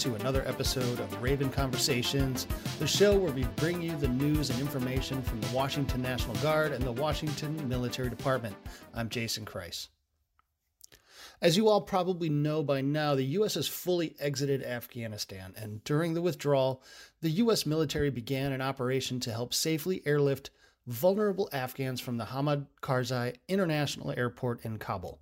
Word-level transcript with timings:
to 0.00 0.14
another 0.14 0.42
episode 0.48 0.98
of 0.98 1.22
Raven 1.22 1.50
Conversations, 1.50 2.46
the 2.78 2.86
show 2.86 3.18
where 3.18 3.32
we 3.32 3.44
bring 3.56 3.82
you 3.82 3.94
the 3.98 4.08
news 4.08 4.48
and 4.48 4.58
information 4.58 5.20
from 5.20 5.42
the 5.42 5.54
Washington 5.54 6.00
National 6.00 6.34
Guard 6.36 6.72
and 6.72 6.82
the 6.82 6.92
Washington 6.92 7.68
Military 7.68 8.08
Department. 8.08 8.56
I'm 8.94 9.10
Jason 9.10 9.44
Kreis. 9.44 9.88
As 11.42 11.58
you 11.58 11.68
all 11.68 11.82
probably 11.82 12.30
know 12.30 12.62
by 12.62 12.80
now, 12.80 13.14
the 13.14 13.24
U.S. 13.24 13.56
has 13.56 13.68
fully 13.68 14.16
exited 14.18 14.62
Afghanistan, 14.62 15.52
and 15.54 15.84
during 15.84 16.14
the 16.14 16.22
withdrawal, 16.22 16.82
the 17.20 17.32
U.S. 17.32 17.66
military 17.66 18.08
began 18.08 18.52
an 18.52 18.62
operation 18.62 19.20
to 19.20 19.32
help 19.32 19.52
safely 19.52 20.00
airlift 20.06 20.48
vulnerable 20.86 21.50
Afghans 21.52 22.00
from 22.00 22.16
the 22.16 22.24
Hamid 22.24 22.64
Karzai 22.80 23.36
International 23.48 24.12
Airport 24.16 24.64
in 24.64 24.78
Kabul. 24.78 25.20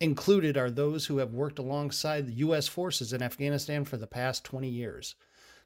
Included 0.00 0.56
are 0.56 0.70
those 0.70 1.06
who 1.06 1.18
have 1.18 1.34
worked 1.34 1.58
alongside 1.58 2.26
the 2.26 2.32
U.S. 2.32 2.66
forces 2.66 3.12
in 3.12 3.20
Afghanistan 3.20 3.84
for 3.84 3.98
the 3.98 4.06
past 4.06 4.44
20 4.44 4.66
years. 4.66 5.14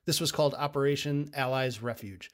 This 0.07 0.21
was 0.21 0.33
called 0.33 0.55
Operation 0.55 1.31
Allies 1.35 1.81
Refuge. 1.81 2.33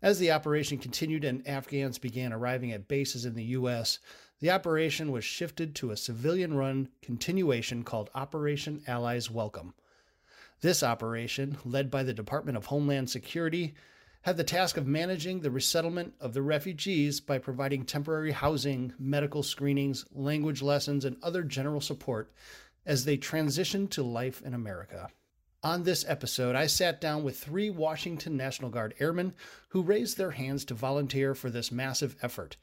As 0.00 0.18
the 0.18 0.30
operation 0.30 0.78
continued 0.78 1.22
and 1.22 1.46
Afghans 1.46 1.98
began 1.98 2.32
arriving 2.32 2.72
at 2.72 2.88
bases 2.88 3.26
in 3.26 3.34
the 3.34 3.44
U.S., 3.44 3.98
the 4.40 4.50
operation 4.50 5.12
was 5.12 5.22
shifted 5.22 5.74
to 5.74 5.90
a 5.90 5.98
civilian 5.98 6.54
run 6.54 6.88
continuation 7.02 7.82
called 7.84 8.08
Operation 8.14 8.82
Allies 8.86 9.30
Welcome. 9.30 9.74
This 10.62 10.82
operation, 10.82 11.58
led 11.62 11.90
by 11.90 12.04
the 12.04 12.14
Department 12.14 12.56
of 12.56 12.66
Homeland 12.66 13.10
Security, 13.10 13.74
had 14.26 14.36
the 14.36 14.42
task 14.42 14.76
of 14.76 14.88
managing 14.88 15.38
the 15.38 15.50
resettlement 15.52 16.12
of 16.18 16.34
the 16.34 16.42
refugees 16.42 17.20
by 17.20 17.38
providing 17.38 17.84
temporary 17.84 18.32
housing, 18.32 18.92
medical 18.98 19.40
screenings, 19.40 20.04
language 20.10 20.60
lessons, 20.60 21.04
and 21.04 21.16
other 21.22 21.44
general 21.44 21.80
support 21.80 22.32
as 22.84 23.04
they 23.04 23.16
transitioned 23.16 23.88
to 23.88 24.02
life 24.02 24.42
in 24.42 24.52
America. 24.52 25.08
On 25.62 25.84
this 25.84 26.04
episode, 26.08 26.56
I 26.56 26.66
sat 26.66 27.00
down 27.00 27.22
with 27.22 27.38
three 27.38 27.70
Washington 27.70 28.36
National 28.36 28.68
Guard 28.68 28.94
airmen 28.98 29.32
who 29.68 29.80
raised 29.80 30.16
their 30.18 30.32
hands 30.32 30.64
to 30.64 30.74
volunteer 30.74 31.32
for 31.32 31.48
this 31.48 31.70
massive 31.70 32.16
effort. 32.20 32.56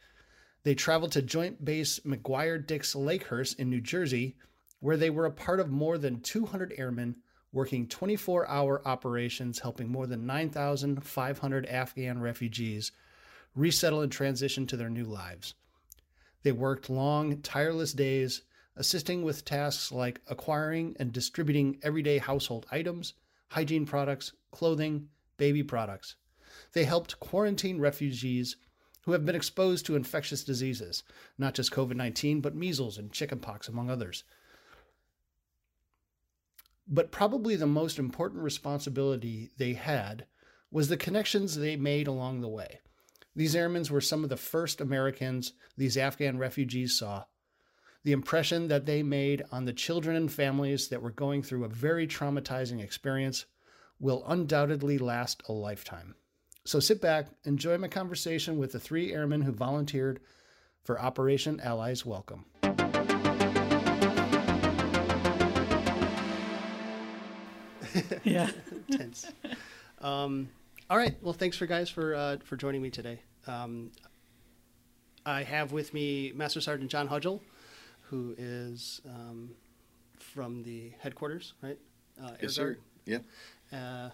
They 0.64 0.76
traveled 0.76 1.14
to 1.14 1.22
Joint 1.22 1.64
Base 1.64 2.00
McGuire 2.00 2.68
Dix 2.68 2.94
Lakehurst 2.94 3.58
in 3.58 3.70
New 3.70 3.80
Jersey, 3.80 4.36
where 4.82 4.98
they 4.98 5.10
were 5.10 5.26
a 5.26 5.32
part 5.32 5.62
of 5.62 5.72
more 5.72 5.98
than 5.98 6.20
200 6.20 6.74
airmen 6.78 7.16
working 7.54 7.88
24 7.88 8.50
hour 8.50 8.86
operations 8.86 9.60
helping 9.60 9.88
more 9.88 10.08
than 10.08 10.26
9,500 10.26 11.66
Afghan 11.68 12.20
refugees 12.20 12.92
resettle 13.56 14.02
and 14.02 14.12
transition 14.12 14.66
to 14.68 14.76
their 14.76 14.90
new 14.90 15.06
lives. 15.06 15.54
They 16.42 16.52
worked 16.52 16.90
long, 16.90 17.42
tireless 17.42 17.94
days, 17.94 18.42
assisting 18.76 19.24
with 19.24 19.46
tasks 19.46 19.92
like 19.92 20.22
acquiring 20.28 20.96
and 21.00 21.14
distributing 21.14 21.78
everyday 21.84 22.18
household 22.18 22.66
items, 22.72 23.14
hygiene 23.50 23.86
products, 23.86 24.34
clothing, 24.52 25.08
baby 25.38 25.64
products. 25.64 26.16
They 26.74 26.86
helped 26.86 27.20
quarantine 27.20 27.80
refugees 27.80 28.56
who 29.04 29.12
have 29.12 29.26
been 29.26 29.36
exposed 29.36 29.86
to 29.86 29.96
infectious 29.96 30.44
diseases, 30.44 31.04
not 31.38 31.54
just 31.54 31.72
COVID 31.72 31.96
19, 31.96 32.42
but 32.42 32.56
measles 32.56 32.98
and 32.98 33.12
chickenpox, 33.12 33.68
among 33.68 33.90
others. 33.90 34.24
But 36.88 37.12
probably 37.12 37.56
the 37.56 37.66
most 37.66 37.98
important 37.98 38.44
responsibility 38.44 39.52
they 39.58 39.74
had 39.74 40.26
was 40.72 40.90
the 40.90 40.98
connections 40.98 41.56
they 41.56 41.76
made 41.76 42.08
along 42.08 42.42
the 42.42 42.50
way. 42.50 42.80
These 43.36 43.56
airmen 43.56 43.86
were 43.90 44.02
some 44.02 44.24
of 44.24 44.30
the 44.30 44.38
first 44.38 44.82
Americans 44.82 45.54
these 45.78 45.98
Afghan 45.98 46.38
refugees 46.38 46.98
saw. 46.98 47.26
The 48.04 48.12
impression 48.12 48.68
that 48.68 48.86
they 48.86 49.02
made 49.02 49.44
on 49.52 49.66
the 49.66 49.74
children 49.74 50.16
and 50.16 50.32
families 50.32 50.90
that 50.90 51.02
were 51.02 51.12
going 51.12 51.42
through 51.42 51.64
a 51.64 51.70
very 51.70 52.06
traumatizing 52.06 52.84
experience 52.84 53.46
will 54.00 54.24
undoubtedly 54.28 54.98
last 54.98 55.42
a 55.48 55.54
lifetime. 55.54 56.16
So 56.66 56.80
sit 56.80 57.02
back, 57.02 57.28
enjoy 57.46 57.78
my 57.78 57.88
conversation 57.88 58.58
with 58.58 58.74
the 58.74 58.80
three 58.80 59.14
airmen 59.14 59.42
who 59.42 59.52
volunteered 59.52 60.20
for 60.84 61.00
Operation 61.00 61.60
Allies 61.62 62.06
Welcome. 62.06 62.46
yeah. 68.24 68.50
Tense. 68.92 69.32
Um, 70.02 70.50
all 70.90 70.98
right. 70.98 71.16
Well, 71.22 71.34
thanks 71.34 71.58
for 71.58 71.66
guys 71.66 71.90
for 71.90 72.16
uh, 72.16 72.38
for 72.44 72.56
joining 72.58 72.82
me 72.82 72.90
today. 72.90 73.20
Um, 73.48 73.92
I 75.26 75.44
have 75.44 75.72
with 75.72 75.94
me 75.94 76.32
Master 76.36 76.62
Sergeant 76.62 76.92
John 76.92 77.08
Hughel, 77.08 77.42
who 78.10 78.36
is 78.38 79.02
um, 79.08 79.52
from 80.20 80.64
the 80.64 80.92
headquarters, 81.00 81.54
right? 81.62 81.78
Uh, 82.22 82.32
yes, 82.42 82.54
sir. 82.54 82.78
Yeah. 83.06 83.20
Uh, 83.72 84.10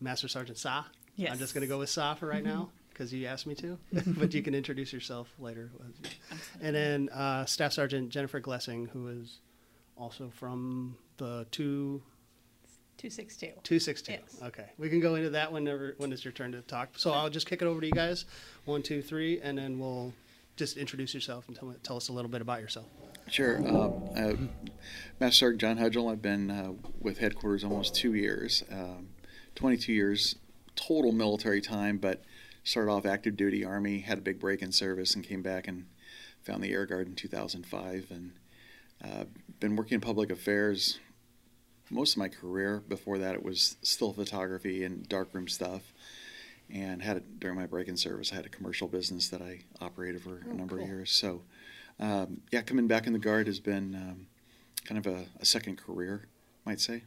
Master 0.00 0.28
Sergeant 0.28 0.58
Sa. 0.58 0.84
Yes. 1.16 1.32
I'm 1.32 1.38
just 1.38 1.54
going 1.54 1.62
to 1.62 1.68
go 1.68 1.78
with 1.78 1.90
Sa 1.90 2.14
for 2.14 2.26
right 2.26 2.44
now 2.44 2.70
because 2.90 3.12
you 3.12 3.26
asked 3.26 3.46
me 3.46 3.54
to, 3.56 3.78
but 4.06 4.34
you 4.34 4.42
can 4.42 4.54
introduce 4.54 4.92
yourself 4.92 5.28
later. 5.38 5.70
And 6.60 6.74
then 6.74 7.08
uh, 7.10 7.44
Staff 7.44 7.72
Sergeant 7.72 8.10
Jennifer 8.10 8.40
Glessing, 8.40 8.88
who 8.90 9.08
is 9.08 9.38
also 9.96 10.30
from 10.34 10.96
the 11.16 11.46
two 11.50 12.02
262. 12.98 13.46
262. 13.62 14.12
Yes. 14.12 14.42
Okay. 14.42 14.66
We 14.76 14.90
can 14.90 14.98
go 14.98 15.14
into 15.14 15.30
that 15.30 15.52
whenever 15.52 15.94
when 15.98 16.12
it's 16.12 16.24
your 16.24 16.32
turn 16.32 16.52
to 16.52 16.60
talk. 16.62 16.90
So 16.96 17.12
I'll 17.12 17.30
just 17.30 17.46
kick 17.46 17.62
it 17.62 17.66
over 17.66 17.80
to 17.80 17.86
you 17.86 17.92
guys. 17.92 18.24
One, 18.64 18.82
two, 18.82 19.02
three, 19.02 19.40
and 19.40 19.56
then 19.56 19.78
we'll 19.78 20.12
just 20.56 20.76
introduce 20.76 21.14
yourself 21.14 21.46
and 21.46 21.56
tell, 21.56 21.72
tell 21.84 21.96
us 21.96 22.08
a 22.08 22.12
little 22.12 22.30
bit 22.30 22.40
about 22.40 22.60
yourself. 22.60 22.86
Sure. 23.28 23.64
Uh, 23.64 23.90
uh, 24.16 24.36
Master 25.20 25.38
Sergeant 25.38 25.60
John 25.60 25.78
Hughel. 25.78 26.10
I've 26.10 26.22
been 26.22 26.50
uh, 26.50 26.72
with 27.00 27.18
headquarters 27.18 27.62
almost 27.62 27.94
two 27.94 28.14
years, 28.14 28.64
um, 28.70 29.10
22 29.54 29.92
years 29.92 30.34
total 30.74 31.12
military 31.12 31.60
time, 31.60 31.98
but 31.98 32.22
started 32.64 32.90
off 32.90 33.06
active 33.06 33.36
duty 33.36 33.64
Army, 33.64 34.00
had 34.00 34.18
a 34.18 34.22
big 34.22 34.40
break 34.40 34.60
in 34.60 34.72
service, 34.72 35.14
and 35.14 35.24
came 35.24 35.42
back 35.42 35.68
and 35.68 35.86
found 36.42 36.64
the 36.64 36.72
Air 36.72 36.84
Guard 36.84 37.06
in 37.06 37.14
2005. 37.14 38.06
And 38.10 38.32
uh, 39.04 39.24
been 39.60 39.76
working 39.76 39.96
in 39.96 40.00
public 40.00 40.30
affairs 40.30 40.98
most 41.90 42.12
of 42.12 42.18
my 42.18 42.28
career. 42.28 42.82
Before 42.88 43.18
that, 43.18 43.34
it 43.34 43.42
was 43.42 43.76
still 43.82 44.12
photography 44.12 44.84
and 44.84 45.08
darkroom 45.08 45.48
stuff. 45.48 45.92
And 46.70 47.00
had 47.02 47.16
it 47.16 47.40
during 47.40 47.56
my 47.56 47.64
break 47.64 47.88
in 47.88 47.96
service. 47.96 48.30
I 48.30 48.34
had 48.36 48.44
a 48.44 48.50
commercial 48.50 48.88
business 48.88 49.28
that 49.30 49.40
I 49.40 49.60
operated 49.80 50.20
for 50.22 50.42
Oh, 50.46 50.50
a 50.50 50.54
number 50.54 50.74
cool. 50.76 50.84
of 50.84 50.90
years. 50.90 51.10
So, 51.10 51.40
um, 51.98 52.42
yeah, 52.52 52.60
coming 52.60 52.86
back 52.86 53.06
in 53.06 53.14
the 53.14 53.18
guard 53.18 53.46
has 53.46 53.58
been 53.58 53.94
um, 53.94 54.26
kind 54.84 54.98
of 54.98 55.06
a, 55.10 55.24
a 55.40 55.46
second 55.46 55.78
career, 55.78 56.26
might 56.66 56.78
say. 56.78 57.04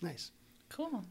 Nice. 0.00 0.30
Cool. 0.70 1.04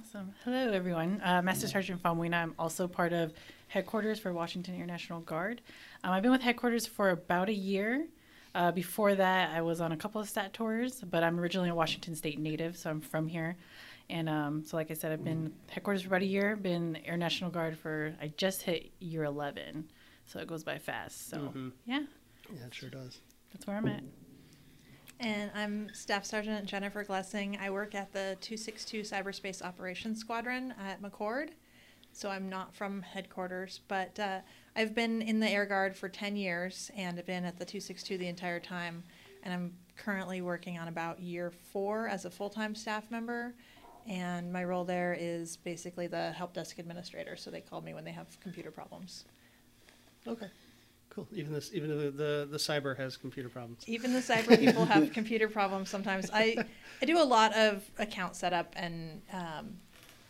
Awesome. 0.00 0.32
Hello, 0.44 0.72
everyone. 0.72 1.20
Uh, 1.22 1.42
Master 1.42 1.66
Sergeant 1.68 2.02
Famwina. 2.02 2.34
I'm 2.34 2.54
also 2.58 2.88
part 2.88 3.12
of 3.12 3.34
headquarters 3.68 4.18
for 4.18 4.32
Washington 4.32 4.80
Air 4.80 4.86
National 4.86 5.20
Guard. 5.20 5.60
Um, 6.02 6.12
I've 6.12 6.22
been 6.22 6.32
with 6.32 6.40
headquarters 6.42 6.86
for 6.86 7.10
about 7.10 7.48
a 7.50 7.54
year. 7.54 8.06
Uh, 8.54 8.70
before 8.70 9.14
that, 9.16 9.50
I 9.54 9.62
was 9.62 9.80
on 9.80 9.90
a 9.92 9.96
couple 9.96 10.20
of 10.20 10.28
stat 10.28 10.52
tours, 10.52 11.02
but 11.10 11.24
I'm 11.24 11.40
originally 11.40 11.70
a 11.70 11.74
Washington 11.74 12.14
State 12.14 12.38
native, 12.38 12.76
so 12.76 12.88
I'm 12.90 13.00
from 13.00 13.26
here. 13.26 13.56
And 14.10 14.28
um, 14.28 14.64
so, 14.64 14.76
like 14.76 14.90
I 14.90 14.94
said, 14.94 15.10
I've 15.12 15.24
been 15.24 15.52
headquarters 15.68 16.02
for 16.02 16.08
about 16.08 16.22
a 16.22 16.26
year, 16.26 16.54
been 16.56 16.96
Air 17.04 17.16
National 17.16 17.50
Guard 17.50 17.76
for, 17.76 18.14
I 18.20 18.28
just 18.36 18.62
hit 18.62 18.92
year 19.00 19.24
11, 19.24 19.90
so 20.26 20.38
it 20.38 20.46
goes 20.46 20.62
by 20.62 20.78
fast. 20.78 21.30
So, 21.30 21.38
Mhm. 21.38 21.72
yeah, 21.84 22.02
Yeah, 22.54 22.66
it 22.66 22.74
sure 22.74 22.90
does. 22.90 23.18
that's 23.52 23.66
where 23.66 23.76
I'm 23.76 23.88
at. 23.88 24.04
And 25.20 25.50
I'm 25.54 25.92
Staff 25.94 26.24
Sergeant 26.24 26.66
Jennifer 26.66 27.04
Glessing. 27.04 27.58
I 27.58 27.70
work 27.70 27.94
at 27.94 28.12
the 28.12 28.36
262 28.40 29.00
Cyberspace 29.00 29.62
Operations 29.62 30.20
Squadron 30.20 30.74
at 30.78 31.00
McChord. 31.00 31.50
So 32.14 32.30
I'm 32.30 32.48
not 32.48 32.72
from 32.72 33.02
headquarters, 33.02 33.80
but 33.88 34.18
uh, 34.20 34.38
I've 34.76 34.94
been 34.94 35.20
in 35.20 35.40
the 35.40 35.48
Air 35.48 35.66
Guard 35.66 35.96
for 35.96 36.08
10 36.08 36.36
years 36.36 36.90
and 36.96 37.16
have 37.16 37.26
been 37.26 37.44
at 37.44 37.58
the 37.58 37.64
262 37.64 38.18
the 38.18 38.28
entire 38.28 38.60
time. 38.60 39.02
And 39.42 39.52
I'm 39.52 39.72
currently 39.96 40.40
working 40.40 40.78
on 40.78 40.86
about 40.86 41.18
year 41.20 41.50
four 41.50 42.06
as 42.06 42.24
a 42.24 42.30
full 42.30 42.50
time 42.50 42.76
staff 42.76 43.10
member. 43.10 43.52
And 44.06 44.52
my 44.52 44.62
role 44.62 44.84
there 44.84 45.16
is 45.18 45.56
basically 45.56 46.06
the 46.06 46.30
help 46.32 46.54
desk 46.54 46.78
administrator. 46.78 47.36
So 47.36 47.50
they 47.50 47.60
call 47.60 47.80
me 47.80 47.94
when 47.94 48.04
they 48.04 48.12
have 48.12 48.38
computer 48.40 48.70
problems. 48.70 49.24
Okay. 50.26 50.46
Cool. 51.10 51.26
Even 51.32 51.52
this, 51.52 51.70
even 51.74 51.90
the, 51.90 52.10
the 52.10 52.48
the 52.50 52.58
cyber 52.58 52.96
has 52.96 53.16
computer 53.16 53.48
problems. 53.48 53.84
Even 53.86 54.12
the 54.12 54.20
cyber 54.20 54.58
people 54.58 54.84
have 54.84 55.12
computer 55.12 55.48
problems 55.48 55.88
sometimes. 55.90 56.30
I, 56.32 56.64
I 57.02 57.04
do 57.04 57.20
a 57.20 57.24
lot 57.24 57.54
of 57.54 57.88
account 57.98 58.34
setup 58.34 58.72
and 58.76 59.22
um, 59.32 59.76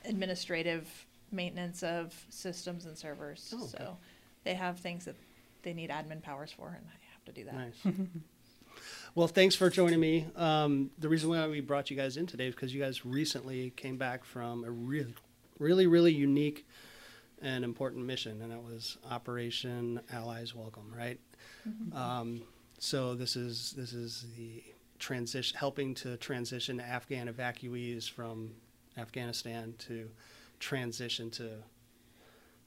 administrative 0.04 1.06
maintenance 1.34 1.82
of 1.82 2.14
systems 2.30 2.86
and 2.86 2.96
servers. 2.96 3.52
Oh, 3.54 3.64
okay. 3.64 3.74
So 3.78 3.96
they 4.44 4.54
have 4.54 4.78
things 4.78 5.04
that 5.04 5.16
they 5.62 5.72
need 5.72 5.90
admin 5.90 6.22
powers 6.22 6.52
for, 6.52 6.68
and 6.68 6.86
I 6.86 7.12
have 7.12 7.24
to 7.26 7.32
do 7.32 7.44
that. 7.44 7.54
Nice. 7.54 7.96
well, 9.14 9.28
thanks 9.28 9.54
for 9.54 9.70
joining 9.70 10.00
me. 10.00 10.26
Um, 10.36 10.90
the 10.98 11.08
reason 11.08 11.30
why 11.30 11.46
we 11.48 11.60
brought 11.60 11.90
you 11.90 11.96
guys 11.96 12.16
in 12.16 12.26
today 12.26 12.46
is 12.46 12.54
because 12.54 12.74
you 12.74 12.80
guys 12.80 13.04
recently 13.04 13.70
came 13.70 13.96
back 13.96 14.24
from 14.24 14.64
a 14.64 14.70
really, 14.70 15.14
really, 15.58 15.86
really 15.86 16.12
unique 16.12 16.66
and 17.42 17.64
important 17.64 18.06
mission, 18.06 18.40
and 18.42 18.50
that 18.50 18.62
was 18.62 18.96
Operation 19.10 20.00
Allies 20.12 20.54
Welcome, 20.54 20.92
right? 20.96 21.18
Um, 21.94 22.42
so 22.78 23.14
this 23.14 23.36
is 23.36 23.72
this 23.72 23.92
is 23.92 24.26
the 24.36 24.62
transition, 24.98 25.56
helping 25.56 25.94
to 25.96 26.16
transition 26.16 26.80
Afghan 26.80 27.32
evacuees 27.32 28.08
from 28.08 28.50
Afghanistan 28.96 29.74
to 29.78 30.08
transition 30.58 31.30
to 31.32 31.50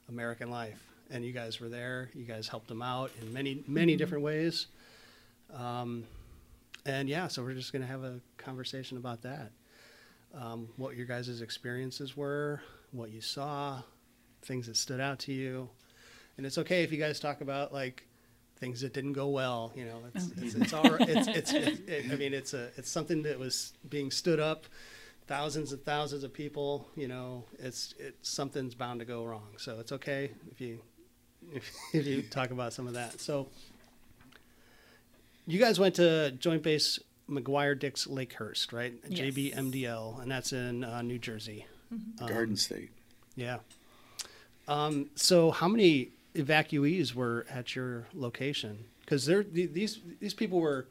American 0.08 0.50
life. 0.50 0.82
And 1.10 1.24
you 1.24 1.32
guys 1.32 1.60
were 1.60 1.68
there. 1.68 2.10
You 2.14 2.24
guys 2.24 2.48
helped 2.48 2.68
them 2.68 2.82
out 2.82 3.10
in 3.20 3.32
many, 3.32 3.64
many 3.66 3.96
different 3.96 4.24
ways. 4.24 4.66
Um, 5.54 6.04
and 6.84 7.08
yeah, 7.08 7.28
so 7.28 7.42
we're 7.42 7.54
just 7.54 7.72
going 7.72 7.82
to 7.82 7.88
have 7.88 8.04
a 8.04 8.20
conversation 8.36 8.98
about 8.98 9.22
that. 9.22 9.52
Um, 10.34 10.68
what 10.76 10.96
your 10.96 11.06
guys' 11.06 11.40
experiences 11.40 12.16
were, 12.16 12.60
what 12.92 13.10
you 13.10 13.22
saw, 13.22 13.82
things 14.42 14.66
that 14.66 14.76
stood 14.76 15.00
out 15.00 15.18
to 15.20 15.32
you. 15.32 15.70
And 16.36 16.46
it's 16.46 16.58
okay 16.58 16.82
if 16.82 16.92
you 16.92 16.98
guys 16.98 17.18
talk 17.18 17.40
about 17.40 17.72
like 17.72 18.06
things 18.58 18.80
that 18.82 18.92
didn't 18.92 19.14
go 19.14 19.28
well. 19.28 19.72
You 19.74 19.86
know, 19.86 20.02
it's 20.14 20.30
it's, 20.36 20.54
it's 20.54 20.72
all 20.72 20.82
right. 20.84 21.08
It's 21.08 21.28
it's, 21.28 21.52
it, 21.52 21.88
it, 21.88 22.12
I 22.12 22.16
mean, 22.16 22.34
it's 22.34 22.54
a 22.54 22.70
it's 22.76 22.90
something 22.90 23.22
that 23.22 23.38
was 23.38 23.72
being 23.88 24.10
stood 24.10 24.40
up, 24.40 24.66
thousands 25.28 25.72
and 25.72 25.84
thousands 25.84 26.24
of 26.24 26.32
people. 26.32 26.88
You 26.96 27.08
know, 27.08 27.44
it's 27.58 27.94
it's 27.98 28.28
something's 28.28 28.74
bound 28.74 29.00
to 29.00 29.06
go 29.06 29.24
wrong. 29.24 29.48
So 29.58 29.78
it's 29.78 29.92
okay 29.92 30.30
if 30.50 30.60
you 30.60 30.80
if, 31.52 31.70
if 31.92 32.06
you 32.06 32.22
talk 32.22 32.50
about 32.50 32.72
some 32.72 32.86
of 32.88 32.94
that. 32.94 33.20
So 33.20 33.48
you 35.46 35.58
guys 35.58 35.78
went 35.78 35.94
to 35.96 36.32
Joint 36.32 36.62
Base 36.62 36.98
McGuire 37.30 37.78
Dix 37.78 38.06
Lakehurst, 38.06 38.72
right? 38.72 38.94
Yes. 39.08 39.34
JBMDL, 39.34 40.20
and 40.22 40.30
that's 40.30 40.52
in 40.52 40.84
uh, 40.84 41.02
New 41.02 41.18
Jersey. 41.18 41.66
Um, 41.92 42.28
Garden 42.28 42.56
State. 42.56 42.90
yeah. 43.36 43.58
Um, 44.66 45.08
so 45.14 45.50
how 45.50 45.68
many 45.68 46.10
evacuees 46.34 47.14
were 47.14 47.46
at 47.48 47.74
your 47.74 48.06
location? 48.12 48.84
Because 49.00 49.24
there, 49.24 49.42
th- 49.42 49.72
these 49.72 50.00
these 50.20 50.34
people 50.34 50.60
were 50.60 50.86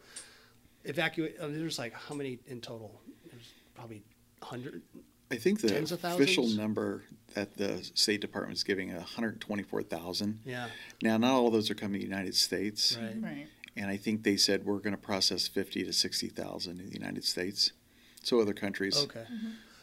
evacuated. 0.85 1.39
Uh, 1.39 1.47
there's 1.49 1.77
like 1.77 1.93
how 1.93 2.15
many 2.15 2.39
in 2.47 2.61
total? 2.61 2.99
There's 3.29 3.47
probably 3.75 4.01
hundred. 4.47 4.81
I 5.29 5.35
think 5.35 5.59
the 5.61 5.67
Tens 5.69 5.91
of 5.91 6.03
official 6.03 6.47
number 6.47 7.03
that 7.33 7.57
the 7.57 7.83
State 7.93 8.21
Department 8.21 8.57
is 8.57 8.63
giving 8.63 8.93
124,000. 8.93 10.39
Yeah. 10.45 10.67
Now, 11.01 11.17
not 11.17 11.31
all 11.33 11.47
of 11.47 11.53
those 11.53 11.69
are 11.69 11.75
coming 11.75 11.99
to 11.99 12.05
the 12.07 12.09
United 12.09 12.33
States, 12.35 12.97
Right. 12.97 13.21
Right. 13.21 13.47
and 13.75 13.89
I 13.89 13.97
think 13.97 14.23
they 14.23 14.37
said 14.37 14.65
we're 14.65 14.79
going 14.79 14.95
to 14.95 15.01
process 15.01 15.47
50 15.47 15.83
to 15.83 15.91
60,000 15.93 16.79
in 16.79 16.85
the 16.87 16.93
United 16.93 17.25
States. 17.25 17.73
So 18.23 18.39
other 18.41 18.53
countries. 18.53 18.97
Okay. 18.97 19.25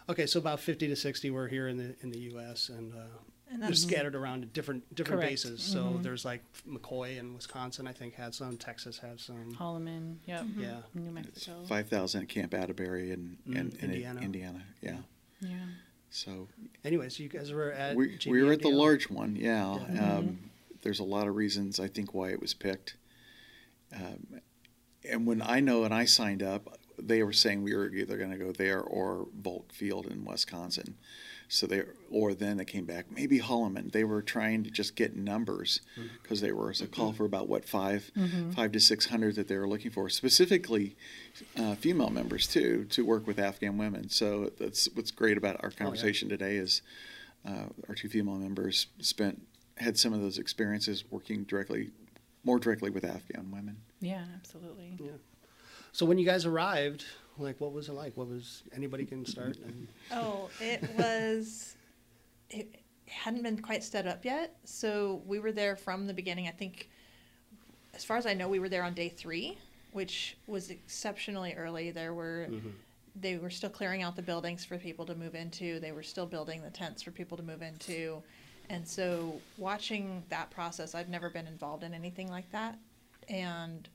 Okay. 0.09 0.27
So 0.27 0.39
about 0.39 0.61
fifty 0.61 0.87
to 0.89 0.97
sixty 0.97 1.31
were 1.31 1.49
here 1.49 1.67
in 1.69 1.79
the 1.79 1.95
in 2.03 2.11
the 2.11 2.19
U.S. 2.33 2.69
and. 2.69 2.93
Uh, 2.95 3.07
And 3.55 3.63
they're 3.63 3.73
scattered 3.75 4.15
around 4.17 4.43
at 4.43 4.53
different 4.53 4.95
different 4.95 5.21
Correct. 5.21 5.33
bases. 5.33 5.63
So 5.63 5.85
Mhm. 5.85 6.03
there's 6.03 6.25
like 6.25 6.43
McCoy 6.69 7.19
in 7.19 7.35
Wisconsin, 7.35 7.87
I 7.87 7.93
think 7.93 8.15
had 8.15 8.35
some. 8.35 8.59
Texas 8.59 8.99
had 8.99 9.21
some. 9.21 9.55
Holloman. 9.55 10.17
Yep. 10.27 10.47
Yeah. 10.59 10.83
New 10.93 11.17
It's 11.19 11.47
Mexico. 11.47 11.65
5,000 11.67 12.23
at 12.23 12.29
Camp 12.29 12.53
Atterbury 12.53 13.13
and, 13.13 13.39
Mm, 13.49 13.59
and, 13.61 13.73
and 13.75 13.83
Indiana. 13.85 14.21
Indiana. 14.21 14.63
Yeah. 14.83 14.99
Yeah. 15.41 15.49
So 16.11 16.49
Anyways, 16.85 17.19
you 17.21 17.29
guys 17.29 17.53
were 17.53 17.73
at. 17.73 17.97
we, 17.97 18.19
we 18.27 18.43
were 18.43 18.53
at 18.53 18.61
the 18.63 18.69
large 18.71 19.09
one, 19.09 19.37
yeah. 19.37 19.79
Yeah. 19.93 20.17
Um, 20.17 20.51
there's 20.83 20.99
a 21.01 21.05
lot 21.05 21.29
of 21.29 21.35
reasons 21.37 21.79
I 21.81 21.87
think 21.89 22.13
why 22.13 22.31
it 22.31 22.41
was 22.41 22.55
picked. 22.55 22.97
Um, 23.95 24.41
and 25.09 25.27
when 25.27 25.41
I 25.43 25.61
know 25.61 25.85
and 25.85 25.95
I 25.95 26.05
signed 26.07 26.43
up, 26.43 26.79
they 26.99 27.23
were 27.23 27.33
saying 27.33 27.63
we 27.63 27.75
were 27.75 27.89
either 27.89 28.17
going 28.17 28.31
to 28.31 28.37
go 28.39 28.53
there 28.53 28.81
or 28.81 29.29
Volk 29.37 29.73
Field 29.73 30.07
in 30.07 30.25
Wisconsin. 30.25 30.97
So 31.49 31.67
they, 31.67 31.83
or 32.11 32.35
then 32.35 32.57
they 32.57 32.65
came 32.65 32.85
back, 32.85 33.07
maybe 33.11 33.39
Holloman. 33.39 33.93
They 33.93 34.05
were 34.05 34.23
trying 34.23 34.65
to 34.65 34.71
just 34.71 34.97
get 34.97 35.15
numbers 35.17 35.81
because 36.23 36.41
they 36.41 36.53
were 36.53 36.71
a 36.71 36.87
call 36.87 37.13
for 37.13 37.25
about 37.25 37.49
what 37.49 37.65
5 37.65 38.11
five 38.55 38.73
to 38.73 38.81
six 38.81 39.07
hundred 39.07 39.37
that 39.37 39.49
they 39.49 39.57
were 39.57 39.69
looking 39.69 39.91
for, 39.91 40.09
specifically 40.09 40.97
uh, 41.57 41.75
female 41.75 42.11
members 42.11 42.47
too, 42.47 42.85
to 42.91 43.05
work 43.05 43.27
with 43.27 43.39
Afghan 43.39 43.79
women. 43.79 44.09
So 44.09 44.51
that's 44.59 44.89
what's 44.95 45.11
great 45.11 45.37
about 45.37 45.63
our 45.63 45.71
conversation 45.71 46.29
today 46.29 46.57
is 46.57 46.83
uh, 47.47 47.67
our 47.89 47.95
two 47.95 48.09
female 48.09 48.37
members 48.37 48.87
spent 49.01 49.43
had 49.77 49.99
some 49.99 50.13
of 50.13 50.21
those 50.21 50.39
experiences 50.39 51.05
working 51.11 51.45
directly, 51.45 51.91
more 52.45 52.59
directly 52.59 52.91
with 52.91 53.05
Afghan 53.05 53.51
women. 53.51 53.77
Yeah. 54.01 54.25
Absolutely. 54.37 54.97
Yeah. 55.01 55.13
So 55.93 56.07
when 56.07 56.19
you 56.19 56.25
guys 56.25 56.45
arrived, 56.47 57.05
like, 57.39 57.61
what 57.61 57.73
was 57.73 57.89
it 57.89 57.93
like? 57.93 58.17
What 58.17 58.29
was 58.29 58.63
anybody 58.75 59.05
can 59.05 59.25
start? 59.25 59.57
And, 59.59 59.89
Oh, 60.13 60.51
it 60.61 60.83
was. 60.97 61.77
It 62.51 62.83
hadn't 63.07 63.43
been 63.43 63.61
quite 63.61 63.83
set 63.83 64.07
up 64.07 64.25
yet, 64.25 64.57
so 64.65 65.23
we 65.27 65.39
were 65.39 65.53
there 65.53 65.77
from 65.77 66.07
the 66.07 66.15
beginning. 66.15 66.47
I 66.47 66.53
think, 66.53 66.89
as 67.95 68.05
far 68.05 68.17
as 68.17 68.27
I 68.27 68.35
know, 68.35 68.49
we 68.49 68.59
were 68.59 68.69
there 68.69 68.85
on 68.85 68.95
day 68.95 69.09
three, 69.09 69.59
which 69.93 70.37
was 70.47 70.71
exceptionally 70.71 71.55
early. 71.55 71.91
There 71.91 72.15
were. 72.15 72.49
Mm-hmm. 72.51 72.71
They 73.21 73.37
were 73.37 73.51
still 73.51 73.71
clearing 73.71 74.03
out 74.03 74.17
the 74.17 74.23
buildings 74.23 74.65
for 74.65 74.77
people 74.77 75.07
to 75.07 75.15
move 75.15 75.37
into. 75.37 75.79
They 75.79 75.93
were 75.93 76.03
still 76.03 76.27
building 76.27 76.63
the 76.63 76.71
tents 76.71 77.01
for 77.01 77.13
people 77.13 77.37
to 77.37 77.45
move 77.45 77.63
into. 77.63 78.21
And 78.71 78.87
so, 78.87 79.41
watching 79.57 80.25
that 80.31 80.51
process, 80.51 80.97
I've 80.97 81.09
never 81.09 81.31
been 81.31 81.47
involved 81.47 81.85
in 81.85 81.95
anything 81.95 82.29
like 82.29 82.51
that. 82.51 82.77
And 83.29 83.89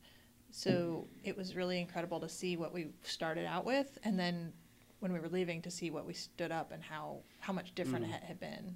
so, 0.51 1.07
it 1.23 1.37
was 1.37 1.55
really 1.55 1.79
incredible 1.79 2.19
to 2.19 2.29
see 2.29 2.57
what 2.57 2.73
we 2.73 2.87
started 3.03 3.45
out 3.45 3.65
with. 3.65 3.97
And 4.03 4.19
then, 4.19 4.53
when 4.99 5.13
we 5.13 5.19
were 5.19 5.29
leaving, 5.29 5.61
to 5.61 5.71
see 5.71 5.91
what 5.91 6.05
we 6.05 6.13
stood 6.13 6.51
up 6.51 6.71
and 6.71 6.83
how, 6.83 7.19
how 7.39 7.53
much 7.53 7.73
different 7.75 8.05
mm-hmm. 8.05 8.15
it 8.15 8.23
had 8.23 8.39
been. 8.39 8.75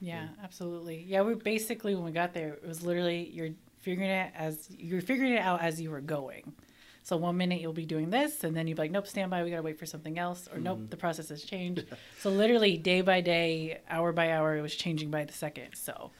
Yeah, 0.00 0.28
absolutely. 0.42 1.04
Yeah, 1.06 1.22
we 1.22 1.34
basically 1.34 1.94
when 1.94 2.04
we 2.04 2.10
got 2.10 2.32
there, 2.32 2.54
it 2.54 2.66
was 2.66 2.82
literally 2.82 3.28
you're 3.32 3.50
figuring 3.80 4.10
it 4.10 4.32
as 4.34 4.66
you're 4.70 5.02
figuring 5.02 5.32
it 5.32 5.40
out 5.40 5.60
as 5.60 5.80
you 5.80 5.90
were 5.90 6.00
going. 6.00 6.54
So 7.02 7.16
one 7.16 7.36
minute 7.36 7.60
you'll 7.60 7.72
be 7.72 7.86
doing 7.86 8.10
this, 8.10 8.44
and 8.44 8.56
then 8.56 8.66
you'll 8.66 8.76
be 8.76 8.82
like, 8.82 8.90
"Nope, 8.90 9.06
stand 9.06 9.30
by. 9.30 9.42
We 9.42 9.50
gotta 9.50 9.62
wait 9.62 9.78
for 9.78 9.86
something 9.86 10.18
else," 10.18 10.48
or 10.52 10.58
"Nope, 10.58 10.78
mm-hmm. 10.78 10.88
the 10.88 10.96
process 10.96 11.28
has 11.28 11.42
changed." 11.42 11.84
so 12.20 12.30
literally, 12.30 12.78
day 12.78 13.02
by 13.02 13.20
day, 13.20 13.80
hour 13.88 14.12
by 14.12 14.32
hour, 14.32 14.56
it 14.56 14.62
was 14.62 14.74
changing 14.74 15.10
by 15.10 15.24
the 15.24 15.32
second. 15.32 15.74
So 15.74 16.10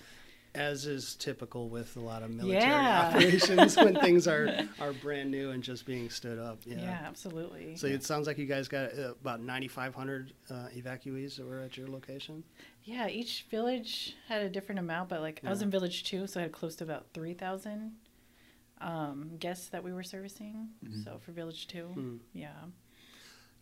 as 0.55 0.85
is 0.87 1.15
typical 1.15 1.69
with 1.69 1.97
a 1.97 2.01
lot 2.01 2.23
of 2.25 2.31
military 2.31 2.63
Yeah. 2.65 3.09
operations 3.15 3.77
when 3.77 3.95
things 4.01 4.27
are, 4.27 4.67
are 4.81 4.93
brand 4.93 5.31
new 5.31 5.51
and 5.51 5.63
just 5.63 5.87
being 5.87 6.11
stood 6.11 6.39
up. 6.39 6.59
yeah, 6.67 6.77
Yeah. 6.81 7.01
absolutely. 7.07 7.77
So 7.77 7.87
it 7.87 8.03
sounds 8.03 8.27
like 8.27 8.37
you 8.39 8.47
guys 8.47 8.67
got 8.67 8.99
uh, 8.99 9.13
about 9.21 9.41
9,500 9.43 10.33
uh, 10.51 10.55
evacuees 10.77 11.37
that 11.37 11.47
were 11.47 11.61
at 11.61 11.77
your 11.77 11.87
location. 11.89 12.43
yeah, 12.83 13.07
each 13.07 13.47
village 13.51 14.17
had 14.29 14.43
a 14.43 14.49
different 14.49 14.81
amount, 14.81 15.09
but 15.09 15.21
like 15.21 15.41
I 15.45 15.51
was 15.51 15.63
in 15.63 15.71
village 15.71 16.03
two, 16.05 16.27
so 16.27 16.41
I 16.41 16.43
had 16.45 16.53
close 16.53 16.75
to 16.77 16.85
about 16.85 17.07
three 17.15 17.35
thousand 17.35 17.93
um, 18.81 19.33
guests 19.39 19.69
that 19.69 19.85
we 19.85 19.93
were 19.93 20.03
servicing. 20.03 20.69
So 21.05 21.19
for 21.25 21.33
village 21.33 21.67
two, 21.67 21.85
Hmm. 21.87 22.17
yeah. 22.33 22.51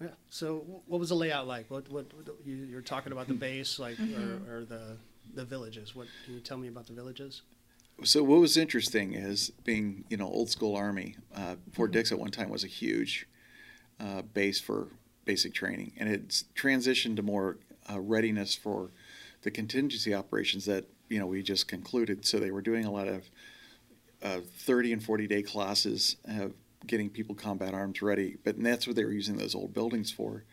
Yeah. 0.00 0.08
So 0.30 0.82
what 0.86 1.00
was 1.00 1.08
the 1.08 1.16
layout 1.16 1.48
like? 1.48 1.68
What 1.70 1.90
what, 1.90 2.14
what 2.14 2.28
you, 2.46 2.54
you're 2.54 2.80
talking 2.82 3.10
about 3.12 3.26
the 3.26 3.34
base, 3.34 3.80
like, 3.80 3.98
or, 3.98 4.58
or 4.58 4.64
the 4.64 4.96
the 5.34 5.44
villages? 5.44 5.94
What 5.94 6.06
can 6.24 6.34
you 6.34 6.40
tell 6.40 6.58
me 6.58 6.68
about 6.68 6.86
the 6.86 6.92
villages? 6.92 7.42
So 8.04 8.22
what 8.22 8.40
was 8.40 8.56
interesting 8.56 9.14
is 9.14 9.50
being, 9.64 10.04
you 10.08 10.16
know, 10.16 10.28
old 10.28 10.50
school 10.50 10.76
army. 10.76 11.16
Uh, 11.34 11.56
Fort 11.72 11.90
Dix 11.90 12.12
at 12.12 12.18
one 12.18 12.30
time 12.30 12.48
was 12.48 12.62
a 12.62 12.68
huge 12.68 13.26
uh, 13.98 14.22
base 14.22 14.60
for 14.60 14.88
basic 15.24 15.52
training, 15.52 15.92
and 15.96 16.08
it's 16.08 16.44
transitioned 16.54 17.16
to 17.16 17.22
more 17.22 17.58
uh, 17.90 17.98
readiness 18.00 18.54
for 18.54 18.90
the 19.42 19.50
contingency 19.50 20.14
operations 20.14 20.64
that 20.66 20.84
you 21.08 21.18
know 21.18 21.26
we 21.26 21.42
just 21.42 21.66
concluded. 21.66 22.24
So 22.24 22.38
they 22.38 22.50
were 22.50 22.62
doing 22.62 22.84
a 22.84 22.90
lot 22.92 23.08
of 23.08 23.24
uh, 24.22 24.40
30 24.58 24.94
and 24.94 25.02
40 25.02 25.26
day 25.26 25.42
classes, 25.42 26.16
uh, 26.28 26.48
getting 26.86 27.10
people 27.10 27.34
combat 27.34 27.74
arms 27.74 28.00
ready. 28.02 28.36
But 28.44 28.62
that's 28.62 28.86
what 28.86 28.96
they 28.96 29.04
were 29.04 29.12
using 29.12 29.36
those 29.36 29.54
old 29.54 29.74
buildings 29.74 30.10
for. 30.10 30.44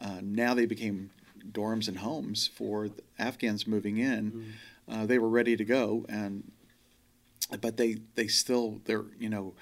Uh, 0.00 0.18
now 0.22 0.54
they 0.54 0.66
became 0.66 1.10
dorms 1.52 1.88
and 1.88 1.98
homes 1.98 2.46
for 2.46 2.88
the 2.88 3.02
Afghans 3.18 3.66
moving 3.66 3.98
in. 3.98 4.54
Uh, 4.88 5.06
they 5.06 5.18
were 5.18 5.28
ready 5.28 5.56
to 5.56 5.64
go, 5.64 6.04
and 6.08 6.50
but 7.60 7.76
they 7.76 7.96
they 8.14 8.26
still 8.26 8.80
they're 8.84 9.04
you 9.18 9.28
know 9.28 9.54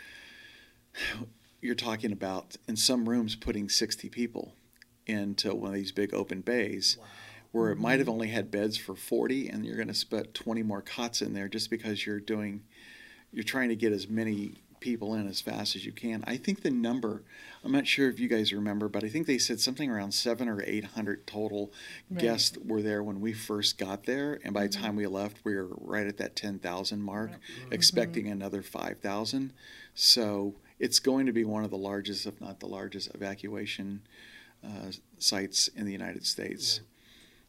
you're 1.61 1.75
talking 1.75 2.13
about 2.13 2.57
in 2.69 2.77
some 2.77 3.09
rooms 3.09 3.37
putting 3.37 3.69
60 3.69 4.09
people 4.09 4.55
into 5.07 5.55
one 5.55 5.69
of 5.69 5.75
these 5.75 5.93
big 5.93 6.13
open 6.13 6.41
bays 6.41 6.99
where 7.53 7.71
it 7.71 7.79
might 7.79 7.99
have 7.99 8.09
only 8.09 8.29
had 8.29 8.51
beds 8.51 8.77
for 8.77 8.95
40 8.95 9.49
and 9.49 9.65
you're 9.65 9.77
going 9.77 9.93
to 9.93 10.07
put 10.07 10.35
20 10.35 10.63
more 10.63 10.83
cots 10.83 11.23
in 11.23 11.35
there 11.35 11.49
just 11.49 11.71
because 11.71 12.07
you're 12.07 12.21
doing 12.21 12.63
you're 13.33 13.45
trying 13.45 13.69
to 13.69 13.77
get 13.77 13.93
as 13.93 14.09
many 14.09 14.62
people 14.83 15.15
in 15.15 15.27
as 15.29 15.41
fast 15.41 15.75
as 15.77 15.87
you 15.87 15.93
can. 15.93 16.23
I 16.27 16.37
think 16.37 16.63
the 16.63 16.71
number 16.71 17.23
i'm 17.65 17.71
not 17.71 17.87
sure 17.87 18.09
if 18.11 18.19
you 18.19 18.27
guys 18.29 18.53
remember 18.53 18.89
but 18.89 19.05
i 19.05 19.09
think 19.09 19.25
they 19.29 19.39
said 19.39 19.61
something 19.61 19.89
around 19.89 20.11
seven 20.13 20.49
or 20.49 20.61
eight 20.67 20.85
hundred 20.85 21.25
total 21.29 21.73
Right. 22.11 22.21
guests 22.21 22.59
were 22.65 22.83
there 22.83 23.03
when 23.05 23.21
we 23.21 23.33
first 23.33 23.79
got 23.79 24.05
there. 24.05 24.41
And 24.45 24.53
by 24.53 24.67
the 24.67 24.73
time 24.73 24.97
we 24.97 25.07
left 25.07 25.37
we 25.45 25.55
were 25.55 25.69
right 25.79 26.07
at 26.07 26.17
that 26.19 26.35
10000 26.37 27.01
mark 27.01 27.31
expecting 27.71 28.27
another 28.29 28.63
5000 28.63 29.53
so 29.95 30.55
it's 30.81 30.99
going 30.99 31.27
to 31.27 31.33
be 31.33 31.45
one 31.45 31.63
of 31.65 31.71
the 31.71 31.79
largest 31.79 32.27
if 32.27 32.41
not 32.41 32.59
the 32.61 32.67
largest 32.67 33.15
evacuation 33.15 34.03
uh, 34.65 34.91
sites 35.19 35.69
in 35.69 35.87
the 35.87 35.93
united 35.93 36.27
states. 36.27 36.81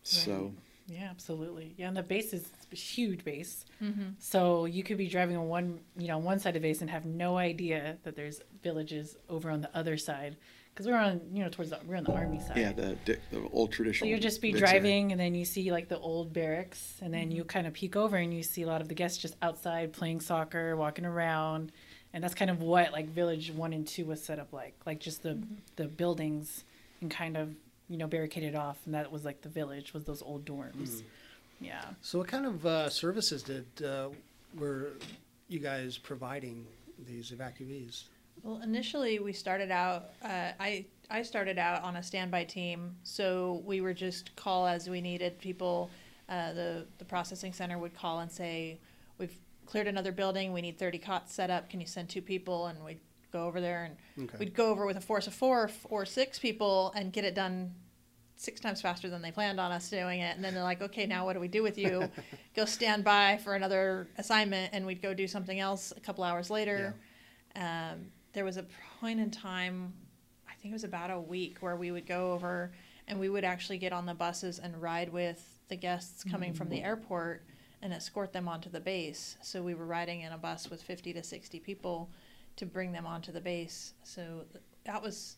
So 0.04 0.54
Yeah, 0.88 1.08
absolutely. 1.10 1.76
Yeah, 1.78 1.88
and 1.88 1.98
the 1.98 2.04
base 2.04 2.34
is 2.34 2.52
a 2.72 2.76
huge 2.76 3.24
base. 3.24 3.66
Mm-hmm. 3.82 4.10
So 4.20 4.66
you 4.66 4.84
could 4.84 4.98
be 4.98 5.08
driving 5.08 5.38
on 5.38 5.48
one, 5.48 5.80
you 5.98 6.08
know, 6.08 6.18
one 6.18 6.40
side 6.40 6.56
of 6.56 6.62
the 6.62 6.68
base 6.68 6.82
and 6.82 6.90
have 6.90 7.06
no 7.06 7.38
idea 7.38 7.98
that 8.04 8.16
there's 8.16 8.42
villages 8.62 9.16
over 9.30 9.50
on 9.50 9.62
the 9.62 9.76
other 9.76 9.98
side 9.98 10.38
because 10.74 10.88
we're 10.88 10.98
on, 10.98 11.22
you 11.32 11.44
know, 11.44 11.50
towards 11.50 11.70
the 11.70 11.80
we're 11.86 11.96
on 11.96 12.04
the 12.04 12.12
army 12.12 12.40
side. 12.40 12.58
Yeah, 12.58 12.74
the 12.74 12.98
the 13.06 13.48
old 13.52 13.72
traditional. 13.72 14.08
So 14.08 14.10
you'll 14.10 14.20
just 14.20 14.42
be 14.42 14.52
Dix 14.52 14.62
area. 14.62 14.72
driving, 14.72 15.12
and 15.12 15.22
then 15.22 15.36
you 15.36 15.46
see 15.46 15.72
like 15.72 15.88
the 15.88 16.00
old 16.00 16.34
barracks, 16.34 16.96
and 17.02 17.14
then 17.14 17.32
you 17.32 17.44
kind 17.44 17.68
of 17.68 17.74
peek 17.74 17.96
over, 17.96 18.18
and 18.18 18.34
you 18.34 18.44
see 18.44 18.64
a 18.64 18.68
lot 18.68 18.82
of 18.82 18.88
the 18.88 18.96
guests 18.96 19.20
just 19.20 19.36
outside 19.42 19.94
playing 19.94 20.22
soccer, 20.22 20.76
walking 20.76 21.06
around, 21.06 21.72
and 22.12 22.24
that's 22.24 22.34
kind 22.34 22.50
of 22.50 22.62
what 22.62 22.92
like 22.92 23.10
Village 23.10 23.52
One 23.52 23.72
and 23.72 23.88
Two 23.88 24.06
was 24.06 24.24
set 24.24 24.40
up 24.40 24.52
like, 24.52 24.76
like 24.86 25.00
just 25.00 25.24
the 25.24 25.42
the 25.76 25.86
buildings 25.86 26.64
and 27.02 27.12
kind 27.12 27.38
of 27.38 27.56
you 27.90 27.98
know 27.98 28.08
barricaded 28.08 28.56
off, 28.56 28.80
and 28.86 28.94
that 28.94 29.12
was 29.12 29.26
like 29.26 29.42
the 29.42 29.50
village 29.50 29.94
was 29.94 30.04
those 30.06 30.22
old 30.22 30.46
dorms. 30.46 31.04
Yeah. 31.60 31.84
So, 32.02 32.20
what 32.20 32.28
kind 32.28 32.46
of 32.46 32.66
uh, 32.66 32.90
services 32.90 33.44
did 33.44 33.66
uh, 33.86 34.10
were 34.58 34.94
you 35.48 35.60
guys 35.60 35.98
providing 35.98 36.66
these 37.08 37.32
evacuees? 37.32 38.04
Well, 38.42 38.62
initially 38.64 39.20
we 39.20 39.34
started 39.34 39.72
out. 39.72 40.10
Uh, 40.24 40.52
I 40.60 40.86
I 41.10 41.22
started 41.22 41.58
out 41.58 41.84
on 41.84 41.98
a 41.98 42.04
standby 42.04 42.46
team, 42.46 42.96
so 43.04 43.62
we 43.66 43.82
were 43.82 43.94
just 43.94 44.36
call 44.36 44.68
as 44.68 44.90
we 44.90 45.02
needed 45.02 45.40
people. 45.40 45.90
Uh, 46.28 46.54
the 46.54 46.86
the 46.98 47.06
processing 47.06 47.54
center 47.54 47.78
would 47.78 47.94
call 47.96 48.20
and 48.20 48.32
say, 48.32 48.80
"We've 49.18 49.36
cleared 49.66 49.88
another 49.88 50.12
building. 50.12 50.54
We 50.54 50.62
need 50.62 50.78
thirty 50.78 50.98
cots 50.98 51.34
set 51.34 51.50
up. 51.50 51.70
Can 51.70 51.80
you 51.80 51.88
send 51.88 52.10
two 52.10 52.22
people?" 52.22 52.68
And 52.68 52.84
we'd 52.84 53.00
go 53.34 53.46
over 53.46 53.60
there 53.60 53.84
and 53.86 54.30
Okay. 54.30 54.38
we'd 54.38 54.54
go 54.54 54.68
over 54.70 54.86
with 54.86 54.96
a 54.96 55.02
force 55.02 55.28
of 55.28 55.34
four 55.34 55.70
or 55.90 56.06
six 56.06 56.40
people 56.40 56.94
and 56.96 57.12
get 57.12 57.26
it 57.26 57.34
done 57.36 57.74
six 58.36 58.62
times 58.62 58.82
faster 58.82 59.10
than 59.10 59.22
they 59.22 59.32
planned 59.32 59.60
on 59.60 59.72
us 59.72 59.90
doing 59.90 60.20
it. 60.22 60.36
And 60.36 60.44
then 60.46 60.54
they're 60.54 60.64
like, 60.64 60.82
okay, 60.82 61.06
now 61.06 61.26
what 61.26 61.34
do 61.34 61.40
we 61.40 61.48
do 61.48 61.64
with 61.64 61.78
you? 61.78 62.10
go 62.56 62.66
stand 62.66 63.04
by 63.04 63.40
for 63.44 63.56
another 63.56 64.08
assignment. 64.18 64.74
And 64.74 64.86
we'd 64.86 65.02
go 65.02 65.14
do 65.14 65.28
something 65.28 65.60
else 65.60 65.92
a 65.96 66.00
couple 66.00 66.24
hours 66.24 66.50
later. 66.50 66.96
Um, 67.56 68.08
there 68.34 68.46
was 68.46 68.58
a 68.58 68.66
point 69.00 69.20
in 69.20 69.30
time, 69.32 69.94
I 70.48 70.54
think 70.56 70.72
it 70.72 70.74
was 70.74 70.84
about 70.84 71.12
a 71.12 71.20
week, 71.20 71.58
where 71.60 71.76
we 71.76 71.92
would 71.92 72.06
go 72.06 72.34
over 72.34 72.72
and 73.08 73.20
we 73.20 73.30
would 73.30 73.44
actually 73.44 73.78
get 73.78 73.94
on 73.94 74.06
the 74.06 74.14
buses 74.14 74.60
and 74.60 74.80
ride 74.82 75.12
with 75.12 75.60
the 75.70 75.76
guests 75.76 76.24
coming 76.24 76.54
from 76.54 76.70
the 76.70 76.82
airport 76.82 77.44
and 77.82 77.94
escort 77.94 78.32
them 78.34 78.48
onto 78.48 78.70
the 78.70 78.80
base. 78.80 79.38
So 79.42 79.62
we 79.62 79.74
were 79.74 79.86
riding 79.86 80.22
in 80.22 80.32
a 80.32 80.38
bus 80.38 80.70
with 80.70 80.82
50 80.82 81.14
to 81.14 81.24
60 81.24 81.60
people 81.60 82.10
to 82.58 82.66
bring 82.66 82.92
them 82.92 83.06
onto 83.06 83.32
the 83.32 83.42
base. 83.42 83.94
So 84.04 84.46
that 84.86 85.02
was 85.02 85.38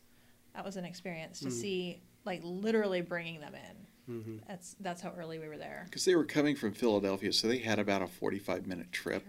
that 0.54 0.64
was 0.64 0.78
an 0.78 0.86
experience 0.86 1.40
to 1.42 1.48
Mm. 1.48 1.52
see 1.52 2.02
like 2.24 2.42
literally 2.44 3.02
bringing 3.02 3.40
them 3.42 3.54
in. 3.56 4.14
Mm-hmm. 4.16 4.38
That's 4.48 4.76
that's 4.80 5.02
how 5.02 5.12
early 5.18 5.40
we 5.40 5.48
were 5.48 5.58
there. 5.58 5.84
because 5.90 6.06
they 6.06 6.16
were 6.16 6.26
coming 6.26 6.56
from 6.56 6.74
Philadelphia, 6.74 7.34
so 7.34 7.48
they 7.48 7.58
had 7.60 7.80
about 7.80 8.02
a 8.02 8.08
45 8.08 8.68
minute 8.68 8.92
trip. 8.92 9.24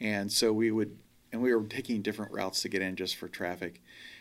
And 0.00 0.30
so 0.30 0.52
we 0.52 0.70
would, 0.70 0.98
and 1.32 1.40
we 1.40 1.54
were 1.54 1.62
taking 1.66 2.02
different 2.02 2.32
routes 2.32 2.60
to 2.62 2.68
get 2.68 2.82
in 2.82 2.96
just 2.96 3.16
for 3.16 3.28
traffic. 3.28 3.80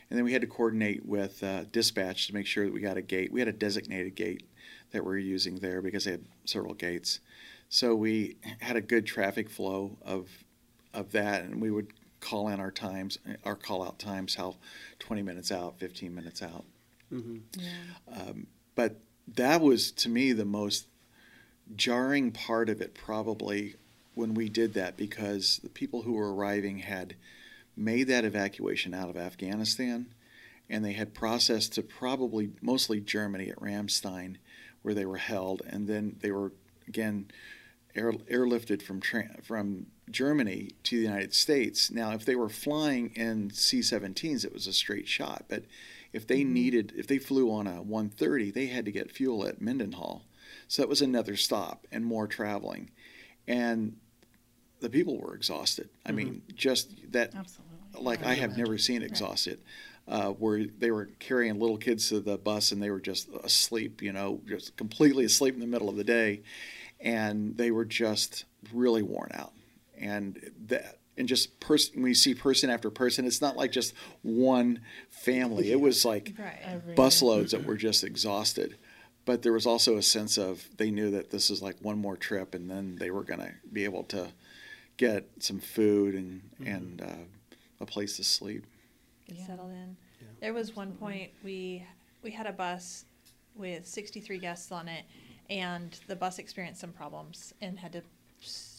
And 0.10 0.18
then 0.18 0.24
we 0.24 0.32
had 0.32 0.42
to 0.42 0.48
coordinate 0.48 1.06
with 1.06 1.44
uh, 1.44 1.66
dispatch 1.72 2.28
to 2.28 2.34
make 2.34 2.46
sure 2.46 2.64
that 2.66 2.74
we 2.74 2.80
got 2.80 2.96
a 2.96 3.02
gate. 3.02 3.32
We 3.32 3.42
had 3.42 3.50
a 3.50 3.54
designated 3.54 4.16
gate 4.16 4.44
that 4.92 5.04
we 5.04 5.10
were 5.10 5.18
using 5.18 5.56
there 5.58 5.82
because 5.82 6.06
they 6.06 6.12
had 6.12 6.24
several 6.46 6.76
gates. 6.76 7.20
So 7.68 7.94
we 7.96 8.38
had 8.62 8.76
a 8.78 8.82
good 8.82 9.06
traffic 9.06 9.50
flow 9.50 9.98
of 10.04 10.30
of 10.94 11.12
that, 11.12 11.44
and 11.44 11.60
we 11.62 11.72
would 11.72 11.92
call 12.26 12.48
in 12.48 12.60
our 12.60 12.72
times, 12.72 13.18
our 13.44 13.56
call 13.56 13.84
out 13.84 14.00
times, 14.00 14.36
how 14.36 14.56
20 15.00 15.22
minutes 15.22 15.52
out, 15.52 15.80
15 15.80 16.14
minutes 16.14 16.42
out. 16.42 16.66
Mm-hmm. 17.14 17.38
Yeah. 17.60 18.32
But 18.76 19.00
that 19.36 19.62
was 19.62 19.92
to 19.92 20.10
me 20.10 20.34
the 20.34 20.46
most 20.46 20.88
jarring 21.76 22.32
part 22.32 22.70
of 22.70 22.82
it, 22.82 22.94
probably 22.94 23.76
when 24.14 24.34
we 24.34 24.50
did 24.50 24.74
that, 24.74 24.98
because 24.98 25.60
the 25.64 25.70
people 25.70 26.02
who 26.04 26.14
were 26.14 26.34
arriving 26.34 26.80
had 26.80 27.16
made 27.78 28.08
that 28.08 28.26
evacuation 28.26 28.94
out 28.94 29.10
of 29.10 29.18
Afghanistan, 29.18 30.08
and 30.70 30.84
they 30.84 30.94
had 30.94 31.14
processed 31.14 31.74
to 31.74 31.82
probably 31.82 32.50
mostly 32.62 33.00
Germany 33.00 33.50
at 33.50 33.60
Ramstein, 33.60 34.38
where 34.82 34.94
they 34.94 35.06
were 35.06 35.18
held, 35.18 35.62
and 35.68 35.88
then 35.88 36.16
they 36.22 36.32
were 36.32 36.52
again 36.88 37.28
air, 37.96 38.12
airlifted 38.12 38.82
from 38.82 39.00
tra- 39.00 39.42
from 39.44 39.88
Germany 40.10 40.72
to 40.84 40.98
the 40.98 41.04
United 41.04 41.34
States. 41.34 41.90
Now, 41.90 42.12
if 42.12 42.26
they 42.26 42.36
were 42.36 42.50
flying 42.50 43.12
in 43.16 43.50
C-17s, 43.52 44.46
it 44.46 44.54
was 44.54 44.68
a 44.68 44.74
straight 44.74 45.08
shot, 45.08 45.46
but 45.48 45.64
if 46.14 46.26
they 46.28 46.44
needed, 46.44 46.94
if 46.96 47.08
they 47.08 47.18
flew 47.18 47.52
on 47.52 47.68
a 47.68 47.82
130, 47.82 48.52
they 48.52 48.68
had 48.68 48.86
to 48.86 48.92
get 48.92 49.12
fuel 49.12 49.46
at 49.46 49.60
Mildenhall. 49.60 50.22
So 50.68 50.82
that 50.82 50.90
was 50.90 51.02
another 51.02 51.36
stop 51.36 51.86
and 51.92 52.06
more 52.06 52.28
traveling. 52.28 52.92
And 53.48 53.98
the 54.80 54.90
people 54.90 55.20
were 55.20 55.36
exhausted. 55.36 55.90
I 56.06 56.12
mean, 56.12 56.42
just 56.56 57.12
that, 57.12 57.36
Absolutely. 57.36 58.02
like, 58.02 58.24
I 58.24 58.36
have 58.36 58.58
never 58.58 58.78
seen 58.78 59.02
exhausted, 59.02 59.60
uh, 60.08 60.30
where 60.30 60.66
they 60.66 60.92
were 60.92 61.10
carrying 61.20 61.60
little 61.60 61.78
kids 61.78 62.10
to 62.10 62.20
the 62.20 62.38
bus 62.38 62.72
and 62.72 62.82
they 62.82 62.90
were 62.90 63.00
just 63.00 63.28
asleep, 63.44 64.02
you 64.02 64.14
know, 64.14 64.42
just 64.48 64.78
completely 64.78 65.26
asleep 65.26 65.54
in 65.54 65.60
the 65.60 65.68
middle 65.68 65.90
of 65.90 65.96
the 65.98 66.04
day. 66.04 66.42
And 67.00 67.58
they 67.58 67.72
were 67.72 67.86
just 67.86 68.46
really 68.74 69.04
worn 69.04 69.32
out. 69.34 69.54
And 69.98 70.52
that, 70.68 71.00
and 71.18 71.28
just 71.28 71.60
person, 71.60 72.02
we 72.02 72.14
see 72.14 72.34
person 72.34 72.70
after 72.70 72.90
person, 72.90 73.26
it's 73.26 73.42
not 73.42 73.56
like 73.56 73.72
just 73.72 73.94
one 74.22 74.82
family. 75.10 75.72
It 75.72 75.80
was 75.80 76.04
like 76.06 76.34
Right. 76.38 76.60
Every- 76.64 76.96
busloads 76.96 77.52
that 77.52 77.66
were 77.66 77.78
just 77.78 78.04
exhausted. 78.04 78.78
But 79.26 79.42
there 79.42 79.54
was 79.54 79.66
also 79.66 79.98
a 79.98 80.02
sense 80.04 80.38
of 80.38 80.68
they 80.78 80.92
knew 80.92 81.10
that 81.12 81.32
this 81.32 81.50
is 81.50 81.62
like 81.62 81.78
one 81.82 81.98
more 81.98 82.16
trip, 82.16 82.54
and 82.54 82.70
then 82.70 82.96
they 82.98 83.10
were 83.10 83.24
going 83.24 83.40
to 83.40 83.54
be 83.74 83.84
able 83.84 84.04
to 84.06 84.32
get 84.98 85.28
some 85.40 85.60
food 85.60 86.14
and 86.16 86.42
and 86.64 87.02
uh, 87.02 87.56
a 87.80 87.86
place 87.88 88.18
to 88.18 88.24
sleep. 88.24 88.66
get 89.28 89.38
Yeah. 89.40 89.48
settled 89.48 89.72
in. 89.72 89.98
Yeah. 90.22 90.28
There 90.42 90.54
was 90.54 90.76
one 90.76 90.92
point 90.94 91.32
we 91.44 91.84
we 92.22 92.32
had 92.32 92.46
a 92.46 92.52
bus 92.52 93.06
with 93.56 93.88
63 93.88 94.38
guests 94.38 94.72
on 94.72 94.88
it, 94.88 95.06
and 95.50 96.00
the 96.08 96.16
bus 96.16 96.40
experienced 96.40 96.82
some 96.82 96.92
problems 96.92 97.54
and 97.62 97.80
had 97.80 97.94
to 97.94 98.02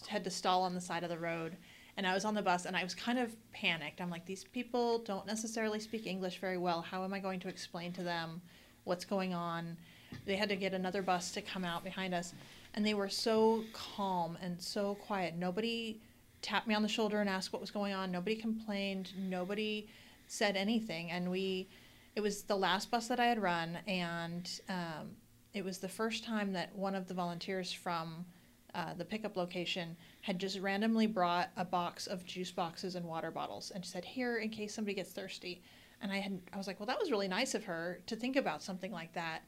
had 0.09 0.25
to 0.25 0.31
stall 0.31 0.63
on 0.63 0.75
the 0.75 0.81
side 0.81 1.03
of 1.03 1.09
the 1.11 1.19
road. 1.19 1.57
And 1.97 2.07
I 2.07 2.15
was 2.15 2.25
on 2.25 2.35
the 2.35 2.43
bus 2.43 2.67
and 2.67 2.77
I 2.77 2.85
was 2.85 2.95
kind 2.95 3.19
of 3.19 3.35
panicked. 3.53 4.01
I'm 4.01 4.11
like, 4.11 4.27
these 4.27 4.45
people 4.45 4.99
don't 4.99 5.27
necessarily 5.27 5.81
speak 5.81 6.07
English 6.07 6.39
very 6.41 6.59
well. 6.59 6.83
How 6.83 7.05
am 7.05 7.15
I 7.15 7.19
going 7.19 7.41
to 7.41 7.49
explain 7.49 7.93
to 7.95 8.03
them 8.03 8.41
what's 8.85 9.05
going 9.05 9.35
on? 9.35 9.77
They 10.25 10.37
had 10.37 10.49
to 10.51 10.57
get 10.57 10.75
another 10.75 11.03
bus 11.03 11.33
to 11.33 11.43
come 11.43 11.65
out 11.65 11.85
behind 11.85 12.15
us, 12.15 12.33
and 12.75 12.87
they 12.87 12.95
were 12.95 13.09
so 13.09 13.65
calm 13.73 14.39
and 14.41 14.61
so 14.61 14.95
quiet. 14.95 15.35
Nobody 15.37 16.01
tapped 16.43 16.67
me 16.67 16.75
on 16.75 16.83
the 16.83 16.89
shoulder 16.89 17.21
and 17.21 17.29
asked 17.29 17.53
what 17.53 17.61
was 17.61 17.71
going 17.71 17.93
on. 17.93 18.13
Nobody 18.13 18.37
complained. 18.37 19.13
Nobody 19.19 19.89
said 20.27 20.57
anything. 20.57 21.11
And 21.11 21.31
we, 21.31 21.69
it 22.15 22.21
was 22.21 22.43
the 22.43 22.57
last 22.57 22.91
bus 22.91 23.09
that 23.09 23.19
I 23.19 23.27
had 23.27 23.41
run, 23.41 23.79
and 23.87 24.49
um, 24.69 25.11
it 25.57 25.65
was 25.65 25.79
the 25.79 25.89
first 25.89 26.23
time 26.23 26.53
that 26.53 26.75
one 26.77 26.95
of 26.95 27.09
the 27.09 27.15
volunteers 27.15 27.73
from 27.73 28.27
uh, 28.75 28.93
the 28.93 29.05
pickup 29.07 29.39
location 29.39 29.97
had 30.21 30.39
just 30.39 30.61
randomly 30.61 31.07
brought 31.07 31.49
a 31.57 31.65
box 31.65 32.07
of 32.07 32.27
juice 32.27 32.51
boxes 32.51 32.95
and 32.95 33.07
water 33.07 33.31
bottles 33.31 33.71
and 33.75 33.83
she 33.83 33.91
said, 33.91 34.05
"Here, 34.05 34.37
in 34.37 34.51
case 34.51 34.75
somebody 34.75 34.95
gets 34.95 35.13
thirsty." 35.13 35.63
And 36.03 36.13
I 36.13 36.19
had, 36.19 36.39
I 36.53 36.59
was 36.59 36.67
like, 36.67 36.79
"Well, 36.79 36.87
that 36.87 36.99
was 37.01 37.11
really 37.11 37.27
nice 37.27 37.55
of 37.55 37.65
her 37.65 38.01
to 38.07 38.15
think 38.15 38.37
about 38.37 38.63
something 38.63 38.93
like 38.93 39.15
that." 39.15 39.41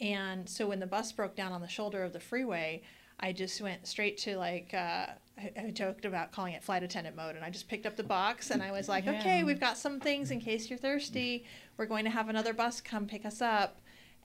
And 0.00 0.48
so 0.48 0.66
when 0.66 0.80
the 0.80 0.86
bus 0.86 1.12
broke 1.12 1.36
down 1.36 1.52
on 1.52 1.60
the 1.60 1.68
shoulder 1.68 2.02
of 2.02 2.12
the 2.12 2.18
freeway, 2.18 2.82
I 3.20 3.32
just 3.32 3.60
went 3.62 3.86
straight 3.86 4.18
to 4.18 4.36
like 4.36 4.74
uh, 4.74 5.06
I, 5.38 5.52
I 5.56 5.70
joked 5.72 6.04
about 6.04 6.32
calling 6.32 6.54
it 6.54 6.64
flight 6.64 6.82
attendant 6.82 7.14
mode, 7.14 7.36
and 7.36 7.44
I 7.44 7.50
just 7.50 7.68
picked 7.68 7.86
up 7.86 7.94
the 7.94 8.02
box 8.02 8.50
and 8.50 8.60
I 8.64 8.72
was 8.72 8.88
like, 8.88 9.04
Yeah. 9.04 9.20
"Okay, 9.20 9.44
we've 9.44 9.60
got 9.60 9.78
some 9.78 10.00
things 10.00 10.32
in 10.32 10.40
case 10.40 10.68
you're 10.68 10.78
thirsty. 10.78 11.44
We're 11.76 11.86
going 11.86 12.04
to 12.04 12.10
have 12.10 12.28
another 12.28 12.52
bus 12.52 12.80
come 12.80 13.06
pick 13.06 13.24
us 13.24 13.40
up." 13.40 13.78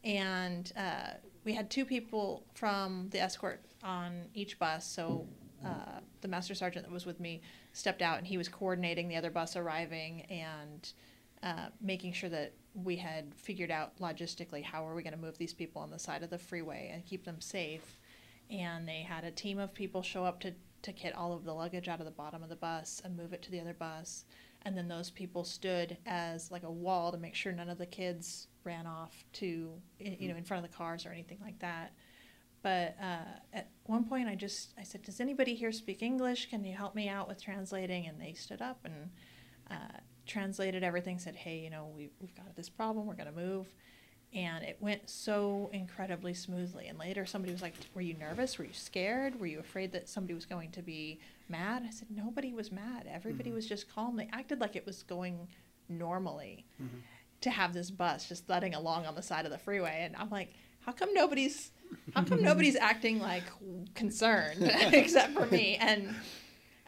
And 0.04 0.72
uh, 0.76 1.12
we 1.48 1.54
had 1.54 1.70
two 1.70 1.86
people 1.86 2.44
from 2.56 3.08
the 3.12 3.22
escort 3.22 3.62
on 3.82 4.26
each 4.34 4.60
bus, 4.60 4.86
so 4.86 5.26
uh, 5.66 6.02
the 6.20 6.28
master 6.28 6.54
sergeant 6.54 6.86
that 6.86 6.92
was 6.92 7.06
with 7.06 7.22
me 7.22 7.42
stepped 7.72 8.02
out 8.02 8.18
and 8.18 8.28
he 8.28 8.38
was 8.38 8.50
coordinating 8.50 9.08
the 9.08 9.16
other 9.16 9.32
bus 9.32 9.56
arriving 9.56 10.24
and 10.24 10.92
uh, 11.44 11.68
making 11.80 12.12
sure 12.12 12.30
that 12.30 12.52
we 12.74 12.98
had 12.98 13.34
figured 13.34 13.72
out 13.72 13.98
logistically 14.02 14.62
how 14.62 14.86
are 14.86 14.94
we 14.94 15.02
going 15.02 15.14
to 15.14 15.20
move 15.20 15.38
these 15.38 15.54
people 15.54 15.82
on 15.82 15.90
the 15.90 15.98
side 15.98 16.22
of 16.22 16.30
the 16.30 16.38
freeway 16.38 16.92
and 16.94 17.06
keep 17.06 17.24
them 17.24 17.40
safe. 17.40 17.98
And 18.52 18.86
they 18.86 19.04
had 19.04 19.24
a 19.24 19.32
team 19.32 19.58
of 19.58 19.74
people 19.74 20.02
show 20.02 20.26
up 20.26 20.42
to, 20.42 20.54
to 20.82 20.92
get 20.92 21.16
all 21.16 21.32
of 21.32 21.46
the 21.46 21.54
luggage 21.54 21.88
out 21.88 22.00
of 22.00 22.06
the 22.06 22.12
bottom 22.12 22.44
of 22.44 22.50
the 22.50 22.58
bus 22.58 23.02
and 23.06 23.16
move 23.16 23.32
it 23.32 23.42
to 23.44 23.52
the 23.52 23.62
other 23.62 23.74
bus. 23.74 24.26
And 24.64 24.76
then 24.76 24.90
those 24.90 25.12
people 25.12 25.46
stood 25.46 25.96
as 26.06 26.52
like 26.52 26.64
a 26.64 26.72
wall 26.72 27.14
to 27.14 27.18
make 27.18 27.36
sure 27.36 27.54
none 27.54 27.70
of 27.70 27.78
the 27.78 27.86
kids 27.86 28.48
ran 28.68 28.86
off 28.86 29.14
to, 29.34 29.72
you 30.00 30.28
know, 30.30 30.36
in 30.36 30.44
front 30.44 30.64
of 30.64 30.70
the 30.70 30.78
cars 30.78 31.06
or 31.06 31.10
anything 31.10 31.40
like 31.42 31.58
that. 31.60 31.94
But 32.62 32.96
uh, 33.02 33.40
at 33.54 33.70
one 33.86 34.04
point, 34.04 34.28
I 34.28 34.36
just 34.36 34.74
I 34.78 34.84
said, 34.84 35.02
"Does 35.04 35.20
anybody 35.20 35.56
here 35.56 35.72
speak 35.72 36.02
English? 36.02 36.50
Can 36.50 36.64
you 36.64 36.76
help 36.76 36.94
me 36.94 37.08
out 37.08 37.28
with 37.28 37.42
translating?" 37.42 38.08
And 38.08 38.20
they 38.20 38.34
stood 38.34 38.62
up 38.62 38.80
and 38.84 39.10
uh, 39.72 39.98
translated 40.26 40.84
everything. 40.84 41.18
Said, 41.18 41.36
"Hey, 41.36 41.60
you 41.60 41.70
know, 41.70 41.92
we 41.96 42.10
we've 42.20 42.36
got 42.36 42.56
this 42.56 42.70
problem. 42.70 43.08
We're 43.08 43.22
going 43.24 43.34
to 43.34 43.42
move." 43.48 43.68
and 44.34 44.64
it 44.64 44.78
went 44.82 45.10
so 45.10 45.70
incredibly 45.72 46.34
smoothly. 46.34 46.88
And 46.88 47.00
later, 47.00 47.26
somebody 47.26 47.54
was 47.54 47.62
like, 47.62 47.74
"Were 47.94 48.02
you 48.02 48.14
nervous? 48.16 48.58
Were 48.58 48.66
you 48.66 48.74
scared? 48.74 49.40
Were 49.40 49.48
you 49.48 49.60
afraid 49.60 49.92
that 49.94 50.10
somebody 50.10 50.34
was 50.34 50.46
going 50.46 50.72
to 50.72 50.82
be 50.82 51.20
mad?" 51.48 51.84
I 51.88 51.92
said, 51.92 52.10
"Nobody 52.12 52.54
was 52.54 52.72
mad. 52.72 53.08
Everybody 53.10 53.52
was 53.52 53.66
just 53.68 53.90
calm. 53.90 54.18
They 54.18 54.30
acted 54.34 54.60
like 54.60 54.76
it 54.76 54.86
was 54.86 55.04
going 55.04 55.48
normally." 55.88 56.66
To 57.42 57.50
have 57.50 57.74
this 57.74 57.92
bus 57.92 58.28
just 58.28 58.48
thudding 58.48 58.74
along 58.74 59.06
on 59.06 59.16
the 59.16 59.22
side 59.22 59.46
of 59.46 59.52
the 59.52 59.58
freeway, 59.58 60.02
and 60.04 60.16
I'm 60.16 60.30
like, 60.30 60.54
"How 60.80 60.92
come 60.92 61.14
nobody's? 61.14 61.72
How 62.14 62.24
come 62.24 62.42
nobody's 62.42 62.76
acting 62.76 63.20
like 63.20 63.44
concerned 63.94 64.58
except 64.94 65.34
for 65.34 65.46
me?" 65.46 65.76
And 65.76 66.16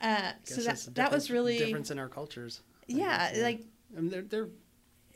uh, 0.01 0.31
so 0.43 0.61
that 0.61 0.87
that 0.95 1.11
was 1.11 1.29
really 1.29 1.59
difference 1.59 1.91
in 1.91 1.99
our 1.99 2.09
cultures. 2.09 2.61
Yeah, 2.87 3.31
guess, 3.31 3.41
like 3.41 3.61
I 3.95 4.01
mean, 4.01 4.09
they're 4.09 4.21
they're 4.23 4.49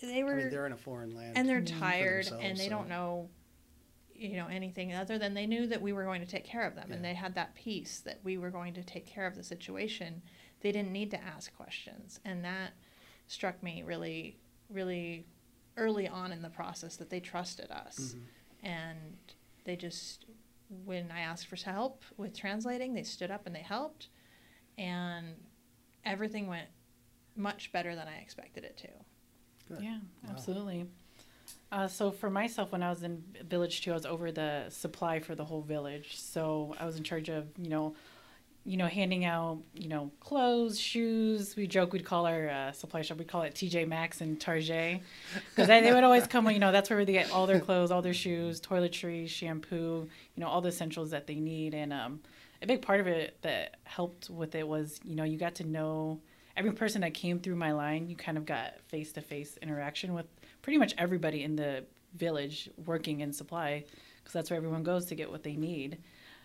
they 0.01 0.21
I 0.21 0.23
were 0.23 0.35
mean, 0.35 0.49
they're 0.51 0.65
in 0.65 0.73
a 0.73 0.77
foreign 0.77 1.15
land, 1.15 1.37
and 1.37 1.49
they're. 1.49 1.61
Tired 1.61 2.29
and 2.39 2.57
they 2.57 2.65
so- 2.65 2.69
don't 2.69 2.89
know 2.89 3.29
you 4.15 4.37
know 4.37 4.47
anything 4.47 4.93
other 4.93 5.17
than 5.17 5.33
they 5.33 5.45
knew 5.45 5.67
that 5.67 5.81
we 5.81 5.91
were 5.91 6.03
going 6.03 6.21
to 6.21 6.27
take 6.27 6.45
care 6.45 6.65
of 6.65 6.75
them 6.75 6.91
and 6.91 7.03
they 7.03 7.13
had 7.13 7.35
that 7.35 7.55
peace 7.55 7.99
that 8.05 8.19
we 8.23 8.37
were 8.37 8.49
going 8.49 8.73
to 8.73 8.83
take 8.83 9.05
care 9.05 9.25
of 9.25 9.35
the 9.35 9.43
situation 9.43 10.21
they 10.61 10.71
didn't 10.71 10.91
need 10.91 11.11
to 11.11 11.21
ask 11.21 11.53
questions 11.55 12.19
and 12.23 12.45
that 12.45 12.71
struck 13.27 13.61
me 13.63 13.83
really 13.85 14.37
really 14.73 15.25
early 15.77 16.07
on 16.07 16.31
in 16.31 16.41
the 16.41 16.49
process 16.49 16.95
that 16.97 17.09
they 17.09 17.19
trusted 17.19 17.71
us 17.71 18.15
Mhm. 18.15 18.23
and 18.63 19.17
they 19.63 19.75
just 19.75 20.25
when 20.85 21.11
i 21.11 21.19
asked 21.19 21.47
for 21.47 21.55
help 21.55 22.03
with 22.17 22.35
translating 22.35 22.93
they 22.93 23.03
stood 23.03 23.31
up 23.31 23.45
and 23.45 23.55
they 23.55 23.61
helped 23.61 24.09
and 24.77 25.35
everything 26.03 26.47
went 26.47 26.69
much 27.35 27.71
better 27.71 27.95
than 27.95 28.07
i 28.07 28.17
expected 28.17 28.63
it 28.63 28.77
to 28.77 28.89
Good. 29.67 29.81
Yeah, 29.81 29.99
Wow. 30.23 30.29
absolutely. 30.31 30.89
Uh, 31.71 31.87
so 31.87 32.11
for 32.11 32.29
myself, 32.29 32.71
when 32.73 32.83
I 32.83 32.89
was 32.89 33.01
in 33.01 33.23
Village 33.45 33.81
Two, 33.81 33.91
I 33.91 33.93
was 33.93 34.05
over 34.05 34.29
the 34.29 34.69
supply 34.69 35.19
for 35.21 35.35
the 35.35 35.45
whole 35.45 35.61
village. 35.61 36.17
So 36.17 36.75
I 36.79 36.85
was 36.85 36.97
in 36.97 37.03
charge 37.03 37.29
of, 37.29 37.47
you 37.57 37.69
know, 37.69 37.95
you 38.65 38.77
know, 38.77 38.87
handing 38.87 39.25
out, 39.25 39.59
you 39.73 39.89
know, 39.89 40.11
clothes, 40.19 40.79
shoes. 40.79 41.55
We 41.55 41.67
joke 41.67 41.91
we'd 41.91 42.05
call 42.05 42.25
our 42.25 42.49
uh, 42.49 42.71
supply 42.71 43.01
shop, 43.01 43.17
we'd 43.17 43.27
call 43.27 43.41
it 43.41 43.53
TJ 43.55 43.87
Maxx 43.87 44.21
and 44.21 44.39
Target, 44.39 45.01
because 45.49 45.67
they, 45.67 45.81
they 45.81 45.93
would 45.93 46.03
always 46.03 46.27
come. 46.27 46.49
You 46.49 46.59
know, 46.59 46.71
that's 46.71 46.89
where 46.89 47.03
they 47.03 47.13
get 47.13 47.31
all 47.31 47.45
their 47.45 47.59
clothes, 47.59 47.91
all 47.91 48.01
their 48.01 48.13
shoes, 48.13 48.61
toiletries, 48.61 49.29
shampoo, 49.29 50.07
you 50.35 50.41
know, 50.41 50.47
all 50.47 50.61
the 50.61 50.69
essentials 50.69 51.11
that 51.11 51.27
they 51.27 51.35
need. 51.35 51.73
And 51.73 51.91
um, 51.91 52.21
a 52.61 52.67
big 52.67 52.81
part 52.81 53.01
of 53.01 53.07
it 53.07 53.37
that 53.41 53.75
helped 53.83 54.29
with 54.29 54.55
it 54.55 54.67
was, 54.67 54.99
you 55.03 55.15
know, 55.15 55.25
you 55.25 55.37
got 55.37 55.55
to 55.55 55.65
know 55.65 56.21
every 56.55 56.71
person 56.71 57.01
that 57.01 57.13
came 57.13 57.39
through 57.39 57.55
my 57.55 57.73
line, 57.73 58.07
you 58.07 58.15
kind 58.15 58.37
of 58.37 58.45
got 58.45 58.79
face 58.87 59.11
to 59.13 59.21
face 59.21 59.57
interaction 59.61 60.13
with 60.13 60.27
pretty 60.61 60.77
much 60.77 60.93
everybody 60.97 61.43
in 61.43 61.55
the 61.55 61.83
village 62.15 62.69
working 62.85 63.21
in 63.21 63.33
supply 63.33 63.83
because 64.17 64.33
that's 64.33 64.49
where 64.49 64.57
everyone 64.57 64.83
goes 64.83 65.05
to 65.07 65.15
get 65.15 65.29
what 65.29 65.43
they 65.43 65.55
need. 65.55 65.97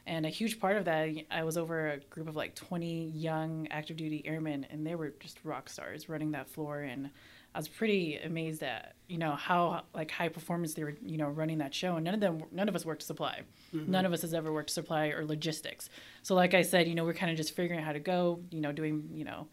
And 0.09 0.25
a 0.25 0.31
huge 0.31 0.59
part 0.59 0.79
of 0.79 0.87
that, 0.87 1.11
I 1.31 1.45
was 1.45 1.59
over 1.59 1.91
a 1.91 1.99
group 1.99 2.29
of 2.29 2.35
like 2.35 2.55
20 2.55 3.11
young 3.11 3.69
active 3.71 3.99
duty 3.99 4.23
airmen, 4.25 4.67
and 4.71 4.87
they 4.87 4.95
were 4.95 5.13
just 5.21 5.39
rock 5.45 5.69
stars 5.69 6.09
running 6.09 6.31
that 6.31 6.49
floor. 6.49 6.81
And 6.81 7.11
I 7.55 7.59
was 7.59 7.69
pretty 7.69 8.17
amazed 8.17 8.63
at 8.63 8.95
you 9.07 9.19
know 9.19 9.33
how 9.33 9.83
like 9.95 10.11
high 10.11 10.31
performance 10.31 10.73
they 10.73 10.83
were 10.83 10.97
you 11.05 11.19
know 11.19 11.29
running 11.29 11.59
that 11.59 11.75
show. 11.75 11.97
And 11.97 12.05
none 12.07 12.15
of 12.15 12.21
them, 12.21 12.43
none 12.51 12.71
of 12.71 12.75
us 12.75 12.87
worked 12.87 13.03
supply. 13.03 13.43
None 13.91 14.07
of 14.07 14.15
us 14.15 14.23
has 14.23 14.33
ever 14.33 14.51
worked 14.51 14.71
supply 14.71 15.09
or 15.09 15.27
logistics. 15.27 15.91
So 16.23 16.35
like 16.35 16.55
I 16.55 16.63
said, 16.63 16.89
you 16.89 16.95
know 16.95 17.05
we're 17.05 17.13
kind 17.13 17.31
of 17.31 17.37
just 17.37 17.55
figuring 17.55 17.79
out 17.79 17.85
how 17.87 17.93
to 17.93 18.01
go. 18.01 18.41
You 18.51 18.63
know 18.63 18.73
doing 18.73 19.11
you 19.13 19.27
know 19.27 19.47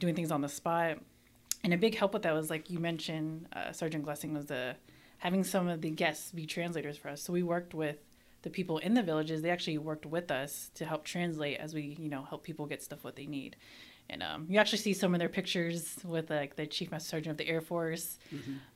doing 0.00 0.14
things 0.14 0.32
on 0.32 0.40
the 0.40 0.48
spot. 0.48 0.96
And 1.62 1.74
a 1.74 1.76
big 1.76 1.94
help 1.94 2.14
with 2.14 2.22
that 2.22 2.32
was 2.32 2.48
like 2.48 2.70
you 2.70 2.78
mentioned, 2.78 3.48
uh, 3.52 3.72
Sergeant 3.72 4.06
Glessing 4.06 4.32
was 4.32 4.46
the 4.46 4.76
having 5.18 5.44
some 5.44 5.68
of 5.68 5.82
the 5.82 5.90
guests 5.90 6.32
be 6.32 6.46
translators 6.46 6.96
for 6.96 7.08
us. 7.10 7.20
So 7.22 7.34
we 7.34 7.42
worked 7.42 7.74
with 7.74 7.98
the 8.44 8.50
people 8.50 8.78
in 8.78 8.94
the 8.94 9.02
villages. 9.02 9.42
They 9.42 9.50
actually 9.50 9.78
worked 9.78 10.06
with 10.06 10.30
us 10.30 10.70
to 10.76 10.84
help 10.84 11.04
translate 11.04 11.58
as 11.58 11.74
we 11.74 11.96
you 11.98 12.08
know 12.08 12.22
help 12.22 12.44
people 12.44 12.66
get 12.66 12.82
stuff 12.82 13.02
what 13.02 13.16
they 13.16 13.26
need. 13.26 13.56
And 14.10 14.22
um, 14.22 14.46
you 14.50 14.58
actually 14.58 14.78
see 14.78 14.92
some 14.92 15.14
of 15.14 15.18
their 15.18 15.30
pictures 15.30 15.96
with 16.04 16.28
like 16.30 16.56
the 16.56 16.66
chief 16.66 16.90
master 16.90 17.08
sergeant 17.08 17.30
of 17.32 17.36
the 17.38 17.48
Air 17.48 17.62
Force. 17.62 18.18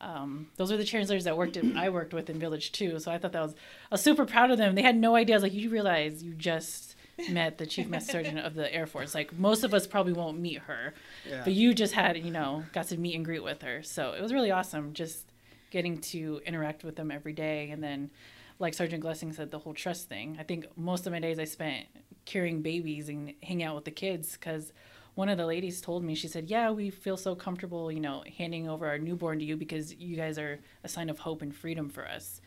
Um, 0.00 0.48
those 0.56 0.72
are 0.72 0.78
the 0.78 0.86
translators 0.86 1.24
that 1.24 1.36
worked 1.36 1.58
in, 1.58 1.76
I 1.76 1.90
worked 1.90 2.14
with 2.14 2.30
in 2.30 2.38
Village 2.38 2.72
too. 2.72 2.98
So 2.98 3.12
I 3.12 3.18
thought 3.18 3.32
that 3.32 3.42
was 3.42 3.52
I 3.52 3.94
was 3.94 4.02
super 4.02 4.24
proud 4.24 4.50
of 4.50 4.56
them. 4.58 4.74
They 4.74 4.82
had 4.82 4.96
no 4.96 5.14
idea. 5.16 5.34
I 5.34 5.36
was 5.36 5.42
like, 5.42 5.52
you 5.52 5.68
realize 5.70 6.22
you 6.22 6.32
just 6.34 6.96
met 7.30 7.58
the 7.58 7.66
chief 7.66 7.88
master 7.88 8.12
sergeant 8.12 8.38
of 8.38 8.54
the 8.54 8.72
Air 8.74 8.86
Force. 8.86 9.14
Like 9.14 9.38
most 9.38 9.64
of 9.64 9.74
us 9.74 9.86
probably 9.86 10.14
won't 10.14 10.38
meet 10.38 10.60
her, 10.60 10.94
Yeah. 11.28 11.42
but 11.44 11.52
you 11.52 11.74
just 11.74 11.92
had 11.92 12.16
you 12.16 12.30
know 12.30 12.64
got 12.72 12.86
to 12.88 12.96
meet 12.96 13.14
and 13.14 13.24
greet 13.24 13.44
with 13.44 13.60
her. 13.62 13.82
So 13.82 14.12
it 14.12 14.22
was 14.22 14.32
really 14.32 14.50
awesome 14.50 14.94
just 14.94 15.26
getting 15.70 15.98
to 16.00 16.40
interact 16.46 16.84
with 16.84 16.96
them 16.96 17.10
every 17.10 17.34
day. 17.34 17.68
And 17.70 17.82
then, 17.84 18.10
like 18.58 18.74
Sergeant 18.74 19.02
Glessing 19.04 19.34
said, 19.34 19.50
the 19.50 19.58
whole 19.58 19.74
trust 19.74 20.08
thing. 20.08 20.36
I 20.40 20.42
think 20.42 20.66
most 20.76 21.06
of 21.06 21.12
my 21.12 21.20
days 21.20 21.38
I 21.38 21.44
spent 21.44 21.86
carrying 22.24 22.60
babies 22.62 23.08
and 23.08 23.32
hanging 23.42 23.64
out 23.64 23.74
with 23.74 23.84
the 23.84 23.90
kids 23.90 24.32
because 24.32 24.72
one 25.14 25.28
of 25.28 25.38
the 25.38 25.46
ladies 25.46 25.80
told 25.80 26.04
me 26.04 26.14
she 26.14 26.28
said 26.28 26.48
yeah 26.50 26.70
we 26.70 26.90
feel 26.90 27.16
so 27.16 27.34
comfortable 27.34 27.90
you 27.90 27.98
know 28.00 28.22
handing 28.36 28.68
over 28.68 28.86
our 28.86 28.98
newborn 28.98 29.38
to 29.38 29.44
you 29.44 29.56
because 29.56 29.94
you 29.94 30.14
guys 30.14 30.38
are 30.38 30.60
a 30.84 30.88
sign 30.88 31.08
of 31.10 31.18
hope 31.18 31.40
and 31.42 31.56
freedom 31.56 31.88
for 31.88 32.06
us 32.06 32.40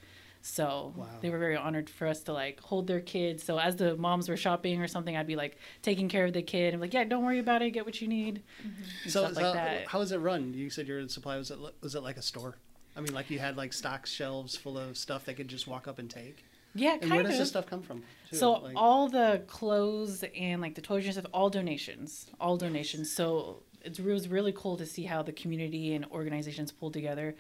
so 0.44 0.94
Wow. 0.96 1.08
they 1.22 1.30
were 1.32 1.40
very 1.40 1.58
honored 1.58 1.90
for 1.90 2.08
us 2.08 2.22
to 2.24 2.34
like 2.34 2.60
hold 2.62 2.86
their 2.88 3.02
kids 3.02 3.44
so 3.44 3.58
as 3.58 3.76
the 3.76 3.98
moms 3.98 4.30
were 4.30 4.38
shopping 4.38 4.80
or 4.82 4.88
something 4.88 5.18
i'd 5.18 5.28
be 5.28 5.36
like 5.36 5.58
taking 5.82 6.08
care 6.08 6.26
of 6.26 6.34
the 6.34 6.42
kid 6.44 6.74
and 6.74 6.82
like 6.82 6.94
yeah 6.94 7.04
don't 7.04 7.26
worry 7.26 7.40
about 7.40 7.62
it 7.62 7.72
get 7.72 7.86
what 7.86 8.00
you 8.02 8.08
need 8.08 8.42
and 8.64 8.74
So, 9.12 9.24
stuff 9.26 9.36
like 9.36 9.46
so 9.46 9.54
that 9.54 9.88
how 9.88 10.00
is 10.02 10.12
it 10.12 10.20
run? 10.20 10.54
You 10.54 10.70
said 10.70 10.88
your 10.88 11.08
supply 11.10 11.38
was 11.38 11.50
it 11.52 11.58
was 11.82 11.96
it 11.96 12.04
like 12.04 12.18
a 12.18 12.22
store? 12.22 12.56
I 12.96 13.02
mean, 13.02 13.14
like 13.14 13.30
you 13.30 13.40
had 13.40 13.58
like 13.58 13.74
stock 13.74 14.06
shelves 14.06 14.56
full 14.56 14.78
of 14.78 14.98
stuff 14.98 15.26
they 15.26 15.34
could 15.34 15.48
just 15.48 15.68
walk 15.68 15.88
up 15.88 15.98
and 16.00 16.10
take. 16.10 16.44
yeah 16.76 16.94
And 16.94 17.02
kind 17.02 17.12
where 17.14 17.22
of 17.22 17.28
does 17.28 17.38
this 17.40 17.50
stuff 17.50 17.66
come 17.68 17.82
from? 17.82 18.04
too? 18.30 18.36
So 18.36 18.54
Like- 18.54 18.76
all 18.76 19.08
the 19.10 19.44
clothes 19.48 20.24
and 20.36 20.62
like 20.62 20.76
the 20.76 20.82
toys 20.82 21.06
and 21.06 21.14
stuff, 21.14 21.26
all 21.34 21.50
donations, 21.50 22.28
all 22.40 22.58
donations. 22.58 23.12
So 23.12 23.64
it 23.84 24.00
was 24.00 24.28
really 24.28 24.52
cool 24.54 24.78
to 24.78 24.86
see 24.86 25.04
how 25.04 25.22
the 25.24 25.32
community 25.32 25.94
and 25.94 26.06
organizations 26.12 26.72
pulled 26.72 26.94
together. 26.94 27.36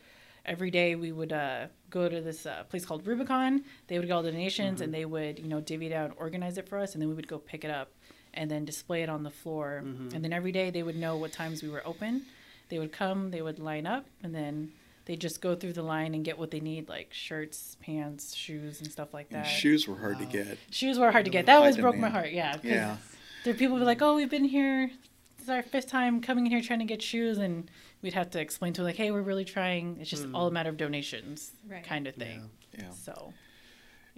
Every 0.45 0.71
day 0.71 0.95
we 0.95 1.11
would 1.11 1.31
uh, 1.33 1.67
go 1.91 2.09
to 2.09 2.19
this 2.19 2.45
uh, 2.47 2.63
place 2.69 2.83
called 2.85 3.05
Rubicon. 3.05 3.63
They 3.87 3.99
would 3.99 4.07
get 4.07 4.13
all 4.13 4.23
the 4.23 4.31
donations 4.31 4.75
Mm-hmm. 4.77 4.83
and 4.85 4.93
they 4.93 5.05
would 5.05 5.37
you 5.37 5.47
know 5.47 5.61
divvy 5.61 5.87
it 5.87 5.93
out 5.93 6.05
and 6.09 6.15
organize 6.17 6.57
it 6.57 6.67
for 6.67 6.77
us, 6.79 6.93
and 6.93 7.01
then 7.01 7.09
we 7.09 7.15
would 7.15 7.27
go 7.27 7.37
pick 7.37 7.63
it 7.63 7.69
up 7.69 7.91
and 8.33 8.49
then 8.49 8.63
display 8.65 9.03
it 9.03 9.09
on 9.09 9.21
the 9.23 9.29
floor. 9.29 9.83
Mm-hmm. 9.85 10.15
And 10.15 10.23
then 10.23 10.33
every 10.33 10.51
day 10.51 10.69
they 10.71 10.81
would 10.83 10.95
know 10.95 11.15
what 11.17 11.31
times 11.33 11.61
we 11.61 11.69
were 11.69 11.85
open. 11.85 12.23
They 12.69 12.79
would 12.79 12.91
come, 12.93 13.29
they 13.31 13.41
would 13.43 13.59
line 13.59 13.85
up, 13.85 14.05
and 14.23 14.33
then 14.33 14.71
they 15.05 15.15
just 15.15 15.41
go 15.41 15.55
through 15.55 15.73
the 15.73 15.81
line 15.83 16.13
and 16.13 16.23
get 16.23 16.37
what 16.37 16.51
they 16.51 16.59
need, 16.59 16.87
like 16.89 17.09
shirts, 17.11 17.75
pants, 17.81 18.33
shoes, 18.35 18.81
and 18.81 18.91
stuff 18.91 19.13
like 19.13 19.27
And 19.31 19.43
that. 19.43 19.47
shoes 19.47 19.87
were 19.87 19.97
hard 19.97 20.19
to 20.19 20.25
get. 20.25 20.57
Shoes 20.69 20.99
were 20.99 21.11
hard 21.11 21.25
to 21.25 21.31
get. 21.31 21.45
That 21.47 21.55
always 21.57 21.77
broke 21.77 21.97
my 21.97 22.09
heart. 22.09 22.31
Yeah. 22.31 22.57
Yeah. 22.63 22.97
There 23.43 23.53
are 23.53 23.57
people 23.57 23.75
who 23.77 23.81
be 23.81 23.85
like, 23.85 24.01
"Oh, 24.01 24.15
we've 24.15 24.29
been 24.29 24.45
here. 24.45 24.91
This 25.37 25.45
is 25.45 25.49
our 25.49 25.63
fifth 25.63 25.87
time 25.87 26.21
coming 26.21 26.45
in 26.45 26.51
here 26.51 26.61
trying 26.61 26.79
to 26.79 26.85
get 26.85 27.01
shoes," 27.01 27.37
and 27.39 27.69
we'd 28.03 28.13
have 28.13 28.29
to 28.31 28.39
explain 28.39 28.73
to 28.73 28.81
them 28.81 28.85
like, 28.85 28.95
"Hey, 28.97 29.09
we're 29.11 29.21
really 29.23 29.45
trying. 29.45 29.97
It's 29.99 30.09
just 30.09 30.27
all 30.33 30.45
a 30.47 30.51
matter 30.51 30.69
of 30.69 30.77
donations, 30.77 31.51
Right. 31.67 31.83
kind 31.83 32.05
of 32.07 32.15
thing." 32.15 32.49
Yeah. 32.77 32.91
So. 32.91 33.33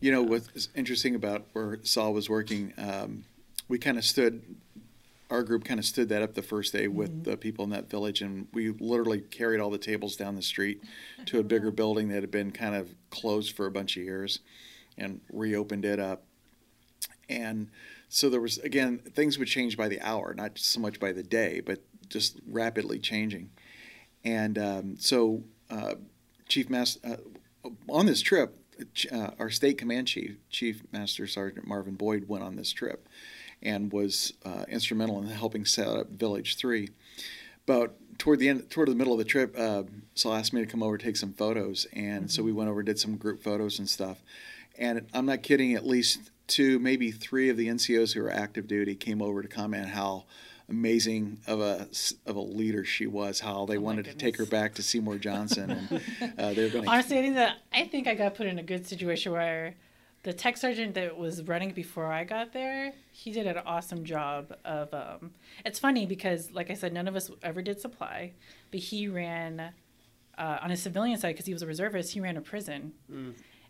You 0.01 0.11
know 0.11 0.21
what's 0.21 0.67
interesting 0.75 1.15
about 1.15 1.45
where 1.53 1.79
Saul 1.83 2.13
was 2.13 2.29
working? 2.29 2.73
Um, 2.77 3.23
we 3.69 3.77
kind 3.79 3.97
of 3.97 4.03
stood, 4.03 4.41
our 5.33 5.41
group 5.41 5.65
kind 5.65 5.79
of 5.79 5.85
stood 5.85 6.09
that 6.09 6.21
up 6.21 6.35
the 6.35 6.43
first 6.43 6.73
day 6.73 6.87
with 6.87 7.23
the 7.23 7.35
people 7.35 7.65
in 7.65 7.71
that 7.71 7.89
village, 7.89 8.21
and 8.21 8.47
we 8.53 8.69
literally 8.69 9.19
carried 9.19 9.59
all 9.59 9.71
the 9.71 9.79
tables 9.79 10.15
down 10.15 10.35
the 10.35 10.43
street 10.43 10.83
to 11.25 11.39
a 11.39 11.43
bigger 11.43 11.71
building 11.81 12.09
that 12.09 12.21
had 12.21 12.29
been 12.29 12.51
kind 12.51 12.75
of 12.75 12.93
closed 13.09 13.55
for 13.55 13.65
a 13.65 13.71
bunch 13.71 13.97
of 13.97 14.03
years, 14.03 14.39
and 14.95 15.21
reopened 15.31 15.85
it 15.85 15.99
up. 15.99 16.23
And 17.27 17.69
so 18.09 18.29
there 18.29 18.39
was 18.39 18.59
again 18.59 18.99
things 18.99 19.39
would 19.39 19.47
change 19.47 19.75
by 19.75 19.87
the 19.87 19.99
hour, 20.01 20.35
not 20.35 20.59
so 20.59 20.79
much 20.79 20.99
by 20.99 21.11
the 21.11 21.23
day, 21.23 21.61
but 21.65 21.79
just 22.09 22.39
rapidly 22.47 22.99
changing. 22.99 23.49
And 24.23 24.59
um, 24.59 24.95
so, 24.99 25.43
uh, 25.69 25.95
Chief 26.47 26.69
Master, 26.69 26.99
uh, 27.65 27.69
on 27.89 28.05
this 28.05 28.21
trip, 28.21 28.55
uh, 29.11 29.31
our 29.39 29.49
state 29.49 29.79
command 29.79 30.07
chief, 30.07 30.37
Chief 30.51 30.83
Master 30.91 31.25
Sergeant 31.25 31.65
Marvin 31.65 31.95
Boyd, 31.95 32.27
went 32.27 32.43
on 32.43 32.55
this 32.55 32.71
trip 32.71 33.07
and 33.63 33.91
was 33.91 34.33
uh, 34.45 34.65
instrumental 34.67 35.19
in 35.21 35.27
helping 35.27 35.65
set 35.65 35.87
up 35.87 36.09
Village 36.09 36.57
Three. 36.57 36.89
But 37.65 37.95
toward 38.17 38.39
the 38.39 38.49
end, 38.49 38.69
toward 38.69 38.89
the 38.89 38.95
middle 38.95 39.13
of 39.13 39.19
the 39.19 39.25
trip, 39.25 39.55
uh, 39.57 39.83
Saul 40.15 40.35
asked 40.35 40.53
me 40.53 40.61
to 40.61 40.67
come 40.67 40.83
over 40.83 40.97
take 40.97 41.15
some 41.15 41.33
photos, 41.33 41.87
and 41.93 42.29
so 42.29 42.43
we 42.43 42.51
went 42.51 42.69
over, 42.69 42.83
did 42.83 42.99
some 42.99 43.15
group 43.15 43.41
photos 43.41 43.79
and 43.79 43.89
stuff. 43.89 44.19
And 44.77 45.07
I'm 45.13 45.25
not 45.25 45.43
kidding, 45.43 45.73
at 45.73 45.85
least 45.85 46.31
two, 46.47 46.79
maybe 46.79 47.11
three 47.11 47.49
of 47.49 47.57
the 47.57 47.67
NCOs 47.67 48.13
who 48.13 48.23
are 48.23 48.31
active 48.31 48.67
duty 48.67 48.95
came 48.95 49.21
over 49.21 49.41
to 49.41 49.47
comment 49.47 49.89
how 49.89 50.25
amazing 50.69 51.39
of 51.47 51.59
a 51.59 51.87
of 52.25 52.35
a 52.35 52.41
leader 52.41 52.83
she 52.83 53.07
was. 53.07 53.39
How 53.39 53.65
they 53.65 53.77
Oh 53.77 53.81
wanted 53.81 54.05
to 54.05 54.13
take 54.13 54.37
her 54.37 54.45
back 54.45 54.73
to 54.75 54.83
Seymour 54.83 55.17
Johnson, 55.17 55.71
and 55.71 56.33
uh, 56.39 56.53
they 56.53 56.63
were 56.63 56.69
going 56.69 56.83
to 56.85 56.89
Honestly, 56.89 57.19
I 57.19 57.21
think 57.21 57.35
that 57.35 57.57
I 57.71 57.85
think 57.85 58.07
I 58.07 58.15
got 58.15 58.35
put 58.35 58.47
in 58.47 58.59
a 58.59 58.63
good 58.63 58.85
situation 58.87 59.31
where 59.31 59.75
the 60.23 60.33
tech 60.33 60.57
sergeant 60.57 60.95
that 60.95 61.17
was 61.17 61.43
running 61.43 61.71
before 61.71 62.11
I 62.11 62.23
got 62.23 62.53
there, 62.53 62.93
he 63.11 63.31
did 63.31 63.45
an 63.45 63.57
awesome 63.65 64.03
job 64.05 64.55
of. 64.65 64.93
Um, 64.93 65.31
it's 65.65 65.79
funny 65.79 66.05
because, 66.05 66.51
like 66.51 66.71
I 66.71 66.73
said, 66.75 66.93
none 66.93 67.07
of 67.07 67.15
us 67.15 67.29
ever 67.43 67.61
did 67.61 67.79
supply, 67.79 68.31
but 68.71 68.79
he 68.79 69.07
ran 69.07 69.71
uh, 70.37 70.57
on 70.61 70.71
a 70.71 70.77
civilian 70.77 71.17
side, 71.19 71.33
because 71.33 71.45
he 71.45 71.53
was 71.53 71.61
a 71.61 71.67
reservist, 71.67 72.13
he 72.13 72.19
ran 72.19 72.37
a 72.37 72.41
prison. 72.41 72.93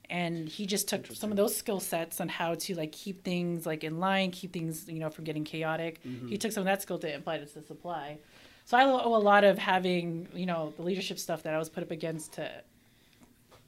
And 0.10 0.48
he 0.48 0.66
just 0.66 0.88
took 0.88 1.08
some 1.08 1.32
of 1.32 1.38
those 1.38 1.56
skill 1.56 1.80
sets 1.80 2.20
on 2.22 2.28
how 2.30 2.56
to 2.56 2.76
like 2.76 2.92
keep 2.92 3.24
things 3.24 3.66
like 3.66 3.84
in 3.84 4.00
line, 4.00 4.32
keep 4.32 4.52
things 4.54 4.88
you 4.88 5.00
know 5.00 5.10
from 5.10 5.24
getting 5.24 5.44
chaotic. 5.46 6.02
He 6.30 6.38
took 6.38 6.52
some 6.52 6.62
of 6.62 6.66
that 6.66 6.82
skill 6.82 7.00
to 7.00 7.16
apply 7.16 7.36
it 7.36 7.48
to 7.48 7.60
the 7.60 7.66
supply. 7.66 8.20
So 8.66 8.78
I 8.78 8.84
owe 8.86 9.16
a 9.16 9.18
lot 9.18 9.44
of 9.44 9.58
having 9.58 10.28
you 10.34 10.46
know 10.46 10.74
the 10.76 10.84
leadership 10.84 11.18
stuff 11.20 11.44
that 11.44 11.54
I 11.54 11.58
was 11.58 11.70
put 11.70 11.84
up 11.84 11.92
against. 11.92 12.34
To 12.34 12.52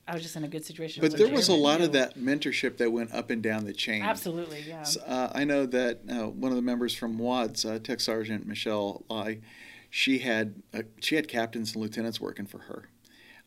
I 0.08 0.14
was 0.14 0.22
just 0.22 0.36
in 0.36 0.44
a 0.44 0.48
good 0.48 0.64
situation. 0.64 1.02
But 1.02 1.18
there 1.18 1.28
was 1.30 1.48
a 1.50 1.54
lot 1.56 1.82
of 1.82 1.92
that 1.94 2.16
mentorship 2.18 2.78
that 2.78 2.92
went 2.92 3.12
up 3.14 3.32
and 3.32 3.42
down 3.42 3.66
the 3.66 3.74
chain. 3.74 4.04
Absolutely, 4.04 4.64
yeah. 4.68 4.82
S- 4.82 4.98
Uh, 4.98 5.32
I 5.34 5.44
know 5.46 5.66
that 5.66 6.02
uh, 6.10 6.30
one 6.30 6.52
of 6.52 6.56
the 6.56 6.62
members 6.62 6.94
from 6.96 7.18
WADS, 7.18 7.66
uh, 7.66 7.80
Tech 7.80 8.00
Sergeant 8.00 8.46
Michelle 8.46 9.04
Lai, 9.10 9.40
she 9.90 10.20
had 10.20 10.62
uh, 10.74 10.84
she 11.00 11.16
had 11.16 11.28
captains 11.28 11.74
and 11.74 11.82
lieutenants 11.82 12.22
working 12.22 12.46
for 12.46 12.60
her 12.60 12.90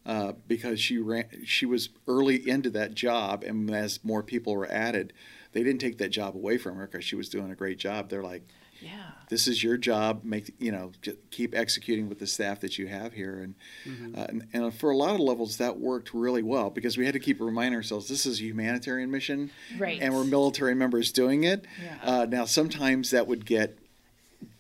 uh, 0.05 0.33
because 0.49 0.81
she 0.81 0.99
ran 0.99 1.27
she 1.45 1.65
was 1.67 1.91
early 2.09 2.49
into 2.49 2.71
that 2.71 2.95
job, 2.95 3.45
and 3.45 3.71
as 3.71 4.01
more 4.03 4.23
people 4.25 4.57
were 4.57 4.71
added, 4.71 5.13
they 5.53 5.63
didn't 5.63 5.81
take 5.81 5.99
that 5.99 6.09
job 6.11 6.35
away 6.35 6.59
from 6.59 6.77
her 6.77 6.89
because 6.89 7.05
she 7.05 7.15
was 7.15 7.29
doing 7.29 7.53
a 7.53 7.55
great 7.55 7.79
job. 7.79 8.09
They're 8.11 8.23
like, 8.23 8.43
Yeah. 8.81 8.91
this 9.29 9.49
is 9.49 9.63
your 9.63 9.77
job. 9.77 10.21
Make 10.25 10.55
you 10.59 10.71
know, 10.71 10.93
keep 11.31 11.55
executing 11.55 12.09
with 12.09 12.19
the 12.21 12.27
staff 12.27 12.61
that 12.61 12.79
you 12.79 12.87
have 12.87 13.13
here, 13.13 13.41
and, 13.41 14.17
uh, 14.17 14.27
and 14.29 14.49
and 14.53 14.75
for 14.75 14.91
a 14.91 14.97
lot 14.97 15.15
of 15.15 15.21
levels 15.21 15.57
that 15.57 15.79
worked 15.79 16.15
really 16.15 16.43
well 16.43 16.71
because 16.71 16.97
we 16.97 17.05
had 17.05 17.15
to 17.15 17.19
keep 17.21 17.41
reminding 17.41 17.75
ourselves 17.75 18.09
this 18.09 18.25
is 18.25 18.41
a 18.41 18.45
humanitarian 18.45 19.11
mission, 19.11 19.51
Right. 19.77 20.01
And 20.01 20.15
we're 20.15 20.25
military 20.25 20.75
members 20.75 21.11
doing 21.13 21.45
it. 21.45 21.65
Yeah. 21.83 21.99
Uh, 22.03 22.27
now 22.27 22.45
sometimes 22.45 23.11
that 23.11 23.27
would 23.27 23.45
get 23.45 23.77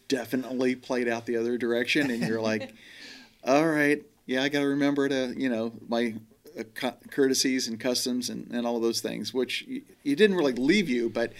definitely 0.08 0.74
played 0.74 1.08
out 1.08 1.26
the 1.26 1.36
other 1.36 1.58
direction, 1.58 2.10
and 2.10 2.26
you're 2.26 2.40
like, 2.40 2.72
all 3.44 3.66
right, 3.68 4.02
yeah, 4.26 4.42
I 4.42 4.48
got 4.48 4.60
to 4.60 4.66
remember 4.68 5.08
to 5.08 5.34
you 5.36 5.48
know 5.48 5.72
my. 5.88 6.14
Uh, 6.58 6.90
courtesies 7.12 7.68
and 7.68 7.78
customs 7.78 8.28
and, 8.28 8.50
and 8.50 8.66
all 8.66 8.74
of 8.74 8.82
those 8.82 9.00
things, 9.00 9.32
which 9.32 9.62
you, 9.68 9.80
you 10.02 10.16
didn't 10.16 10.36
really 10.36 10.54
leave 10.54 10.88
you, 10.88 11.08
but 11.08 11.32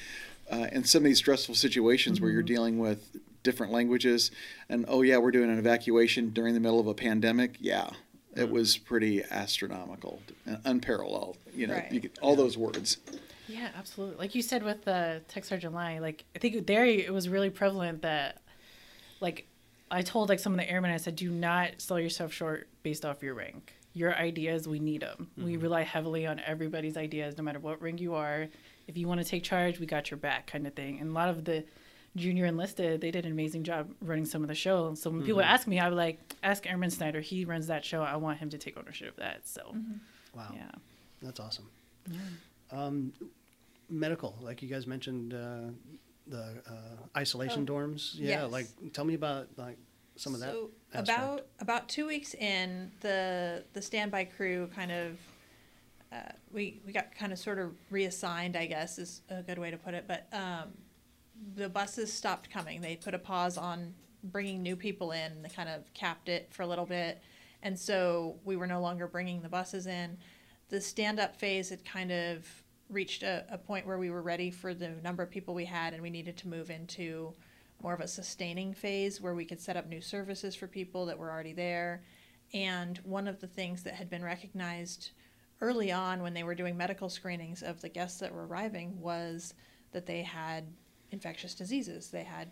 uh, 0.50 0.66
in 0.72 0.84
some 0.84 1.00
of 1.00 1.04
these 1.04 1.18
stressful 1.18 1.54
situations 1.54 2.20
where 2.20 2.30
you're 2.30 2.40
mm-hmm. 2.40 2.46
dealing 2.46 2.78
with 2.78 3.16
different 3.42 3.72
languages 3.72 4.30
and 4.68 4.84
oh 4.88 5.02
yeah 5.02 5.16
we're 5.16 5.30
doing 5.30 5.50
an 5.50 5.58
evacuation 5.58 6.30
during 6.30 6.54
the 6.54 6.60
middle 6.60 6.80
of 6.80 6.86
a 6.86 6.94
pandemic 6.94 7.56
yeah 7.60 7.88
it 8.34 8.48
mm. 8.48 8.50
was 8.50 8.76
pretty 8.76 9.22
astronomical 9.30 10.20
and 10.44 10.58
unparalleled 10.64 11.38
you 11.54 11.66
know 11.66 11.74
Right. 11.74 11.92
you 11.92 12.00
get 12.00 12.18
all 12.20 12.34
those 12.36 12.58
words 12.58 12.98
Yeah, 13.48 13.68
absolutely. 13.76 14.16
Like 14.18 14.34
you 14.34 14.42
said 14.42 14.62
with 14.62 14.84
the 14.84 15.22
Tech 15.26 15.44
Sergeant 15.44 15.74
line, 15.74 16.02
like 16.02 16.24
I 16.36 16.38
think 16.38 16.66
there 16.66 16.84
it 16.84 17.12
was 17.12 17.28
really 17.28 17.50
prevalent 17.50 18.02
that, 18.02 18.42
like, 19.20 19.46
I 19.90 20.02
told 20.02 20.28
like 20.28 20.38
some 20.38 20.52
of 20.52 20.58
the 20.58 20.70
airmen, 20.70 20.90
I 20.90 20.98
said, 20.98 21.16
do 21.16 21.30
not 21.30 21.80
sell 21.80 21.98
yourself 21.98 22.32
short 22.32 22.68
based 22.82 23.06
off 23.06 23.22
your 23.22 23.34
rank. 23.34 23.72
Your 23.94 24.14
ideas, 24.14 24.68
we 24.68 24.78
need 24.78 25.00
them. 25.00 25.30
We 25.36 25.54
mm-hmm. 25.54 25.62
rely 25.62 25.82
heavily 25.82 26.26
on 26.26 26.40
everybody's 26.40 26.98
ideas, 26.98 27.38
no 27.38 27.42
matter 27.42 27.58
what 27.58 27.80
rank 27.80 28.00
you 28.00 28.14
are. 28.14 28.48
If 28.88 28.96
you 28.96 29.06
want 29.06 29.20
to 29.20 29.26
take 29.26 29.44
charge, 29.44 29.78
we 29.78 29.86
got 29.86 30.10
your 30.10 30.18
back, 30.18 30.48
kind 30.48 30.66
of 30.66 30.74
thing. 30.74 30.98
And 30.98 31.10
a 31.10 31.12
lot 31.12 31.28
of 31.28 31.44
the 31.44 31.64
junior 32.16 32.46
enlisted, 32.46 33.00
they 33.00 33.10
did 33.12 33.24
an 33.26 33.30
amazing 33.32 33.62
job 33.62 33.92
running 34.00 34.24
some 34.24 34.42
of 34.42 34.48
the 34.48 34.54
show. 34.54 34.94
So 34.94 35.10
when 35.10 35.22
people 35.22 35.42
ask 35.42 35.66
me, 35.68 35.78
I 35.78 35.88
would 35.88 35.96
like 35.96 36.18
ask 36.42 36.66
Airman 36.68 36.90
Snyder. 36.90 37.20
He 37.20 37.44
runs 37.44 37.66
that 37.68 37.84
show. 37.84 38.02
I 38.02 38.16
want 38.16 38.38
him 38.38 38.50
to 38.50 38.58
take 38.58 38.76
ownership 38.76 39.10
of 39.10 39.16
that. 39.16 39.46
So 39.46 39.76
Wow. 40.34 40.50
yeah. 40.54 40.70
That's 41.22 41.38
awesome. 41.38 41.68
Um, 42.70 43.12
medical, 43.88 44.36
like 44.40 44.62
you 44.62 44.68
guys 44.68 44.86
mentioned, 44.86 45.34
uh, 45.34 45.70
the 46.26 46.62
uh, 46.68 46.72
isolation 47.16 47.66
Oh, 47.68 47.72
dorms. 47.72 48.12
Yeah, 48.14 48.42
yes. 48.42 48.50
like 48.52 48.66
tell 48.92 49.04
me 49.04 49.14
about 49.14 49.48
like 49.56 49.78
some 50.16 50.34
of 50.34 50.40
that. 50.40 50.50
So 50.50 50.70
aspect. 50.92 51.18
about 51.18 51.46
about 51.60 51.88
two 51.88 52.06
weeks 52.06 52.34
in, 52.34 52.90
the 53.00 53.64
the 53.72 53.80
standby 53.82 54.24
crew 54.24 54.68
kind 54.74 54.92
of 54.92 55.16
uh, 56.12 56.32
we 56.52 56.80
we 56.86 56.92
got 56.92 57.14
kind 57.14 57.32
of 57.32 57.38
sort 57.38 57.58
of 57.58 57.72
reassigned, 57.90 58.56
I 58.56 58.66
guess 58.66 58.98
is 58.98 59.22
a 59.28 59.42
good 59.42 59.58
way 59.58 59.70
to 59.70 59.76
put 59.76 59.94
it. 59.94 60.04
But 60.06 60.26
um, 60.32 60.72
the 61.54 61.68
buses 61.68 62.12
stopped 62.12 62.50
coming. 62.50 62.80
They 62.80 62.96
put 62.96 63.14
a 63.14 63.18
pause 63.18 63.58
on 63.58 63.94
bringing 64.24 64.62
new 64.62 64.76
people 64.76 65.12
in. 65.12 65.42
They 65.42 65.48
kind 65.48 65.68
of 65.68 65.92
capped 65.94 66.28
it 66.28 66.48
for 66.50 66.62
a 66.62 66.66
little 66.66 66.86
bit, 66.86 67.22
and 67.62 67.78
so 67.78 68.36
we 68.44 68.56
were 68.56 68.66
no 68.66 68.80
longer 68.80 69.06
bringing 69.06 69.42
the 69.42 69.48
buses 69.48 69.86
in. 69.86 70.18
The 70.70 70.80
stand 70.80 71.18
up 71.20 71.36
phase 71.36 71.70
had 71.70 71.84
kind 71.84 72.12
of 72.12 72.46
reached 72.90 73.22
a, 73.22 73.44
a 73.50 73.58
point 73.58 73.86
where 73.86 73.98
we 73.98 74.10
were 74.10 74.22
ready 74.22 74.50
for 74.50 74.72
the 74.74 74.88
number 75.02 75.22
of 75.22 75.30
people 75.30 75.54
we 75.54 75.66
had, 75.66 75.92
and 75.92 76.02
we 76.02 76.10
needed 76.10 76.36
to 76.38 76.48
move 76.48 76.70
into 76.70 77.34
more 77.82 77.94
of 77.94 78.00
a 78.00 78.08
sustaining 78.08 78.72
phase 78.72 79.20
where 79.20 79.34
we 79.34 79.44
could 79.44 79.60
set 79.60 79.76
up 79.76 79.86
new 79.86 80.00
services 80.00 80.54
for 80.54 80.66
people 80.66 81.06
that 81.06 81.18
were 81.18 81.30
already 81.30 81.52
there. 81.52 82.02
And 82.54 82.98
one 83.04 83.28
of 83.28 83.40
the 83.40 83.46
things 83.46 83.82
that 83.82 83.94
had 83.94 84.08
been 84.08 84.24
recognized 84.24 85.10
early 85.60 85.90
on 85.90 86.22
when 86.22 86.34
they 86.34 86.44
were 86.44 86.54
doing 86.54 86.76
medical 86.76 87.08
screenings 87.08 87.62
of 87.62 87.80
the 87.80 87.88
guests 87.88 88.20
that 88.20 88.32
were 88.32 88.46
arriving 88.46 89.00
was 89.00 89.54
that 89.92 90.06
they 90.06 90.22
had 90.22 90.64
infectious 91.10 91.54
diseases. 91.54 92.10
They 92.10 92.24
had 92.24 92.50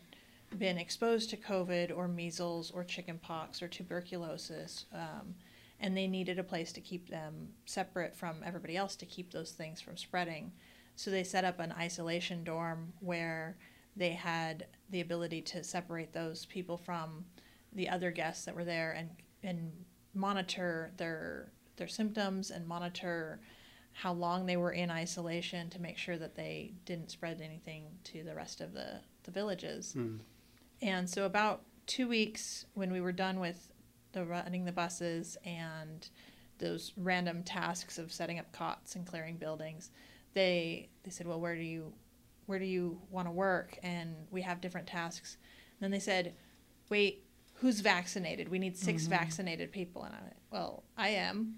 been 0.59 0.79
exposed 0.79 1.31
to 1.31 1.37
COVID 1.37 1.97
or 1.97 2.09
measles 2.09 2.71
or 2.71 2.85
chickenpox 2.85 3.63
or 3.63 3.69
tuberculosis, 3.69 4.87
um, 4.93 5.35
and 5.81 5.97
they 5.97 6.07
needed 6.07 6.39
a 6.39 6.45
place 6.45 6.73
to 6.73 6.81
keep 6.81 7.09
them 7.09 7.49
separate 7.67 8.15
from 8.15 8.37
everybody 8.45 8.77
else 8.77 8.97
to 8.97 9.07
keep 9.07 9.33
those 9.33 9.53
things 9.53 9.81
from 9.81 9.97
spreading. 9.97 10.53
So 10.95 11.11
they 11.11 11.25
set 11.25 11.45
up 11.45 11.61
an 11.61 11.73
isolation 11.73 12.43
dorm 12.45 12.93
where 13.01 13.59
they 13.97 14.11
had 14.11 14.67
the 14.91 15.01
ability 15.01 15.43
to 15.43 15.65
separate 15.65 16.13
those 16.13 16.47
people 16.47 16.77
from 16.77 17.25
the 17.73 17.89
other 17.89 18.11
guests 18.11 18.45
that 18.45 18.55
were 18.55 18.65
there 18.65 18.93
and 18.93 19.11
and 19.43 19.71
monitor 20.15 20.93
their 20.97 21.53
their 21.77 21.89
symptoms 21.89 22.51
and 22.51 22.67
monitor 22.67 23.41
how 23.93 24.13
long 24.13 24.45
they 24.45 24.57
were 24.57 24.73
in 24.73 24.91
isolation 24.91 25.71
to 25.71 25.81
make 25.81 25.97
sure 25.97 26.19
that 26.19 26.37
they 26.37 26.73
didn't 26.85 27.11
spread 27.11 27.41
anything 27.41 27.85
to 28.05 28.23
the 28.23 28.35
rest 28.35 28.61
of 28.61 28.75
the, 28.75 29.01
the 29.23 29.31
villages. 29.31 29.95
Hmm. 29.95 30.17
And 30.83 31.09
so 31.09 31.25
about 31.25 31.63
two 31.87 32.07
weeks 32.07 32.67
when 32.75 32.93
we 32.93 33.01
were 33.01 33.13
done 33.13 33.41
with 33.41 33.73
the 34.13 34.25
running 34.25 34.65
the 34.65 34.73
buses 34.73 35.37
and 35.45 36.09
those 36.59 36.93
random 36.97 37.43
tasks 37.43 37.99
of 37.99 38.13
setting 38.13 38.39
up 38.39 38.51
cots 38.53 38.97
and 38.97 39.07
clearing 39.07 39.37
buildings, 39.37 39.91
they 40.35 40.89
they 41.03 41.11
said, 41.11 41.27
Well, 41.27 41.41
where 41.41 41.55
do 41.55 41.63
you 41.63 41.93
where 42.47 42.59
do 42.59 42.65
you 42.65 43.01
want 43.11 43.29
to 43.29 43.33
work? 43.33 43.79
And 43.83 44.15
we 44.31 44.43
have 44.43 44.61
different 44.61 44.87
tasks. 44.87 45.37
And 45.79 45.85
then 45.85 45.91
they 45.91 46.03
said, 46.03 46.35
Wait, 46.91 47.25
who's 47.55 47.81
vaccinated? 47.81 48.49
We 48.49 48.59
need 48.59 48.77
6 48.77 49.07
vaccinated 49.07 49.73
people. 49.73 50.05
And 50.05 50.15
I 50.15 50.21
went, 50.21 50.37
Well, 50.51 50.85
I 50.97 51.09
am. 51.09 51.57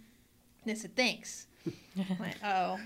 And 0.64 0.75
they 0.75 0.79
said, 0.79 0.94
Thanks. 0.97 1.47
I 1.99 2.16
went, 2.18 2.37
oh. 2.44 2.79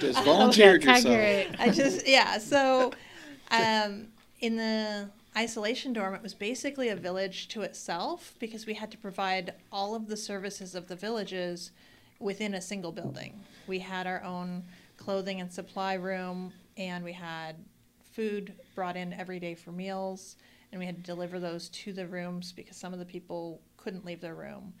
just 0.00 0.18
Oh, 0.18 0.22
volunteered 0.24 0.84
yeah, 0.84 0.96
yourself 0.96 1.56
I 1.58 1.70
just 1.70 2.06
yeah. 2.08 2.38
So, 2.38 2.92
um, 3.50 4.08
in 4.40 4.56
the 4.56 5.10
isolation 5.36 5.92
dorm, 5.92 6.14
it 6.14 6.22
was 6.22 6.34
basically 6.34 6.88
a 6.88 6.96
village 6.96 7.48
to 7.48 7.62
itself 7.62 8.34
because 8.38 8.66
we 8.66 8.74
had 8.74 8.90
to 8.92 8.98
provide 8.98 9.54
all 9.72 9.94
of 9.94 10.08
the 10.08 10.16
services 10.16 10.74
of 10.74 10.88
the 10.88 10.96
villages 10.96 11.72
within 12.20 12.54
a 12.54 12.60
single 12.60 12.92
building. 12.92 13.40
We 13.66 13.80
had 13.80 14.06
our 14.06 14.22
own 14.22 14.64
clothing 14.96 15.40
and 15.40 15.52
supply 15.52 15.94
room, 15.94 16.52
and 16.76 17.04
we 17.04 17.12
had 17.12 17.56
food 18.12 18.54
brought 18.74 18.96
in 18.96 19.12
every 19.12 19.40
day 19.40 19.54
for 19.54 19.72
meals, 19.72 20.36
and 20.70 20.78
we 20.78 20.86
had 20.86 20.96
to 20.96 21.02
deliver 21.02 21.40
those 21.40 21.68
to 21.70 21.92
the 21.92 22.06
rooms 22.06 22.52
because 22.52 22.76
some 22.76 22.92
of 22.92 22.98
the 22.98 23.04
people 23.04 23.60
couldn't 23.76 24.04
leave 24.04 24.20
their 24.20 24.34
room, 24.34 24.72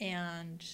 and 0.00 0.64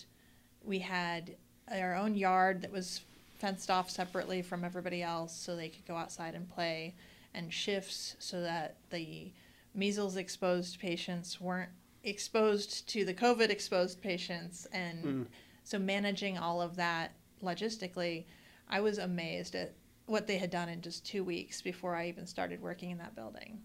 we 0.66 0.81
had 0.81 1.37
our 1.72 1.94
own 1.94 2.14
yard 2.14 2.62
that 2.62 2.72
was 2.72 3.00
fenced 3.38 3.70
off 3.70 3.90
separately 3.90 4.42
from 4.42 4.64
everybody 4.64 5.02
else 5.02 5.35
so 5.37 5.55
they 5.55 5.68
could 5.68 5.87
go 5.87 5.96
outside 5.96 6.35
and 6.35 6.48
play 6.48 6.94
and 7.35 7.52
shifts 7.52 8.16
so 8.18 8.40
that 8.40 8.76
the 8.90 9.31
measles 9.74 10.16
exposed 10.16 10.81
patients 10.81 11.40
weren't 11.40 11.70
exposed 12.02 12.88
to 12.88 13.05
the 13.05 13.12
covid 13.12 13.50
exposed 13.50 14.00
patients 14.00 14.66
and 14.72 15.02
hmm. 15.02 15.22
so 15.64 15.79
managing 15.79 16.38
all 16.38 16.62
of 16.62 16.76
that 16.76 17.12
logistically 17.42 18.24
i 18.68 18.81
was 18.81 18.98
amazed 18.98 19.55
at 19.55 19.74
what 20.07 20.26
they 20.26 20.38
had 20.38 20.50
done 20.50 20.68
in 20.68 20.81
just 20.81 21.05
two 21.05 21.22
weeks 21.22 21.61
before 21.61 21.94
i 21.94 22.09
even 22.09 22.26
started 22.26 22.62
working 22.62 22.90
in 22.90 22.98
that 22.98 23.14
building 23.14 23.59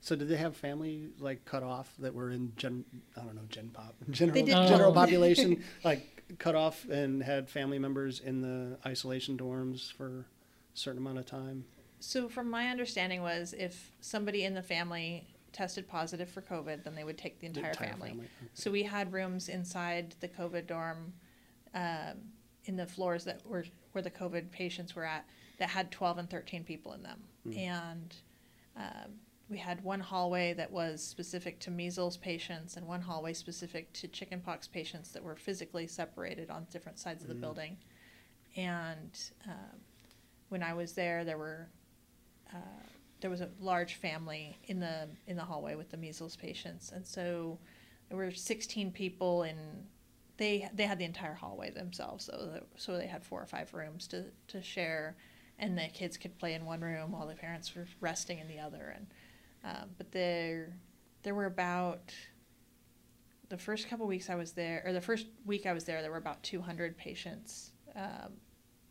So 0.00 0.16
did 0.16 0.28
they 0.28 0.36
have 0.36 0.56
family 0.56 1.10
like 1.20 1.44
cut 1.44 1.62
off 1.62 1.94
that 2.00 2.12
were 2.12 2.32
in 2.32 2.52
gen? 2.56 2.84
I 3.16 3.20
don't 3.20 3.36
know, 3.36 3.46
gen 3.48 3.70
pop, 3.72 3.94
general 4.10 4.44
did. 4.44 4.68
general 4.68 4.92
population 4.92 5.62
like 5.84 6.21
cut 6.38 6.54
off 6.54 6.84
and 6.88 7.22
had 7.22 7.48
family 7.48 7.78
members 7.78 8.20
in 8.20 8.40
the 8.40 8.78
isolation 8.86 9.36
dorms 9.36 9.92
for 9.92 10.06
a 10.20 10.24
certain 10.74 10.98
amount 10.98 11.18
of 11.18 11.26
time. 11.26 11.64
So, 12.00 12.28
from 12.28 12.50
my 12.50 12.68
understanding, 12.68 13.22
was 13.22 13.54
if 13.56 13.92
somebody 14.00 14.44
in 14.44 14.54
the 14.54 14.62
family 14.62 15.26
tested 15.52 15.86
positive 15.86 16.28
for 16.28 16.40
COVID, 16.42 16.82
then 16.82 16.94
they 16.94 17.04
would 17.04 17.18
take 17.18 17.38
the 17.38 17.48
The 17.48 17.58
entire, 17.60 17.74
family. 17.74 18.10
okay. 18.12 18.26
So 18.54 18.70
we 18.70 18.82
had 18.82 19.12
rooms 19.12 19.48
inside 19.48 20.14
the 20.20 20.28
COVID 20.28 20.66
dorm, 20.66 21.12
um, 21.74 22.16
in 22.64 22.76
the 22.76 22.86
floors 22.86 23.24
that 23.24 23.44
were 23.46 23.64
where 23.92 24.02
the 24.02 24.10
COVID 24.10 24.50
patients 24.50 24.94
were 24.96 25.04
at, 25.04 25.26
that 25.58 25.68
had 25.68 25.90
twelve 25.90 26.18
and 26.18 26.28
thirteen 26.30 26.64
people 26.64 26.92
in 26.94 27.02
them, 27.02 27.20
and 27.56 28.14
um, 28.76 29.12
we 29.48 29.58
had 29.58 29.82
one 29.84 30.00
hallway 30.00 30.52
that 30.54 30.70
was 30.70 31.02
specific 31.02 31.58
to 31.60 31.70
measles 31.70 32.16
patients 32.16 32.76
and 32.76 32.86
one 32.86 33.02
hallway 33.02 33.32
specific 33.34 33.92
to 33.92 34.08
chickenpox 34.08 34.66
patients 34.66 35.12
that 35.12 35.22
were 35.22 35.36
physically 35.36 35.86
separated 35.86 36.50
on 36.50 36.66
different 36.70 36.98
sides 36.98 37.22
of 37.22 37.28
the 37.28 37.34
Mhm. 37.34 37.40
building. 37.40 37.76
And 38.56 39.18
um, 39.46 39.80
when 40.48 40.62
I 40.62 40.74
was 40.74 40.92
there, 40.92 41.24
there 41.24 41.38
were 41.38 41.68
uh, 42.52 42.58
there 43.20 43.30
was 43.30 43.40
a 43.40 43.48
large 43.60 43.94
family 43.94 44.58
in 44.64 44.80
the 44.80 45.08
in 45.26 45.36
the 45.36 45.44
hallway 45.44 45.74
with 45.74 45.90
the 45.90 45.96
measles 45.96 46.36
patients, 46.36 46.90
and 46.92 47.06
so 47.06 47.58
there 48.08 48.16
were 48.18 48.30
16 48.30 48.92
people 48.92 49.42
in. 49.44 49.86
They 50.36 50.68
they 50.74 50.84
had 50.86 50.98
the 50.98 51.04
entire 51.04 51.34
hallway 51.34 51.70
themselves, 51.70 52.24
so 52.26 52.32
the, 52.32 52.62
so 52.76 52.96
they 52.96 53.06
had 53.06 53.24
four 53.24 53.40
or 53.40 53.46
five 53.46 53.72
rooms 53.74 54.06
to 54.08 54.30
to 54.48 54.60
share, 54.62 55.16
and 55.58 55.78
the 55.78 55.88
kids 55.88 56.16
could 56.16 56.36
play 56.38 56.54
in 56.54 56.64
one 56.64 56.80
room 56.80 57.12
while 57.12 57.26
the 57.26 57.34
parents 57.34 57.74
were 57.74 57.86
resting 58.00 58.38
in 58.38 58.48
the 58.48 58.58
other. 58.58 58.92
And 58.94 59.06
um, 59.64 59.90
but 59.98 60.10
there 60.12 60.74
there 61.22 61.34
were 61.34 61.46
about 61.46 62.12
the 63.48 63.58
first 63.58 63.88
couple 63.88 64.06
weeks 64.06 64.30
I 64.30 64.34
was 64.34 64.52
there, 64.52 64.82
or 64.84 64.92
the 64.92 65.00
first 65.00 65.26
week 65.44 65.66
I 65.66 65.72
was 65.72 65.84
there, 65.84 66.00
there 66.02 66.10
were 66.10 66.16
about 66.16 66.42
200 66.42 66.96
patients 66.96 67.72
um, 67.94 68.32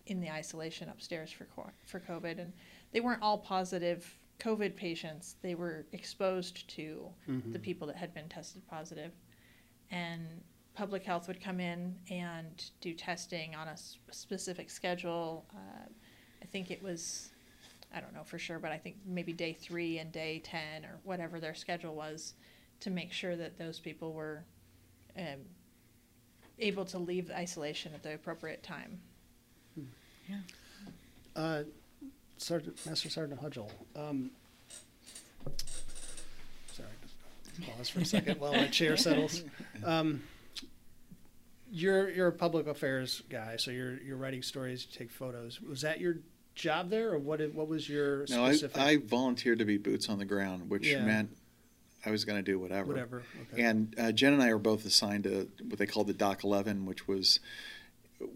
in 0.06 0.22
the 0.22 0.30
isolation 0.30 0.88
upstairs 0.90 1.32
for 1.32 1.48
for 1.86 2.00
COVID, 2.00 2.40
and 2.40 2.54
they 2.92 3.00
weren't 3.00 3.22
all 3.22 3.38
positive 3.40 4.18
COVID 4.40 4.76
patients. 4.76 5.36
They 5.42 5.56
were 5.56 5.86
exposed 5.92 6.68
to 6.76 7.10
Mhm. 7.28 7.54
the 7.54 7.60
people 7.60 7.88
that 7.88 7.96
had 7.96 8.14
been 8.14 8.30
tested 8.30 8.66
positive, 8.68 9.12
and 9.90 10.44
public 10.74 11.04
health 11.04 11.28
would 11.28 11.42
come 11.42 11.60
in 11.60 12.00
and 12.10 12.72
do 12.80 12.94
testing 12.94 13.56
on 13.56 13.68
a 13.68 13.76
specific 13.78 14.70
schedule. 14.70 15.46
Uh, 15.54 15.86
I 16.42 16.46
think 16.46 16.72
it 16.72 16.82
was, 16.82 17.31
I 17.94 18.00
don't 18.00 18.14
know 18.14 18.24
for 18.24 18.40
sure, 18.40 18.60
but 18.60 18.72
I 18.72 18.78
think 18.78 18.98
maybe 19.06 19.34
day 19.34 19.54
three 19.54 19.98
and 19.98 20.12
day 20.12 20.42
ten 20.44 20.86
or 20.86 21.00
whatever 21.04 21.40
their 21.40 21.56
schedule 21.56 21.96
was, 21.96 22.34
to 22.82 22.90
make 22.90 23.12
sure 23.12 23.36
that 23.36 23.58
those 23.58 23.80
people 23.80 24.14
were 24.14 24.44
um, 25.18 25.40
able 26.60 26.86
to 26.86 26.98
leave 26.98 27.28
the 27.28 27.38
isolation 27.38 27.94
at 27.94 28.04
the 28.04 28.14
appropriate 28.14 28.64
time. 28.64 29.00
Uh, 31.36 31.64
Sergeant, 32.38 32.86
Master 32.86 33.10
Sergeant 33.10 33.40
Hughel. 33.40 33.70
Um, 33.96 34.32
sorry, 36.72 36.90
just 37.44 37.78
pause 37.78 37.90
for 37.90 38.00
a 38.00 38.06
second 38.06 38.40
while 38.40 38.54
my 38.54 38.68
chair 38.68 38.98
settles. 38.98 39.44
Um, 39.84 40.24
you're 41.72 42.10
you're 42.10 42.28
a 42.28 42.34
public 42.34 42.68
affairs 42.68 43.22
guy, 43.30 43.58
so 43.58 43.72
you're 43.72 43.98
you're 44.02 44.18
writing 44.18 44.42
stories, 44.42 44.86
you 44.90 44.98
take 44.98 45.12
photos. 45.12 45.62
Was 45.62 45.82
that 45.82 46.00
your 46.02 46.18
job 46.56 46.90
there, 46.90 47.12
or 47.14 47.18
what? 47.20 47.40
Did, 47.40 47.54
what 47.54 47.68
was 47.68 47.88
your 47.90 48.26
No, 48.30 48.46
I, 48.46 48.52
specific? 48.52 48.78
I 48.78 48.98
volunteered 48.98 49.60
to 49.60 49.66
be 49.66 49.78
boots 49.78 50.10
on 50.10 50.20
the 50.20 50.26
ground, 50.26 50.70
which 50.70 50.88
Yeah. 50.88 51.06
meant 51.06 51.36
I 52.06 52.12
was 52.12 52.26
going 52.26 52.44
to 52.44 52.52
do 52.52 52.58
whatever. 52.60 52.88
whatever. 52.90 53.24
Okay. 53.54 53.62
And 53.64 53.94
uh, 53.98 54.12
Jen 54.12 54.34
and 54.34 54.42
I 54.42 54.52
were 54.54 54.60
both 54.60 54.86
assigned 54.86 55.24
to 55.26 55.50
what 55.68 55.78
they 55.80 55.86
called 55.86 56.08
the 56.08 56.14
Doc 56.14 56.44
11, 56.44 56.86
which 56.86 57.08
was 57.08 57.40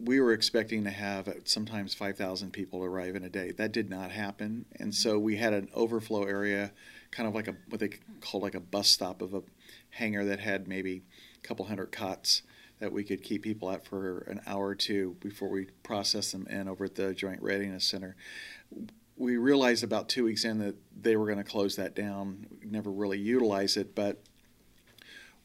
we 0.03 0.19
were 0.19 0.33
expecting 0.33 0.83
to 0.83 0.89
have 0.89 1.31
sometimes 1.45 1.93
5,000 1.93 2.51
people 2.51 2.83
arrive 2.83 3.15
in 3.15 3.23
a 3.23 3.29
day. 3.29 3.51
That 3.51 3.71
did 3.71 3.89
not 3.89 4.11
happen, 4.11 4.65
and 4.79 4.95
so 4.95 5.19
we 5.19 5.35
had 5.37 5.53
an 5.53 5.69
overflow 5.75 6.23
area, 6.23 6.71
kind 7.11 7.27
of 7.29 7.35
like 7.35 7.47
a 7.47 7.55
what 7.69 7.79
they 7.79 7.89
called 8.21 8.41
like 8.43 8.55
a 8.55 8.59
bus 8.59 8.87
stop 8.89 9.21
of 9.21 9.33
a 9.35 9.43
hangar 9.91 10.25
that 10.25 10.39
had 10.39 10.67
maybe 10.67 11.03
a 11.37 11.47
couple 11.47 11.65
hundred 11.65 11.91
cots 11.91 12.41
that 12.79 12.91
we 12.91 13.03
could 13.03 13.23
keep 13.23 13.43
people 13.43 13.71
at 13.71 13.85
for 13.85 14.19
an 14.29 14.41
hour 14.45 14.67
or 14.67 14.75
two 14.75 15.15
before 15.19 15.49
we 15.49 15.67
process 15.83 16.31
them 16.31 16.45
in 16.49 16.67
over 16.67 16.85
at 16.85 16.95
the 16.95 17.13
Joint 17.13 17.41
Readiness 17.41 17.85
Center. 17.85 18.15
We 19.17 19.37
realized 19.37 19.83
about 19.83 20.09
two 20.09 20.25
weeks 20.25 20.43
in 20.43 20.59
that 20.59 20.75
they 20.99 21.15
were 21.15 21.25
going 21.25 21.37
to 21.37 21.43
close 21.43 21.77
that 21.77 21.95
down. 21.95 22.47
We 22.61 22.69
never 22.69 22.91
really 22.91 23.19
utilized 23.19 23.77
it, 23.77 23.95
but 23.95 24.21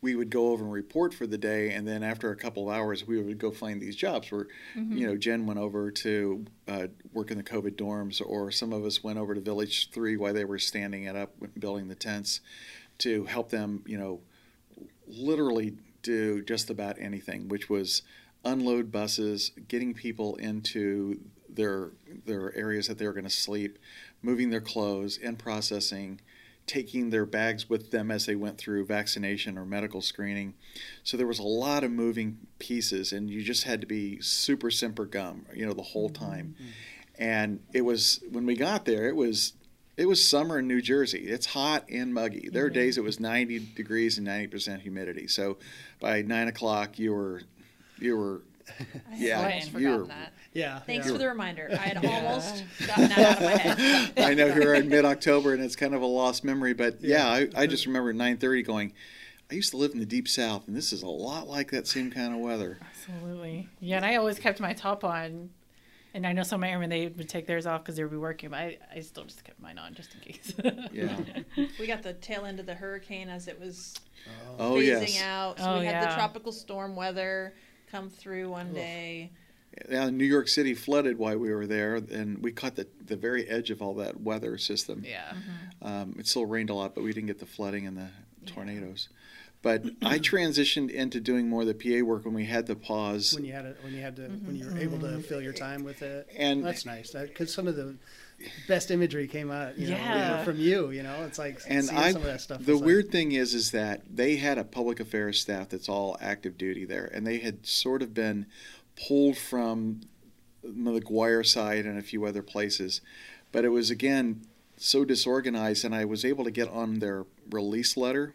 we 0.02 0.16
would 0.16 0.30
go 0.30 0.48
over 0.48 0.64
and 0.64 0.72
report 0.72 1.12
for 1.12 1.26
the 1.26 1.36
day, 1.36 1.72
and 1.72 1.86
then 1.86 2.02
after 2.02 2.30
a 2.30 2.36
couple 2.36 2.68
of 2.68 2.74
hours, 2.74 3.06
we 3.06 3.20
would 3.20 3.38
go 3.38 3.50
find 3.50 3.80
these 3.80 3.94
jobs. 3.94 4.32
Where, 4.32 4.46
you 4.74 5.06
know, 5.06 5.16
Jen 5.16 5.46
went 5.46 5.60
over 5.60 5.90
to 5.90 6.46
uh, 6.66 6.86
work 7.12 7.30
in 7.30 7.36
the 7.36 7.44
COVID 7.44 7.72
dorms, 7.76 8.22
or 8.24 8.50
some 8.50 8.72
of 8.72 8.84
us 8.84 9.04
went 9.04 9.18
over 9.18 9.34
to 9.34 9.40
Village 9.42 9.90
Three 9.90 10.16
while 10.16 10.32
they 10.32 10.46
were 10.46 10.58
standing 10.58 11.04
it 11.04 11.16
up, 11.16 11.34
building 11.58 11.88
the 11.88 11.94
tents, 11.94 12.40
to 12.98 13.24
help 13.24 13.50
them, 13.50 13.84
you 13.86 13.98
know, 13.98 14.20
literally 15.06 15.74
do 16.02 16.42
just 16.42 16.70
about 16.70 16.98
anything, 16.98 17.48
which 17.48 17.68
was 17.68 18.02
unload 18.44 18.90
buses, 18.90 19.52
getting 19.68 19.94
people 19.94 20.36
into 20.36 21.20
their 21.48 21.90
their 22.26 22.54
areas 22.56 22.86
that 22.88 22.98
they 22.98 23.06
were 23.06 23.12
going 23.12 23.24
to 23.24 23.30
sleep, 23.30 23.78
moving 24.22 24.50
their 24.50 24.60
clothes, 24.60 25.18
and 25.22 25.38
processing, 25.38 26.20
taking 26.66 27.10
their 27.10 27.26
bags 27.26 27.68
with 27.68 27.90
them 27.90 28.10
as 28.10 28.26
they 28.26 28.36
went 28.36 28.58
through 28.58 28.86
vaccination 28.86 29.58
or 29.58 29.64
medical 29.64 30.00
screening. 30.00 30.54
So 31.02 31.16
there 31.16 31.26
was 31.26 31.38
a 31.38 31.44
lot 31.44 31.84
of 31.84 31.90
moving 31.90 32.38
pieces, 32.58 33.12
and 33.12 33.28
you 33.28 33.42
just 33.42 33.64
had 33.64 33.80
to 33.80 33.86
be 33.86 34.20
super 34.20 34.70
semper 34.70 35.06
Gumby, 35.06 35.56
you 35.56 35.66
know, 35.66 35.72
the 35.72 35.82
whole 35.82 36.10
mm-hmm. 36.10 36.24
time. 36.24 36.54
Mm-hmm. 36.54 36.70
And 37.18 37.60
it 37.74 37.82
was 37.82 38.20
when 38.30 38.46
we 38.46 38.56
got 38.56 38.86
there, 38.86 39.08
it 39.08 39.16
was 39.16 39.52
it 39.96 40.06
was 40.06 40.26
summer 40.26 40.58
in 40.58 40.68
New 40.68 40.80
Jersey. 40.80 41.26
It's 41.28 41.46
hot 41.46 41.84
and 41.90 42.14
muggy. 42.14 42.48
There 42.50 42.62
were 42.62 42.68
mm-hmm. 42.68 42.74
days 42.74 42.98
it 42.98 43.04
was 43.04 43.20
90 43.20 43.58
degrees 43.74 44.18
and 44.18 44.26
90% 44.26 44.80
humidity. 44.80 45.26
So 45.28 45.58
by 46.00 46.22
nine 46.22 46.48
o'clock, 46.48 46.98
you 46.98 47.12
were 47.12 47.42
you 47.98 48.16
were 48.16 48.42
I 49.10 49.16
Yeah, 49.16 49.38
almost 49.38 49.66
you 49.66 49.72
forgotten 49.72 50.00
were- 50.00 50.06
that. 50.06 50.32
yeah. 50.52 50.78
Thanks 50.80 51.06
yeah. 51.06 51.12
for 51.12 51.18
the 51.18 51.28
reminder. 51.28 51.68
I 51.72 51.76
had 51.76 51.96
almost 52.04 52.64
gotten 52.86 53.08
that 53.08 53.18
out 53.18 53.36
of 53.38 53.42
my 53.42 53.56
head. 53.56 54.12
I 54.18 54.34
know 54.34 54.52
here 54.52 54.74
in 54.74 54.88
mid 54.88 55.04
October, 55.04 55.54
and 55.54 55.62
it's 55.62 55.76
kind 55.76 55.94
of 55.94 56.02
a 56.02 56.06
lost 56.06 56.44
memory. 56.44 56.72
But 56.72 57.00
yeah, 57.00 57.26
I, 57.28 57.48
I 57.54 57.66
just 57.66 57.86
remember 57.86 58.12
nine 58.12 58.36
thirty 58.38 58.62
going. 58.62 58.92
I 59.50 59.54
used 59.54 59.72
to 59.72 59.76
live 59.76 59.92
in 59.92 59.98
the 59.98 60.06
deep 60.06 60.28
south, 60.28 60.68
and 60.68 60.76
this 60.76 60.92
is 60.92 61.02
a 61.02 61.08
lot 61.08 61.48
like 61.48 61.72
that 61.72 61.88
same 61.88 62.12
kind 62.12 62.32
of 62.32 62.38
weather. 62.38 62.78
Absolutely. 62.80 63.68
Yeah, 63.80 63.96
and 63.96 64.04
I 64.06 64.14
always 64.14 64.38
kept 64.38 64.60
my 64.60 64.72
top 64.72 65.02
on. 65.02 65.50
And 66.12 66.26
I 66.26 66.32
know 66.32 66.42
some 66.42 66.64
airmen 66.64 66.90
they 66.90 67.06
would 67.06 67.28
take 67.28 67.46
theirs 67.46 67.66
off 67.66 67.82
because 67.82 67.96
they 67.96 68.02
would 68.02 68.10
be 68.10 68.16
working, 68.16 68.50
but 68.50 68.58
I, 68.58 68.78
I 68.94 69.00
still 69.00 69.24
just 69.24 69.44
kept 69.44 69.60
mine 69.60 69.78
on 69.78 69.94
just 69.94 70.14
in 70.14 70.20
case. 70.20 70.52
Yeah. 70.92 71.16
We 71.78 71.86
got 71.86 72.02
the 72.02 72.14
tail 72.14 72.44
end 72.44 72.58
of 72.58 72.66
the 72.66 72.74
hurricane 72.74 73.28
as 73.28 73.46
it 73.48 73.60
was 73.60 73.94
Oh 74.58 74.72
phasing 74.74 74.86
yes, 75.14 75.22
out. 75.22 75.58
So 75.58 75.64
Oh, 75.66 75.78
we 75.80 75.86
had 75.86 76.02
the 76.10 76.14
tropical 76.14 76.50
storm 76.52 76.96
weather 76.96 77.54
come 77.90 78.10
through 78.10 78.50
one 78.50 78.68
Oof. 78.70 78.74
day. 78.74 79.30
yeah, 79.88 80.10
New 80.10 80.24
York 80.24 80.48
City 80.48 80.74
flooded 80.74 81.16
while 81.16 81.38
we 81.38 81.52
were 81.52 81.66
there, 81.66 81.94
and 81.96 82.42
we 82.42 82.50
caught 82.52 82.74
the 82.74 82.88
the 83.06 83.16
very 83.16 83.48
edge 83.48 83.70
of 83.70 83.80
all 83.80 83.94
that 83.94 84.20
weather 84.20 84.58
system. 84.58 85.04
yeah. 85.06 85.32
Um, 85.80 86.16
it 86.18 86.26
still 86.26 86.44
rained 86.46 86.70
a 86.70 86.74
lot, 86.74 86.94
but 86.96 87.04
we 87.04 87.12
didn't 87.12 87.28
get 87.28 87.38
the 87.38 87.46
flooding 87.46 87.86
and 87.86 87.96
the 87.96 88.08
tornadoes. 88.46 89.08
But 89.62 89.84
I 90.02 90.18
transitioned 90.18 90.90
into 90.90 91.20
doing 91.20 91.48
more 91.48 91.62
of 91.62 91.68
the 91.68 91.74
PA 91.74 92.04
work 92.04 92.24
when 92.24 92.34
we 92.34 92.46
had 92.46 92.66
the 92.66 92.76
pause. 92.76 93.34
when 93.34 93.44
you 93.44 93.52
had 93.52 93.66
it, 93.66 93.78
when 93.82 93.94
you 93.94 94.00
had 94.00 94.16
to, 94.16 94.22
mm-hmm. 94.22 94.46
when 94.46 94.56
you 94.56 94.66
were 94.66 94.78
able 94.78 94.98
to 95.00 95.06
mm-hmm. 95.06 95.20
fill 95.20 95.40
your 95.40 95.52
time 95.52 95.84
with 95.84 96.02
it. 96.02 96.28
And- 96.36 96.64
that's 96.64 96.86
nice. 96.86 97.12
Because 97.12 97.52
some 97.52 97.66
of 97.66 97.76
the 97.76 97.96
best 98.66 98.90
imagery 98.90 99.28
came 99.28 99.50
out, 99.50 99.78
you 99.78 99.88
know, 99.88 99.96
Yeah. 99.96 100.44
from 100.44 100.58
you. 100.58 100.90
You 100.90 101.02
know, 101.02 101.24
it's 101.24 101.38
like 101.38 101.60
and 101.68 101.84
seeing 101.84 101.98
I, 101.98 102.12
some 102.12 102.22
of 102.22 102.28
that 102.28 102.40
stuff. 102.40 102.64
the 102.64 102.72
is 102.72 102.80
like- 102.80 102.86
weird 102.86 103.10
thing 103.10 103.32
is, 103.32 103.54
is 103.54 103.70
that 103.72 104.02
they 104.10 104.36
had 104.36 104.56
a 104.58 104.64
public 104.64 104.98
affairs 105.00 105.40
staff 105.40 105.68
that's 105.68 105.88
all 105.88 106.16
active 106.20 106.56
duty 106.56 106.84
there, 106.84 107.10
and 107.12 107.26
they 107.26 107.38
had 107.38 107.66
sort 107.66 108.02
of 108.02 108.14
been 108.14 108.46
pulled 108.96 109.36
from 109.36 110.00
the 110.62 111.00
McGuire 111.00 111.46
side 111.46 111.86
and 111.86 111.98
a 111.98 112.02
few 112.02 112.24
other 112.24 112.42
places, 112.42 113.00
but 113.52 113.64
it 113.64 113.70
was 113.70 113.90
again 113.90 114.42
so 114.76 115.04
disorganized, 115.04 115.84
and 115.84 115.94
I 115.94 116.06
was 116.06 116.24
able 116.24 116.44
to 116.44 116.50
get 116.50 116.68
on 116.68 117.00
their 117.00 117.26
release 117.50 117.96
letter 117.96 118.34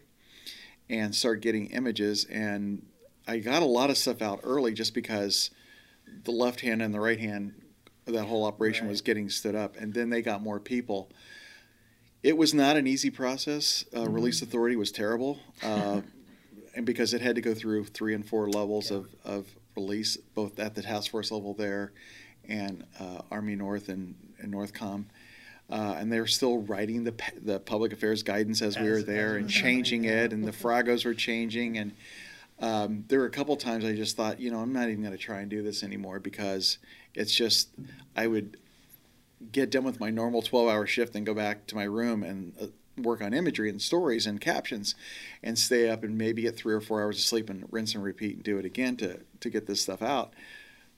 and 0.88 1.14
start 1.14 1.40
getting 1.40 1.66
images, 1.66 2.24
and 2.26 2.86
I 3.26 3.38
got 3.38 3.62
a 3.62 3.66
lot 3.66 3.90
of 3.90 3.98
stuff 3.98 4.22
out 4.22 4.40
early 4.44 4.72
just 4.72 4.94
because 4.94 5.50
the 6.24 6.30
left 6.30 6.60
hand 6.60 6.80
and 6.82 6.94
the 6.94 7.00
right 7.00 7.18
hand 7.18 7.54
of 8.06 8.12
that 8.14 8.24
whole 8.26 8.44
operation 8.44 8.86
was 8.86 9.00
getting 9.00 9.28
stood 9.28 9.54
up, 9.56 9.76
and 9.76 9.92
then 9.94 10.10
they 10.10 10.22
got 10.22 10.42
more 10.42 10.60
people. 10.60 11.10
It 12.22 12.36
was 12.36 12.54
not 12.54 12.76
an 12.76 12.86
easy 12.86 13.10
process. 13.10 13.84
Uh, 13.96 14.08
Release 14.08 14.42
authority 14.42 14.76
was 14.76 14.92
terrible, 14.92 15.38
uh, 15.62 16.02
and 16.76 16.86
because 16.86 17.14
it 17.14 17.20
had 17.20 17.34
to 17.36 17.40
go 17.40 17.54
through 17.54 17.86
three 17.86 18.14
and 18.14 18.26
four 18.26 18.48
levels 18.48 18.90
Yeah. 18.90 18.98
of, 18.98 19.08
of 19.24 19.46
release, 19.76 20.16
both 20.16 20.58
at 20.58 20.74
the 20.74 20.82
task 20.82 21.10
force 21.10 21.30
level 21.30 21.52
there, 21.54 21.92
and 22.48 22.84
uh, 23.00 23.22
Army 23.30 23.56
North 23.56 23.88
and, 23.88 24.14
and 24.38 24.52
Northcom. 24.54 25.06
Uh, 25.68 25.96
and 25.98 26.12
they 26.12 26.20
were 26.20 26.28
still 26.28 26.58
writing 26.58 27.02
the 27.02 27.14
the 27.42 27.58
public 27.58 27.92
affairs 27.92 28.22
guidance 28.22 28.62
as, 28.62 28.78
we 28.78 28.88
were 28.88 29.02
there 29.02 29.36
and 29.36 29.50
changing 29.50 30.04
happening, 30.04 30.24
it, 30.24 30.32
and 30.32 30.44
the 30.44 30.52
fragos 30.52 31.04
were 31.04 31.14
changing, 31.14 31.76
and 31.76 31.92
um, 32.60 33.04
there 33.08 33.18
were 33.18 33.26
a 33.26 33.30
couple 33.30 33.56
times 33.56 33.84
I 33.84 33.94
just 33.94 34.16
thought, 34.16 34.40
you 34.40 34.50
know, 34.50 34.60
I'm 34.60 34.72
not 34.72 34.88
even 34.88 35.00
going 35.02 35.12
to 35.12 35.18
try 35.18 35.40
and 35.40 35.50
do 35.50 35.62
this 35.62 35.82
anymore 35.82 36.20
because 36.20 36.78
it's 37.14 37.34
just 37.34 37.70
I 38.14 38.26
would 38.26 38.56
get 39.52 39.70
done 39.70 39.84
with 39.84 40.00
my 40.00 40.10
normal 40.10 40.42
12 40.42 40.68
hour 40.68 40.86
shift 40.86 41.14
and 41.14 41.26
go 41.26 41.34
back 41.34 41.66
to 41.66 41.74
my 41.74 41.84
room 41.84 42.22
and 42.22 42.52
uh, 42.60 42.66
work 42.96 43.20
on 43.20 43.34
imagery 43.34 43.68
and 43.68 43.80
stories 43.80 44.26
and 44.26 44.40
captions 44.40 44.94
and 45.42 45.58
stay 45.58 45.88
up 45.90 46.02
and 46.02 46.16
maybe 46.16 46.42
get 46.42 46.56
three 46.56 46.74
or 46.74 46.80
four 46.80 47.02
hours 47.02 47.18
of 47.18 47.24
sleep 47.24 47.50
and 47.50 47.66
rinse 47.70 47.94
and 47.94 48.02
repeat 48.02 48.36
and 48.36 48.44
do 48.44 48.58
it 48.58 48.64
again 48.64 48.96
to, 48.96 49.20
to 49.40 49.50
get 49.50 49.66
this 49.66 49.82
stuff 49.82 50.00
out. 50.00 50.32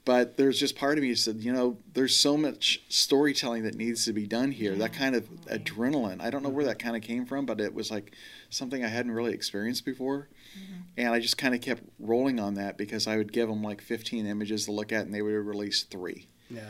But 0.09 0.39
there's 0.39 0.59
just 0.59 0.75
part 0.75 0.97
of 0.97 1.05
me 1.05 1.11
that 1.11 1.19
said, 1.19 1.37
you 1.37 1.53
know, 1.53 1.77
there's 1.93 2.17
so 2.17 2.39
much 2.39 2.81
storytelling 2.89 3.65
that 3.65 3.75
needs 3.75 4.07
to 4.07 4.15
be 4.15 4.27
done 4.27 4.53
here. 4.53 4.75
That 4.75 4.95
kind 4.95 5.15
of 5.15 5.29
adrenaline. 5.51 6.23
I 6.23 6.31
don't 6.31 6.43
know 6.43 6.49
where 6.49 6.65
that 6.65 6.79
kind 6.79 6.97
of 6.97 7.03
came 7.03 7.27
from, 7.27 7.45
but 7.45 7.61
it 7.61 7.75
was 7.75 7.91
like 7.91 8.15
something 8.49 8.83
I 8.83 8.89
hadn't 8.89 9.13
really 9.13 9.35
experienced 9.35 9.85
before. 9.85 10.31
Mm-hmm. 10.59 10.81
And 10.97 11.09
I 11.11 11.21
just 11.21 11.37
kind 11.37 11.55
of 11.55 11.61
kept 11.61 11.83
rolling 11.99 12.41
on 12.41 12.55
that 12.55 12.79
because 12.79 13.07
I 13.07 13.19
would 13.19 13.35
give 13.35 13.51
them 13.51 13.63
like 13.63 13.83
15 13.83 14.25
images 14.25 14.65
to 14.65 14.73
look 14.73 14.93
at, 14.93 15.05
and 15.05 15.13
they 15.13 15.21
would 15.21 15.29
release 15.31 15.83
three. 15.83 16.27
Yeah. 16.49 16.63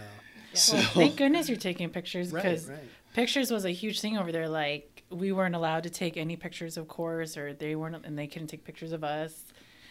So 0.55 0.75
Well, 0.75 0.83
thank 0.83 1.17
goodness 1.17 1.49
you're 1.49 1.59
taking 1.59 1.91
pictures 1.91 2.33
Right, 2.33 2.43
because 2.43 2.67
right. 2.69 2.81
pictures 3.15 3.53
was 3.53 3.65
a 3.65 3.71
huge 3.71 4.01
thing 4.01 4.19
over 4.19 4.33
there. 4.33 4.49
Like 4.49 5.05
we 5.11 5.31
weren't 5.31 5.55
allowed 5.55 5.85
to 5.85 5.91
take 5.91 6.17
any 6.17 6.35
pictures 6.35 6.77
of 6.77 6.89
course, 6.89 7.37
or 7.37 7.55
they 7.55 7.77
weren't, 7.77 8.05
and 8.05 8.19
they 8.19 8.27
couldn't 8.27 8.49
take 8.49 8.65
pictures 8.65 8.91
of 8.91 9.05
us. 9.05 9.45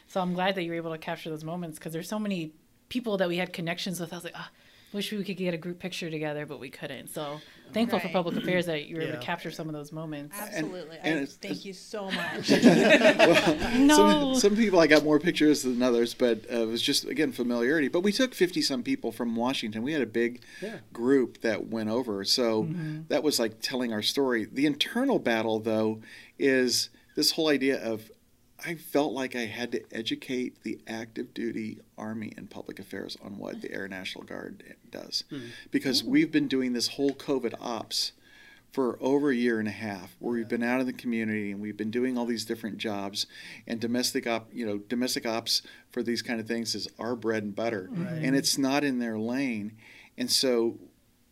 So 0.10 0.20
I'm 0.20 0.34
glad 0.34 0.56
that 0.56 0.64
you 0.64 0.72
were 0.72 0.76
able 0.78 0.92
to 0.92 0.98
capture 0.98 1.30
those 1.30 1.46
moments 1.46 1.80
because 1.80 1.94
there's 1.94 2.10
so 2.10 2.20
many 2.20 2.52
people 2.90 3.18
that 3.18 3.28
we 3.28 3.38
had 3.38 3.54
connections 3.54 4.00
with. 4.00 4.14
I 4.14 4.16
was 4.18 4.24
like, 4.24 4.34
ah, 4.36 4.50
wish 4.94 5.12
we 5.12 5.24
could 5.24 5.38
get 5.38 5.54
a 5.54 5.58
group 5.58 5.80
picture 5.80 6.10
together, 6.10 6.46
but 6.46 6.60
we 6.60 6.70
couldn't. 6.70 7.10
So 7.10 7.42
thankful 7.74 8.00
for 8.00 8.08
public 8.08 8.38
affairs 8.38 8.66
that 8.68 8.86
you 8.88 8.96
were 8.96 9.02
able 9.02 9.20
to 9.20 9.20
capture 9.20 9.52
some 9.52 9.68
of 9.68 9.74
those 9.74 9.92
moments. 9.92 10.36
Absolutely. 10.40 10.98
and 11.04 11.20
I 11.20 11.22
it's- 11.24 11.36
thank 11.36 11.66
you 11.66 11.74
so 11.74 12.10
much. 12.10 12.50
No. 13.78 13.96
some, 13.96 14.36
some 14.36 14.56
people 14.56 14.80
I 14.80 14.88
got 14.88 15.04
more 15.04 15.20
pictures 15.20 15.64
than 15.64 15.82
others, 15.84 16.14
but 16.14 16.46
uh, 16.52 16.62
it 16.64 16.68
was 16.68 16.82
just 16.82 17.06
again 17.06 17.32
familiarity. 17.32 17.88
But 17.90 18.02
we 18.02 18.12
took 18.12 18.34
fifty 18.34 18.62
some 18.62 18.84
people 18.84 19.12
from 19.12 19.36
Washington. 19.36 19.84
We 19.84 19.94
had 19.94 20.02
a 20.02 20.06
big 20.08 20.42
Yeah. 20.62 20.78
group 20.94 21.42
that 21.42 21.68
went 21.68 21.90
over, 21.90 22.24
so 22.24 22.68
that 23.10 23.24
was 23.24 23.40
like 23.40 23.60
telling 23.62 23.94
our 23.94 24.02
story. 24.02 24.46
The 24.52 24.66
internal 24.66 25.20
battle, 25.20 25.60
though, 25.60 26.00
is 26.40 26.90
this 27.16 27.32
whole 27.32 27.50
idea 27.50 27.78
of 27.84 28.10
I 28.66 28.76
felt 28.76 29.14
like 29.14 29.36
I 29.36 29.46
had 29.46 29.72
to 29.74 29.84
educate 29.92 30.64
the 30.64 30.80
active 30.88 31.34
duty 31.34 31.80
Army 31.98 32.34
and 32.38 32.50
public 32.50 32.80
affairs 32.80 33.18
on 33.24 33.38
what 33.38 33.62
the 33.62 33.72
Air 33.72 33.88
National 33.88 34.24
Guard 34.24 34.76
does, 34.90 35.24
hmm. 35.30 35.48
because 35.72 36.02
hmm. 36.02 36.10
we've 36.10 36.32
been 36.32 36.48
doing 36.48 36.74
this 36.74 36.90
whole 36.90 37.12
COVID 37.12 37.54
ops 37.62 38.14
for 38.72 38.98
over 39.02 39.32
a 39.32 39.36
year 39.36 39.60
and 39.60 39.68
a 39.68 39.72
half 39.72 40.16
where 40.20 40.34
we've 40.34 40.48
been 40.48 40.64
out 40.64 40.80
in 40.80 40.86
the 40.86 40.94
community 40.94 41.52
and 41.52 41.62
we've 41.62 41.78
been 41.78 41.90
doing 41.90 42.18
all 42.18 42.26
these 42.26 42.46
different 42.46 42.78
jobs. 42.78 43.26
And 43.66 43.80
domestic 43.80 44.28
op 44.28 44.50
you 44.54 44.66
know 44.66 44.78
domestic 44.78 45.26
ops 45.26 45.62
for 45.92 46.04
these 46.04 46.22
kind 46.22 46.40
of 46.40 46.48
things 46.48 46.76
is 46.76 46.88
our 47.00 47.16
bread 47.16 47.44
and 47.44 47.56
butter. 47.56 47.90
Right. 47.92 48.24
and 48.24 48.36
it's 48.36 48.58
not 48.58 48.84
in 48.84 49.00
their 49.00 49.18
lane. 49.18 49.74
And 50.18 50.30
so 50.30 50.80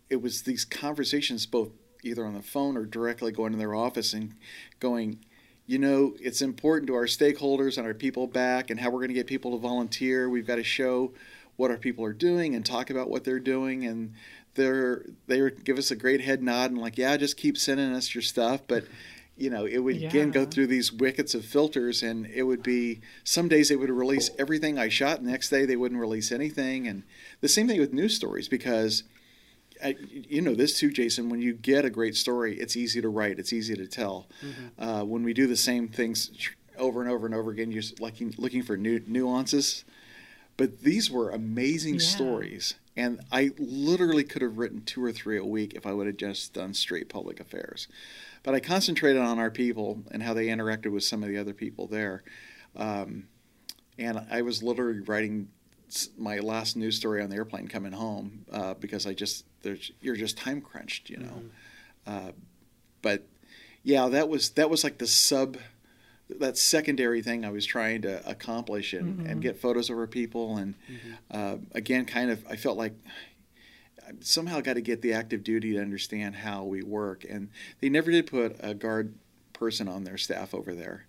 it 0.09 0.21
was 0.21 0.43
these 0.43 0.65
conversations 0.65 1.45
both 1.45 1.69
either 2.03 2.25
on 2.25 2.33
the 2.33 2.41
phone 2.41 2.77
or 2.77 2.85
directly 2.85 3.31
going 3.31 3.51
to 3.51 3.57
their 3.57 3.75
office 3.75 4.13
and 4.13 4.35
going 4.79 5.19
you 5.67 5.79
know 5.79 6.15
it's 6.19 6.41
important 6.41 6.87
to 6.87 6.95
our 6.95 7.05
stakeholders 7.05 7.77
and 7.77 7.87
our 7.87 7.93
people 7.93 8.27
back 8.27 8.69
and 8.69 8.79
how 8.79 8.89
we're 8.89 8.99
going 8.99 9.09
to 9.09 9.15
get 9.15 9.27
people 9.27 9.51
to 9.51 9.57
volunteer. 9.57 10.29
We've 10.29 10.47
got 10.47 10.55
to 10.55 10.63
show 10.63 11.13
what 11.57 11.71
our 11.71 11.77
people 11.77 12.03
are 12.05 12.13
doing 12.13 12.55
and 12.55 12.65
talk 12.65 12.89
about 12.89 13.09
what 13.09 13.23
they're 13.23 13.39
doing 13.39 13.85
and 13.85 14.13
they're 14.55 15.05
they 15.27 15.41
would 15.41 15.63
give 15.63 15.77
us 15.77 15.91
a 15.91 15.95
great 15.95 16.21
head 16.21 16.43
nod 16.43 16.71
and 16.71 16.79
like 16.79 16.97
yeah 16.97 17.15
just 17.17 17.37
keep 17.37 17.57
sending 17.57 17.93
us 17.93 18.13
your 18.13 18.21
stuff. 18.21 18.61
But 18.67 18.85
you 19.37 19.49
know 19.49 19.65
it 19.65 19.79
would 19.79 19.97
again 20.01 20.31
go 20.31 20.45
through 20.45 20.67
these 20.67 20.93
wickets 20.93 21.33
of 21.33 21.43
filters 21.43 22.03
and 22.03 22.25
it 22.27 22.43
would 22.43 22.63
be 22.63 23.01
some 23.23 23.47
days 23.49 23.67
they 23.69 23.75
would 23.75 23.89
release 23.89 24.29
everything 24.39 24.79
i 24.79 24.87
shot 24.87 25.21
the 25.21 25.29
next 25.29 25.49
day 25.49 25.65
they 25.65 25.75
wouldn't 25.75 25.99
release 25.99 26.31
anything. 26.31 26.87
And 26.87 27.03
the 27.41 27.49
same 27.49 27.67
thing 27.67 27.79
with 27.79 27.93
news 27.93 28.15
stories 28.15 28.47
because 28.47 29.03
you 29.83 30.41
know 30.41 30.55
this 30.55 30.79
too, 30.79 30.91
Jason. 30.91 31.29
When 31.29 31.41
you 31.41 31.53
get 31.53 31.85
a 31.85 31.89
great 31.89 32.15
story, 32.15 32.57
it's 32.59 32.75
easy 32.75 33.01
to 33.01 33.09
write. 33.09 33.39
It's 33.39 33.53
easy 33.53 33.75
to 33.75 33.87
tell. 33.87 34.27
Uh, 34.77 35.03
when 35.03 35.23
we 35.23 35.33
do 35.33 35.47
the 35.47 35.57
same 35.57 35.87
things 35.87 36.31
over 36.77 37.01
and 37.01 37.09
over 37.09 37.25
and 37.25 37.35
over 37.35 37.51
again, 37.51 37.71
you're 37.71 37.83
looking 37.99 38.33
looking 38.37 38.63
for 38.63 38.77
new 38.77 39.01
nuances. 39.07 39.83
But 40.57 40.81
these 40.81 41.11
were 41.11 41.31
amazing 41.31 41.95
Yeah. 41.95 42.05
stories, 42.05 42.75
and 42.95 43.19
I 43.31 43.51
literally 43.57 44.23
could 44.23 44.41
have 44.41 44.57
written 44.57 44.81
two 44.83 45.03
or 45.03 45.11
three 45.11 45.37
a 45.37 45.43
week 45.45 45.73
if 45.73 45.85
I 45.85 45.91
would 45.91 46.07
have 46.07 46.17
just 46.17 46.53
done 46.53 46.73
straight 46.73 47.09
public 47.09 47.39
affairs. 47.41 47.87
But 48.41 48.55
I 48.55 48.61
concentrated 48.61 49.21
on 49.21 49.37
our 49.37 49.51
people 49.51 50.03
and 50.11 50.23
how 50.23 50.33
they 50.33 50.47
interacted 50.47 50.91
with 50.91 51.03
some 51.03 51.23
of 51.23 51.29
the 51.29 51.37
other 51.37 51.53
people 51.53 51.87
there. 51.87 52.23
Um, 52.75 53.27
and 53.97 54.25
I 54.29 54.41
was 54.43 54.61
literally 54.63 54.99
writing 55.01 55.49
my 56.17 56.39
last 56.39 56.75
news 56.75 56.97
story 56.97 57.21
on 57.21 57.29
the 57.29 57.35
airplane 57.35 57.67
coming 57.67 57.91
home 57.93 58.45
uh, 58.51 58.73
because 58.75 59.05
I 59.05 59.13
just 59.13 59.45
there's 59.65 59.91
you're 59.99 60.15
just 60.15 60.37
time 60.37 60.61
crunched, 60.61 61.09
you 61.09 61.17
know. 61.17 61.41
Uh, 62.07 62.31
but 63.01 63.23
yeah, 63.83 64.07
that 64.07 64.29
was 64.29 64.51
that 64.51 64.69
was 64.69 64.83
like 64.83 64.99
the 64.99 65.07
sub 65.07 65.57
that 66.39 66.57
secondary 66.57 67.21
thing 67.21 67.43
I 67.43 67.49
was 67.49 67.65
trying 67.65 68.01
to 68.03 68.27
accomplish 68.27 68.93
and, 68.93 69.27
and 69.27 69.41
get 69.41 69.59
photos 69.59 69.89
of 69.91 69.97
our 69.97 70.07
people 70.07 70.57
and 70.57 70.73
uh, 71.29 71.57
again 71.73 72.05
kind 72.05 72.31
of 72.31 72.43
I 72.49 72.55
felt 72.55 72.77
like 72.77 72.93
I 74.07 74.11
somehow 74.21 74.61
got 74.61 74.73
to 74.73 74.81
get 74.81 75.01
the 75.01 75.13
active 75.13 75.43
duty 75.43 75.73
to 75.73 75.81
understand 75.81 76.35
how 76.35 76.63
we 76.63 76.83
work. 76.83 77.25
And 77.27 77.49
they 77.81 77.89
never 77.89 78.11
did 78.11 78.27
put 78.27 78.55
a 78.59 78.73
guard 78.73 79.15
person 79.53 79.87
on 79.87 80.03
their 80.03 80.17
staff 80.17 80.53
over 80.53 80.73
there. 80.75 81.05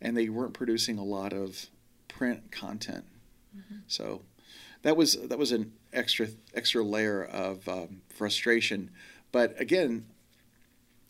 And 0.00 0.16
they 0.16 0.28
weren't 0.28 0.52
producing 0.52 0.98
a 0.98 1.04
lot 1.04 1.32
of 1.32 1.66
print 2.08 2.50
content. 2.50 3.04
So 3.88 4.22
that 4.86 4.96
was 4.96 5.14
that 5.28 5.38
was 5.38 5.50
an 5.50 5.72
extra 5.92 6.28
extra 6.54 6.82
layer 6.82 7.24
of 7.24 7.68
um, 7.68 8.00
frustration 8.08 8.90
but 9.32 9.60
again 9.60 10.06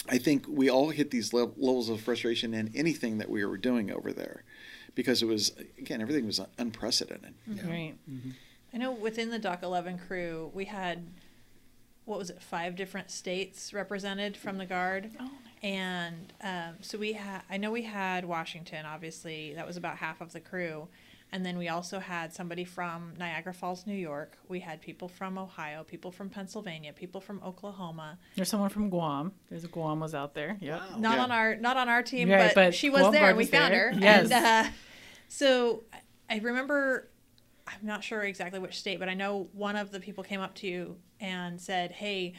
I 0.08 0.18
think 0.18 0.46
we 0.48 0.70
all 0.70 0.90
hit 0.90 1.10
these 1.10 1.32
lev- 1.32 1.58
levels 1.58 1.88
of 1.88 2.00
frustration 2.00 2.54
in 2.54 2.70
anything 2.74 3.18
that 3.18 3.28
we 3.28 3.44
were 3.44 3.58
doing 3.58 3.90
over 3.90 4.12
there 4.12 4.44
because 4.94 5.22
it 5.22 5.26
was 5.26 5.52
again 5.78 6.00
everything 6.00 6.26
was 6.26 6.40
unprecedented 6.58 7.34
Right. 7.46 7.94
I 8.72 8.78
know 8.78 8.92
within 8.92 9.30
the 9.30 9.38
Doc 9.38 9.62
11 9.62 9.98
crew, 10.06 10.50
we 10.52 10.66
had, 10.66 11.06
what 12.04 12.18
was 12.18 12.28
it, 12.28 12.42
five 12.42 12.76
different 12.76 13.10
states 13.10 13.72
represented 13.72 14.36
from 14.36 14.58
the 14.58 14.66
Guard. 14.66 15.12
Oh. 15.18 15.30
And 15.62 16.32
um, 16.42 16.74
so 16.82 16.98
we 16.98 17.14
had, 17.14 17.40
I 17.48 17.56
know 17.56 17.70
we 17.70 17.82
had 17.82 18.26
Washington, 18.26 18.84
obviously, 18.84 19.54
that 19.54 19.66
was 19.66 19.78
about 19.78 19.96
half 19.96 20.20
of 20.20 20.32
the 20.32 20.40
crew. 20.40 20.88
And 21.32 21.44
then 21.44 21.58
we 21.58 21.68
also 21.68 21.98
had 21.98 22.32
somebody 22.32 22.64
from 22.64 23.14
Niagara 23.18 23.52
Falls, 23.52 23.86
New 23.86 23.94
York. 23.96 24.38
We 24.48 24.60
had 24.60 24.80
people 24.80 25.08
from 25.08 25.36
Ohio, 25.38 25.82
people 25.82 26.12
from 26.12 26.30
Pennsylvania, 26.30 26.92
people 26.92 27.20
from 27.20 27.42
Oklahoma. 27.44 28.18
There's 28.36 28.48
someone 28.48 28.70
from 28.70 28.88
Guam. 28.90 29.32
There's 29.50 29.64
a 29.64 29.68
Guam 29.68 30.00
was 30.00 30.14
out 30.14 30.34
there. 30.34 30.56
Yep. 30.60 30.80
Wow. 30.80 30.96
Not 30.98 31.16
Yeah. 31.16 31.22
on 31.24 31.30
our 31.32 31.56
not 31.56 31.76
on 31.76 31.88
our 31.88 32.02
team, 32.02 32.30
Right, 32.30 32.54
but, 32.54 32.54
but 32.54 32.74
she 32.74 32.90
was 32.90 33.00
Guam 33.00 33.12
there. 33.12 33.20
Guard 33.22 33.30
and 33.30 33.38
We 33.38 33.44
found 33.46 33.74
there. 33.74 33.92
her. 33.92 33.98
Yes. 34.00 34.30
And 34.30 34.32
uh, 34.32 34.70
so 35.28 35.82
I 36.30 36.38
remember, 36.38 37.08
I'm 37.66 37.80
not 37.84 38.04
sure 38.04 38.22
exactly 38.22 38.60
which 38.60 38.78
state, 38.78 38.98
but 39.00 39.08
I 39.08 39.14
know 39.14 39.48
one 39.52 39.76
of 39.76 39.90
the 39.90 40.00
people 40.00 40.22
came 40.24 40.40
up 40.40 40.54
to 40.56 40.66
you 40.68 40.96
and 41.20 41.60
said, 41.60 41.90
"Hey, 41.90 42.34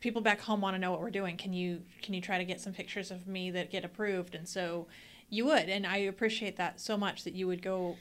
people 0.00 0.20
back 0.20 0.40
home 0.40 0.60
want 0.60 0.74
to 0.74 0.78
know 0.78 0.90
what 0.90 1.00
we're 1.00 1.10
doing. 1.10 1.36
Can 1.38 1.52
you 1.54 1.82
can 2.02 2.12
you 2.12 2.20
try 2.20 2.36
to 2.38 2.44
get 2.44 2.60
some 2.60 2.74
pictures 2.74 3.10
of 3.10 3.26
me 3.26 3.50
that 3.52 3.70
get 3.70 3.84
approved?" 3.84 4.34
And 4.34 4.46
so 4.46 4.88
you 5.30 5.46
would, 5.46 5.68
and 5.70 5.86
I 5.86 5.96
appreciate 5.96 6.56
that 6.58 6.78
so 6.80 6.96
much 6.98 7.24
that 7.24 7.34
you 7.34 7.46
would 7.48 7.62
go 7.62 7.96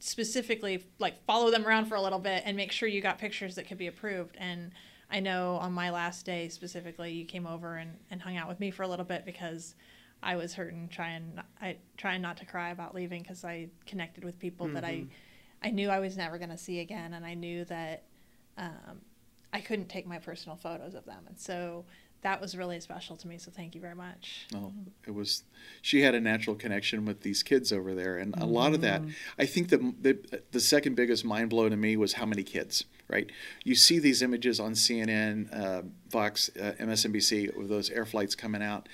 specifically 0.00 0.84
like 0.98 1.24
follow 1.24 1.50
them 1.50 1.66
around 1.66 1.86
for 1.86 1.94
a 1.94 2.02
little 2.02 2.18
bit 2.18 2.42
and 2.44 2.56
make 2.56 2.72
sure 2.72 2.88
you 2.88 3.00
got 3.00 3.18
pictures 3.18 3.54
that 3.54 3.68
could 3.68 3.78
be 3.78 3.86
approved. 3.86 4.36
And 4.38 4.72
i 5.10 5.20
know 5.20 5.56
on 5.56 5.72
my 5.72 5.90
last 5.90 6.24
day 6.24 6.48
specifically 6.48 7.12
you 7.12 7.24
came 7.24 7.46
over 7.46 7.76
and, 7.76 7.96
and 8.10 8.22
hung 8.22 8.36
out 8.36 8.48
with 8.48 8.60
me 8.60 8.70
for 8.70 8.84
a 8.84 8.88
little 8.88 9.04
bit 9.04 9.24
because 9.24 9.74
i 10.22 10.36
was 10.36 10.54
hurting 10.54 10.88
trying 10.88 11.32
i 11.60 11.76
trying 11.96 12.22
not 12.22 12.36
to 12.36 12.44
cry 12.44 12.70
about 12.70 12.94
leaving 12.94 13.20
because 13.20 13.44
i 13.44 13.68
connected 13.86 14.24
with 14.24 14.38
people 14.38 14.68
that 14.68 14.84
i 14.84 15.04
i 15.62 15.70
knew 15.70 15.88
i 15.90 15.98
was 15.98 16.16
never 16.16 16.38
going 16.38 16.50
to 16.50 16.58
see 16.58 16.80
again. 16.80 17.14
And 17.14 17.24
i 17.24 17.34
knew 17.34 17.64
that 17.66 18.04
um, 18.56 19.00
i 19.52 19.60
couldn't 19.60 19.88
take 19.88 20.06
my 20.06 20.18
personal 20.18 20.56
photos 20.56 20.94
of 20.94 21.04
them. 21.04 21.24
And 21.26 21.38
so 21.38 21.84
that 22.22 22.40
was 22.40 22.56
really 22.56 22.78
special 22.80 23.16
to 23.16 23.26
me 23.28 23.38
so 23.38 23.50
thank 23.50 23.74
you 23.74 23.80
very 23.80 23.94
much 23.94 24.46
No, 24.52 24.72
it 25.06 25.14
was. 25.14 25.44
She 25.82 26.02
had 26.02 26.14
a 26.14 26.20
natural 26.20 26.56
connection 26.56 27.04
with 27.04 27.22
these 27.22 27.42
kids 27.42 27.72
over 27.72 27.94
there, 27.94 28.16
and 28.18 28.34
a 28.36 28.46
lot 28.46 28.74
of 28.74 28.80
that. 28.82 29.02
I 29.38 29.46
think 29.46 29.68
the, 29.68 29.94
the 30.00 30.42
the 30.52 30.60
second 30.60 30.94
biggest 30.94 31.24
mind 31.24 31.50
blow 31.50 31.68
to 31.68 31.76
me 31.76 31.96
was 31.96 32.14
how 32.14 32.26
many 32.26 32.42
kids. 32.42 32.84
Right, 33.08 33.30
you 33.64 33.74
see 33.74 33.98
these 33.98 34.22
images 34.22 34.60
on 34.60 34.72
CNN, 34.72 35.52
uh, 35.52 35.82
Fox, 36.10 36.48
uh, 36.60 36.72
MSNBC 36.78 37.56
with 37.56 37.68
those 37.68 37.90
air 37.90 38.06
flights 38.06 38.34
coming 38.36 38.62
out 38.62 38.88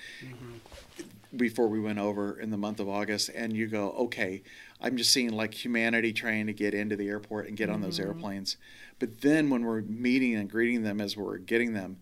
before 1.35 1.67
we 1.67 1.79
went 1.79 1.99
over 1.99 2.39
in 2.39 2.49
the 2.49 2.57
month 2.57 2.79
of 2.79 2.89
August, 2.89 3.29
and 3.35 3.53
you 3.53 3.67
go, 3.67 3.91
okay, 3.91 4.41
I'm 4.81 4.97
just 4.97 5.11
seeing 5.11 5.29
like 5.29 5.53
humanity 5.53 6.13
trying 6.13 6.47
to 6.47 6.53
get 6.53 6.73
into 6.73 6.95
the 6.95 7.07
airport 7.09 7.47
and 7.47 7.57
get 7.57 7.69
on 7.69 7.81
those 7.81 7.99
airplanes. 7.99 8.57
But 8.99 9.21
then 9.21 9.49
when 9.49 9.63
we're 9.63 9.81
meeting 9.81 10.35
and 10.35 10.49
greeting 10.49 10.83
them 10.83 10.99
as 11.01 11.15
we're 11.15 11.37
getting 11.37 11.73
them, 11.73 11.97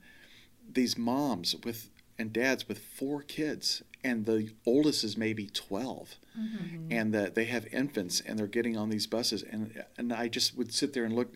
these 0.71 0.97
moms 0.97 1.55
with 1.63 1.89
and 2.17 2.31
dads 2.31 2.67
with 2.67 2.79
four 2.79 3.21
kids 3.21 3.83
and 4.03 4.25
the 4.25 4.49
oldest 4.65 5.03
is 5.03 5.17
maybe 5.17 5.47
12 5.47 6.15
mm-hmm. 6.39 6.91
and 6.91 7.13
that 7.13 7.35
they 7.35 7.45
have 7.45 7.65
infants 7.73 8.21
and 8.21 8.39
they're 8.39 8.47
getting 8.47 8.77
on 8.77 8.89
these 8.89 9.07
buses 9.07 9.43
and 9.43 9.83
and 9.97 10.13
I 10.13 10.27
just 10.27 10.57
would 10.57 10.73
sit 10.73 10.93
there 10.93 11.03
and 11.03 11.13
look 11.13 11.35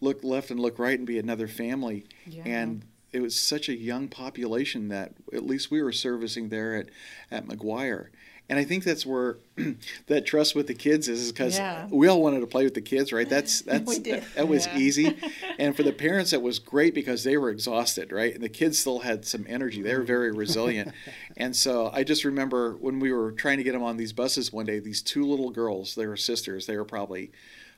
look 0.00 0.24
left 0.24 0.50
and 0.50 0.60
look 0.60 0.78
right 0.78 0.98
and 0.98 1.06
be 1.06 1.18
another 1.18 1.48
family. 1.48 2.06
Yeah. 2.26 2.42
and 2.46 2.84
it 3.12 3.22
was 3.22 3.38
such 3.38 3.68
a 3.68 3.76
young 3.76 4.08
population 4.08 4.88
that 4.88 5.12
at 5.32 5.46
least 5.46 5.70
we 5.70 5.80
were 5.82 5.92
servicing 5.92 6.48
there 6.48 6.74
at 6.74 6.88
at 7.30 7.46
McGuire 7.46 8.08
And 8.48 8.58
I 8.58 8.64
think 8.64 8.84
that's 8.84 9.06
where 9.06 9.38
that 10.06 10.26
trust 10.26 10.54
with 10.54 10.66
the 10.66 10.74
kids 10.74 11.08
is, 11.08 11.32
because 11.32 11.56
Yeah. 11.56 11.86
we 11.90 12.08
all 12.08 12.20
wanted 12.22 12.40
to 12.40 12.46
play 12.46 12.64
with 12.64 12.74
the 12.74 12.82
kids, 12.82 13.10
right? 13.12 13.28
That's 13.28 13.60
that's 13.62 13.98
did. 14.00 14.22
that, 14.36 14.46
was 14.48 14.66
Yeah. 14.66 14.76
easy, 14.78 15.16
and 15.58 15.74
for 15.74 15.82
the 15.82 15.92
parents, 15.94 16.30
that 16.32 16.42
was 16.42 16.58
great 16.58 16.92
because 16.94 17.24
they 17.24 17.38
were 17.38 17.48
exhausted, 17.48 18.12
right? 18.12 18.34
And 18.34 18.42
the 18.42 18.50
kids 18.50 18.78
still 18.78 18.98
had 18.98 19.24
some 19.24 19.46
energy; 19.48 19.80
they 19.80 19.94
were 19.96 20.02
very 20.02 20.30
resilient. 20.30 20.92
and 21.38 21.56
so 21.56 21.90
I 21.92 22.04
just 22.04 22.22
remember 22.24 22.72
when 22.76 23.00
we 23.00 23.12
were 23.12 23.32
trying 23.32 23.56
to 23.58 23.64
get 23.64 23.72
them 23.72 23.82
on 23.82 23.96
these 23.96 24.12
buses 24.12 24.52
one 24.52 24.66
day, 24.66 24.78
these 24.78 25.00
two 25.00 25.24
little 25.24 25.50
girls, 25.50 25.94
they 25.94 26.06
were 26.06 26.16
sisters, 26.16 26.66
they 26.66 26.76
were 26.76 26.84
probably 26.84 27.30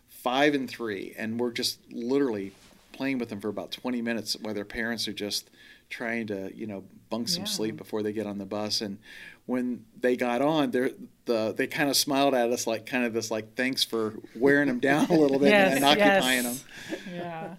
five 0.08 0.54
and 0.54 0.68
three, 0.68 1.14
and 1.16 1.38
we're 1.38 1.52
just 1.52 1.78
literally 1.92 2.50
playing 2.92 3.18
with 3.18 3.28
them 3.28 3.40
for 3.40 3.48
about 3.48 3.70
20 3.70 4.00
minutes 4.02 4.36
while 4.40 4.54
their 4.54 4.64
parents 4.64 5.06
are 5.06 5.12
just 5.12 5.50
trying 5.90 6.26
to, 6.26 6.50
you 6.56 6.66
know, 6.66 6.82
bunk 7.10 7.28
some 7.28 7.42
Yeah. 7.44 7.48
sleep 7.50 7.76
before 7.76 8.02
they 8.02 8.12
get 8.12 8.26
on 8.26 8.38
the 8.38 8.46
bus. 8.46 8.80
And 8.80 8.98
when 9.46 9.84
they 9.98 10.16
got 10.16 10.42
on, 10.42 10.70
they 10.70 10.92
the 11.24 11.54
they 11.56 11.66
kind 11.66 11.88
of 11.88 11.96
smiled 11.96 12.34
at 12.34 12.50
us 12.50 12.66
like 12.66 12.86
kind 12.86 13.04
of 13.04 13.12
this 13.12 13.30
like 13.30 13.54
thanks 13.56 13.82
for 13.84 14.14
wearing 14.34 14.68
them 14.68 14.80
down 14.80 15.06
a 15.06 15.14
little 15.14 15.38
bit 15.38 15.48
Yes, 15.48 15.76
and 15.76 15.84
occupying 15.84 16.44
yes. 16.44 16.64
them. 16.90 16.98
yeah. 17.14 17.54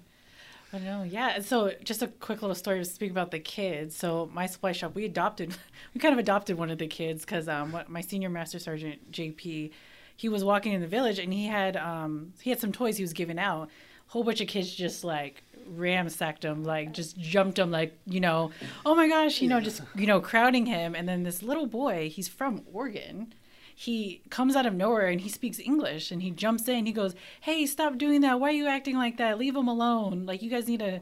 I 0.74 0.80
know, 0.80 1.04
yeah. 1.04 1.40
So, 1.40 1.72
just 1.82 2.02
a 2.02 2.08
quick 2.08 2.42
little 2.42 2.54
story 2.56 2.80
to 2.80 2.86
speak 2.86 3.10
about 3.10 3.32
the 3.32 3.40
kids. 3.40 3.96
So, 3.96 4.30
my 4.34 4.48
supply 4.48 4.74
shop, 4.74 4.96
we 4.96 5.06
adopted, 5.06 5.56
we 5.94 6.02
kind 6.02 6.12
of 6.12 6.20
adopted 6.20 6.58
one 6.58 6.70
of 6.70 6.78
the 6.78 6.88
kids 6.88 7.24
because 7.24 7.48
um, 7.48 7.76
my 7.88 8.02
senior 8.02 8.30
master 8.30 8.60
sergeant 8.60 9.10
JP, 9.12 9.72
he 10.18 10.30
was 10.30 10.44
walking 10.44 10.74
in 10.74 10.82
the 10.82 10.88
village 10.88 11.20
and 11.20 11.34
he 11.34 11.48
had 11.48 11.78
um, 11.78 12.34
he 12.42 12.50
had 12.50 12.60
some 12.60 12.74
toys 12.74 12.98
he 12.98 13.04
was 13.04 13.14
giving 13.14 13.40
out. 13.40 13.70
A 14.10 14.12
whole 14.12 14.26
bunch 14.26 14.42
of 14.42 14.48
kids 14.48 14.74
just 14.74 15.04
like 15.06 15.42
ramsacked 15.76 16.44
him, 16.44 16.64
like 16.64 16.94
just 16.94 17.18
jumped 17.18 17.60
him, 17.60 17.72
like 17.72 17.98
you 18.06 18.20
know, 18.20 18.52
oh 18.86 18.96
my 18.96 19.08
gosh, 19.08 19.42
you 19.42 19.48
know, 19.48 19.60
just 19.60 19.82
you 19.96 20.08
know, 20.08 20.20
crowding 20.20 20.66
him. 20.66 20.96
And 20.96 21.08
then 21.08 21.24
this 21.24 21.42
little 21.42 21.68
boy, 21.68 22.10
he's 22.10 22.28
from 22.28 22.64
Oregon 22.72 23.34
he 23.80 24.22
comes 24.32 24.56
out 24.56 24.66
of 24.66 24.74
nowhere 24.74 25.06
and 25.06 25.22
he 25.22 25.30
speaks 25.30 25.60
English 25.60 26.10
and 26.10 26.24
he 26.24 26.32
jumps 26.32 26.68
in. 26.68 26.88
He 26.88 26.92
goes, 26.92 27.14
Hey, 27.42 27.64
stop 27.68 28.00
doing 28.00 28.22
that. 28.22 28.40
Why 28.40 28.50
are 28.50 28.54
you 28.54 28.66
acting 28.66 28.98
like 28.98 29.18
that? 29.18 29.38
Leave 29.38 29.56
him 29.56 29.68
alone. 29.68 30.26
Like, 30.26 30.42
you 30.42 30.50
guys 30.50 30.68
need 30.68 30.80
to 30.80 31.02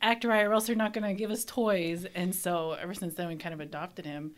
act 0.00 0.22
right 0.22 0.44
or 0.44 0.52
else 0.52 0.68
they're 0.68 0.76
not 0.76 0.92
going 0.92 1.02
to 1.02 1.14
give 1.14 1.32
us 1.32 1.44
toys. 1.44 2.06
And 2.14 2.32
so, 2.32 2.76
ever 2.80 2.94
since 2.94 3.14
then, 3.14 3.26
we 3.26 3.34
kind 3.34 3.52
of 3.52 3.58
adopted 3.58 4.04
him. 4.04 4.36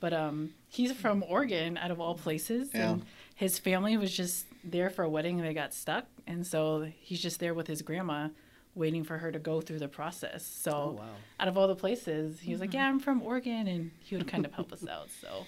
But 0.00 0.14
um, 0.14 0.54
he's 0.70 0.92
from 0.92 1.22
Oregon, 1.28 1.76
out 1.76 1.90
of 1.90 2.00
all 2.00 2.14
places. 2.14 2.70
Yeah. 2.72 2.92
And 2.92 3.02
his 3.34 3.58
family 3.58 3.98
was 3.98 4.16
just 4.16 4.46
there 4.64 4.88
for 4.88 5.02
a 5.02 5.08
wedding 5.08 5.38
and 5.38 5.46
they 5.46 5.52
got 5.52 5.74
stuck. 5.74 6.06
And 6.26 6.46
so, 6.46 6.90
he's 6.98 7.20
just 7.20 7.38
there 7.38 7.52
with 7.52 7.66
his 7.66 7.82
grandma 7.82 8.28
waiting 8.76 9.02
for 9.02 9.18
her 9.18 9.32
to 9.32 9.38
go 9.38 9.60
through 9.60 9.78
the 9.78 9.88
process. 9.88 10.44
So, 10.46 10.70
Oh, 10.70 10.90
wow. 11.00 11.08
out 11.40 11.48
of 11.48 11.56
all 11.56 11.66
the 11.66 11.74
places, 11.74 12.40
he 12.40 12.52
was 12.52 12.60
like, 12.60 12.74
Yeah, 12.74 12.86
I'm 12.88 13.00
from 13.00 13.22
Oregon. 13.22 13.66
And 13.66 13.90
he 14.00 14.16
would 14.16 14.28
kind 14.28 14.44
of 14.44 14.52
help 14.52 14.72
us 14.72 14.86
out. 14.86 15.08
So, 15.20 15.46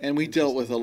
And 0.00 0.16
we 0.16 0.26
dealt 0.26 0.54
with 0.56 0.70
a 0.70 0.78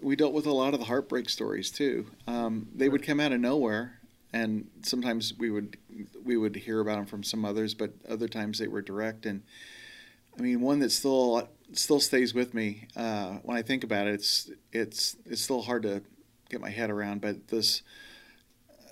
we 0.00 0.16
dealt 0.16 0.32
with 0.32 0.46
a 0.46 0.52
lot 0.52 0.74
of 0.74 0.80
the 0.80 0.86
heartbreak 0.86 1.28
stories 1.28 1.70
too. 1.70 2.06
Um, 2.26 2.68
they 2.74 2.88
would 2.88 3.02
come 3.02 3.20
out 3.20 3.32
of 3.32 3.40
nowhere, 3.40 4.00
and 4.32 4.68
sometimes 4.82 5.34
we 5.38 5.50
would 5.50 5.76
we 6.24 6.36
would 6.36 6.56
hear 6.56 6.80
about 6.80 6.96
them 6.96 7.06
from 7.06 7.22
some 7.22 7.44
others, 7.44 7.74
but 7.74 7.92
other 8.08 8.28
times 8.28 8.58
they 8.58 8.68
were 8.68 8.82
direct. 8.82 9.26
And 9.26 9.42
I 10.38 10.42
mean, 10.42 10.60
one 10.60 10.78
that 10.80 10.90
still 10.92 11.48
still 11.72 12.00
stays 12.00 12.32
with 12.34 12.54
me 12.54 12.88
uh, 12.96 13.34
when 13.42 13.56
I 13.56 13.62
think 13.62 13.84
about 13.84 14.06
it. 14.06 14.14
It's 14.14 14.50
it's 14.72 15.16
it's 15.26 15.42
still 15.42 15.62
hard 15.62 15.82
to 15.82 16.02
get 16.48 16.60
my 16.60 16.70
head 16.70 16.90
around, 16.90 17.20
but 17.20 17.48
this 17.48 17.82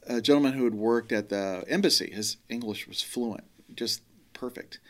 a 0.08 0.20
gentleman 0.20 0.54
who 0.54 0.64
had 0.64 0.74
worked 0.74 1.12
at 1.12 1.28
the 1.28 1.64
embassy, 1.68 2.10
his 2.12 2.38
English 2.48 2.88
was 2.88 3.02
fluent, 3.02 3.44
just 3.74 4.02
perfect 4.32 4.80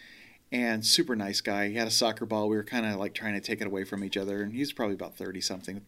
and 0.50 0.84
super 0.84 1.14
nice 1.14 1.40
guy. 1.40 1.68
He 1.68 1.74
had 1.74 1.86
a 1.86 1.90
soccer 1.90 2.24
ball. 2.24 2.48
We 2.48 2.56
were 2.56 2.64
kind 2.64 2.86
of 2.86 2.96
like 2.96 3.14
trying 3.14 3.34
to 3.34 3.40
take 3.40 3.60
it 3.60 3.66
away 3.66 3.84
from 3.84 4.02
each 4.02 4.16
other, 4.16 4.42
and 4.42 4.52
he's 4.52 4.72
probably 4.72 4.94
about 4.94 5.16
thirty 5.16 5.40
something. 5.40 5.84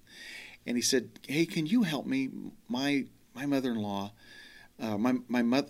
And 0.66 0.76
he 0.76 0.82
said, 0.82 1.10
"Hey, 1.26 1.46
can 1.46 1.66
you 1.66 1.82
help 1.82 2.06
me? 2.06 2.28
My 2.68 3.06
my 3.34 3.46
mother 3.46 3.70
in 3.70 3.78
law, 3.78 4.12
uh, 4.78 4.98
my 4.98 5.14
my 5.28 5.42
mother, 5.42 5.68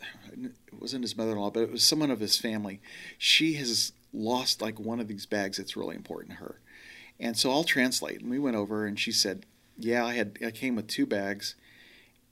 wasn't 0.78 1.04
his 1.04 1.16
mother 1.16 1.32
in 1.32 1.38
law, 1.38 1.50
but 1.50 1.62
it 1.62 1.70
was 1.70 1.84
someone 1.84 2.10
of 2.10 2.20
his 2.20 2.38
family. 2.38 2.80
She 3.18 3.54
has 3.54 3.92
lost 4.12 4.60
like 4.60 4.80
one 4.80 4.98
of 4.98 5.06
these 5.06 5.26
bags 5.26 5.58
that's 5.58 5.76
really 5.76 5.94
important 5.94 6.32
to 6.32 6.38
her, 6.38 6.60
and 7.18 7.36
so 7.36 7.50
I'll 7.50 7.64
translate." 7.64 8.20
And 8.20 8.30
we 8.30 8.38
went 8.38 8.56
over, 8.56 8.86
and 8.86 8.98
she 8.98 9.12
said, 9.12 9.46
"Yeah, 9.78 10.04
I 10.04 10.14
had 10.14 10.38
I 10.44 10.50
came 10.50 10.74
with 10.74 10.88
two 10.88 11.06
bags." 11.06 11.54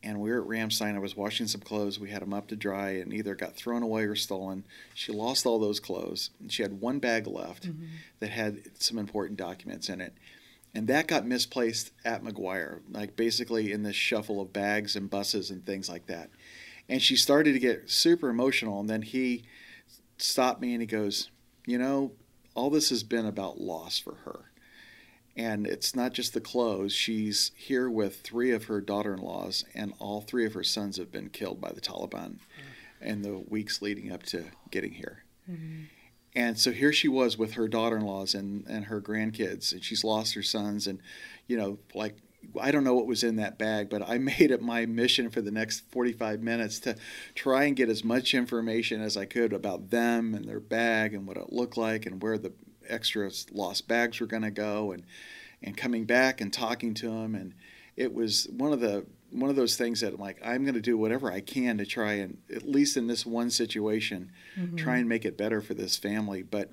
And 0.02 0.20
we 0.20 0.30
were 0.30 0.42
at 0.42 0.48
Ramstein. 0.48 0.94
I 0.94 1.00
was 1.00 1.16
washing 1.16 1.48
some 1.48 1.60
clothes. 1.60 1.98
We 1.98 2.10
had 2.10 2.22
them 2.22 2.32
up 2.32 2.48
to 2.48 2.56
dry, 2.56 2.90
and 2.90 3.12
either 3.12 3.34
got 3.34 3.56
thrown 3.56 3.82
away 3.82 4.04
or 4.04 4.14
stolen. 4.14 4.64
She 4.94 5.12
lost 5.12 5.44
all 5.44 5.58
those 5.58 5.80
clothes. 5.80 6.30
And 6.40 6.52
she 6.52 6.62
had 6.62 6.80
one 6.80 6.98
bag 6.98 7.26
left 7.26 7.68
mm-hmm. 7.68 7.86
that 8.20 8.30
had 8.30 8.62
some 8.80 8.98
important 8.98 9.38
documents 9.38 9.88
in 9.88 10.00
it, 10.00 10.14
and 10.74 10.86
that 10.88 11.08
got 11.08 11.26
misplaced 11.26 11.92
at 12.04 12.22
McGuire, 12.22 12.80
like 12.90 13.16
basically 13.16 13.72
in 13.72 13.82
this 13.82 13.96
shuffle 13.96 14.40
of 14.40 14.52
bags 14.52 14.94
and 14.94 15.10
buses 15.10 15.50
and 15.50 15.64
things 15.64 15.88
like 15.88 16.06
that. 16.06 16.30
And 16.88 17.02
she 17.02 17.16
started 17.16 17.52
to 17.52 17.58
get 17.58 17.90
super 17.90 18.28
emotional, 18.28 18.80
and 18.80 18.88
then 18.88 19.02
he 19.02 19.44
stopped 20.18 20.60
me 20.60 20.72
and 20.72 20.80
he 20.80 20.86
goes, 20.86 21.30
"You 21.66 21.78
know, 21.78 22.12
all 22.54 22.70
this 22.70 22.90
has 22.90 23.02
been 23.02 23.26
about 23.26 23.60
loss 23.60 23.98
for 23.98 24.14
her." 24.24 24.47
And 25.38 25.68
it's 25.68 25.94
not 25.94 26.12
just 26.12 26.34
the 26.34 26.40
clothes. 26.40 26.92
She's 26.92 27.52
here 27.54 27.88
with 27.88 28.22
three 28.22 28.50
of 28.50 28.64
her 28.64 28.80
daughter 28.80 29.14
in 29.14 29.20
laws, 29.20 29.64
and 29.72 29.94
all 30.00 30.20
three 30.20 30.44
of 30.44 30.54
her 30.54 30.64
sons 30.64 30.96
have 30.96 31.12
been 31.12 31.30
killed 31.30 31.60
by 31.60 31.70
the 31.70 31.80
Taliban 31.80 32.38
mm. 32.38 32.40
in 33.00 33.22
the 33.22 33.38
weeks 33.38 33.80
leading 33.80 34.10
up 34.10 34.24
to 34.24 34.46
getting 34.72 34.92
here. 34.92 35.22
Mm-hmm. 35.48 35.84
And 36.34 36.58
so 36.58 36.72
here 36.72 36.92
she 36.92 37.06
was 37.06 37.38
with 37.38 37.52
her 37.52 37.68
daughter 37.68 37.96
in 37.96 38.04
laws 38.04 38.34
and, 38.34 38.66
and 38.66 38.86
her 38.86 39.00
grandkids, 39.00 39.72
and 39.72 39.82
she's 39.82 40.02
lost 40.02 40.34
her 40.34 40.42
sons. 40.42 40.88
And, 40.88 41.00
you 41.46 41.56
know, 41.56 41.78
like, 41.94 42.16
I 42.60 42.70
don't 42.72 42.84
know 42.84 42.94
what 42.94 43.06
was 43.06 43.22
in 43.22 43.36
that 43.36 43.58
bag, 43.58 43.88
but 43.88 44.02
I 44.08 44.18
made 44.18 44.50
it 44.50 44.60
my 44.60 44.86
mission 44.86 45.30
for 45.30 45.40
the 45.40 45.52
next 45.52 45.80
45 45.92 46.42
minutes 46.42 46.80
to 46.80 46.96
try 47.36 47.64
and 47.64 47.76
get 47.76 47.88
as 47.88 48.02
much 48.02 48.34
information 48.34 49.00
as 49.00 49.16
I 49.16 49.24
could 49.24 49.52
about 49.52 49.90
them 49.90 50.34
and 50.34 50.46
their 50.46 50.60
bag 50.60 51.14
and 51.14 51.28
what 51.28 51.36
it 51.36 51.52
looked 51.52 51.76
like 51.76 52.06
and 52.06 52.20
where 52.20 52.38
the 52.38 52.52
extra 52.88 53.30
lost 53.52 53.88
bags 53.88 54.20
were 54.20 54.26
going 54.26 54.42
to 54.42 54.50
go 54.50 54.92
and 54.92 55.04
and 55.62 55.76
coming 55.76 56.04
back 56.04 56.40
and 56.40 56.52
talking 56.52 56.94
to 56.94 57.10
him, 57.10 57.34
and 57.34 57.54
it 57.96 58.14
was 58.14 58.48
one 58.50 58.72
of 58.72 58.80
the 58.80 59.06
one 59.30 59.50
of 59.50 59.56
those 59.56 59.76
things 59.76 60.00
that 60.00 60.14
I'm 60.14 60.20
like 60.20 60.38
I'm 60.44 60.62
going 60.64 60.74
to 60.74 60.80
do 60.80 60.96
whatever 60.96 61.30
I 61.30 61.40
can 61.40 61.78
to 61.78 61.86
try 61.86 62.14
and 62.14 62.38
at 62.54 62.66
least 62.66 62.96
in 62.96 63.06
this 63.06 63.26
one 63.26 63.50
situation 63.50 64.32
try 64.76 64.96
and 64.96 65.08
make 65.08 65.24
it 65.24 65.36
better 65.36 65.60
for 65.60 65.74
this 65.74 65.96
family. 65.96 66.42
But 66.42 66.70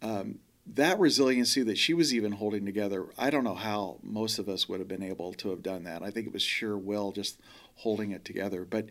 um, 0.00 0.38
that 0.66 0.98
resiliency 0.98 1.62
that 1.64 1.76
she 1.76 1.92
was 1.92 2.14
even 2.14 2.32
holding 2.32 2.64
together 2.64 3.06
I 3.18 3.30
don't 3.30 3.44
know 3.44 3.54
how 3.54 3.98
most 4.02 4.38
of 4.38 4.48
us 4.48 4.68
would 4.68 4.78
have 4.78 4.88
been 4.88 5.02
able 5.02 5.34
to 5.34 5.50
have 5.50 5.62
done 5.62 5.84
that. 5.84 6.02
I 6.02 6.10
think 6.10 6.26
it 6.26 6.32
was 6.32 6.42
sure 6.42 6.78
will 6.78 7.12
just 7.12 7.38
holding 7.76 8.12
it 8.12 8.24
together. 8.24 8.64
But 8.64 8.86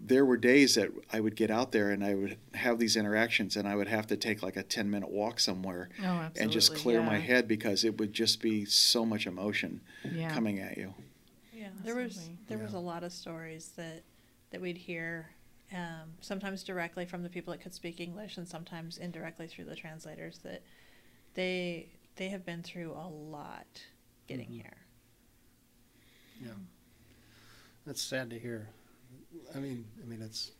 there 0.00 0.24
were 0.24 0.36
days 0.36 0.74
that 0.74 0.90
I 1.12 1.20
would 1.20 1.36
get 1.36 1.50
out 1.50 1.72
there 1.72 1.90
and 1.90 2.04
I 2.04 2.14
would 2.14 2.36
have 2.54 2.78
these 2.78 2.96
interactions 2.96 3.56
and 3.56 3.66
I 3.66 3.74
would 3.74 3.88
have 3.88 4.06
to 4.08 4.16
take 4.16 4.42
like 4.42 4.56
a 4.56 4.62
10 4.62 4.90
minute 4.90 5.10
walk 5.10 5.40
somewhere 5.40 5.88
Oh, 6.04 6.28
and 6.36 6.50
just 6.50 6.74
clear 6.74 7.02
my 7.02 7.18
head 7.18 7.48
because 7.48 7.82
it 7.84 7.98
would 7.98 8.12
just 8.12 8.40
be 8.40 8.64
so 8.64 9.04
much 9.06 9.26
emotion 9.26 9.80
Yeah. 10.12 10.32
coming 10.32 10.58
at 10.60 10.76
you. 10.76 10.94
Yeah, 11.52 11.68
there 11.82 11.94
was 11.96 12.16
Absolutely. 12.18 12.38
there 12.48 12.58
was 12.58 12.74
a 12.74 12.78
lot 12.78 13.02
of 13.02 13.12
stories 13.12 13.72
that 13.76 14.02
that 14.50 14.60
we'd 14.60 14.76
hear, 14.76 15.30
um, 15.72 16.12
sometimes 16.20 16.62
directly 16.62 17.04
from 17.06 17.22
the 17.22 17.28
people 17.30 17.52
that 17.52 17.60
could 17.60 17.74
speak 17.74 17.98
English, 17.98 18.36
and 18.36 18.46
sometimes 18.46 18.98
indirectly 18.98 19.46
through 19.48 19.64
the 19.64 19.74
translators. 19.74 20.38
That 20.44 20.62
they 21.34 21.88
they 22.16 22.28
have 22.28 22.44
been 22.44 22.62
through 22.62 22.92
a 22.92 23.08
lot 23.08 23.66
getting 24.28 24.48
Mhm. 24.50 24.52
here. 24.62 24.76
Yeah. 26.42 26.52
That's 27.86 28.02
sad 28.02 28.30
to 28.30 28.38
hear. 28.38 28.68
I 29.54 29.58
mean, 29.58 29.84
I 30.02 30.06
mean, 30.06 30.22
it's 30.22 30.52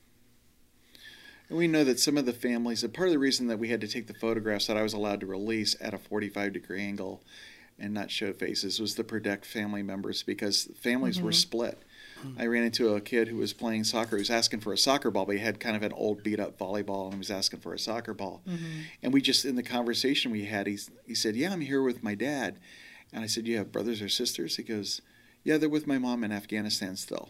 And 1.49 1.59
we 1.59 1.69
know 1.69 1.85
that 1.85 2.01
some 2.01 2.17
of 2.17 2.27
the 2.27 2.33
families, 2.33 2.83
and 2.83 2.93
part 2.93 3.09
of 3.09 3.13
the 3.13 3.19
reason 3.19 3.47
that 3.49 3.59
we 3.59 3.69
had 3.69 3.81
to 3.83 3.89
take 3.89 4.07
the 4.09 4.15
photographs 4.15 4.67
that 4.67 4.77
I 4.77 4.83
was 4.83 4.93
allowed 4.95 5.21
to 5.21 5.27
release 5.27 5.77
at 5.81 5.95
a 5.95 5.99
45 5.99 6.53
degree 6.53 6.83
angle 6.83 7.23
and 7.79 7.93
not 7.95 8.11
show 8.11 8.33
faces 8.33 8.81
was 8.81 8.95
to 8.95 9.05
protect 9.05 9.45
family 9.45 9.83
members 9.83 10.23
because 10.23 10.65
families 10.81 11.21
were 11.21 11.31
Mhm. 11.31 11.35
split. 11.35 11.79
I 12.39 12.47
ran 12.47 12.65
into 12.65 12.95
a 12.95 13.01
kid 13.01 13.29
who 13.29 13.37
was 13.37 13.53
playing 13.53 13.85
soccer. 13.85 14.17
He 14.17 14.21
was 14.21 14.31
asking 14.31 14.61
for 14.61 14.73
a 14.73 14.79
soccer 14.79 15.11
ball, 15.11 15.27
but 15.27 15.37
he 15.37 15.41
had 15.41 15.61
kind 15.61 15.77
of 15.77 15.83
an 15.83 15.93
old 15.93 16.23
beat 16.23 16.41
up 16.41 16.59
volleyball 16.59 17.05
and 17.05 17.15
he 17.15 17.19
was 17.19 17.31
asking 17.31 17.61
for 17.61 17.73
a 17.75 17.79
soccer 17.79 18.15
ball. 18.15 18.43
And 19.03 19.13
we 19.13 19.21
just, 19.21 19.45
in 19.45 19.55
the 19.55 19.63
conversation 19.63 20.33
we 20.33 20.47
had, 20.47 20.67
he, 20.67 20.79
he 21.07 21.15
said, 21.15 21.37
Yeah, 21.37 21.53
I'm 21.53 21.61
here 21.61 21.83
with 21.83 22.03
my 22.03 22.15
dad. 22.15 22.59
And 23.13 23.23
I 23.23 23.27
said, 23.27 23.47
You 23.47 23.59
have 23.59 23.71
brothers 23.71 24.03
or 24.03 24.09
sisters? 24.09 24.57
He 24.57 24.63
goes, 24.65 25.01
Yeah, 25.45 25.59
they're 25.59 25.69
with 25.69 25.87
my 25.87 25.99
mom 25.99 26.25
in 26.25 26.33
Afghanistan 26.33 26.97
still. 26.97 27.29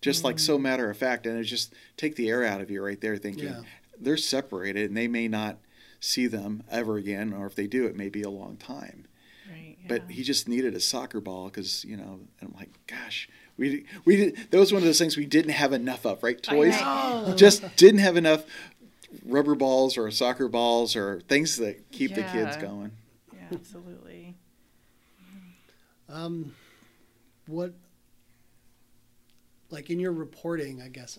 Just 0.00 0.22
like 0.24 0.38
so 0.38 0.58
matter 0.58 0.88
of 0.90 0.96
fact. 0.96 1.26
And 1.26 1.38
it 1.38 1.44
just 1.44 1.72
take 1.96 2.14
the 2.16 2.28
air 2.28 2.44
out 2.44 2.60
of 2.60 2.70
you 2.70 2.82
right 2.84 3.00
there 3.00 3.16
thinking 3.16 3.44
Yeah. 3.48 3.62
they're 4.00 4.16
separated 4.16 4.88
and 4.90 4.96
they 4.96 5.08
may 5.08 5.26
not 5.28 5.58
see 6.00 6.26
them 6.28 6.62
ever 6.70 6.96
again, 6.96 7.32
or 7.32 7.46
if 7.46 7.54
they 7.56 7.66
do, 7.66 7.86
it 7.86 7.96
may 7.96 8.08
be 8.08 8.22
a 8.22 8.30
long 8.30 8.56
time. 8.56 9.06
Right. 9.50 9.76
But 9.88 10.10
he 10.10 10.22
just 10.22 10.46
needed 10.48 10.74
a 10.74 10.80
soccer 10.80 11.20
ball 11.20 11.46
because, 11.46 11.84
you 11.84 11.96
know, 11.96 12.20
and 12.40 12.50
I'm 12.50 12.54
like, 12.56 12.70
gosh, 12.86 13.28
we, 13.56 13.84
we 14.04 14.16
did, 14.16 14.36
that 14.52 14.58
was 14.58 14.72
one 14.72 14.82
of 14.82 14.86
those 14.86 14.98
things 15.00 15.16
we 15.16 15.26
didn't 15.26 15.50
have 15.50 15.72
enough 15.72 16.06
of, 16.06 16.22
right? 16.22 16.38
I 16.48 16.52
Toys 16.54 16.80
know. 16.80 17.34
just 17.36 17.64
didn't 17.76 17.98
have 18.00 18.16
enough 18.16 18.44
rubber 19.24 19.56
balls 19.56 19.98
or 19.98 20.08
soccer 20.12 20.46
balls 20.48 20.94
or 20.94 21.20
things 21.28 21.56
that 21.56 21.90
keep 21.90 22.14
the 22.14 22.22
kids 22.22 22.56
going. 22.58 22.92
Yeah, 23.34 23.40
absolutely. 23.52 24.36
Um, 26.08 26.54
what, 27.46 27.72
like 29.70 29.90
in 29.90 30.00
your 30.00 30.12
reporting, 30.12 30.82
I 30.82 30.88
guess, 30.88 31.18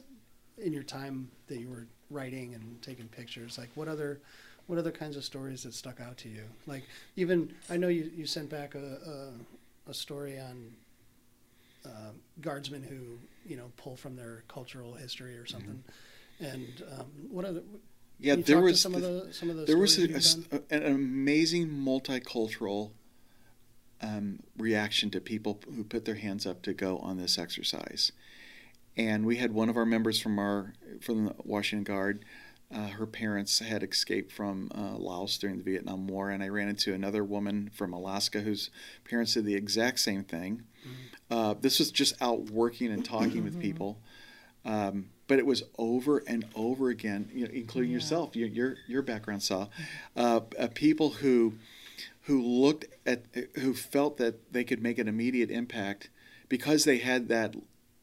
in 0.58 0.74
your 0.74 0.84
time 0.84 1.30
that 1.47 1.60
you 1.60 1.70
were 1.70 1.88
writing 2.10 2.54
and 2.56 2.82
taking 2.82 3.08
pictures, 3.08 3.58
like 3.58 3.70
what 3.76 3.88
other, 3.88 4.20
what 4.68 4.78
other 4.80 4.91
kinds 4.91 5.16
of 5.16 5.24
stories 5.24 5.64
that 5.64 5.74
stuck 5.74 6.00
out 6.02 6.18
to 6.18 6.30
you? 6.30 6.43
Like 6.66 6.84
even 7.16 7.54
I 7.70 7.78
know 7.78 7.88
you, 7.88 8.12
you 8.16 8.26
sent 8.26 8.50
back 8.50 8.76
a, 8.76 9.32
a, 9.88 9.89
a 9.91 9.93
story 9.93 10.39
on 10.39 10.72
uh, 11.86 12.12
guardsmen 12.41 12.84
who 12.84 13.18
you 13.50 13.56
know 13.58 13.72
pull 13.78 13.95
from 13.95 14.16
their 14.16 14.43
cultural 14.47 14.93
history 14.93 15.38
or 15.38 15.45
something, 15.45 15.82
and 16.39 16.84
um, 16.97 17.06
what 17.32 17.45
other 17.45 17.62
Yeah, 18.20 18.36
there 18.36 18.60
was 18.60 18.82
some 18.82 18.95
of 18.95 19.02
the 19.02 19.30
some 19.32 19.50
of 19.50 19.56
the 19.56 19.64
there 19.66 19.78
was 19.78 19.97
a, 19.97 20.02
a 20.02 20.08
you've 20.08 20.16
s- 20.18 20.36
done? 20.36 20.64
an 20.70 20.86
amazing 20.86 21.70
multicultural 21.70 22.91
um, 24.02 24.39
reaction 24.58 25.10
to 25.12 25.22
people 25.22 25.60
who 25.74 25.84
put 25.84 26.06
their 26.06 26.16
hands 26.16 26.45
up 26.45 26.62
to 26.64 26.74
go 26.74 26.97
on 27.00 27.18
this 27.18 27.38
exercise. 27.38 28.12
And 29.00 29.26
we 29.26 29.38
had 29.38 29.54
one 29.54 29.70
of 29.70 29.78
our 29.78 29.86
members 29.86 30.20
from 30.20 30.38
our 30.38 30.74
from 31.00 31.28
the 31.28 31.36
Washington 31.45 31.86
Guard. 31.86 32.26
Uh, 32.70 32.88
her 32.88 33.08
parents 33.08 33.60
had 33.60 33.82
escaped 33.82 34.30
from 34.32 34.70
uh, 34.76 34.97
Laos 34.97 35.38
during 35.38 35.58
the 35.58 35.64
Vietnam 35.64 36.06
War, 36.06 36.30
and 36.30 36.43
I 36.43 36.50
ran 36.50 36.68
into 36.68 36.93
another 36.93 37.24
woman 37.24 37.72
from 37.74 37.93
Alaska 37.93 38.41
whose 38.41 38.70
parents 39.10 39.34
did 39.36 39.45
the 39.45 39.56
exact 39.56 40.00
same 40.02 40.24
thing. 40.26 40.64
Uh, 41.32 41.56
this 41.60 41.80
was 41.80 41.91
just 41.91 42.14
out 42.22 42.50
working 42.52 42.91
and 42.91 43.04
talking 43.04 43.43
with 43.43 43.58
people, 43.60 44.00
um, 44.66 45.06
but 45.28 45.39
it 45.39 45.45
was 45.45 45.64
over 45.78 46.22
and 46.28 46.45
over 46.54 46.89
again, 46.89 47.30
you 47.34 47.45
know, 47.45 47.52
including 47.54 47.91
Yeah. 47.91 47.95
yourself, 47.95 48.36
your 48.36 48.50
your, 48.50 48.76
your 48.88 49.02
background, 49.02 49.41
saw 49.43 49.68
uh, 50.18 50.41
uh, 50.60 50.68
people 50.74 51.12
who 51.12 51.54
who 52.24 52.41
looked 52.41 52.86
at 53.06 53.24
who 53.56 53.74
felt 53.74 54.18
that 54.18 54.52
they 54.52 54.66
could 54.66 54.84
make 54.84 54.97
an 55.00 55.08
immediate 55.08 55.50
impact 55.50 56.10
because 56.50 56.84
they 56.84 56.97
had 56.97 57.30
that 57.30 57.56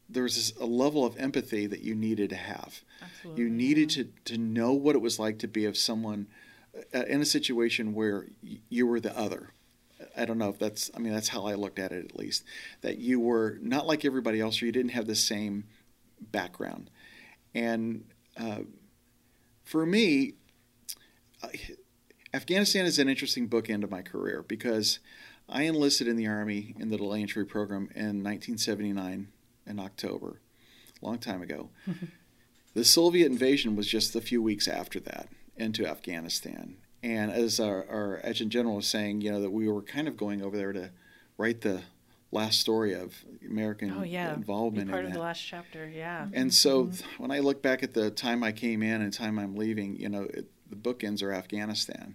there 0.09 0.23
was 0.23 0.35
this, 0.35 0.53
a 0.59 0.65
level 0.65 1.05
of 1.05 1.17
empathy 1.17 1.67
that 1.67 1.81
you 1.81 1.93
needed 1.95 2.29
to 2.29 2.35
have. 2.35 2.81
Absolutely. 3.01 3.43
you 3.43 3.49
needed 3.49 3.89
to, 3.91 4.09
to 4.25 4.37
know 4.37 4.71
what 4.73 4.95
it 4.95 5.01
was 5.01 5.19
like 5.19 5.39
to 5.39 5.47
be 5.47 5.65
of 5.65 5.77
someone 5.77 6.27
uh, 6.95 7.03
in 7.07 7.21
a 7.21 7.25
situation 7.25 7.93
where 7.93 8.27
y- 8.43 8.59
you 8.69 8.87
were 8.87 8.99
the 8.99 9.17
other. 9.17 9.51
I 10.15 10.25
don't 10.25 10.37
know 10.37 10.49
if 10.49 10.59
that's 10.59 10.91
i 10.95 10.99
mean 10.99 11.11
that's 11.11 11.29
how 11.29 11.45
i 11.47 11.55
looked 11.55 11.79
at 11.79 11.91
it 11.91 12.05
at 12.05 12.15
least 12.15 12.43
that 12.81 12.97
you 12.99 13.19
were 13.19 13.57
not 13.61 13.87
like 13.87 14.05
everybody 14.05 14.39
else 14.39 14.61
or 14.61 14.67
you 14.67 14.71
didn't 14.71 14.91
have 14.91 15.07
the 15.07 15.15
same 15.15 15.63
background. 16.31 16.89
And 17.55 18.05
uh, 18.39 18.59
for 19.63 19.85
me 19.87 20.33
I- 21.43 21.75
afghanistan 22.33 22.85
is 22.85 22.99
an 22.99 23.09
interesting 23.09 23.47
bookend 23.49 23.83
of 23.83 23.89
my 23.91 24.01
career 24.03 24.43
because 24.47 24.99
i 25.49 25.63
enlisted 25.63 26.07
in 26.07 26.15
the 26.15 26.27
army 26.27 26.75
in 26.79 26.89
the 26.89 26.97
delay 26.97 27.21
entry 27.21 27.45
program 27.45 27.89
in 27.95 28.23
1979 28.23 29.27
in 29.67 29.79
october 29.79 30.39
a 31.01 31.05
long 31.05 31.17
time 31.17 31.41
ago 31.41 31.69
the 32.73 32.85
Soviet 32.85 33.25
invasion 33.25 33.75
was 33.75 33.87
just 33.87 34.15
a 34.15 34.21
few 34.21 34.39
weeks 34.39 34.67
after 34.67 34.99
that 34.99 35.29
into 35.55 35.87
Afghanistan. 35.87 36.75
And 37.01 37.31
as 37.31 37.59
our, 37.59 37.87
our 37.89 38.19
adjutant 38.23 38.51
general 38.51 38.75
was 38.75 38.85
saying, 38.85 39.21
you 39.21 39.31
know, 39.31 39.41
that 39.41 39.49
we 39.49 39.67
were 39.67 39.81
kind 39.81 40.07
of 40.07 40.15
going 40.15 40.43
over 40.43 40.55
there 40.55 40.73
to 40.73 40.91
write 41.39 41.61
the 41.61 41.81
last 42.31 42.59
story 42.59 42.93
of 42.93 43.15
American 43.43 43.91
Oh 43.97 44.03
yeah, 44.03 44.31
involvement 44.35 44.89
Be 44.89 44.91
part 44.91 45.05
in 45.05 45.07
of 45.07 45.13
that. 45.13 45.17
the 45.17 45.23
last 45.23 45.39
chapter. 45.43 45.89
Yeah. 45.89 46.27
And 46.33 46.53
so 46.53 46.91
when 47.17 47.31
I 47.31 47.39
look 47.39 47.63
back 47.63 47.81
at 47.81 47.95
the 47.95 48.11
time 48.11 48.43
I 48.43 48.51
came 48.51 48.83
in 48.83 49.01
and 49.01 49.11
time 49.11 49.39
I'm 49.39 49.55
leaving, 49.55 49.95
you 49.99 50.09
know, 50.09 50.23
it, 50.23 50.45
the 50.69 50.75
bookends 50.75 51.23
are 51.23 51.33
Afghanistan. 51.33 52.13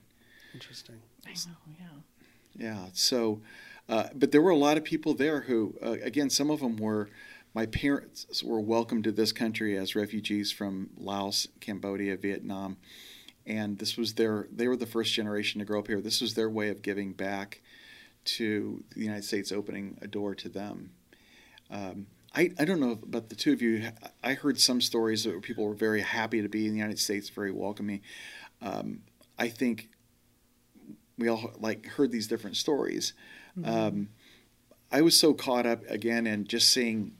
Interesting. 0.54 1.00
I 1.26 1.30
know. 1.30 1.56
Yeah. 1.80 2.66
Yeah. 2.66 2.86
So, 2.92 3.40
uh, 3.88 4.10
but 4.14 4.30
there 4.30 4.42
were 4.42 4.50
a 4.50 4.56
lot 4.56 4.76
of 4.76 4.84
people 4.84 5.14
there 5.14 5.40
who, 5.40 5.74
uh, 5.84 5.96
again, 6.02 6.30
some 6.30 6.50
of 6.50 6.60
them 6.60 6.76
were. 6.76 7.08
My 7.54 7.66
parents 7.66 8.42
were 8.42 8.60
welcomed 8.60 9.04
to 9.04 9.12
this 9.12 9.32
country 9.32 9.76
as 9.76 9.94
refugees 9.94 10.50
from 10.50 10.90
Laos, 10.96 11.48
Cambodia, 11.60 12.16
Vietnam, 12.16 12.78
and 13.46 13.78
this 13.78 13.96
was 13.96 14.14
their. 14.14 14.48
They 14.50 14.68
were 14.68 14.76
the 14.76 14.86
first 14.86 15.12
generation 15.12 15.58
to 15.58 15.64
grow 15.64 15.80
up 15.80 15.88
here. 15.88 16.00
This 16.00 16.20
was 16.20 16.34
their 16.34 16.48
way 16.48 16.70
of 16.70 16.80
giving 16.80 17.12
back 17.12 17.60
to 18.24 18.84
the 18.94 19.02
United 19.02 19.24
States, 19.24 19.52
opening 19.52 19.98
a 20.00 20.06
door 20.06 20.34
to 20.36 20.48
them. 20.48 20.92
Um, 21.70 22.06
I, 22.34 22.50
I 22.58 22.64
don't 22.64 22.80
know 22.80 22.98
about 23.02 23.28
the 23.28 23.36
two 23.36 23.52
of 23.52 23.60
you. 23.60 23.90
I 24.22 24.34
heard 24.34 24.58
some 24.58 24.80
stories 24.80 25.24
that 25.24 25.42
people 25.42 25.66
were 25.66 25.74
very 25.74 26.00
happy 26.00 26.40
to 26.40 26.48
be 26.48 26.66
in 26.66 26.72
the 26.72 26.78
United 26.78 26.98
States, 26.98 27.28
very 27.28 27.52
welcoming. 27.52 28.00
Um, 28.62 29.00
I 29.38 29.48
think 29.48 29.90
we 31.18 31.28
all 31.28 31.52
like 31.58 31.86
heard 31.86 32.10
these 32.10 32.26
different 32.26 32.56
stories. 32.56 33.12
Um, 33.64 34.08
I 34.90 35.02
was 35.02 35.18
so 35.18 35.34
caught 35.34 35.66
up 35.66 35.82
again 35.90 36.26
in 36.26 36.46
just 36.46 36.68
seeing, 36.68 37.12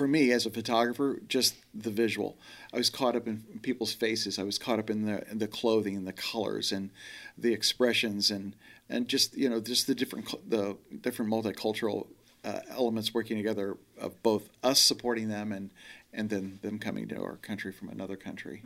for 0.00 0.08
me 0.08 0.32
as 0.32 0.46
a 0.46 0.50
photographer, 0.50 1.20
just 1.28 1.56
the 1.74 1.90
visual. 1.90 2.38
I 2.72 2.78
was 2.78 2.88
caught 2.88 3.16
up 3.16 3.28
in 3.28 3.44
people's 3.60 3.92
faces. 3.92 4.38
I 4.38 4.44
was 4.44 4.58
caught 4.58 4.78
up 4.78 4.88
in 4.88 5.04
the 5.04 5.30
in 5.30 5.40
the 5.40 5.46
clothing 5.46 5.94
and 5.94 6.06
the 6.06 6.14
colors 6.14 6.72
and 6.72 6.88
the 7.36 7.52
expressions 7.52 8.30
and 8.30 8.56
and 8.88 9.08
just 9.08 9.36
you 9.36 9.50
know 9.50 9.60
just 9.60 9.86
the 9.86 9.94
different 9.94 10.24
the 10.48 10.78
different 11.02 11.30
multicultural 11.30 12.06
uh, 12.46 12.60
elements 12.70 13.12
working 13.12 13.36
together 13.36 13.76
of 14.00 14.22
both 14.22 14.48
us 14.62 14.80
supporting 14.80 15.28
them 15.28 15.52
and 15.52 15.70
and 16.14 16.30
then 16.30 16.58
them 16.62 16.78
coming 16.78 17.06
to 17.08 17.22
our 17.22 17.36
country 17.36 17.70
from 17.70 17.90
another 17.90 18.16
country. 18.16 18.62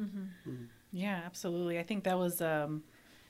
Yeah, 0.92 1.20
absolutely. 1.26 1.80
I 1.80 1.82
think 1.82 2.04
that 2.04 2.16
was 2.16 2.40
um, 2.40 2.84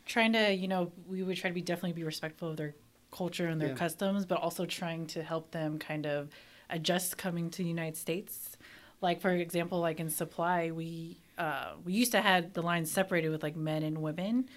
trying 0.05 0.35
to, 0.35 0.53
you 0.53 0.69
know, 0.69 0.93
we 1.09 1.23
would 1.23 1.39
try 1.39 1.49
to 1.49 1.55
be 1.55 1.63
definitely 1.63 1.95
be 1.95 2.05
respectful 2.05 2.51
of 2.51 2.59
their 2.59 2.75
culture 3.11 3.47
and 3.47 3.59
their 3.59 3.71
Yeah. 3.71 3.75
customs, 3.75 4.27
but 4.27 4.37
also 4.43 4.67
trying 4.67 5.07
to 5.07 5.23
help 5.23 5.53
them 5.53 5.79
kind 5.79 6.05
of 6.05 6.29
adjust 6.71 7.19
coming 7.19 7.51
to 7.51 7.63
the 7.63 7.69
United 7.69 7.97
States. 7.97 8.57
Like 9.01 9.21
for 9.21 9.31
example, 9.31 9.81
like 9.81 10.01
in 10.01 10.11
supply, 10.11 10.71
we 10.71 11.19
uh, 11.37 11.73
we 11.85 11.93
used 11.93 12.13
to 12.13 12.21
had 12.21 12.55
the 12.55 12.63
lines 12.63 12.91
separated 12.91 13.31
with 13.31 13.43
like 13.43 13.57
men 13.57 13.83
and 13.83 13.99
women, 13.99 14.49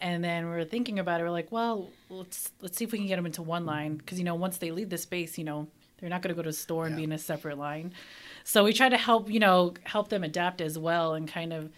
and 0.00 0.24
then 0.24 0.46
we 0.46 0.52
were 0.52 0.64
thinking 0.64 0.98
about 0.98 1.20
it. 1.20 1.24
We're 1.24 1.30
like, 1.30 1.52
well, 1.52 1.90
let's 2.08 2.52
let's 2.62 2.78
see 2.78 2.84
if 2.84 2.92
we 2.92 2.98
can 2.98 3.06
get 3.06 3.16
them 3.16 3.26
into 3.26 3.42
one 3.42 3.66
line 3.66 3.96
because 3.96 4.18
you 4.18 4.24
know 4.24 4.34
once 4.34 4.58
they 4.58 4.70
leave 4.70 4.90
the 4.90 4.98
space, 4.98 5.36
you 5.36 5.44
know, 5.44 5.68
they're 6.00 6.08
not 6.08 6.22
going 6.22 6.34
to 6.34 6.36
go 6.36 6.42
to 6.42 6.48
the 6.48 6.54
store 6.54 6.86
and 6.86 6.96
be 6.96 7.04
in 7.04 7.12
a 7.12 7.18
separate 7.18 7.58
line. 7.58 7.92
So 8.44 8.64
we 8.64 8.72
try 8.72 8.88
to 8.88 8.96
help, 8.96 9.30
you 9.30 9.38
know, 9.38 9.74
help 9.84 10.08
them 10.08 10.24
adapt 10.24 10.60
as 10.60 10.78
well 10.78 11.14
and 11.14 11.28
kind 11.28 11.52
of, 11.52 11.70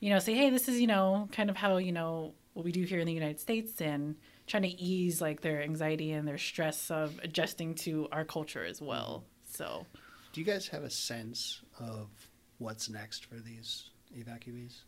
you 0.00 0.10
know, 0.10 0.18
say, 0.18 0.34
hey, 0.34 0.50
this 0.50 0.68
is, 0.68 0.80
you 0.80 0.86
know, 0.86 1.28
kind 1.32 1.48
of 1.48 1.56
how, 1.56 1.76
you 1.76 1.92
know, 1.92 2.34
what 2.54 2.64
we 2.64 2.72
do 2.72 2.82
here 2.82 2.98
in 2.98 3.06
the 3.06 3.12
United 3.12 3.38
States 3.38 3.80
and 3.80 4.16
trying 4.48 4.64
to 4.64 4.68
ease 4.68 5.20
like 5.20 5.42
their 5.42 5.62
anxiety 5.62 6.10
and 6.10 6.26
their 6.26 6.38
stress 6.38 6.90
of 6.90 7.20
adjusting 7.22 7.74
to 7.74 8.08
our 8.10 8.24
culture 8.24 8.64
as 8.64 8.82
well. 8.82 9.24
So 9.58 9.84
Do 10.32 10.40
you 10.40 10.46
guys 10.46 10.68
have 10.68 10.84
a 10.84 10.90
sense 10.90 11.62
of 11.80 12.06
what's 12.58 12.88
next 12.88 13.24
for 13.24 13.34
these 13.34 13.90
evacuees? 14.16 14.82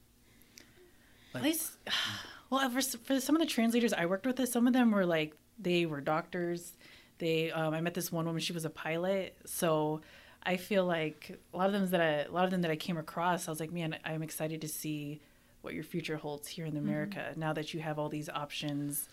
At 1.34 1.42
least, 1.42 1.72
well, 2.50 2.70
for, 2.70 2.80
for 2.80 3.20
some 3.20 3.34
of 3.34 3.40
the 3.40 3.48
translators 3.48 3.92
I 3.92 4.06
worked 4.06 4.26
with, 4.26 4.48
some 4.48 4.68
of 4.68 4.72
them 4.72 4.92
were 4.92 5.04
like 5.04 5.34
they 5.58 5.86
were 5.86 6.00
doctors. 6.00 6.74
They, 7.18 7.50
um, 7.50 7.74
I 7.74 7.80
met 7.80 7.94
this 7.94 8.12
one 8.12 8.26
woman; 8.26 8.40
she 8.40 8.52
was 8.52 8.64
a 8.64 8.70
pilot. 8.70 9.36
So 9.44 10.02
I 10.44 10.56
feel 10.56 10.84
like 10.84 11.40
a 11.52 11.56
lot 11.56 11.66
of 11.66 11.72
them 11.72 11.90
that 11.90 12.00
I, 12.00 12.30
a 12.30 12.30
lot 12.30 12.44
of 12.44 12.52
them 12.52 12.62
that 12.62 12.70
I 12.70 12.76
came 12.76 12.96
across, 12.96 13.48
I 13.48 13.50
was 13.50 13.58
like, 13.58 13.72
man, 13.72 13.96
I'm 14.04 14.22
excited 14.22 14.60
to 14.60 14.68
see 14.68 15.20
what 15.62 15.74
your 15.74 15.84
future 15.84 16.16
holds 16.16 16.46
here 16.46 16.64
in 16.64 16.76
America 16.76 17.32
now 17.34 17.52
that 17.54 17.74
you 17.74 17.80
have 17.80 17.98
all 17.98 18.08
these 18.08 18.28
options 18.28 19.08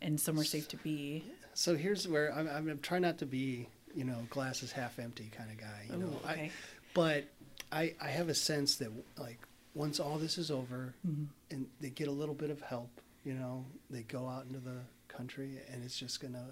and 0.00 0.20
somewhere 0.20 0.44
safe 0.44 0.68
to 0.68 0.76
be. 0.78 1.24
So 1.52 1.76
here's 1.76 2.06
where 2.06 2.32
I'm, 2.32 2.48
I'm 2.48 2.78
trying 2.78 3.02
not 3.02 3.18
to 3.18 3.26
be, 3.26 3.68
you 3.94 4.04
know, 4.04 4.26
glasses 4.30 4.72
half 4.72 4.98
empty 4.98 5.30
kind 5.36 5.50
of 5.50 5.58
guy. 5.58 5.86
You 5.90 5.96
know, 5.96 6.06
Ooh, 6.06 6.26
I, 6.26 6.50
but 6.94 7.24
I 7.72 7.94
I 8.00 8.08
have 8.08 8.28
a 8.28 8.34
sense 8.34 8.76
that 8.76 8.90
like 9.18 9.38
once 9.74 10.00
all 10.00 10.18
this 10.18 10.38
is 10.38 10.50
over 10.50 10.94
mm-hmm. 11.06 11.24
and 11.50 11.66
they 11.80 11.90
get 11.90 12.08
a 12.08 12.12
little 12.12 12.34
bit 12.34 12.50
of 12.50 12.60
help, 12.60 12.90
you 13.24 13.34
know, 13.34 13.64
they 13.88 14.02
go 14.02 14.28
out 14.28 14.44
into 14.46 14.58
the 14.58 14.78
country 15.08 15.58
and 15.72 15.84
it's 15.84 15.98
just 15.98 16.20
gonna 16.20 16.46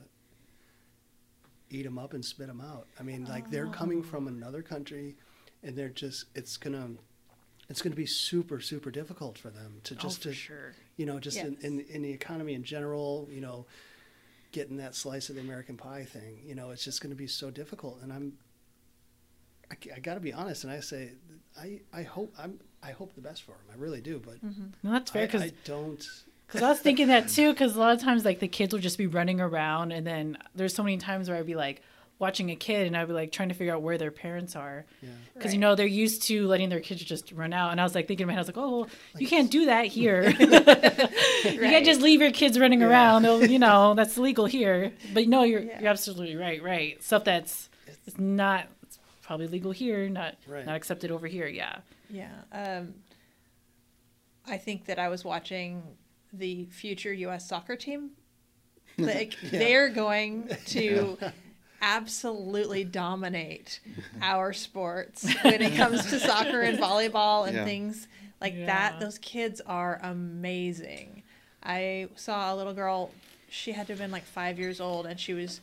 eat 1.70 1.82
them 1.82 1.99
up 1.99 2.14
and 2.14 2.24
spit 2.24 2.47
them 2.47 2.61
out. 2.61 2.86
I 2.99 3.03
mean, 3.03 3.24
like 3.24 3.51
they're 3.51 3.66
coming 3.66 4.03
from 4.03 4.26
oh. 4.26 4.28
another 4.28 4.62
country, 4.62 5.16
and 5.62 5.76
they're 5.76 5.89
just 5.89 6.26
it's 6.34 6.57
gonna 6.57 6.91
it's 7.68 7.82
gonna 7.82 7.97
be 7.97 8.07
super 8.07 8.61
super 8.61 8.91
difficult 8.91 9.39
for 9.39 9.51
them 9.51 9.80
to 9.84 9.95
oh, 9.95 9.99
just 9.99 10.26
oh, 10.26 10.30
to 10.30 10.34
sure. 10.34 10.74
you 10.97 11.07
know, 11.07 11.18
just 11.18 11.39
in, 11.39 11.57
in 11.61 11.80
in 11.80 12.03
the 12.03 12.12
economy 12.12 12.55
in 12.55 12.62
general, 12.62 13.28
you 13.30 13.41
know, 13.41 13.66
getting 14.53 14.76
that 14.78 14.94
slice 14.94 15.28
of 15.28 15.36
the 15.36 15.40
American 15.40 15.76
pie 15.76 16.05
thing, 16.05 16.40
you 16.44 16.55
know, 16.55 16.70
it's 16.70 16.84
just 16.84 17.01
going 17.03 17.11
to 17.11 17.16
be 17.16 17.26
so 17.26 17.51
difficult. 17.51 17.99
And 18.03 18.12
I'm, 18.12 18.32
I, 19.70 19.99
got 20.01 20.14
to 20.14 20.20
be 20.20 20.32
honest, 20.32 20.64
and 20.64 20.72
I 20.72 20.80
say, 20.80 21.11
I, 21.59 21.80
I 21.92 22.03
hope 22.03 22.34
I'm, 22.38 22.59
I 22.82 22.92
hope 22.92 23.14
the 23.14 23.20
best 23.20 23.42
for 23.42 23.53
him. 23.53 23.66
I 23.72 23.76
really 23.76 24.01
do, 24.01 24.20
but 24.24 24.44
mm-hmm. 24.44 24.66
No, 24.82 24.92
that's 24.92 25.11
fair 25.11 25.22
I, 25.22 25.26
because 25.26 25.42
I 25.42 25.53
don't. 25.64 26.07
Because 26.46 26.62
I 26.62 26.70
was 26.70 26.80
thinking 26.80 27.09
that 27.09 27.28
too. 27.28 27.53
Because 27.53 27.76
a 27.76 27.78
lot 27.78 27.92
of 27.92 28.01
times, 28.01 28.24
like 28.24 28.38
the 28.38 28.49
kids 28.49 28.72
will 28.72 28.80
just 28.80 28.96
be 28.96 29.07
running 29.07 29.40
around, 29.40 29.92
and 29.92 30.07
then 30.07 30.38
there's 30.55 30.74
so 30.74 30.82
many 30.82 30.96
times 30.96 31.28
where 31.28 31.36
I'd 31.36 31.46
be 31.46 31.57
like, 31.57 31.82
watching 32.20 32.50
a 32.50 32.56
kid 32.56 32.86
and 32.88 32.96
I'd 32.96 33.06
be 33.06 33.12
like 33.14 33.30
trying 33.30 33.48
to 33.50 33.54
figure 33.54 33.72
out 33.72 33.80
where 33.82 33.96
their 33.96 34.10
parents 34.10 34.56
are. 34.56 34.84
Yeah. 35.02 35.10
Because 35.34 35.52
you 35.52 35.58
know 35.60 35.74
they're 35.76 35.86
used 35.86 36.22
to 36.24 36.46
letting 36.48 36.68
their 36.68 36.80
kids 36.80 37.02
just 37.04 37.30
run 37.32 37.52
out, 37.52 37.70
and 37.70 37.80
I 37.80 37.84
was 37.84 37.94
like 37.94 38.08
thinking 38.08 38.24
in 38.24 38.28
my 38.28 38.32
head, 38.32 38.38
I 38.38 38.42
was 38.42 38.48
like, 38.48 38.58
"Oh, 38.58 38.78
well, 38.80 38.88
you 39.18 39.26
can't 39.28 39.50
do 39.50 39.66
that 39.66 39.86
here. 39.98 40.28
you 40.30 40.36
can't 41.60 41.84
just 41.86 42.00
leave 42.00 42.20
your 42.20 42.32
kids 42.32 42.58
running 42.58 42.80
Yeah. 42.80 42.88
around. 42.88 43.22
They'll, 43.22 43.44
you 43.44 43.58
know, 43.58 43.94
that's 43.94 44.16
illegal 44.16 44.46
here." 44.46 44.92
But 45.14 45.28
no, 45.28 45.42
you're 45.44 45.60
Yeah. 45.60 45.80
you're 45.80 45.90
absolutely 45.90 46.36
right. 46.36 46.62
Right, 46.62 47.02
stuff 47.02 47.24
that's 47.24 47.68
it's 48.06 48.18
not 48.18 48.66
it's 48.82 48.98
probably 49.22 49.46
legal 49.46 49.70
here, 49.72 50.08
not 50.08 50.34
Right. 50.46 50.66
not 50.66 50.74
accepted 50.76 51.10
over 51.10 51.26
here. 51.26 51.46
Yeah, 51.46 51.78
Yeah. 52.10 52.30
Um, 52.52 52.94
I 54.46 54.56
think 54.56 54.86
that 54.86 54.98
I 54.98 55.08
was 55.08 55.24
watching 55.24 55.82
the 56.32 56.64
future 56.66 57.12
U.S. 57.12 57.48
soccer 57.48 57.76
team. 57.76 58.10
Like 58.98 59.36
they're 59.52 59.90
going 59.90 60.48
to 60.68 61.16
absolutely 61.81 62.85
dominate 62.85 63.81
our 64.22 64.53
sports 64.53 65.33
when 65.43 65.62
it 65.62 65.76
comes 65.76 66.05
to 66.11 66.18
soccer 66.20 66.61
and 66.62 66.79
volleyball 66.79 67.47
and 67.47 67.57
Yeah. 67.57 67.64
things 67.64 68.09
like 68.41 68.55
Yeah. 68.55 68.66
that. 68.66 69.01
Those 69.01 69.18
kids 69.18 69.61
are 69.66 70.01
amazing. 70.03 71.22
I 71.62 72.09
saw 72.16 72.53
a 72.53 72.57
little 72.57 72.74
girl. 72.74 73.11
She 73.51 73.72
had 73.72 73.87
to 73.87 73.93
have 73.95 73.99
been 74.01 74.11
like 74.11 74.24
five 74.24 74.59
years 74.59 74.81
old, 74.81 75.07
and 75.07 75.18
she 75.18 75.35
was 75.35 75.61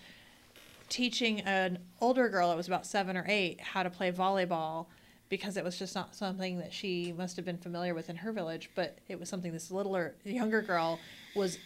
teaching 0.90 1.42
an 1.42 1.80
older 2.02 2.30
girl 2.30 2.50
that 2.50 2.58
was 2.58 2.68
about 2.68 2.86
seven 2.86 3.18
or 3.18 3.26
eight 3.28 3.60
how 3.60 3.82
to 3.84 3.90
play 3.90 4.12
volleyball 4.12 4.86
because 5.30 5.58
it 5.58 5.64
was 5.64 5.80
just 5.80 5.96
not 5.96 6.16
something 6.16 6.60
that 6.60 6.72
she 6.72 7.12
must 7.18 7.36
have 7.36 7.44
been 7.46 7.58
familiar 7.58 7.96
with 7.96 8.10
in 8.10 8.16
her 8.18 8.32
village, 8.32 8.70
but 8.76 9.00
it 9.08 9.20
was 9.20 9.28
something 9.28 9.52
this 9.52 9.72
littler, 9.72 10.14
younger 10.24 10.62
girl 10.62 11.00
was 11.36 11.58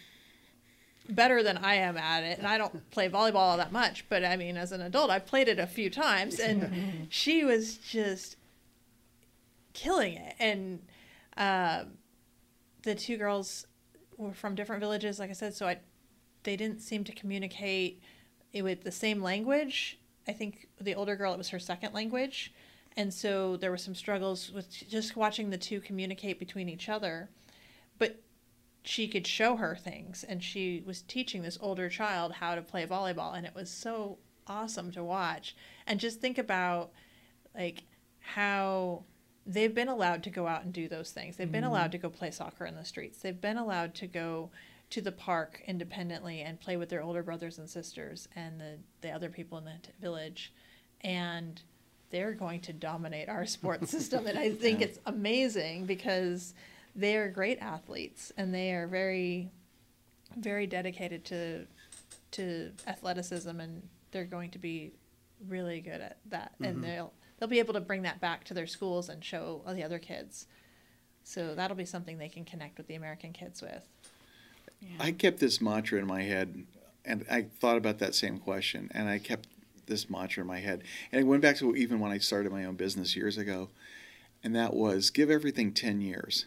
better 1.08 1.42
than 1.42 1.58
I 1.58 1.74
am 1.76 1.96
at 1.96 2.22
it. 2.22 2.38
And 2.38 2.46
I 2.46 2.58
don't 2.58 2.90
play 2.90 3.08
volleyball 3.08 3.36
all 3.36 3.56
that 3.56 3.72
much, 3.72 4.06
but 4.08 4.24
I 4.24 4.36
mean, 4.36 4.56
as 4.56 4.72
an 4.72 4.80
adult, 4.80 5.10
I've 5.10 5.26
played 5.26 5.48
it 5.48 5.58
a 5.58 5.66
few 5.66 5.90
times, 5.90 6.38
and 6.38 7.06
she 7.10 7.44
was 7.44 7.76
just 7.76 8.36
killing 9.72 10.14
it. 10.14 10.34
And 10.38 10.82
um, 11.36 11.92
the 12.82 12.94
two 12.94 13.16
girls 13.16 13.66
were 14.16 14.32
from 14.32 14.54
different 14.54 14.80
villages, 14.80 15.18
like 15.18 15.30
I 15.30 15.34
said, 15.34 15.54
so 15.54 15.66
I, 15.66 15.78
they 16.42 16.56
didn't 16.56 16.80
seem 16.80 17.04
to 17.04 17.12
communicate 17.12 18.02
it 18.52 18.62
with 18.62 18.82
the 18.82 18.92
same 18.92 19.22
language. 19.22 19.98
I 20.28 20.32
think 20.32 20.68
the 20.80 20.94
older 20.94 21.16
girl, 21.16 21.32
it 21.32 21.38
was 21.38 21.48
her 21.50 21.58
second 21.58 21.94
language. 21.94 22.52
And 22.96 23.14
so 23.14 23.56
there 23.56 23.70
were 23.70 23.78
some 23.78 23.94
struggles 23.94 24.50
with 24.50 24.70
just 24.88 25.16
watching 25.16 25.50
the 25.50 25.58
two 25.58 25.80
communicate 25.80 26.38
between 26.38 26.68
each 26.68 26.88
other. 26.88 27.30
She 28.82 29.08
could 29.08 29.26
show 29.26 29.56
her 29.56 29.76
things, 29.76 30.24
and 30.24 30.42
she 30.42 30.82
was 30.86 31.02
teaching 31.02 31.42
this 31.42 31.58
older 31.60 31.88
child 31.88 32.32
how 32.32 32.54
to 32.54 32.62
play 32.62 32.86
volleyball, 32.86 33.36
and 33.36 33.44
it 33.46 33.54
was 33.54 33.70
so 33.70 34.18
awesome 34.46 34.90
to 34.92 35.04
watch. 35.04 35.54
And 35.86 36.00
just 36.00 36.20
think 36.20 36.38
about 36.38 36.90
like 37.54 37.84
how 38.20 39.04
they've 39.46 39.74
been 39.74 39.88
allowed 39.88 40.22
to 40.24 40.30
go 40.30 40.46
out 40.46 40.64
and 40.64 40.72
do 40.72 40.88
those 40.88 41.10
things. 41.10 41.36
They've 41.36 41.50
been 41.50 41.64
allowed 41.64 41.84
mm-hmm. 41.84 41.92
to 41.92 41.98
go 41.98 42.10
play 42.10 42.30
soccer 42.30 42.66
in 42.66 42.76
the 42.76 42.84
streets. 42.84 43.18
They've 43.18 43.40
been 43.40 43.56
allowed 43.56 43.94
to 43.96 44.06
go 44.06 44.50
to 44.90 45.00
the 45.00 45.12
park 45.12 45.62
independently 45.66 46.40
and 46.42 46.60
play 46.60 46.76
with 46.76 46.88
their 46.88 47.02
older 47.02 47.22
brothers 47.22 47.58
and 47.58 47.68
sisters 47.68 48.28
and 48.34 48.60
the, 48.60 48.78
the 49.00 49.10
other 49.10 49.28
people 49.28 49.58
in 49.58 49.64
the 49.64 49.74
t- 49.82 49.90
village. 50.00 50.52
And 51.00 51.60
they're 52.10 52.34
going 52.34 52.60
to 52.62 52.72
dominate 52.72 53.28
our 53.28 53.46
sports 53.46 53.90
system. 53.90 54.26
And 54.26 54.38
I 54.38 54.50
think 54.50 54.80
it's 54.80 54.98
amazing 55.06 55.86
because 55.86 56.54
they 56.94 57.16
are 57.16 57.28
great 57.28 57.58
athletes 57.60 58.32
and 58.36 58.54
they 58.54 58.72
are 58.72 58.86
very, 58.86 59.50
very 60.36 60.66
dedicated 60.66 61.24
to 61.26 61.66
to 62.32 62.70
athleticism 62.86 63.58
and 63.58 63.82
they're 64.12 64.24
going 64.24 64.50
to 64.50 64.58
be 64.58 64.92
really 65.48 65.80
good 65.80 66.00
at 66.00 66.18
that. 66.26 66.52
And 66.60 66.76
mm-hmm. 66.76 66.82
they'll 66.82 67.12
they'll 67.38 67.48
be 67.48 67.58
able 67.58 67.74
to 67.74 67.80
bring 67.80 68.02
that 68.02 68.20
back 68.20 68.44
to 68.44 68.54
their 68.54 68.66
schools 68.66 69.08
and 69.08 69.24
show 69.24 69.62
all 69.66 69.74
the 69.74 69.82
other 69.82 69.98
kids. 69.98 70.46
So 71.24 71.54
that'll 71.54 71.76
be 71.76 71.84
something 71.84 72.18
they 72.18 72.28
can 72.28 72.44
connect 72.44 72.78
with 72.78 72.86
the 72.86 72.94
american 72.94 73.32
kids 73.32 73.62
with. 73.62 73.86
I 74.98 75.12
kept 75.12 75.40
this 75.40 75.60
mantra 75.60 75.98
in 75.98 76.06
my 76.06 76.22
head, 76.22 76.64
and 77.04 77.24
I 77.30 77.42
thought 77.42 77.76
about 77.76 77.98
that 77.98 78.14
same 78.14 78.38
question, 78.38 78.90
and 78.94 79.08
I 79.08 79.18
kept 79.18 79.46
this 79.86 80.08
mantra 80.08 80.42
in 80.42 80.46
my 80.46 80.60
head, 80.60 80.82
and 81.12 81.20
it 81.20 81.24
went 81.24 81.42
back 81.42 81.56
to 81.58 81.76
even 81.76 82.00
when 82.00 82.12
I 82.12 82.18
started 82.18 82.50
my 82.50 82.64
own 82.64 82.76
business 82.76 83.14
years 83.14 83.36
ago, 83.36 83.68
and 84.42 84.54
that 84.56 84.74
was 84.74 85.10
give 85.10 85.30
everything 85.30 85.72
ten 85.72 86.00
years. 86.00 86.46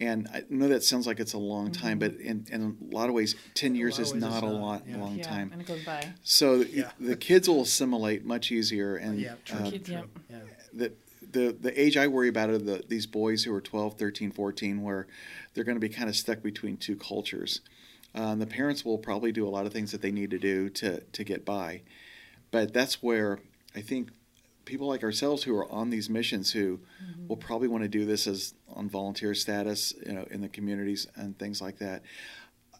And 0.00 0.28
I 0.32 0.44
know 0.48 0.68
that 0.68 0.84
sounds 0.84 1.08
like 1.08 1.18
it's 1.18 1.32
a 1.32 1.38
long 1.38 1.72
time, 1.72 1.98
but 1.98 2.14
in, 2.14 2.46
in 2.52 2.76
a 2.92 2.94
lot 2.94 3.08
of 3.08 3.14
ways, 3.16 3.34
ten 3.54 3.74
years 3.74 3.98
is 3.98 4.14
not 4.14 4.44
a 4.44 4.46
not, 4.46 4.54
lot, 4.60 4.82
yeah. 4.86 4.96
long 4.96 5.16
yeah, 5.18 5.24
time. 5.24 5.50
and 5.52 5.60
it 5.60 5.66
goes 5.66 5.84
by. 5.84 6.08
So 6.22 6.56
Yeah. 6.56 6.92
the 7.00 7.16
kids 7.16 7.48
will 7.48 7.62
assimilate 7.62 8.24
much 8.24 8.52
easier, 8.52 8.94
and 8.94 9.20
Yeah, 9.20 9.34
true, 9.44 9.58
uh, 9.58 9.70
Kids, 9.70 9.88
yep. 9.88 10.06
Yeah. 10.30 10.38
the 10.72 10.92
the 11.32 11.56
the 11.60 11.80
age 11.80 11.96
I 11.96 12.06
worry 12.06 12.28
about 12.28 12.48
are 12.48 12.58
the 12.58 12.84
these 12.86 13.06
boys 13.06 13.42
who 13.42 13.52
are 13.52 13.60
12, 13.60 13.98
13, 13.98 14.30
14 14.30 14.82
where 14.82 15.08
they're 15.54 15.64
going 15.64 15.76
to 15.76 15.80
be 15.80 15.92
kind 15.92 16.08
of 16.08 16.14
stuck 16.14 16.42
between 16.42 16.76
two 16.76 16.94
cultures. 16.94 17.60
Uh, 18.14 18.28
and 18.28 18.40
the 18.40 18.46
parents 18.46 18.84
will 18.84 18.98
probably 18.98 19.32
do 19.32 19.46
a 19.46 19.50
lot 19.50 19.66
of 19.66 19.72
things 19.72 19.90
that 19.90 20.00
they 20.00 20.12
need 20.12 20.30
to 20.30 20.38
do 20.38 20.68
to 20.70 21.00
to 21.00 21.24
get 21.24 21.44
by. 21.44 21.82
But 22.52 22.72
that's 22.72 23.02
where 23.02 23.40
I 23.74 23.80
think 23.80 24.10
people 24.68 24.86
like 24.86 25.02
ourselves 25.02 25.42
who 25.42 25.56
are 25.56 25.70
on 25.72 25.90
these 25.90 26.08
missions 26.10 26.52
who 26.52 26.78
will 27.26 27.36
probably 27.36 27.68
want 27.68 27.82
to 27.82 27.88
do 27.88 28.04
this 28.04 28.26
as 28.26 28.54
on 28.74 28.88
volunteer 28.88 29.34
status, 29.34 29.94
you 30.06 30.12
know, 30.12 30.26
in 30.30 30.40
the 30.40 30.48
communities 30.48 31.06
and 31.16 31.36
things 31.38 31.60
like 31.60 31.78
that. 31.78 32.02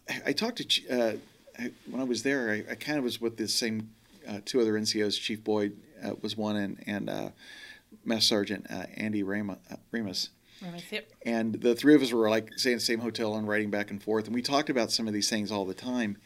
I, 0.07 0.21
I 0.27 0.31
talked 0.31 0.57
to 0.57 0.89
uh, 0.89 1.13
I, 1.57 1.71
when 1.89 1.99
I 1.99 2.05
was 2.05 2.23
there. 2.23 2.51
I, 2.51 2.71
I 2.71 2.75
kind 2.75 2.97
of 2.97 3.03
was 3.03 3.19
with 3.19 3.37
the 3.37 3.47
same 3.47 3.89
uh, 4.27 4.39
two 4.45 4.61
other 4.61 4.73
NCOs. 4.73 5.19
Chief 5.19 5.43
Boyd 5.43 5.75
uh, 6.03 6.13
was 6.21 6.37
one, 6.37 6.55
and 6.55 6.83
and 6.85 7.09
uh, 7.09 8.19
Sergeant 8.19 8.67
uh, 8.69 8.85
Andy 8.95 9.23
Rama, 9.23 9.57
uh, 9.69 9.75
Remus. 9.91 10.29
Remus, 10.61 10.83
Yep. 10.91 11.11
And 11.25 11.53
the 11.55 11.73
three 11.73 11.95
of 11.95 12.01
us 12.01 12.11
were 12.11 12.29
like 12.29 12.51
staying 12.57 12.73
in 12.73 12.77
the 12.77 12.85
same 12.85 12.99
hotel 12.99 13.35
and 13.35 13.47
writing 13.47 13.71
back 13.71 13.91
and 13.91 14.01
forth, 14.01 14.25
and 14.25 14.35
we 14.35 14.41
talked 14.41 14.69
about 14.69 14.91
some 14.91 15.07
of 15.07 15.13
these 15.13 15.29
things 15.29 15.51
all 15.51 15.65
the 15.65 15.73
time. 15.73 16.17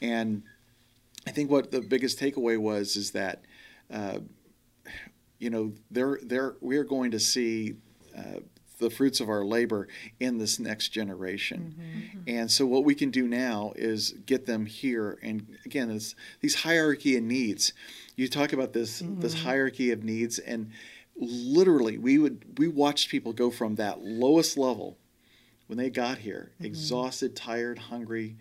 And 0.00 0.42
I 1.26 1.30
think 1.30 1.50
what 1.50 1.70
the 1.70 1.80
biggest 1.80 2.18
takeaway 2.18 2.58
was 2.58 2.96
is 2.96 3.10
that, 3.12 3.44
uh, 3.90 4.18
you 5.38 5.50
know, 5.50 5.72
they're, 5.90 6.18
they're, 6.22 6.56
we 6.60 6.76
are 6.76 6.84
going 6.84 7.10
to 7.10 7.20
see 7.20 7.74
uh, 8.16 8.40
the 8.78 8.90
fruits 8.90 9.20
of 9.20 9.28
our 9.28 9.44
labor 9.44 9.88
in 10.20 10.38
this 10.38 10.58
next 10.58 10.88
generation. 10.88 11.74
Mm-hmm. 11.78 12.18
And 12.26 12.50
so 12.50 12.66
what 12.66 12.84
we 12.84 12.94
can 12.94 13.10
do 13.10 13.26
now 13.26 13.72
is 13.76 14.12
get 14.26 14.46
them 14.46 14.66
here. 14.66 15.18
And 15.22 15.56
again, 15.64 15.90
it's 15.90 16.14
these 16.40 16.56
hierarchy 16.56 17.16
of 17.16 17.22
needs. 17.22 17.72
You 18.16 18.28
talk 18.28 18.52
about 18.52 18.72
this 18.72 19.02
this 19.04 19.34
mm-hmm. 19.34 19.44
hierarchy 19.44 19.90
of 19.90 20.04
needs, 20.04 20.38
and 20.38 20.70
literally 21.16 21.98
we 21.98 22.18
would 22.18 22.58
we 22.58 22.68
watched 22.68 23.10
people 23.10 23.32
go 23.32 23.50
from 23.50 23.76
that 23.76 24.02
lowest 24.02 24.56
level 24.56 24.98
when 25.66 25.78
they 25.78 25.90
got 25.90 26.18
here, 26.18 26.52
mm-hmm. 26.54 26.66
exhausted, 26.66 27.34
tired, 27.34 27.78
hungry, 27.78 28.36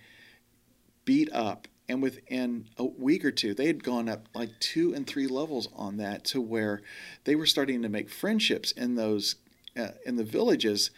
beat 1.05 1.31
up, 1.31 1.67
and 1.89 2.01
within 2.01 2.69
a 2.77 2.85
week 2.85 3.25
or 3.25 3.31
two, 3.31 3.53
they 3.53 3.67
had 3.67 3.83
gone 3.83 4.07
up 4.07 4.27
like 4.33 4.49
two 4.59 4.93
and 4.93 5.05
three 5.05 5.27
levels 5.27 5.67
on 5.75 5.97
that 5.97 6.23
to 6.25 6.41
where 6.41 6.81
they 7.25 7.35
were 7.35 7.45
starting 7.45 7.81
to 7.81 7.89
make 7.89 8.09
friendships 8.09 8.71
in 8.71 8.95
those 8.95 9.35
uh, 9.77 9.89
in 10.05 10.15
the 10.15 10.23
villages, 10.23 10.91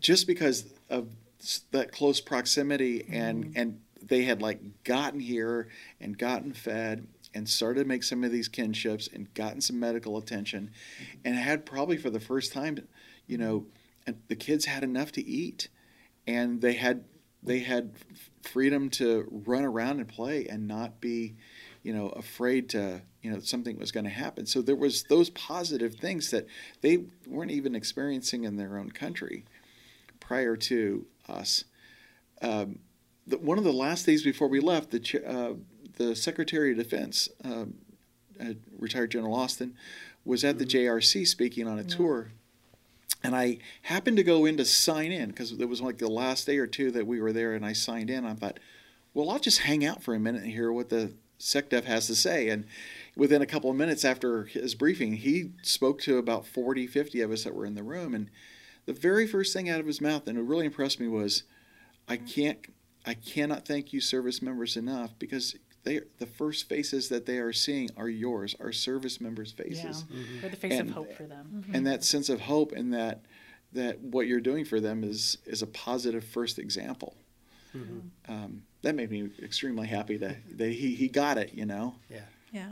just 0.00 0.26
because 0.26 0.72
of 0.90 1.08
that 1.70 1.92
close 1.92 2.20
proximity 2.20 3.04
and 3.10 3.52
and 3.54 3.80
they 4.02 4.24
had 4.24 4.42
like 4.42 4.60
gotten 4.84 5.20
here 5.20 5.68
and 6.00 6.18
gotten 6.18 6.52
fed 6.52 7.06
and 7.34 7.48
started 7.48 7.82
to 7.82 7.88
make 7.88 8.02
some 8.02 8.24
of 8.24 8.30
these 8.30 8.48
kinships 8.48 9.08
and 9.12 9.32
gotten 9.34 9.60
some 9.60 9.78
medical 9.78 10.16
attention 10.16 10.70
and 11.24 11.36
had 11.36 11.66
probably 11.66 11.96
for 11.96 12.10
the 12.10 12.20
first 12.20 12.52
time 12.52 12.78
you 13.26 13.36
know 13.36 13.66
and 14.06 14.16
the 14.28 14.36
kids 14.36 14.64
had 14.64 14.82
enough 14.82 15.12
to 15.12 15.24
eat 15.26 15.68
and 16.26 16.60
they 16.60 16.74
had 16.74 17.04
they 17.44 17.60
had 17.60 17.92
freedom 18.42 18.90
to 18.90 19.28
run 19.46 19.64
around 19.64 20.00
and 20.00 20.08
play 20.08 20.46
and 20.46 20.66
not 20.66 21.00
be 21.00 21.34
you 21.82 21.92
know 21.92 22.08
afraid 22.10 22.68
to 22.70 23.02
you 23.22 23.30
know 23.30 23.38
something 23.38 23.78
was 23.78 23.92
going 23.92 24.04
to 24.04 24.10
happen. 24.10 24.46
So 24.46 24.62
there 24.62 24.76
was 24.76 25.04
those 25.04 25.30
positive 25.30 25.94
things 25.94 26.30
that 26.30 26.46
they 26.80 27.04
weren't 27.26 27.50
even 27.50 27.74
experiencing 27.74 28.44
in 28.44 28.56
their 28.56 28.78
own 28.78 28.90
country 28.90 29.44
prior 30.20 30.56
to 30.56 31.06
us. 31.28 31.64
Um, 32.42 32.80
the, 33.26 33.38
one 33.38 33.58
of 33.58 33.64
the 33.64 33.72
last 33.72 34.06
days 34.06 34.22
before 34.22 34.48
we 34.48 34.60
left 34.60 34.90
the 34.90 35.22
uh, 35.26 35.54
the 35.96 36.16
secretary 36.16 36.72
of 36.72 36.78
defense 36.78 37.28
um, 37.44 37.74
uh, 38.40 38.54
retired 38.78 39.12
general 39.12 39.34
austin 39.34 39.74
was 40.24 40.42
at 40.42 40.58
the 40.58 40.66
jrc 40.66 41.26
speaking 41.26 41.68
on 41.68 41.78
a 41.78 41.84
tour 41.84 42.32
and 43.24 43.34
I 43.34 43.56
happened 43.82 44.18
to 44.18 44.22
go 44.22 44.44
in 44.44 44.58
to 44.58 44.66
sign 44.66 45.10
in 45.10 45.30
because 45.30 45.52
it 45.52 45.68
was 45.68 45.80
like 45.80 45.96
the 45.96 46.10
last 46.10 46.46
day 46.46 46.58
or 46.58 46.66
two 46.66 46.90
that 46.90 47.06
we 47.06 47.22
were 47.22 47.32
there, 47.32 47.54
and 47.54 47.64
I 47.64 47.72
signed 47.72 48.10
in. 48.10 48.26
I 48.26 48.34
thought, 48.34 48.60
well, 49.14 49.30
I'll 49.30 49.38
just 49.38 49.60
hang 49.60 49.84
out 49.84 50.02
for 50.02 50.14
a 50.14 50.20
minute 50.20 50.42
and 50.42 50.52
hear 50.52 50.70
what 50.70 50.90
the 50.90 51.14
SecDef 51.40 51.84
has 51.84 52.06
to 52.08 52.14
say. 52.14 52.50
And 52.50 52.66
within 53.16 53.40
a 53.40 53.46
couple 53.46 53.70
of 53.70 53.76
minutes 53.76 54.04
after 54.04 54.44
his 54.44 54.74
briefing, 54.74 55.14
he 55.14 55.52
spoke 55.62 56.02
to 56.02 56.18
about 56.18 56.46
40, 56.46 56.86
50 56.86 57.22
of 57.22 57.32
us 57.32 57.44
that 57.44 57.54
were 57.54 57.64
in 57.64 57.74
the 57.74 57.82
room. 57.82 58.14
And 58.14 58.30
the 58.84 58.92
very 58.92 59.26
first 59.26 59.54
thing 59.54 59.70
out 59.70 59.80
of 59.80 59.86
his 59.86 60.02
mouth, 60.02 60.28
and 60.28 60.38
it 60.38 60.42
really 60.42 60.66
impressed 60.66 61.00
me, 61.00 61.08
was, 61.08 61.44
I 62.06 62.18
can't, 62.18 62.58
I 63.06 63.14
cannot 63.14 63.66
thank 63.66 63.94
you 63.94 64.02
service 64.02 64.42
members 64.42 64.76
enough 64.76 65.18
because 65.18 65.56
they 65.84 66.00
the 66.18 66.26
first 66.26 66.68
faces 66.68 67.08
that 67.10 67.26
they 67.26 67.38
are 67.38 67.52
seeing 67.52 67.90
are 67.96 68.08
yours, 68.08 68.54
our 68.60 68.72
service 68.72 69.20
members' 69.20 69.52
faces, 69.52 70.04
Yeah. 70.10 70.22
We're 70.42 70.48
the 70.50 70.56
face 70.56 70.72
And- 70.72 70.88
of 70.88 70.94
hope 70.94 71.12
for 71.14 71.24
them. 71.24 71.64
and 71.72 71.86
that 71.86 72.02
sense 72.04 72.28
of 72.28 72.40
hope 72.42 72.72
and 72.72 72.92
that 72.94 73.20
that 73.72 74.00
what 74.00 74.26
you're 74.26 74.40
doing 74.40 74.64
for 74.64 74.80
them 74.80 75.02
is 75.04 75.38
is 75.46 75.62
a 75.62 75.66
positive 75.66 76.24
first 76.24 76.58
example. 76.58 77.14
Um, 78.28 78.62
that 78.82 78.94
made 78.94 79.10
me 79.10 79.30
extremely 79.42 79.88
happy 79.88 80.16
that, 80.18 80.36
that 80.58 80.68
he, 80.70 80.94
he 80.94 81.08
got 81.08 81.38
it, 81.38 81.54
you 81.54 81.66
know. 81.66 81.96
Yeah. 82.08 82.20
Yeah. 82.52 82.70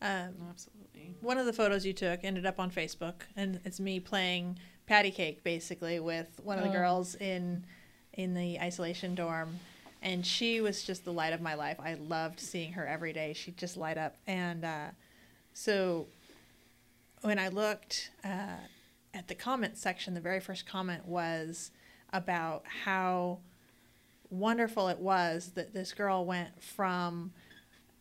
Um, 0.00 0.34
Absolutely. 0.48 1.14
one 1.20 1.36
of 1.36 1.44
the 1.44 1.52
photos 1.52 1.84
you 1.84 1.92
took 1.92 2.24
ended 2.24 2.46
up 2.46 2.58
on 2.58 2.70
Facebook, 2.70 3.22
and 3.36 3.60
it's 3.66 3.78
me 3.78 4.00
playing 4.00 4.58
patty 4.86 5.10
cake 5.10 5.44
basically 5.44 6.00
with 6.00 6.40
one 6.42 6.56
of 6.58 6.64
the 6.64 6.70
Oh. 6.70 6.72
girls 6.72 7.14
in 7.16 7.64
in 8.14 8.32
the 8.34 8.58
isolation 8.60 9.14
dorm, 9.14 9.58
and 10.02 10.26
she 10.26 10.60
was 10.60 10.82
just 10.82 11.04
the 11.04 11.12
light 11.12 11.32
of 11.32 11.40
my 11.40 11.54
life. 11.54 11.78
I 11.80 11.94
loved 11.94 12.40
seeing 12.40 12.72
her 12.72 12.86
every 12.86 13.12
day. 13.12 13.32
She'd 13.32 13.56
just 13.56 13.76
light 13.76 13.98
up, 13.98 14.16
and 14.26 14.64
uh, 14.64 14.88
so 15.52 16.06
when 17.22 17.38
I 17.38 17.48
looked 17.48 18.10
uh, 18.24 18.56
at 19.14 19.28
the 19.28 19.34
comment 19.34 19.78
section, 19.78 20.14
the 20.14 20.20
very 20.20 20.40
first 20.40 20.66
comment 20.66 21.06
was 21.06 21.70
about 22.12 22.64
how 22.84 23.38
wonderful 24.30 24.88
it 24.88 24.98
was 24.98 25.52
that 25.54 25.72
this 25.72 25.92
girl 25.92 26.24
went 26.24 26.62
from 26.62 27.32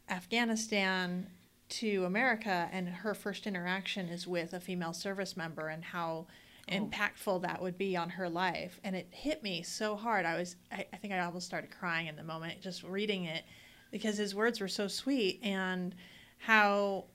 Afghanistan 0.09 1.27
to 1.69 2.05
America, 2.05 2.69
and 2.71 2.87
her 2.89 3.13
first 3.13 3.47
interaction 3.47 4.09
is 4.09 4.27
with 4.27 4.53
a 4.53 4.59
female 4.59 4.93
service 4.93 5.37
member, 5.37 5.67
and 5.67 5.85
how 5.85 6.25
Oh. 6.72 6.76
impactful 6.76 7.41
that 7.41 7.61
would 7.61 7.78
be 7.78 7.97
on 7.97 8.09
her 8.09 8.30
life. 8.30 8.80
And 8.84 8.95
it 8.95 9.07
hit 9.11 9.43
me 9.43 9.61
so 9.63 9.95
hard. 9.95 10.26
I 10.26 10.38
was, 10.38 10.55
I, 10.72 10.86
I 10.93 10.97
think 10.97 11.13
I 11.13 11.19
almost 11.19 11.45
started 11.45 11.72
crying 11.72 12.07
in 12.07 12.15
the 12.15 12.24
moment 12.24 12.61
just 12.61 12.84
reading 12.84 13.26
it 13.26 13.43
because 13.91 14.17
his 14.17 14.34
words 14.34 14.59
were 14.61 14.69
so 14.69 14.88
sweet, 14.88 15.39
and 15.43 15.93
how 16.38 17.05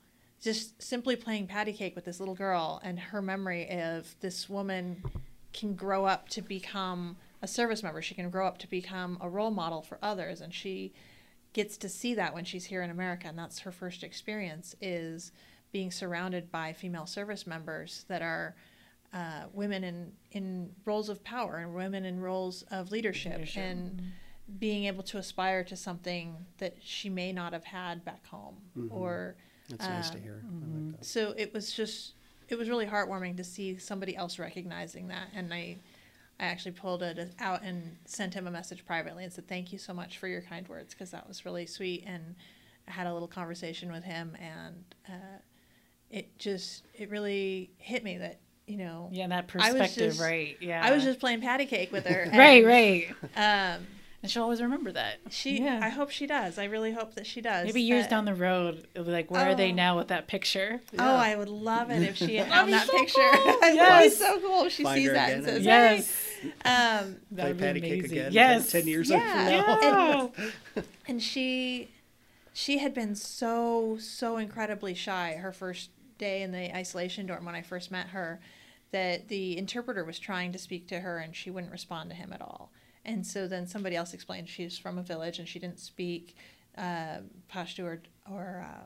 just 0.42 0.80
simply 0.82 1.16
playing 1.16 1.46
patty 1.46 1.72
cake 1.72 1.96
with 1.96 2.04
this 2.04 2.20
little 2.20 2.34
girl 2.34 2.80
and 2.84 3.00
her 3.00 3.22
memory 3.22 3.68
of 3.70 4.14
this 4.20 4.48
woman 4.48 5.02
can 5.52 5.74
grow 5.74 6.04
up 6.04 6.28
to 6.28 6.42
become 6.42 7.16
a 7.40 7.48
service 7.48 7.82
member. 7.82 8.02
She 8.02 8.14
can 8.14 8.28
grow 8.28 8.46
up 8.46 8.58
to 8.58 8.68
become 8.68 9.16
a 9.20 9.28
role 9.28 9.50
model 9.50 9.80
for 9.80 9.98
others, 10.02 10.40
and 10.42 10.52
she 10.52 10.92
gets 11.54 11.78
to 11.78 11.88
see 11.88 12.14
that 12.14 12.34
when 12.34 12.44
she's 12.44 12.66
here 12.66 12.82
in 12.82 12.90
America, 12.90 13.26
and 13.28 13.38
that's 13.38 13.60
her 13.60 13.72
first 13.72 14.02
experience 14.02 14.76
is 14.82 15.32
being 15.72 15.90
surrounded 15.90 16.52
by 16.52 16.72
female 16.74 17.06
service 17.06 17.46
members 17.46 18.04
that 18.08 18.20
are 18.20 18.54
uh, 19.16 19.44
women 19.52 19.82
in 19.84 20.12
in 20.32 20.70
roles 20.84 21.08
of 21.08 21.18
power 21.24 21.56
and 21.56 21.74
women 21.74 22.04
in 22.04 22.20
roles 22.20 22.62
of 22.70 22.90
leadership, 22.90 23.32
Leadership. 23.32 23.62
and 23.62 24.02
being 24.58 24.84
able 24.84 25.02
to 25.02 25.16
aspire 25.18 25.64
to 25.64 25.76
something 25.76 26.36
that 26.58 26.74
she 26.82 27.08
may 27.08 27.32
not 27.32 27.52
have 27.52 27.64
had 27.64 28.04
back 28.04 28.24
home 28.26 28.56
or 28.90 29.34
That's 29.70 29.86
nice 29.88 30.10
to 30.10 30.18
Uh, 30.18 30.20
hear. 30.20 30.42
I 30.44 30.54
like 30.88 30.98
that. 30.98 31.04
so 31.04 31.34
it 31.36 31.52
was 31.54 31.72
just 31.72 32.12
it 32.48 32.56
was 32.56 32.68
really 32.68 32.86
heartwarming 32.86 33.36
to 33.38 33.44
see 33.44 33.76
somebody 33.78 34.14
else 34.16 34.38
recognizing 34.38 35.08
that 35.08 35.28
and 35.34 35.52
i 35.52 35.64
i 36.38 36.44
actually 36.52 36.70
pulled 36.72 37.02
it 37.02 37.18
out 37.40 37.60
and 37.62 37.96
sent 38.04 38.34
him 38.34 38.46
a 38.46 38.50
message 38.50 38.84
privately 38.86 39.24
and 39.24 39.32
said 39.32 39.48
thank 39.48 39.72
you 39.72 39.78
so 39.78 39.92
much 39.92 40.18
for 40.18 40.28
your 40.28 40.42
kind 40.42 40.68
words 40.68 40.94
because 40.94 41.10
that 41.10 41.26
was 41.26 41.44
really 41.44 41.66
sweet 41.66 42.04
and 42.06 42.22
i 42.86 42.90
had 42.92 43.06
a 43.08 43.12
little 43.12 43.26
conversation 43.40 43.90
with 43.90 44.04
him 44.04 44.36
and 44.40 44.84
uh, 45.08 45.38
it 46.10 46.38
just 46.38 46.84
it 46.94 47.10
really 47.10 47.70
hit 47.78 48.04
me 48.04 48.16
that 48.18 48.38
you 48.66 48.76
know 48.76 49.08
Yeah, 49.12 49.28
that 49.28 49.46
perspective, 49.48 50.10
just- 50.12 50.20
right? 50.20 50.56
Yeah. 50.60 50.84
i 50.84 50.90
was 50.92 51.04
just 51.04 51.20
playing 51.20 51.40
patty 51.40 51.66
cake 51.66 51.92
with 51.92 52.06
her 52.06 52.28
right, 52.34 52.64
and, 52.64 52.66
right. 52.66 53.08
um 53.76 53.86
And 54.22 54.30
she'll 54.30 54.42
always 54.42 54.60
remember 54.60 54.90
that. 54.92 55.18
she 55.30 55.60
Yeah. 55.62 55.78
i 55.82 55.88
hope 55.88 56.10
she 56.10 56.26
does 56.26 56.58
i 56.58 56.64
really 56.64 56.92
hope 56.92 57.14
that 57.14 57.26
she 57.26 57.40
does 57.40 57.66
Maybe 57.66 57.82
years 57.82 58.06
Uh, 58.06 58.08
down 58.10 58.24
the 58.24 58.34
road, 58.34 58.86
it'll 58.94 59.04
be 59.06 59.12
like, 59.12 59.30
where 59.30 59.48
are 59.50 59.54
they 59.54 59.70
Oh. 59.70 59.74
now 59.74 59.96
with 59.98 60.08
that 60.08 60.26
picture? 60.26 60.80
Oh, 60.98 61.04
I 61.16 61.36
would 61.36 61.48
love 61.48 61.90
it 61.90 62.02
if 62.02 62.16
she 62.16 62.36
had 62.36 62.46
That'd 62.50 62.52
found 62.52 62.72
that 62.72 62.86
so 62.88 62.98
picture. 62.98 63.20
cool. 63.32 63.44
That'd 63.60 63.72
be 63.72 63.76
Yes. 63.76 64.16
so 64.18 64.40
cool 64.40 64.64
if 64.64 64.72
she 64.72 64.82
Find 64.82 65.00
sees 65.00 65.12
that 65.12 65.30
and 65.32 65.44
says, 65.44 65.56
and- 65.56 65.64
Yes. 65.64 66.26
"Hey." 66.42 66.48
Um, 66.64 67.16
That 67.30 67.42
Play 67.42 67.44
would 67.48 67.56
be 67.58 67.62
patty 67.64 67.80
cake 67.80 68.04
again. 68.04 68.32
Yes. 68.32 68.72
10 68.72 68.86
years 68.88 69.10
Yeah. 69.10 69.20
from 69.20 69.80
now. 69.80 70.32
Yeah. 70.76 70.82
and 71.08 71.22
she, 71.22 71.90
she 72.52 72.78
had 72.78 72.94
been 72.94 73.14
so 73.14 73.96
so 74.00 74.36
incredibly 74.38 74.94
shy 74.94 75.34
her 75.40 75.52
first 75.52 75.90
day 76.18 76.42
in 76.42 76.50
the 76.52 76.74
isolation 76.76 77.26
dorm 77.26 77.44
when 77.44 77.54
I 77.54 77.62
first 77.62 77.90
met 77.90 78.08
her, 78.08 78.40
that 78.92 79.28
the 79.28 79.56
interpreter 79.58 80.04
was 80.04 80.18
trying 80.18 80.52
to 80.52 80.58
speak 80.58 80.88
to 80.88 81.00
her 81.00 81.18
and 81.18 81.34
she 81.34 81.50
wouldn't 81.50 81.72
respond 81.72 82.10
to 82.10 82.16
him 82.16 82.32
at 82.32 82.40
all. 82.40 82.70
And 83.04 83.26
so 83.26 83.46
then 83.46 83.66
somebody 83.66 83.96
else 83.96 84.14
explained 84.14 84.48
she's 84.48 84.78
from 84.78 84.98
a 84.98 85.02
village 85.02 85.38
and 85.38 85.48
she 85.48 85.58
didn't 85.58 85.80
speak 85.80 86.36
uh, 86.76 87.18
Pashto 87.52 87.84
or, 87.84 88.02
or 88.30 88.66
uh, 88.68 88.84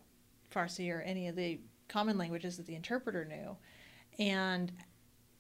Farsi 0.55 0.95
or 0.95 1.01
any 1.03 1.29
of 1.29 1.37
the 1.37 1.61
common 1.89 2.19
languages 2.19 2.57
that 2.57 2.67
the 2.67 2.75
interpreter 2.75 3.25
knew. 3.25 3.57
And 4.19 4.73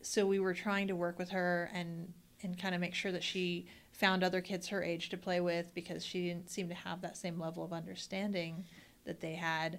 so 0.02 0.26
we 0.26 0.38
were 0.40 0.54
trying 0.54 0.88
to 0.88 0.96
work 0.96 1.18
with 1.18 1.30
her 1.30 1.70
and, 1.74 2.12
and 2.42 2.58
kind 2.58 2.74
of 2.74 2.80
make 2.80 2.94
sure 2.94 3.12
that 3.12 3.22
she 3.22 3.66
found 3.92 4.24
other 4.24 4.40
kids 4.40 4.68
her 4.68 4.82
age 4.82 5.10
to 5.10 5.16
play 5.16 5.40
with 5.40 5.74
because 5.74 6.04
she 6.04 6.28
didn't 6.28 6.48
seem 6.48 6.68
to 6.68 6.74
have 6.74 7.02
that 7.02 7.16
same 7.16 7.38
level 7.38 7.62
of 7.62 7.72
understanding 7.72 8.64
that 9.04 9.20
they 9.20 9.34
had. 9.34 9.78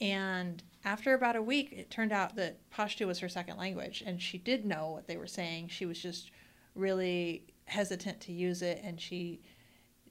And 0.00 0.62
after 0.84 1.14
about 1.14 1.36
a 1.36 1.42
week, 1.42 1.72
it 1.72 1.90
turned 1.90 2.12
out 2.12 2.36
that 2.36 2.58
Pashto 2.70 3.06
was 3.06 3.18
her 3.20 3.28
second 3.28 3.56
language, 3.56 4.02
and 4.06 4.20
she 4.20 4.38
did 4.38 4.64
know 4.64 4.90
what 4.90 5.06
they 5.06 5.16
were 5.16 5.26
saying. 5.26 5.68
She 5.68 5.86
was 5.86 6.00
just 6.00 6.30
really 6.74 7.44
hesitant 7.64 8.20
to 8.22 8.32
use 8.32 8.62
it, 8.62 8.80
and 8.84 9.00
she 9.00 9.40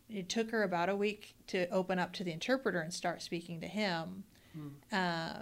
it 0.09 0.29
took 0.29 0.51
her 0.51 0.63
about 0.63 0.89
a 0.89 0.95
week 0.95 1.35
to 1.47 1.67
open 1.69 1.97
up 1.97 2.13
to 2.13 2.23
the 2.23 2.31
interpreter 2.31 2.79
and 2.79 2.93
start 2.93 3.21
speaking 3.21 3.59
to 3.61 3.67
him. 3.67 4.23
Uh, 4.91 5.41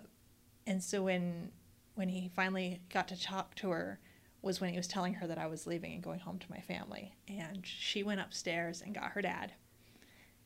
and 0.66 0.82
so 0.84 1.04
when 1.04 1.52
when 1.96 2.10
he 2.10 2.30
finally 2.36 2.82
got 2.92 3.08
to 3.08 3.22
talk 3.22 3.56
to 3.56 3.70
her 3.70 4.00
was 4.42 4.60
when 4.60 4.72
he 4.72 4.78
was 4.78 4.88
telling 4.88 5.14
her 5.16 5.28
that 5.28 5.38
I 5.38 5.48
was 5.48 5.68
leaving 5.68 5.94
and 5.94 6.04
going 6.04 6.20
home 6.20 6.40
to 6.40 6.52
my 6.52 6.60
family. 6.60 7.14
And 7.28 7.66
she 7.66 8.04
went 8.04 8.20
upstairs 8.20 8.82
and 8.82 8.94
got 8.96 9.12
her 9.12 9.22
dad 9.22 9.54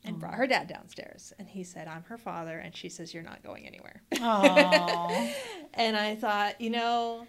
and 0.04 0.20
brought 0.20 0.36
her 0.36 0.48
dad 0.48 0.68
downstairs. 0.68 1.34
And 1.38 1.48
he 1.48 1.64
said, 1.64 1.88
I'm 1.88 2.04
her 2.04 2.18
father. 2.18 2.60
And 2.60 2.76
she 2.76 2.89
says, 2.89 3.14
You're 3.14 3.24
not 3.24 3.43
going 3.43 3.68
anywhere. 3.68 4.02
Aww. 4.14 5.32
and 5.74 5.98
I 5.98 6.16
thought, 6.16 6.60
you 6.62 6.70
know, 6.70 7.28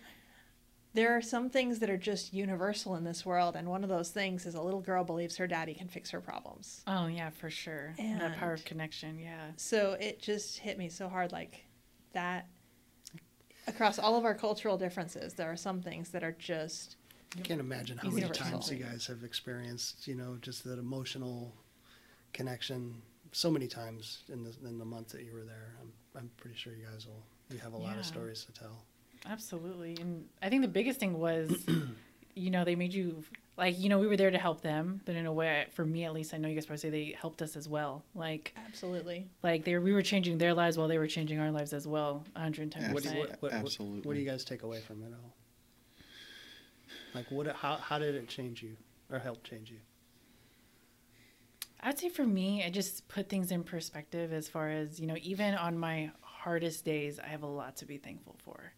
there 0.94 1.16
are 1.16 1.22
some 1.22 1.50
things 1.50 1.78
that 1.80 1.90
are 1.90 1.98
just 1.98 2.32
universal 2.32 2.96
in 2.96 3.04
this 3.04 3.24
world. 3.24 3.56
And 3.56 3.68
one 3.68 3.82
of 3.82 3.88
those 3.88 4.10
things 4.10 4.46
is 4.46 4.54
a 4.54 4.62
little 4.62 4.80
girl 4.80 5.04
believes 5.04 5.36
her 5.36 5.46
daddy 5.46 5.74
can 5.74 5.88
fix 5.88 6.10
her 6.10 6.20
problems. 6.20 6.82
oh 6.86 7.06
yeah, 7.06 7.30
for 7.30 7.50
sure. 7.50 7.94
that 7.98 8.36
power 8.38 8.52
of 8.52 8.64
connection. 8.64 9.18
Yeah. 9.18 9.50
So 9.56 9.96
it 10.00 10.20
just 10.20 10.58
hit 10.58 10.78
me 10.78 10.88
so 10.88 11.08
hard 11.08 11.32
like 11.32 11.64
that. 12.12 12.48
Across 13.66 13.98
all 13.98 14.16
of 14.16 14.24
our 14.24 14.34
cultural 14.34 14.78
differences, 14.78 15.34
there 15.34 15.52
are 15.52 15.56
some 15.56 15.82
things 15.82 16.08
that 16.10 16.24
are 16.24 16.32
just 16.32 16.96
I 17.36 17.42
can't 17.42 17.60
imagine 17.60 17.98
how 17.98 18.08
many 18.08 18.26
to 18.26 18.32
times 18.32 18.70
you 18.70 18.78
guys 18.78 19.06
have 19.06 19.22
experienced, 19.22 20.06
you 20.08 20.14
know, 20.14 20.38
just 20.40 20.64
that 20.64 20.78
emotional 20.78 21.54
connection. 22.32 23.02
So 23.32 23.50
many 23.50 23.66
times 23.66 24.22
in 24.32 24.42
the 24.42 24.54
in 24.66 24.78
the 24.78 24.84
month 24.84 25.08
that 25.10 25.22
you 25.22 25.32
were 25.32 25.44
there, 25.44 25.74
I'm 25.80 25.92
I'm 26.16 26.30
pretty 26.36 26.56
sure 26.56 26.72
you 26.72 26.86
guys 26.90 27.06
will. 27.06 27.22
You 27.50 27.58
have 27.58 27.72
a 27.72 27.78
lot 27.78 27.96
of 27.98 28.04
stories 28.04 28.44
to 28.44 28.52
tell. 28.52 28.84
Absolutely. 29.26 29.96
And 30.00 30.26
I 30.42 30.48
think 30.48 30.62
the 30.62 30.68
biggest 30.68 31.00
thing 31.00 31.18
was, 31.18 31.66
you 32.34 32.50
know, 32.50 32.64
they 32.64 32.76
made 32.76 32.92
you 32.92 33.24
like, 33.56 33.78
you 33.78 33.88
know, 33.88 33.98
we 33.98 34.06
were 34.06 34.16
there 34.16 34.30
to 34.30 34.38
help 34.38 34.60
them, 34.60 35.00
but 35.04 35.16
in 35.16 35.26
a 35.26 35.32
way, 35.32 35.66
for 35.72 35.84
me 35.84 36.04
at 36.04 36.12
least, 36.12 36.32
I 36.32 36.38
know 36.38 36.48
you 36.48 36.54
guys 36.54 36.66
probably 36.66 36.80
say 36.80 36.90
they 36.90 37.16
helped 37.18 37.42
us 37.42 37.56
as 37.56 37.68
well. 37.68 38.04
Like, 38.14 38.54
absolutely. 38.68 39.26
like 39.42 39.64
they 39.64 39.76
we 39.78 39.92
were 39.92 40.02
changing 40.02 40.38
their 40.38 40.54
lives 40.54 40.78
while 40.78 40.88
they 40.88 40.98
were 40.98 41.08
changing 41.08 41.40
our 41.40 41.50
lives 41.50 41.72
as 41.72 41.86
well. 41.86 42.24
110. 42.34 42.92
What 42.92 43.02
do 43.02 43.08
you, 43.08 43.14
Absolutely. 43.14 43.36
what, 43.40 43.52
what, 43.52 43.80
what, 43.80 44.06
what 44.06 44.14
do 44.14 44.20
you 44.20 44.30
guys 44.30 44.44
take 44.44 44.62
away 44.62 44.80
from 44.80 45.02
it 45.02 45.12
all? 45.12 45.34
Like, 47.14 47.26
what? 47.30 47.46
How 47.48 47.76
how 47.76 47.98
did 47.98 48.14
it 48.14 48.28
change 48.28 48.62
you 48.62 48.76
or 49.10 49.18
help 49.18 49.42
change 49.42 49.70
you? 49.70 49.78
I'd 51.80 51.98
say 51.98 52.08
for 52.08 52.26
me, 52.26 52.64
I 52.64 52.70
just 52.70 53.06
put 53.08 53.28
things 53.28 53.52
in 53.52 53.62
perspective 53.62 54.32
as 54.32 54.48
far 54.48 54.68
as, 54.68 54.98
you 54.98 55.06
know, 55.06 55.16
even 55.22 55.54
on 55.54 55.78
my 55.78 56.10
hardest 56.20 56.84
days, 56.84 57.20
I 57.20 57.28
have 57.28 57.42
a 57.42 57.46
lot 57.46 57.76
to 57.76 57.86
be 57.86 57.98
thankful 57.98 58.36
for. 58.44 58.72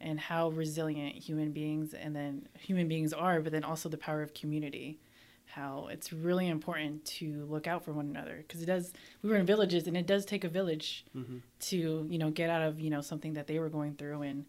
And 0.00 0.20
how 0.20 0.50
resilient 0.50 1.14
human 1.14 1.52
beings 1.52 1.94
and 1.94 2.14
then 2.14 2.48
human 2.58 2.88
beings 2.88 3.14
are, 3.14 3.40
but 3.40 3.52
then 3.52 3.64
also 3.64 3.88
the 3.88 3.96
power 3.96 4.22
of 4.22 4.34
community. 4.34 4.98
How 5.46 5.88
it's 5.90 6.12
really 6.12 6.48
important 6.48 7.04
to 7.04 7.46
look 7.48 7.66
out 7.66 7.84
for 7.84 7.92
one 7.92 8.10
another 8.10 8.44
because 8.46 8.62
it 8.62 8.66
does. 8.66 8.92
We 9.22 9.30
were 9.30 9.36
in 9.36 9.46
villages, 9.46 9.86
and 9.86 9.96
it 9.96 10.06
does 10.06 10.26
take 10.26 10.42
a 10.42 10.48
village 10.48 11.06
mm-hmm. 11.16 11.38
to 11.60 12.06
you 12.10 12.18
know 12.18 12.30
get 12.30 12.50
out 12.50 12.62
of 12.62 12.80
you 12.80 12.90
know 12.90 13.00
something 13.00 13.34
that 13.34 13.46
they 13.46 13.60
were 13.60 13.68
going 13.68 13.94
through, 13.94 14.22
and 14.22 14.44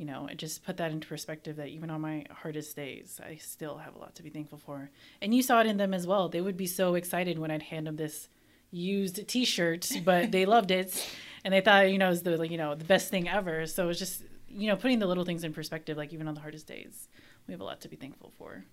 you 0.00 0.06
know 0.06 0.26
and 0.30 0.38
just 0.38 0.64
put 0.64 0.78
that 0.78 0.90
into 0.90 1.06
perspective 1.06 1.56
that 1.56 1.68
even 1.68 1.90
on 1.90 2.00
my 2.00 2.24
hardest 2.30 2.74
days, 2.74 3.20
I 3.22 3.36
still 3.36 3.76
have 3.76 3.94
a 3.94 3.98
lot 3.98 4.14
to 4.14 4.22
be 4.22 4.30
thankful 4.30 4.56
for. 4.56 4.90
And 5.20 5.34
you 5.34 5.42
saw 5.42 5.60
it 5.60 5.66
in 5.66 5.76
them 5.76 5.92
as 5.92 6.06
well. 6.06 6.30
They 6.30 6.40
would 6.40 6.56
be 6.56 6.66
so 6.66 6.94
excited 6.94 7.38
when 7.38 7.50
I'd 7.50 7.64
hand 7.64 7.86
them 7.86 7.96
this 7.96 8.30
used 8.70 9.28
T-shirt, 9.28 9.90
but 10.02 10.32
they 10.32 10.46
loved 10.56 10.70
it, 10.70 11.06
and 11.44 11.52
they 11.52 11.60
thought 11.60 11.92
you 11.92 11.98
know 11.98 12.06
it 12.06 12.10
was 12.10 12.22
the 12.22 12.48
you 12.48 12.56
know 12.56 12.74
the 12.74 12.84
best 12.86 13.10
thing 13.10 13.28
ever. 13.28 13.66
So 13.66 13.90
it's 13.90 13.98
just 13.98 14.22
you 14.48 14.68
know 14.68 14.76
putting 14.76 15.00
the 15.00 15.06
little 15.06 15.26
things 15.26 15.44
in 15.44 15.52
perspective. 15.52 15.98
Like 15.98 16.14
even 16.14 16.26
on 16.28 16.34
the 16.34 16.40
hardest 16.40 16.66
days, 16.66 17.08
we 17.46 17.52
have 17.52 17.60
a 17.60 17.64
lot 17.64 17.82
to 17.82 17.88
be 17.88 17.96
thankful 17.96 18.32
for. 18.38 18.64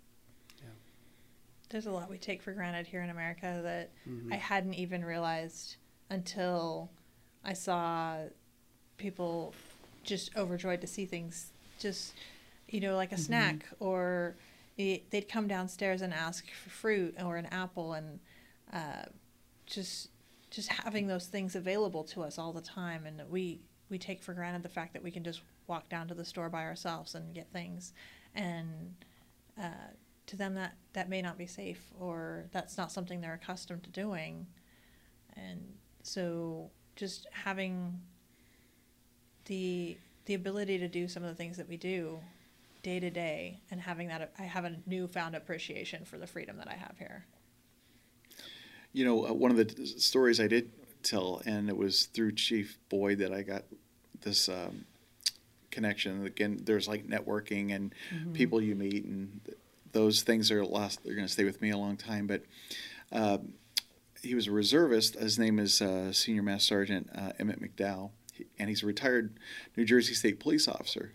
Yeah. 0.60 0.70
There's 1.70 1.88
a 1.88 1.92
lot 1.92 2.10
we 2.10 2.18
take 2.18 2.42
for 2.42 2.54
granted 2.54 2.88
here 2.88 3.02
in 3.02 3.10
America 3.10 3.60
that 3.64 3.92
Mm-hmm. 4.10 4.32
I 4.32 4.38
hadn't 4.38 4.76
even 4.76 5.04
realized 5.04 5.76
until 6.10 6.90
I 7.44 7.52
saw 7.52 8.20
people 8.96 9.54
just 10.08 10.36
overjoyed 10.36 10.82
to 10.82 10.88
see 10.88 11.06
things 11.06 11.52
just 11.80 12.14
you 12.68 12.80
know 12.80 12.96
like 12.96 13.12
a 13.12 13.18
snack 13.18 13.66
or 13.80 14.36
it, 14.78 15.10
they'd 15.12 15.30
come 15.30 15.48
downstairs 15.48 16.02
and 16.02 16.14
ask 16.14 16.46
for 16.52 16.70
fruit 16.70 17.16
or 17.24 17.38
an 17.38 17.46
apple 17.48 17.94
and 17.94 18.20
uh, 18.74 19.04
just 19.68 20.10
just 20.50 20.70
having 20.70 21.08
those 21.08 21.28
things 21.28 21.56
available 21.56 22.04
to 22.04 22.24
us 22.24 22.40
all 22.40 22.52
the 22.52 22.62
time 22.62 23.06
and 23.06 23.22
we 23.30 23.60
we 23.90 24.00
take 24.00 24.24
for 24.24 24.34
granted 24.34 24.64
the 24.64 24.70
fact 24.70 24.94
that 24.94 25.04
we 25.04 25.12
can 25.12 25.24
just 25.24 25.42
walk 25.68 25.88
down 25.90 26.08
to 26.08 26.14
the 26.16 26.26
store 26.26 26.50
by 26.50 26.64
ourselves 26.64 27.14
and 27.14 27.36
get 27.36 27.52
things 27.52 27.94
and 28.34 28.96
uh, 29.62 29.92
to 30.28 30.36
them 30.36 30.54
that 30.54 30.76
that 30.94 31.10
may 31.10 31.22
not 31.22 31.38
be 31.38 31.48
safe 31.48 31.92
or 32.00 32.46
that's 32.52 32.78
not 32.78 32.92
something 32.92 33.22
they're 33.22 33.34
accustomed 33.42 33.84
to 33.84 33.90
doing. 33.90 34.46
And 35.36 35.62
so 36.04 36.70
just 36.96 37.28
having 37.32 38.00
the 39.48 39.98
the 40.26 40.34
ability 40.34 40.78
to 40.78 40.88
do 40.88 41.08
some 41.08 41.24
of 41.24 41.30
the 41.30 41.36
things 41.36 41.58
that 41.58 41.70
we 41.70 41.78
do 41.78 42.20
day 42.84 43.00
to 43.00 43.10
day 43.10 43.60
and 43.72 43.82
having 43.82 44.08
that 44.10 44.32
I 44.38 44.44
have 44.44 44.66
a 44.66 44.76
newfound 44.86 45.36
appreciation 45.36 46.06
for 46.06 46.18
the 46.18 46.28
freedom 46.28 46.58
that 46.58 46.68
I 46.68 46.76
have 46.76 46.96
here. 47.00 47.26
You 48.94 49.06
know, 49.06 49.28
uh, 49.28 49.34
one 49.34 49.52
of 49.52 49.58
the 49.58 49.86
stories 49.86 50.40
I 50.40 50.48
did 50.48 50.72
tell, 51.04 51.42
and 51.46 51.70
it 51.70 51.78
was 51.78 52.06
through 52.06 52.34
Chief 52.34 52.78
Boyd 52.90 53.20
that 53.20 53.34
I 53.34 53.42
got 53.42 53.64
this 54.22 54.50
um, 54.50 54.86
connection. 55.72 56.26
Again, 56.26 56.62
there's 56.64 56.88
like 56.88 57.08
networking 57.08 57.76
and 57.76 57.94
people 58.34 58.62
you 58.62 58.76
meet, 58.76 59.06
and 59.06 59.40
th- 59.46 59.58
those 59.92 60.24
things 60.24 60.52
are 60.52 60.66
last. 60.66 61.04
They're 61.04 61.16
going 61.16 61.28
to 61.28 61.32
stay 61.32 61.44
with 61.44 61.62
me 61.62 61.70
a 61.70 61.78
long 61.78 61.98
time. 61.98 62.28
But 62.28 62.44
um 63.12 63.54
he 64.24 64.36
was 64.36 64.48
a 64.48 64.52
reservist. 64.52 65.16
His 65.16 65.38
name 65.38 65.60
is 65.60 65.82
uh, 65.82 66.12
Senior 66.12 66.44
Master 66.44 66.76
Sergeant 66.76 67.10
uh, 67.16 67.32
Emmett 67.40 67.62
McDowell, 67.62 68.12
and 68.60 68.70
he's 68.70 68.84
a 68.84 68.86
retired 68.86 69.38
New 69.76 69.86
Jersey 69.86 70.14
State 70.14 70.40
Police 70.40 70.68
officer. 70.68 71.14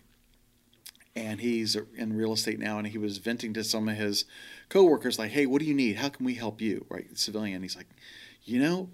And 1.15 1.41
he's 1.41 1.77
in 1.95 2.17
real 2.17 2.33
estate 2.33 2.57
now, 2.59 2.79
and 2.79 2.87
he 2.87 2.97
was 2.97 3.19
venting 3.19 3.53
to 3.53 3.63
some 3.63 3.87
of 3.87 3.95
his 3.95 4.25
coworkers, 4.69 5.19
like, 5.19 5.29
"Hey, 5.29 5.45
what 5.45 5.59
do 5.59 5.65
you 5.65 5.75
need? 5.75 5.97
How 5.97 6.09
can 6.09 6.25
we 6.25 6.33
help 6.33 6.59
you?" 6.59 6.87
Right, 6.89 7.05
civilian. 7.15 7.61
He's 7.61 7.75
like, 7.75 7.85
"You 8.43 8.59
know, 8.59 8.89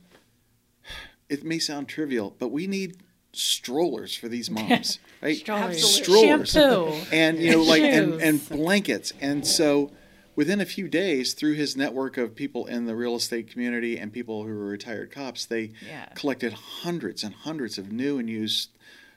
it 1.30 1.46
may 1.46 1.60
sound 1.60 1.88
trivial, 1.88 2.36
but 2.38 2.50
we 2.50 2.68
need 2.68 2.98
strollers 3.32 4.16
for 4.16 4.28
these 4.28 4.50
moms, 4.50 5.00
right? 5.22 5.38
Strollers. 5.38 5.96
Strollers. 5.96 6.52
Shampoo. 6.52 6.94
and 7.12 7.40
you 7.40 7.52
know 7.52 7.62
like 7.64 7.84
and, 7.84 8.22
and 8.22 8.50
blankets 8.50 9.14
and 9.22 9.46
so 9.46 9.92
within 10.36 10.62
a 10.62 10.66
few 10.66 10.88
days 10.88 11.34
through 11.34 11.54
his 11.54 11.76
network 11.76 12.18
of 12.18 12.36
people 12.36 12.66
in 12.66 12.86
the 12.86 12.96
real 12.96 13.16
estate 13.16 13.50
community 13.52 13.98
and 13.98 14.12
people 14.14 14.44
who 14.44 14.50
were 14.50 14.66
retired 14.68 15.12
cops 15.12 15.46
they 15.46 15.72
Yeah. 15.88 16.06
collected 16.16 16.54
hundreds 16.54 17.24
and 17.24 17.34
hundreds 17.34 17.78
of 17.78 17.92
new 17.92 18.18
and 18.20 18.30
used 18.30 18.70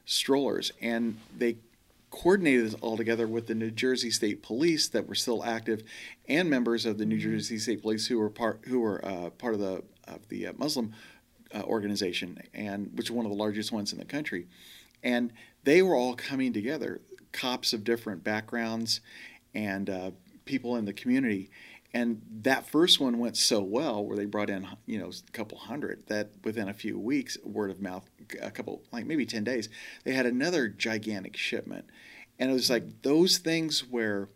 strollers 0.04 0.72
and 0.80 1.18
they 1.36 1.56
coordinated 2.10 2.66
this 2.66 2.74
all 2.74 2.96
together 2.96 3.26
with 3.26 3.46
the 3.46 3.54
New 3.54 3.70
Jersey 3.70 4.10
State 4.10 4.42
Police 4.42 4.88
that 4.88 5.08
were 5.08 5.14
still 5.14 5.42
active 5.44 5.82
and 6.28 6.50
members 6.50 6.84
of 6.84 6.98
the 6.98 7.06
New 7.06 7.16
Jersey 7.18 7.58
State 7.58 7.80
Police 7.82 8.06
who 8.08 8.18
were 8.18 8.28
part 8.28 8.60
who 8.66 8.80
were 8.80 9.02
uh, 9.04 9.30
part 9.30 9.54
of 9.54 9.60
the 9.60 9.82
of 10.06 10.28
the 10.28 10.48
uh, 10.48 10.52
Muslim 10.58 10.92
uh, 11.54 11.62
organization 11.62 12.38
and 12.52 12.90
which 12.94 13.06
is 13.06 13.12
one 13.12 13.24
of 13.24 13.30
the 13.30 13.38
largest 13.38 13.72
ones 13.72 13.92
in 13.92 13.98
the 13.98 14.04
country 14.04 14.46
and 15.02 15.32
they 15.64 15.80
were 15.82 15.94
all 15.94 16.14
coming 16.14 16.52
together 16.52 17.00
cops 17.32 17.72
of 17.72 17.82
different 17.84 18.22
backgrounds 18.24 19.00
and 19.54 19.88
uh, 19.88 20.10
people 20.44 20.76
in 20.76 20.84
the 20.84 20.92
community. 20.92 21.50
And 21.94 22.22
that 22.42 22.66
first 22.66 23.00
one 23.00 23.18
went 23.18 23.36
so 23.36 23.62
well 23.62 24.04
where 24.04 24.16
they 24.16 24.24
brought 24.24 24.48
in 24.48 24.66
you 24.86 24.98
know 24.98 25.10
a 25.10 25.32
couple 25.32 25.58
hundred 25.58 26.04
that 26.06 26.30
within 26.42 26.68
a 26.68 26.74
few 26.74 26.98
weeks 26.98 27.36
word 27.44 27.70
of 27.70 27.82
mouth 27.82 28.08
a 28.40 28.50
couple 28.50 28.82
like 28.92 29.04
maybe 29.04 29.26
10 29.26 29.44
days 29.44 29.68
they 30.04 30.14
had 30.14 30.24
another 30.26 30.68
gigantic 30.68 31.36
shipment. 31.36 31.86
And 32.38 32.50
it 32.50 32.54
was 32.54 32.70
like 32.70 33.02
those 33.02 33.38
things 33.38 33.80
where 33.88 34.30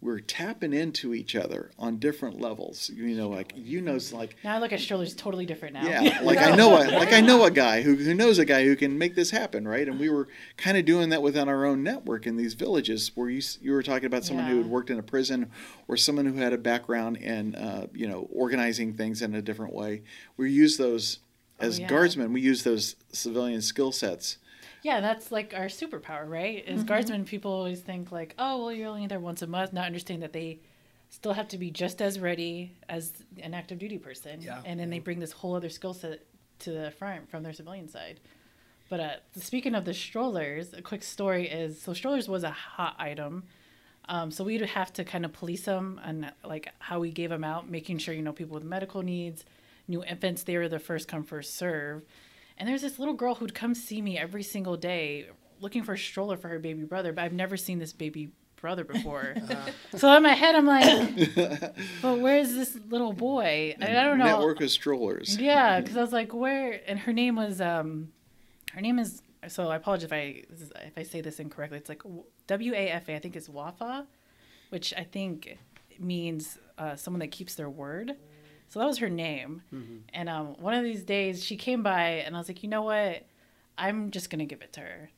we're 0.00 0.20
tapping 0.20 0.72
into 0.72 1.12
each 1.12 1.34
other 1.34 1.72
on 1.78 1.98
different 1.98 2.40
levels 2.40 2.88
you 2.94 3.16
know 3.16 3.28
like 3.28 3.52
you 3.56 3.80
know 3.80 3.96
it's 3.96 4.12
like 4.12 4.36
Now 4.44 4.54
I 4.54 4.58
look 4.60 4.72
at 4.72 4.78
strollers 4.80 5.12
totally 5.14 5.44
different 5.44 5.74
now. 5.74 5.82
yeah, 5.86 6.20
like 6.22 6.38
I 6.38 6.54
know 6.54 6.76
a 6.76 6.86
like 6.90 7.12
I 7.12 7.20
know 7.20 7.44
a 7.44 7.50
guy 7.50 7.82
who, 7.82 7.96
who 7.96 8.14
knows 8.14 8.38
a 8.38 8.44
guy 8.44 8.64
who 8.64 8.76
can 8.76 8.96
make 8.96 9.14
this 9.16 9.30
happen, 9.30 9.66
right? 9.66 9.88
And 9.88 9.98
we 9.98 10.08
were 10.08 10.28
kind 10.56 10.76
of 10.76 10.84
doing 10.84 11.08
that 11.08 11.20
within 11.22 11.48
our 11.48 11.64
own 11.64 11.82
network 11.82 12.26
in 12.26 12.36
these 12.36 12.54
villages 12.54 13.10
where 13.16 13.28
you 13.28 13.42
you 13.60 13.72
were 13.72 13.82
talking 13.82 14.06
about 14.06 14.24
someone 14.24 14.46
who 14.46 14.58
had 14.58 14.66
worked 14.66 14.90
in 14.90 14.98
a 15.00 15.02
prison 15.02 15.50
or 15.88 15.96
someone 15.96 16.26
who 16.26 16.34
had 16.36 16.52
a 16.52 16.58
background 16.58 17.16
in 17.16 17.54
uh, 17.56 17.86
you 17.92 18.06
know 18.06 18.28
organizing 18.32 18.94
things 18.94 19.20
in 19.20 19.34
a 19.34 19.42
different 19.42 19.72
way. 19.74 20.02
We 20.36 20.52
use 20.52 20.76
those 20.76 21.18
as 21.58 21.78
Oh, 21.78 21.82
yeah. 21.82 21.88
guardsmen. 21.88 22.32
We 22.32 22.40
use 22.40 22.62
those 22.62 22.94
civilian 23.12 23.62
skill 23.62 23.90
sets. 23.90 24.38
Yeah, 24.88 25.00
that's 25.00 25.30
like 25.30 25.52
our 25.54 25.66
superpower, 25.66 26.26
right? 26.26 26.64
As 26.66 26.82
guardsmen, 26.82 27.26
people 27.26 27.52
always 27.52 27.80
think 27.80 28.10
like, 28.10 28.34
oh, 28.38 28.56
well, 28.64 28.72
you're 28.72 28.88
only 28.88 29.06
there 29.06 29.20
once 29.20 29.42
a 29.42 29.46
month, 29.46 29.74
not 29.74 29.84
understanding 29.84 30.22
that 30.22 30.32
they 30.32 30.60
still 31.10 31.34
have 31.34 31.46
to 31.48 31.58
be 31.58 31.70
just 31.70 32.00
as 32.00 32.18
ready 32.18 32.72
as 32.88 33.12
an 33.42 33.52
active 33.52 33.78
duty 33.78 33.98
person. 33.98 34.40
Yeah. 34.40 34.62
And 34.64 34.80
then 34.80 34.88
they 34.88 34.98
bring 34.98 35.20
this 35.20 35.30
whole 35.30 35.54
other 35.54 35.68
skill 35.68 35.92
set 35.92 36.24
to 36.60 36.70
the 36.70 36.90
front 36.90 37.30
from 37.30 37.42
their 37.42 37.52
civilian 37.52 37.86
side. 37.86 38.20
But 38.88 39.00
uh, 39.00 39.10
speaking 39.36 39.74
of 39.74 39.84
the 39.84 39.92
strollers, 39.92 40.72
a 40.72 40.80
quick 40.80 41.02
story 41.02 41.50
is 41.50 41.78
so 41.78 41.92
strollers 41.92 42.26
was 42.26 42.42
a 42.42 42.50
hot 42.50 42.96
item. 42.98 43.42
Um, 44.08 44.30
so 44.30 44.42
we'd 44.42 44.62
have 44.62 44.90
to 44.94 45.04
kind 45.04 45.26
of 45.26 45.34
police 45.34 45.66
them 45.66 46.00
and 46.02 46.32
like 46.42 46.72
how 46.78 46.98
we 46.98 47.10
gave 47.10 47.28
them 47.28 47.44
out, 47.44 47.68
making 47.68 47.98
sure 47.98 48.14
you 48.14 48.22
know 48.22 48.32
people 48.32 48.54
with 48.54 48.64
medical 48.64 49.02
needs, 49.02 49.44
new 49.86 50.02
infants, 50.02 50.44
they 50.44 50.56
were 50.56 50.66
the 50.66 50.78
first 50.78 51.08
come 51.08 51.24
first 51.24 51.56
serve. 51.58 52.04
And 52.58 52.68
there's 52.68 52.82
this 52.82 52.98
little 52.98 53.14
girl 53.14 53.36
who'd 53.36 53.54
come 53.54 53.74
see 53.74 54.02
me 54.02 54.18
every 54.18 54.42
single 54.42 54.76
day 54.76 55.28
looking 55.60 55.82
for 55.82 55.94
a 55.94 55.98
stroller 55.98 56.36
for 56.36 56.48
her 56.48 56.58
baby 56.58 56.84
brother, 56.84 57.12
but 57.12 57.22
I've 57.22 57.32
never 57.32 57.56
seen 57.56 57.78
this 57.78 57.92
baby 57.92 58.32
brother 58.60 58.84
before. 58.84 59.34
so 59.96 60.12
in 60.16 60.22
my 60.22 60.34
head, 60.34 60.54
I'm 60.54 60.66
like, 60.66 61.34
but 62.02 62.18
where's 62.18 62.52
this 62.52 62.76
little 62.88 63.12
boy? 63.12 63.74
And 63.80 63.96
I 63.96 64.04
don't 64.04 64.18
know. 64.18 64.24
Network 64.24 64.60
of 64.60 64.70
strollers. 64.70 65.36
Yeah, 65.38 65.80
because 65.80 65.96
I 65.96 66.00
was 66.02 66.12
like, 66.12 66.34
where? 66.34 66.80
And 66.86 66.98
her 67.00 67.12
name 67.12 67.36
was, 67.36 67.60
um, 67.60 68.12
her 68.72 68.80
name 68.80 68.98
is. 68.98 69.22
So 69.46 69.68
I 69.68 69.76
apologize 69.76 70.04
if 70.04 70.12
I 70.12 70.42
if 70.84 70.92
I 70.96 71.04
say 71.04 71.20
this 71.20 71.38
incorrectly. 71.38 71.78
It's 71.78 71.88
like 71.88 72.02
W 72.48 72.74
A 72.74 72.90
F 72.90 73.08
A. 73.08 73.14
I 73.14 73.18
think 73.20 73.36
it's 73.36 73.48
Wafa, 73.48 74.04
which 74.70 74.92
I 74.96 75.04
think 75.04 75.58
means 76.00 76.58
uh, 76.76 76.96
someone 76.96 77.20
that 77.20 77.30
keeps 77.30 77.54
their 77.54 77.70
word. 77.70 78.16
So 78.68 78.78
that 78.80 78.86
was 78.86 78.98
her 78.98 79.08
name. 79.08 79.62
And 80.12 80.28
um, 80.28 80.46
one 80.60 80.74
of 80.74 80.84
these 80.84 81.02
days, 81.02 81.42
she 81.44 81.56
came 81.56 81.82
by, 81.82 82.22
and 82.24 82.34
I 82.34 82.38
was 82.38 82.48
like, 82.48 82.62
you 82.62 82.68
know 82.68 82.82
what? 82.82 83.24
I'm 83.76 84.10
just 84.10 84.28
gonna 84.30 84.44
give 84.44 84.60
it 84.62 84.72
to 84.74 84.80
her. 84.80 85.10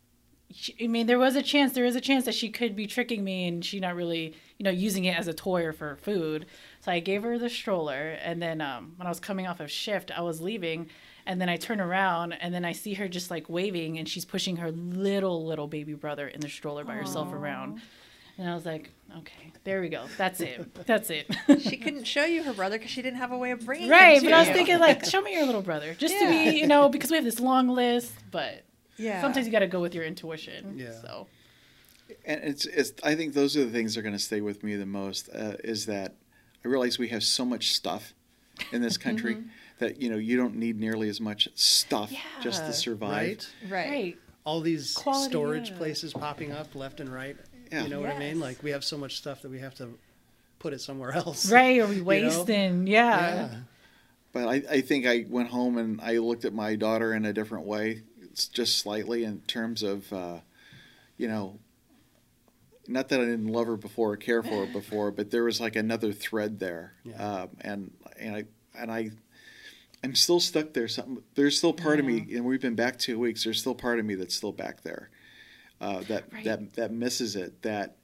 She, 0.53 0.75
I 0.83 0.87
mean, 0.89 1.07
there 1.07 1.19
was 1.19 1.37
a 1.37 1.43
chance. 1.43 1.73
There 1.73 1.85
is 1.85 1.97
a 1.97 2.01
chance 2.01 2.25
that 2.25 2.35
she 2.35 2.49
could 2.51 2.75
be 2.77 2.87
tricking 2.87 3.23
me, 3.25 3.47
and 3.49 3.65
she 3.65 3.81
not 3.81 3.95
really, 3.95 4.35
you 4.59 4.65
know, 4.65 4.71
using 4.71 5.05
it 5.05 5.17
as 5.19 5.29
a 5.29 5.33
toy 5.33 5.65
or 5.65 5.73
for 5.73 5.97
food. 5.97 6.47
So 6.81 6.91
I 6.93 7.01
gave 7.01 7.23
her 7.23 7.39
the 7.39 7.49
stroller, 7.49 8.19
and 8.23 8.43
then 8.43 8.61
um, 8.61 8.95
when 8.97 9.07
I 9.07 9.11
was 9.11 9.21
coming 9.21 9.47
off 9.47 9.61
of 9.61 9.71
shift, 9.71 10.11
I 10.17 10.21
was 10.23 10.41
leaving, 10.41 10.89
and 11.27 11.41
then 11.41 11.49
I 11.49 11.57
turn 11.57 11.81
around, 11.81 12.33
and 12.35 12.53
then 12.53 12.65
I 12.65 12.73
see 12.73 12.95
her 12.95 13.07
just 13.09 13.31
like 13.31 13.49
waving, 13.49 13.99
and 13.99 14.09
she's 14.09 14.25
pushing 14.25 14.57
her 14.57 14.71
little 14.73 15.47
little 15.47 15.69
baby 15.69 15.95
brother 15.95 16.27
in 16.29 16.41
the 16.41 16.49
stroller 16.49 16.85
by 16.85 16.95
herself 16.95 17.33
around. 17.33 17.81
And 18.41 18.49
I 18.49 18.55
was 18.55 18.65
like, 18.65 18.91
okay, 19.19 19.53
there 19.65 19.83
we 19.83 19.91
go. 19.91 20.07
That's 20.17 20.41
it. 20.41 20.75
That's 20.87 21.11
it. 21.11 21.31
She 21.61 21.77
couldn't 21.77 22.05
show 22.05 22.25
you 22.25 22.43
her 22.45 22.55
brother 22.55 22.79
because 22.79 22.91
she 22.91 23.03
didn't 23.03 23.19
have 23.19 23.33
a 23.33 23.39
way 23.39 23.51
of 23.51 23.67
bringing 23.67 23.91
right, 23.91 24.17
him 24.17 24.23
to 24.23 24.31
but 24.31 24.35
I 24.35 24.39
was 24.39 24.49
you. 24.49 24.55
thinking 24.55 24.79
like, 24.79 25.05
show 25.11 25.21
me 25.21 25.35
your 25.35 25.45
little 25.45 25.63
brother, 25.63 25.95
just 25.95 26.19
to 26.19 26.27
be, 26.27 26.59
you 26.59 26.67
know, 26.67 26.89
because 26.89 27.11
we 27.11 27.17
have 27.17 27.25
this 27.25 27.39
long 27.39 27.69
list, 27.69 28.13
but 28.31 28.65
yeah. 28.97 29.21
sometimes 29.21 29.47
you 29.47 29.53
got 29.53 29.59
to 29.59 29.67
go 29.67 29.81
with 29.81 29.95
your 29.95 30.05
intuition. 30.05 30.79
Yeah. 30.79 30.93
So 31.03 31.27
and 32.25 32.43
it's, 32.43 32.67
it's 32.67 32.93
I 33.03 33.15
think 33.15 33.35
those 33.35 33.57
are 33.57 33.65
the 33.65 33.71
things 33.71 33.95
that 33.95 34.01
are 34.01 34.03
going 34.03 34.15
to 34.15 34.19
stay 34.19 34.41
with 34.41 34.63
me 34.63 34.77
the 34.77 34.87
most 34.87 35.29
uh, 35.35 35.57
is 35.63 35.87
that 35.87 36.15
I 36.65 36.69
realize 36.69 36.99
we 36.99 37.09
have 37.09 37.23
so 37.23 37.45
much 37.45 37.73
stuff 37.73 38.15
in 38.73 38.83
this 38.83 38.97
country 38.97 39.39
that 39.79 40.01
you 40.01 40.11
know 40.11 40.17
you 40.17 40.37
don't 40.37 40.57
need 40.57 40.79
nearly 40.79 41.09
as 41.09 41.21
much 41.21 41.49
stuff 41.55 42.13
just 42.41 42.65
to 42.67 42.73
survive. 42.73 43.11
Right? 43.11 43.49
right. 43.71 43.91
right. 43.91 44.19
All 44.45 44.61
these 44.61 44.95
Quality, 44.95 45.31
storage 45.31 45.71
yeah. 45.71 45.77
places 45.77 46.13
popping 46.13 46.53
up 46.53 46.75
left 46.75 47.01
and 47.01 47.13
right. 47.13 47.37
Yeah. 47.71 47.85
You 47.85 47.89
know 47.89 48.01
what 48.01 48.11
I 48.11 48.19
mean? 48.19 48.41
Like 48.41 48.63
we 48.63 48.71
have 48.71 48.85
so 48.85 48.97
much 48.97 49.17
stuff 49.17 49.43
that 49.43 49.51
we 49.51 49.59
have 49.61 49.75
to 49.77 49.97
put 50.59 50.73
it 50.73 50.81
somewhere 50.81 51.13
else. 51.15 51.51
Right, 51.51 51.81
Are 51.81 51.87
we 51.89 51.97
know? 51.97 52.03
wasting. 52.05 52.87
Yeah. 52.87 53.35
Yeah. 53.35 53.55
But 54.33 54.47
I, 54.49 54.63
I 54.71 54.81
think 54.81 55.07
I 55.07 55.27
went 55.29 55.49
home 55.49 55.77
and 55.79 56.01
I 56.01 56.19
looked 56.19 56.45
at 56.45 56.53
my 56.53 56.77
daughter 56.77 57.13
in 57.15 57.25
a 57.25 57.33
different 57.33 57.67
way, 57.67 58.03
it's 58.23 58.47
just 58.47 58.79
slightly 58.79 59.25
in 59.25 59.41
terms 59.41 59.83
of, 59.83 60.13
uh, 60.13 60.39
you 61.17 61.27
know, 61.27 61.59
not 62.87 63.09
that 63.09 63.21
I 63.21 63.25
didn't 63.25 63.49
love 63.49 63.67
her 63.67 63.77
before 63.77 64.13
or 64.13 64.17
care 64.17 64.43
for 64.43 64.67
her 64.67 64.67
before, 64.73 65.11
but 65.11 65.31
there 65.31 65.45
was 65.45 65.61
like 65.61 65.75
another 65.77 66.13
thread 66.13 66.59
there, 66.61 66.95
Yeah. 67.05 67.43
um, 67.43 67.49
and 67.61 67.91
and 68.19 68.37
I 68.37 68.45
and 68.77 68.91
I, 68.91 69.11
I'm 70.05 70.15
still 70.15 70.41
stuck 70.41 70.73
there. 70.73 70.89
Something 70.89 71.23
there's 71.35 71.59
still 71.59 71.73
part 71.73 71.99
of 72.01 72.07
me, 72.07 72.27
and 72.35 72.45
we've 72.45 72.61
been 72.61 72.75
back 72.77 72.99
two 72.99 73.19
weeks. 73.19 73.45
There's 73.45 73.61
still 73.61 73.75
part 73.75 73.99
of 73.99 74.05
me 74.05 74.15
that's 74.15 74.35
still 74.35 74.53
back 74.53 74.83
there. 74.83 75.11
Uh, 75.81 76.01
that 76.09 76.25
Right. 76.31 76.45
that 76.45 76.75
that 76.75 76.93
misses 76.93 77.35
it. 77.37 77.63
That 77.63 77.97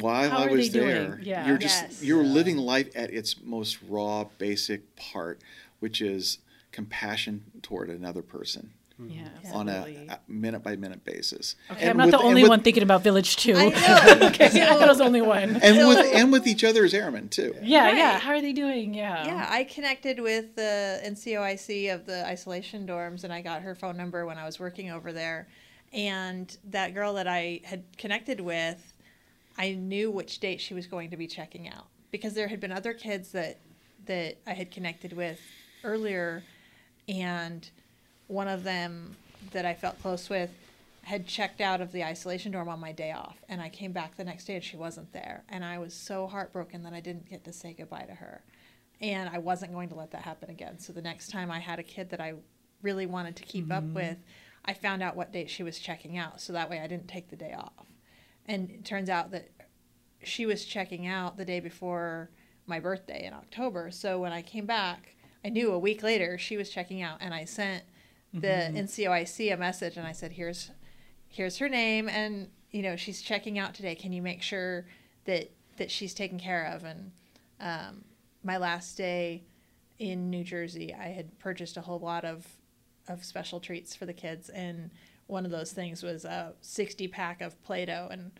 while 0.00 0.28
How 0.28 0.44
I 0.44 0.46
was 0.48 0.70
there, 0.72 1.18
Yeah. 1.22 1.46
you're 1.46 1.56
just 1.56 1.82
Yes. 1.82 2.02
you're 2.02 2.22
living 2.22 2.58
life 2.58 2.88
at 2.94 3.10
its 3.14 3.36
most 3.42 3.78
raw, 3.88 4.24
basic 4.36 4.94
part, 4.96 5.40
which 5.80 6.02
is 6.02 6.38
compassion 6.70 7.44
toward 7.62 7.88
another 7.88 8.20
person 8.20 8.72
Yeah, 8.98 9.28
on 9.54 9.68
a, 9.70 9.72
absolutely. 9.72 10.06
a 10.08 10.18
minute 10.28 10.62
by 10.62 10.76
minute 10.76 11.02
basis. 11.04 11.56
Okay, 11.70 11.80
And 11.80 11.90
I'm 11.92 11.96
not 11.96 12.06
with- 12.06 12.12
the 12.12 12.18
only 12.18 12.42
with- 12.42 12.50
one 12.50 12.60
thinking 12.60 12.82
about 12.82 13.02
Village 13.02 13.36
Two. 13.36 13.54
I 13.56 13.68
know. 13.70 14.26
okay, 14.28 14.44
I 14.46 14.48
thought 14.74 14.82
I 14.82 14.86
was 14.88 14.98
the 14.98 15.04
only 15.04 15.22
one. 15.22 15.56
and 15.62 15.76
So- 15.76 15.88
with 15.88 16.14
and 16.14 16.30
with 16.30 16.46
each 16.46 16.62
other 16.62 16.84
as 16.84 16.92
airmen 16.92 17.30
too. 17.30 17.54
yeah, 17.62 17.90
yeah. 17.92 18.18
How 18.18 18.32
are 18.32 18.42
they 18.42 18.52
doing? 18.52 18.92
Yeah. 18.92 19.24
Yeah, 19.24 19.46
I 19.48 19.64
connected 19.64 20.20
with 20.20 20.56
the 20.56 21.00
NCOIC 21.02 21.88
of 21.94 22.04
the 22.04 22.26
isolation 22.26 22.86
dorms, 22.86 23.24
and 23.24 23.32
I 23.32 23.40
got 23.40 23.62
her 23.62 23.74
phone 23.74 23.96
number 23.96 24.26
when 24.26 24.36
I 24.36 24.44
was 24.44 24.60
working 24.60 24.90
over 24.90 25.10
there. 25.10 25.48
And 25.94 26.54
that 26.64 26.92
girl 26.92 27.14
that 27.14 27.28
I 27.28 27.60
had 27.64 27.84
connected 27.96 28.40
with, 28.40 28.92
I 29.56 29.72
knew 29.72 30.10
which 30.10 30.40
date 30.40 30.60
she 30.60 30.74
was 30.74 30.86
going 30.86 31.10
to 31.10 31.16
be 31.16 31.26
checking 31.26 31.68
out. 31.68 31.86
Because 32.10 32.34
there 32.34 32.48
had 32.48 32.60
been 32.60 32.72
other 32.72 32.92
kids 32.92 33.30
that 33.32 33.58
that 34.06 34.36
I 34.46 34.52
had 34.52 34.70
connected 34.70 35.14
with 35.14 35.40
earlier, 35.82 36.42
and 37.08 37.66
one 38.26 38.48
of 38.48 38.64
them 38.64 39.16
that 39.52 39.64
I 39.64 39.74
felt 39.74 40.00
close 40.02 40.28
with 40.28 40.50
had 41.04 41.26
checked 41.26 41.60
out 41.60 41.80
of 41.80 41.92
the 41.92 42.02
isolation 42.02 42.52
dorm 42.52 42.68
on 42.68 42.80
my 42.80 42.90
day 42.90 43.12
off 43.12 43.36
and 43.48 43.60
I 43.60 43.68
came 43.68 43.92
back 43.92 44.16
the 44.16 44.24
next 44.24 44.46
day 44.46 44.54
and 44.54 44.64
she 44.64 44.76
wasn't 44.76 45.12
there. 45.12 45.44
And 45.50 45.64
I 45.64 45.78
was 45.78 45.92
so 45.92 46.26
heartbroken 46.26 46.82
that 46.84 46.94
I 46.94 47.00
didn't 47.00 47.28
get 47.28 47.44
to 47.44 47.52
say 47.52 47.74
goodbye 47.74 48.06
to 48.08 48.14
her. 48.14 48.42
And 49.00 49.28
I 49.28 49.38
wasn't 49.38 49.72
going 49.72 49.90
to 49.90 49.94
let 49.94 50.12
that 50.12 50.22
happen 50.22 50.48
again. 50.48 50.78
So 50.78 50.94
the 50.94 51.02
next 51.02 51.30
time 51.30 51.50
I 51.50 51.58
had 51.58 51.78
a 51.78 51.82
kid 51.82 52.08
that 52.10 52.20
I 52.20 52.34
really 52.80 53.04
wanted 53.04 53.36
to 53.36 53.42
keep 53.42 53.70
up 53.70 53.84
mm-hmm. 53.84 53.94
with 53.94 54.16
I 54.64 54.72
found 54.72 55.02
out 55.02 55.16
what 55.16 55.32
date 55.32 55.50
she 55.50 55.62
was 55.62 55.78
checking 55.78 56.16
out 56.16 56.40
so 56.40 56.52
that 56.52 56.70
way 56.70 56.80
I 56.80 56.86
didn't 56.86 57.08
take 57.08 57.30
the 57.30 57.36
day 57.36 57.54
off. 57.56 57.86
And 58.46 58.70
it 58.70 58.84
turns 58.84 59.08
out 59.08 59.30
that 59.32 59.50
she 60.22 60.46
was 60.46 60.64
checking 60.64 61.06
out 61.06 61.36
the 61.36 61.44
day 61.44 61.60
before 61.60 62.30
my 62.66 62.80
birthday 62.80 63.26
in 63.26 63.34
October 63.34 63.90
so 63.90 64.18
when 64.18 64.32
I 64.32 64.40
came 64.40 64.64
back 64.64 65.16
I 65.44 65.50
knew 65.50 65.72
a 65.72 65.78
week 65.78 66.02
later 66.02 66.38
she 66.38 66.56
was 66.56 66.70
checking 66.70 67.02
out 67.02 67.18
and 67.20 67.34
I 67.34 67.44
sent 67.44 67.84
the 68.32 68.72
NCOIC 68.74 69.52
a 69.52 69.56
message 69.56 69.98
and 69.98 70.06
I 70.06 70.12
said 70.12 70.32
here's 70.32 70.70
here's 71.28 71.58
her 71.58 71.68
name 71.68 72.08
and 72.08 72.48
you 72.70 72.82
know 72.82 72.96
she's 72.96 73.20
checking 73.20 73.58
out 73.58 73.74
today. 73.74 73.94
Can 73.94 74.12
you 74.12 74.22
make 74.22 74.42
sure 74.42 74.86
that 75.26 75.50
that 75.76 75.90
she's 75.90 76.14
taken 76.14 76.38
care 76.38 76.64
of? 76.64 76.84
And 76.84 77.12
um, 77.60 78.04
my 78.42 78.56
last 78.56 78.96
day 78.96 79.44
in 79.98 80.28
new 80.28 80.42
jersey 80.42 80.92
i 80.92 81.06
had 81.06 81.38
purchased 81.38 81.76
a 81.76 81.80
whole 81.80 82.00
lot 82.00 82.24
of 82.24 82.46
of 83.08 83.24
special 83.24 83.60
treats 83.60 83.94
for 83.94 84.06
the 84.06 84.12
kids 84.12 84.48
and 84.50 84.90
one 85.26 85.44
of 85.44 85.50
those 85.50 85.72
things 85.72 86.02
was 86.02 86.24
a 86.24 86.52
60 86.60 87.08
pack 87.08 87.40
of 87.40 87.60
play-doh 87.62 88.08
and 88.10 88.30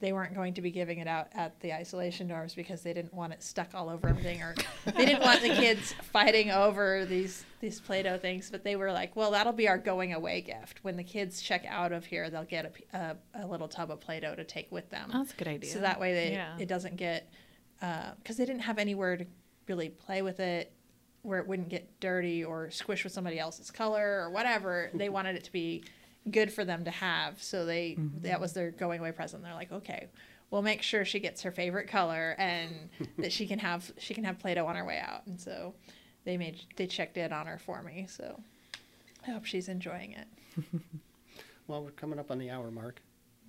they 0.00 0.12
weren't 0.12 0.32
going 0.32 0.54
to 0.54 0.62
be 0.62 0.70
giving 0.70 0.98
it 0.98 1.08
out 1.08 1.26
at 1.34 1.58
the 1.58 1.72
isolation 1.72 2.28
dorms 2.28 2.54
because 2.54 2.82
they 2.82 2.92
didn't 2.92 3.12
want 3.12 3.32
it 3.32 3.42
stuck 3.42 3.74
all 3.74 3.88
over 3.88 4.08
everything 4.08 4.40
or 4.40 4.54
they 4.84 5.04
didn't 5.04 5.22
want 5.22 5.42
the 5.42 5.48
kids 5.48 5.92
fighting 6.12 6.52
over 6.52 7.04
these 7.04 7.44
these 7.60 7.80
play-doh 7.80 8.16
things 8.18 8.48
but 8.50 8.62
they 8.62 8.76
were 8.76 8.92
like 8.92 9.16
well 9.16 9.32
that'll 9.32 9.52
be 9.52 9.66
our 9.68 9.78
going 9.78 10.12
away 10.12 10.40
gift 10.40 10.78
when 10.84 10.96
the 10.96 11.02
kids 11.02 11.42
check 11.42 11.64
out 11.68 11.90
of 11.90 12.04
here 12.04 12.30
they'll 12.30 12.44
get 12.44 12.72
a 12.92 13.16
a 13.34 13.44
little 13.46 13.66
tub 13.66 13.90
of 13.90 14.00
play-doh 14.00 14.36
to 14.36 14.44
take 14.44 14.70
with 14.70 14.88
them 14.90 15.10
that's 15.12 15.32
a 15.32 15.36
good 15.36 15.48
idea. 15.48 15.72
so 15.72 15.80
that 15.80 15.98
way 15.98 16.14
they, 16.14 16.32
Yeah. 16.32 16.56
it 16.60 16.68
doesn't 16.68 16.94
get 16.96 17.32
uh, 17.82 18.12
because 18.22 18.36
they 18.36 18.44
didn't 18.44 18.62
have 18.62 18.78
anywhere 18.78 19.16
to 19.16 19.26
really 19.66 19.88
play 19.88 20.22
with 20.22 20.38
it 20.38 20.72
where 21.22 21.38
it 21.38 21.46
wouldn't 21.46 21.68
get 21.68 22.00
dirty 22.00 22.44
or 22.44 22.70
squish 22.70 23.04
with 23.04 23.12
somebody 23.12 23.38
else's 23.38 23.70
color 23.70 24.20
or 24.22 24.30
whatever 24.30 24.90
they 24.94 25.08
wanted 25.08 25.36
it 25.36 25.44
to 25.44 25.52
be 25.52 25.82
good 26.30 26.52
for 26.52 26.64
them 26.64 26.84
to 26.84 26.90
have. 26.90 27.42
So 27.42 27.64
they 27.64 27.96
mm-hmm. 27.98 28.22
that 28.22 28.40
was 28.40 28.52
their 28.52 28.70
going 28.70 29.00
away 29.00 29.12
present. 29.12 29.42
They're 29.42 29.54
like 29.54 29.72
okay 29.72 30.08
we'll 30.50 30.62
make 30.62 30.82
sure 30.82 31.04
she 31.04 31.20
gets 31.20 31.42
her 31.42 31.50
favorite 31.50 31.88
color 31.88 32.34
and 32.38 32.88
that 33.18 33.32
she 33.32 33.46
can 33.46 33.58
have 33.58 33.92
she 33.98 34.14
can 34.14 34.24
have 34.24 34.38
play-doh 34.38 34.66
on 34.66 34.76
her 34.76 34.84
way 34.84 34.98
out. 34.98 35.26
And 35.26 35.40
so 35.40 35.74
they 36.24 36.36
made 36.36 36.60
they 36.76 36.86
checked 36.86 37.16
in 37.16 37.32
on 37.32 37.46
her 37.46 37.58
for 37.58 37.82
me. 37.82 38.06
So 38.08 38.40
i 39.26 39.30
hope 39.30 39.44
she's 39.44 39.68
enjoying 39.68 40.12
it. 40.12 40.26
Well, 41.68 41.84
we're 41.84 41.90
coming 41.90 42.18
up 42.18 42.30
on 42.30 42.38
the 42.38 42.50
hour 42.50 42.70
mark 42.70 43.02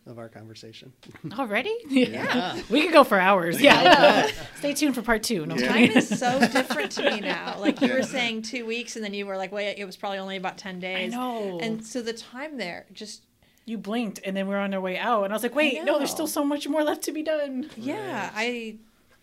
of 0.08 0.18
our 0.18 0.30
conversation. 0.30 0.94
Already? 1.40 1.76
Yeah. 1.88 2.60
we 2.70 2.82
could 2.84 2.94
go 2.94 3.04
for 3.04 3.20
hours. 3.20 3.62
Yeah. 3.62 4.28
Stay 4.56 4.74
tuned 4.74 4.96
for 4.96 5.02
part 5.02 5.24
two. 5.24 5.46
No, 5.46 5.56
Yeah. 5.56 5.68
Time 5.68 5.92
is 5.92 6.20
so 6.20 6.40
different 6.52 6.92
to 6.94 7.10
me 7.12 7.20
now. 7.22 7.58
Like 7.60 7.82
you 7.82 7.94
were 7.94 8.04
saying 8.04 8.44
two 8.44 8.66
weeks, 8.66 8.96
and 8.96 9.04
then 9.06 9.14
you 9.14 9.26
were 9.26 9.38
like, 9.38 9.52
wait, 9.52 9.78
it 9.78 9.86
was 9.86 9.98
probably 9.98 10.20
only 10.20 10.38
about 10.38 10.58
10 10.58 10.80
days. 10.80 10.96
I 10.98 11.00
days. 11.02 11.12
know. 11.12 11.60
And 11.62 11.86
so 11.86 12.02
the 12.02 12.14
time 12.14 12.58
there 12.58 12.86
just, 12.94 13.24
you 13.66 13.78
blinked, 13.78 14.20
and 14.26 14.36
then 14.36 14.48
we 14.48 14.56
are 14.56 14.60
on 14.60 14.74
our 14.74 14.82
way 14.82 14.98
out, 14.98 15.24
and 15.26 15.32
I 15.32 15.36
was 15.36 15.44
like, 15.44 15.54
"Wait, 15.54 15.84
no, 15.84 16.00
there's 16.00 16.10
still 16.10 16.26
so 16.26 16.44
much 16.44 16.68
more 16.68 16.84
left 16.84 17.04
to 17.04 17.12
be 17.12 17.22
done." 17.22 17.70
yeah, 17.78 18.32
I, 18.34 18.78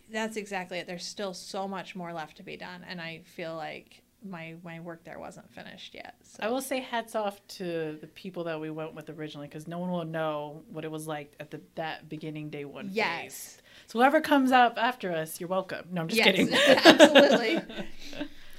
that's 0.08 0.36
exactly 0.36 0.78
it. 0.78 0.86
There's 0.86 1.04
still 1.04 1.34
so 1.34 1.66
much 1.66 1.96
more 1.96 2.12
left 2.12 2.36
to 2.36 2.44
be 2.44 2.56
done. 2.56 2.84
And 2.88 3.00
I 3.00 3.22
feel 3.24 3.56
like 3.56 4.02
my, 4.24 4.54
my 4.64 4.80
work 4.80 5.04
there 5.04 5.18
wasn't 5.18 5.52
finished 5.52 5.94
yet. 5.94 6.16
So. 6.22 6.38
I 6.42 6.48
will 6.48 6.60
say 6.60 6.80
hats 6.80 7.14
off 7.14 7.46
to 7.48 7.98
the 8.00 8.06
people 8.08 8.44
that 8.44 8.60
we 8.60 8.70
went 8.70 8.94
with 8.94 9.08
originally, 9.10 9.46
because 9.46 9.68
no 9.68 9.78
one 9.78 9.90
will 9.90 10.04
know 10.04 10.62
what 10.70 10.84
it 10.84 10.90
was 10.90 11.06
like 11.06 11.32
at 11.38 11.50
the 11.50 11.60
that 11.76 12.08
beginning 12.08 12.50
day 12.50 12.64
one. 12.64 12.88
Yes. 12.92 13.22
phase. 13.22 13.62
So 13.86 13.98
whoever 14.00 14.20
comes 14.20 14.50
up 14.52 14.78
after 14.78 15.12
us, 15.12 15.38
you're 15.40 15.48
welcome. 15.48 15.86
No, 15.92 16.02
I'm 16.02 16.08
just 16.08 16.18
yes, 16.18 16.26
kidding. 16.26 16.52
absolutely. 16.84 17.60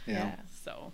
Yeah. 0.06 0.36
So 0.64 0.94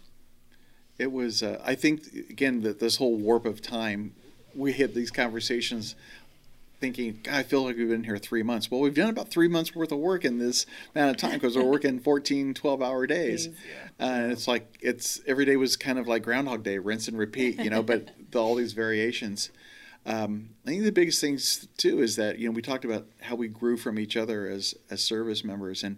It 0.97 1.11
was, 1.11 1.43
uh, 1.43 1.61
I 1.63 1.75
think, 1.75 2.07
again, 2.29 2.61
that 2.61 2.79
this 2.79 2.95
whole 2.97 3.15
warp 3.15 3.45
of 3.45 3.61
time, 3.61 4.15
we 4.55 4.73
had 4.73 4.93
these 4.95 5.11
conversations 5.11 5.95
thinking, 6.83 7.17
God, 7.23 7.33
I 7.33 7.43
feel 7.43 7.63
like 7.63 7.77
we've 7.77 7.87
been 7.87 8.03
here 8.03 8.17
three 8.17 8.43
months. 8.43 8.69
Well, 8.69 8.81
we've 8.81 8.93
done 8.93 9.09
about 9.09 9.29
three 9.29 9.47
months 9.47 9.73
worth 9.73 9.93
of 9.93 9.99
work 9.99 10.25
in 10.25 10.37
this 10.37 10.65
amount 10.93 11.11
of 11.11 11.17
time 11.17 11.35
because 11.35 11.55
we're 11.55 11.63
working 11.63 11.97
14, 12.01 12.53
12 12.53 12.81
hour 12.81 13.07
days. 13.07 13.47
Days, 13.47 13.57
Uh, 14.01 14.03
and 14.03 14.31
it's 14.33 14.49
like, 14.49 14.77
it's 14.81 15.21
every 15.25 15.45
day 15.45 15.55
was 15.55 15.77
kind 15.77 15.97
of 15.97 16.09
like 16.09 16.23
Groundhog 16.23 16.61
Day, 16.61 16.79
rinse 16.79 17.07
and 17.07 17.17
repeat, 17.17 17.57
you 17.57 17.69
know, 17.69 17.81
but 17.81 18.09
the, 18.31 18.37
all 18.37 18.55
these 18.55 18.73
variations. 18.73 19.49
Um, 20.05 20.49
I 20.65 20.71
think 20.71 20.83
the 20.83 20.91
biggest 20.91 21.21
things 21.21 21.69
too 21.77 22.01
is 22.01 22.17
that 22.17 22.37
you 22.37 22.49
know 22.49 22.51
we 22.51 22.61
talked 22.61 22.83
about 22.83 23.05
how 23.21 23.35
we 23.35 23.47
grew 23.47 23.77
from 23.77 23.97
each 23.97 24.17
other 24.17 24.49
as 24.49 24.75
as 24.89 25.01
service 25.01 25.45
members, 25.45 25.81
and 25.81 25.97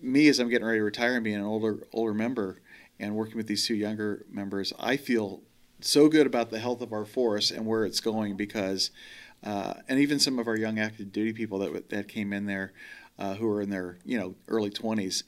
me 0.00 0.26
as 0.26 0.40
I'm 0.40 0.48
getting 0.48 0.66
ready 0.66 0.80
to 0.80 0.84
retire 0.84 1.14
and 1.14 1.22
being 1.22 1.36
an 1.36 1.44
older 1.44 1.86
older 1.92 2.12
member 2.12 2.60
and 2.98 3.14
working 3.14 3.36
with 3.36 3.46
these 3.46 3.64
two 3.64 3.76
younger 3.76 4.26
members, 4.28 4.72
I 4.80 4.96
feel 4.96 5.42
so 5.80 6.08
good 6.08 6.26
about 6.26 6.50
the 6.50 6.58
health 6.58 6.80
of 6.80 6.92
our 6.92 7.04
force 7.04 7.50
and 7.50 7.66
where 7.66 7.84
it's 7.84 8.00
going 8.00 8.36
because, 8.36 8.90
uh, 9.44 9.74
and 9.88 10.00
even 10.00 10.18
some 10.18 10.38
of 10.38 10.46
our 10.48 10.56
young 10.56 10.78
active 10.78 11.12
duty 11.12 11.32
people 11.32 11.58
that 11.60 11.88
that 11.90 12.08
came 12.08 12.32
in 12.32 12.46
there, 12.46 12.72
uh, 13.18 13.34
who 13.34 13.48
are 13.48 13.60
in 13.60 13.70
their 13.70 13.98
you 14.04 14.18
know 14.18 14.34
early 14.48 14.70
20s, 14.70 15.22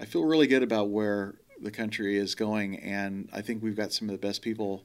I 0.00 0.04
feel 0.04 0.24
really 0.24 0.46
good 0.46 0.62
about 0.62 0.90
where 0.90 1.34
the 1.60 1.70
country 1.70 2.16
is 2.16 2.34
going, 2.34 2.78
and 2.80 3.28
I 3.32 3.40
think 3.42 3.62
we've 3.62 3.76
got 3.76 3.92
some 3.92 4.08
of 4.08 4.12
the 4.12 4.26
best 4.26 4.42
people, 4.42 4.84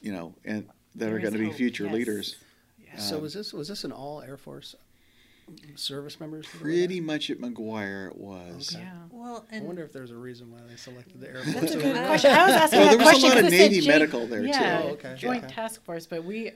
you 0.00 0.12
know, 0.12 0.34
and 0.44 0.66
that 0.94 1.06
There 1.06 1.16
are 1.16 1.18
going 1.18 1.32
to 1.34 1.38
be 1.38 1.52
future 1.52 1.84
yes. 1.84 1.92
leaders. 1.94 2.36
so 2.96 3.16
Um, 3.16 3.22
was 3.22 3.34
this 3.34 3.52
was 3.52 3.68
this 3.68 3.82
an 3.84 3.92
all 3.92 4.22
Air 4.22 4.36
Force 4.36 4.76
service 5.74 6.18
members? 6.20 6.46
Pretty 6.46 7.00
much 7.00 7.30
at 7.30 7.38
McGuire 7.38 8.08
it 8.10 8.16
was. 8.16 8.74
Okay. 8.74 8.84
yeah. 8.84 8.92
Well, 9.10 9.44
I 9.52 9.60
wonder 9.60 9.82
if 9.84 9.92
there's 9.92 10.10
a 10.10 10.16
reason 10.16 10.50
why 10.50 10.58
they 10.68 10.76
selected 10.76 11.20
the 11.20 11.28
Air 11.28 11.42
Force. 11.42 11.54
That's 11.54 11.72
Force. 11.72 11.74
a 11.74 11.78
good 11.92 12.06
question. 12.06 12.30
I 12.32 12.46
was 12.46 12.54
asking 12.54 12.78
Well, 12.80 12.88
that 12.90 12.98
there 12.98 13.06
was 13.14 13.22
a 13.22 13.26
lot 13.26 13.38
of 13.38 13.44
it 13.44 13.50
said 13.50 13.58
Navy 13.70 13.80
J- 13.80 13.88
medical 13.88 14.26
there, 14.26 14.42
too. 14.42 14.50
Oh, 14.54 14.88
okay. 14.92 15.14
Joint 15.16 15.42
Yeah. 15.42 15.48
task 15.48 15.84
force, 15.84 16.06
but 16.06 16.24
we 16.24 16.52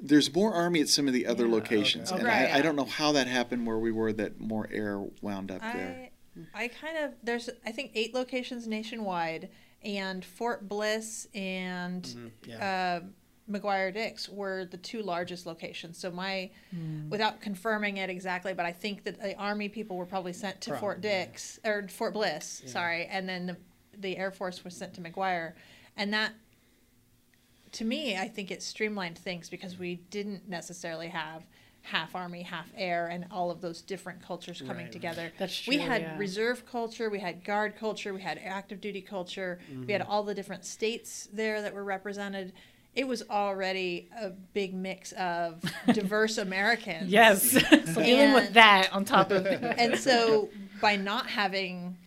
There's 0.00 0.32
more 0.34 0.52
Army 0.52 0.80
at 0.80 0.88
some 0.88 1.06
of 1.06 1.14
the 1.14 1.26
other 1.26 1.46
Yeah, 1.46 1.52
locations, 1.54 2.10
okay. 2.10 2.18
and 2.20 2.28
Right. 2.28 2.50
I, 2.52 2.58
I 2.58 2.62
don't 2.62 2.76
know 2.76 2.84
how 2.84 3.12
that 3.12 3.26
happened 3.26 3.66
where 3.66 3.78
we 3.78 3.90
were 3.92 4.12
that 4.14 4.40
more 4.40 4.68
air 4.70 5.02
wound 5.22 5.50
up 5.50 5.60
there. 5.62 6.10
I, 6.54 6.64
I 6.64 6.68
kind 6.68 6.98
of 6.98 7.12
there's 7.22 7.48
I 7.64 7.72
think 7.72 7.92
eight 7.94 8.12
locations 8.14 8.66
nationwide, 8.66 9.48
and 9.82 10.24
Fort 10.24 10.68
Bliss 10.68 11.28
and 11.34 12.02
Mhm, 12.02 12.30
yeah. 12.46 13.00
uh, 13.02 13.06
McGuire 13.50 13.92
Dix 13.92 14.28
were 14.28 14.64
the 14.64 14.78
two 14.78 15.02
largest 15.02 15.44
locations. 15.46 15.98
So 15.98 16.10
my, 16.10 16.50
Hmm. 16.70 17.10
without 17.10 17.40
confirming 17.42 17.98
it 17.98 18.08
exactly, 18.10 18.54
but 18.54 18.64
I 18.64 18.72
think 18.72 19.04
that 19.04 19.20
the 19.20 19.36
Army 19.36 19.68
people 19.68 19.96
were 19.98 20.06
probably 20.06 20.32
sent 20.32 20.60
to 20.62 20.70
Fort 20.70 20.80
Probably, 21.02 21.10
yeah. 21.10 21.24
Dix 21.26 21.60
or 21.64 21.86
Fort 21.88 22.14
Bliss, 22.14 22.62
Yeah. 22.64 22.70
sorry, 22.70 23.06
and 23.06 23.28
then 23.28 23.46
the 23.46 23.56
the 23.96 24.16
Air 24.16 24.32
Force 24.32 24.64
was 24.64 24.74
sent 24.76 24.92
to 24.94 25.00
McGuire, 25.00 25.52
and 25.96 26.12
that. 26.12 26.32
To 27.74 27.84
me, 27.84 28.16
I 28.16 28.28
think 28.28 28.50
it 28.50 28.62
streamlined 28.62 29.18
things 29.18 29.48
because 29.48 29.78
we 29.78 29.96
didn't 30.10 30.48
necessarily 30.48 31.08
have 31.08 31.42
half 31.82 32.14
Army, 32.14 32.42
half 32.42 32.66
Air, 32.76 33.08
and 33.08 33.26
all 33.30 33.50
of 33.50 33.60
those 33.60 33.82
different 33.82 34.22
cultures 34.22 34.58
coming 34.60 34.76
Right, 34.76 34.82
right. 34.84 34.92
together. 34.92 35.32
That's 35.38 35.66
We 35.66 35.78
had 35.78 36.00
yeah. 36.02 36.16
reserve 36.18 36.64
culture, 36.66 37.10
we 37.10 37.18
had 37.20 37.44
guard 37.44 37.76
culture, 37.76 38.14
we 38.14 38.22
had 38.22 38.40
active 38.42 38.80
duty 38.80 39.02
culture, 39.02 39.58
we 39.68 39.74
Mm-hmm. 39.76 39.90
had 39.90 40.00
all 40.02 40.22
the 40.22 40.34
different 40.34 40.64
states 40.64 41.28
there 41.32 41.60
that 41.60 41.74
were 41.74 41.84
represented. 41.84 42.52
It 42.94 43.06
was 43.06 43.22
already 43.28 44.08
a 44.18 44.30
big 44.30 44.72
mix 44.72 45.12
of 45.12 45.60
diverse 45.92 46.38
Americans. 46.38 47.10
yes. 47.10 47.42
so 47.94 48.02
dealing 48.02 48.32
with 48.34 48.54
that 48.54 48.88
on 48.92 49.04
top 49.04 49.30
of 49.30 49.44
And 49.46 49.98
so 49.98 50.48
by 50.80 50.96
not 50.96 51.26
having 51.28 51.98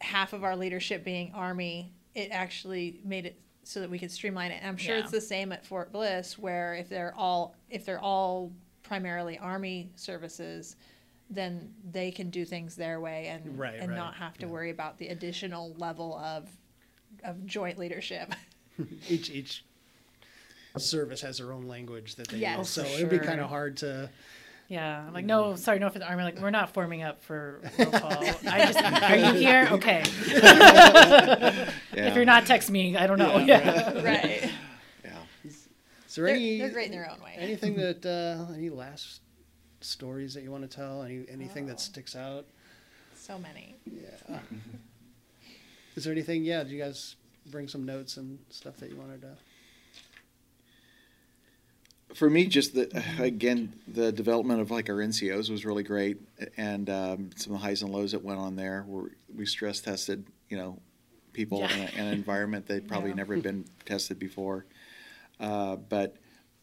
half 0.00 0.32
of 0.34 0.44
our 0.44 0.56
leadership 0.56 1.04
being 1.04 1.32
Army, 1.32 1.90
it 2.14 2.28
actually 2.32 3.00
made 3.04 3.24
it 3.24 3.38
so 3.66 3.80
that 3.80 3.90
we 3.90 3.98
could 3.98 4.12
streamline 4.12 4.52
it. 4.52 4.58
And 4.60 4.68
I'm 4.68 4.76
sure 4.76 4.94
Yeah. 4.94 5.02
it's 5.02 5.10
the 5.10 5.20
same 5.20 5.50
at 5.50 5.66
Fort 5.66 5.90
Bliss, 5.92 6.38
where 6.38 6.74
if 6.74 6.88
they're 6.88 7.14
all 7.16 7.56
if 7.68 7.84
they're 7.84 8.00
all 8.00 8.52
primarily 8.84 9.38
Army 9.38 9.90
services, 9.96 10.76
then 11.30 11.74
they 11.90 12.12
can 12.12 12.30
do 12.30 12.44
things 12.44 12.76
their 12.76 13.00
way 13.00 13.26
and 13.26 13.58
Right, 13.58 13.74
and 13.80 13.90
right. 13.90 13.96
not 13.96 14.14
have 14.14 14.38
to 14.38 14.46
Yeah. 14.46 14.52
worry 14.52 14.70
about 14.70 14.98
the 14.98 15.08
additional 15.08 15.74
level 15.74 16.16
of 16.18 16.48
of 17.24 17.44
joint 17.44 17.76
leadership. 17.76 18.32
each 19.08 19.30
each 19.30 19.64
service 20.78 21.20
has 21.22 21.38
their 21.38 21.52
own 21.52 21.66
language 21.66 22.14
that 22.16 22.28
they 22.28 22.38
Yes. 22.38 22.58
use, 22.58 22.68
so 22.70 22.84
For 22.84 22.88
it'd 22.98 23.10
be 23.10 23.18
kind 23.18 23.40
of 23.40 23.48
hard 23.48 23.76
to. 23.78 24.08
Yeah, 24.68 25.04
I'm 25.06 25.12
like, 25.12 25.24
no, 25.24 25.54
sorry, 25.54 25.78
no 25.78 25.88
for 25.90 25.98
the 26.00 26.08
army. 26.08 26.24
Like, 26.24 26.40
we're 26.40 26.50
not 26.50 26.74
forming 26.74 27.02
up 27.02 27.22
for 27.22 27.60
roll 27.78 27.90
call. 27.90 28.10
I 28.50 28.72
just, 28.72 28.82
are 28.82 29.16
you 29.16 29.32
here? 29.34 29.68
Okay. 29.72 30.02
Yeah. 30.26 32.08
If 32.08 32.14
you're 32.16 32.24
not, 32.24 32.46
text 32.46 32.70
me. 32.70 32.96
I 32.96 33.06
don't 33.06 33.18
know. 33.18 33.38
Yeah. 33.38 34.02
right. 34.02 34.50
yeah. 35.04 35.10
Is 35.44 36.14
there 36.16 36.26
They're, 36.26 36.34
any 36.34 36.58
they're 36.58 36.70
great 36.70 36.86
in 36.86 36.92
their 36.92 37.08
own 37.10 37.20
way. 37.22 37.34
anything 37.38 37.76
that 37.76 38.04
uh, 38.04 38.52
any 38.54 38.70
last 38.70 39.20
stories 39.80 40.34
that 40.34 40.42
you 40.42 40.50
want 40.50 40.68
to 40.68 40.76
tell? 40.76 41.02
Any 41.02 41.24
anything 41.30 41.64
Oh. 41.64 41.68
that 41.68 41.80
sticks 41.80 42.16
out? 42.16 42.46
So 43.14 43.38
many. 43.38 43.76
Yeah. 43.86 44.38
Is 45.94 46.04
there 46.04 46.12
anything? 46.12 46.42
Yeah. 46.44 46.62
Did 46.64 46.72
you 46.72 46.82
guys 46.82 47.16
bring 47.50 47.68
some 47.68 47.84
notes 47.86 48.16
and 48.16 48.38
stuff 48.50 48.76
that 48.78 48.90
you 48.90 48.96
wanted 48.96 49.20
to? 49.22 49.36
For 52.16 52.30
me, 52.30 52.46
just 52.46 52.74
the 52.74 53.02
again 53.18 53.74
the 53.86 54.10
development 54.12 54.60
of 54.60 54.70
like 54.70 54.88
our 54.88 54.96
NCOs 54.96 55.50
was 55.50 55.64
really 55.64 55.82
great, 55.82 56.18
and 56.56 56.88
um, 56.90 57.30
some 57.36 57.54
of 57.54 57.60
the 57.60 57.66
highs 57.66 57.82
and 57.82 57.92
lows 57.92 58.12
that 58.12 58.24
went 58.24 58.40
on 58.40 58.56
there. 58.56 58.82
Where 58.86 59.10
we 59.34 59.46
stress 59.46 59.80
tested, 59.80 60.24
you 60.48 60.56
know, 60.56 60.80
people 61.32 61.58
Yeah. 61.60 61.72
in, 61.74 61.80
a, 61.80 62.00
in 62.00 62.06
an 62.06 62.12
environment 62.14 62.66
they'd 62.66 62.88
probably 62.88 63.10
Yeah. 63.10 63.16
never 63.16 63.36
been 63.48 63.64
tested 63.84 64.18
before. 64.18 64.64
Uh, 65.38 65.76
but 65.76 66.16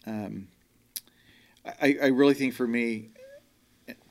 um, 0.07 0.47
I, 1.65 1.97
I 2.01 2.07
really 2.07 2.33
think 2.33 2.53
for 2.55 2.67
me, 2.67 3.09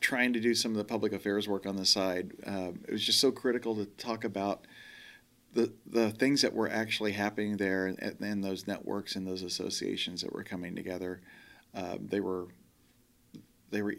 trying 0.01 0.33
to 0.35 0.41
do 0.41 0.55
some 0.55 0.71
of 0.71 0.77
the 0.79 0.85
public 0.85 1.13
affairs 1.13 1.49
work 1.49 1.67
on 1.67 1.77
the 1.77 1.85
side, 1.85 2.33
um, 2.47 2.81
it 2.87 2.93
was 2.93 3.05
just 3.05 3.21
so 3.21 3.33
critical 3.33 3.75
to 3.77 3.87
talk 3.87 4.25
about 4.25 4.67
the 5.53 5.73
the 5.87 6.11
things 6.11 6.43
that 6.43 6.55
were 6.55 6.71
actually 6.71 7.13
happening 7.13 7.57
there 7.57 7.87
and, 7.87 8.17
and 8.21 8.43
those 8.43 8.67
networks 8.67 9.17
and 9.17 9.27
those 9.27 9.43
associations 9.43 10.23
that 10.23 10.33
were 10.33 10.45
coming 10.45 10.75
together. 10.75 11.21
Um, 11.75 12.09
they 12.09 12.21
were 12.21 12.47
they 13.71 13.83
were 13.83 13.97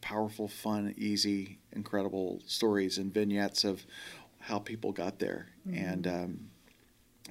powerful, 0.00 0.48
fun, 0.48 0.94
easy, 0.96 1.58
incredible 1.72 2.42
stories 2.46 2.98
and 2.98 3.12
vignettes 3.12 3.64
of 3.64 3.86
how 4.40 4.58
people 4.58 4.92
got 4.92 5.18
there, 5.18 5.48
and 5.72 6.06
um, 6.06 6.40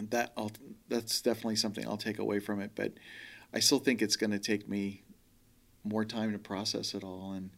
that 0.10 0.34
I'll, 0.36 0.52
that's 0.90 1.22
definitely 1.22 1.58
something 1.58 1.88
I'll 1.88 1.98
take 1.98 2.20
away 2.20 2.40
from 2.40 2.62
it. 2.62 2.72
But 2.76 2.94
I 3.54 3.60
still 3.60 3.80
think 3.80 4.02
it's 4.02 4.16
going 4.16 4.32
to 4.32 4.40
take 4.40 4.68
me 4.68 5.04
more 5.84 6.06
time 6.06 6.32
to 6.32 6.40
process 6.40 6.94
it 6.94 7.04
all 7.04 7.34
and. 7.34 7.52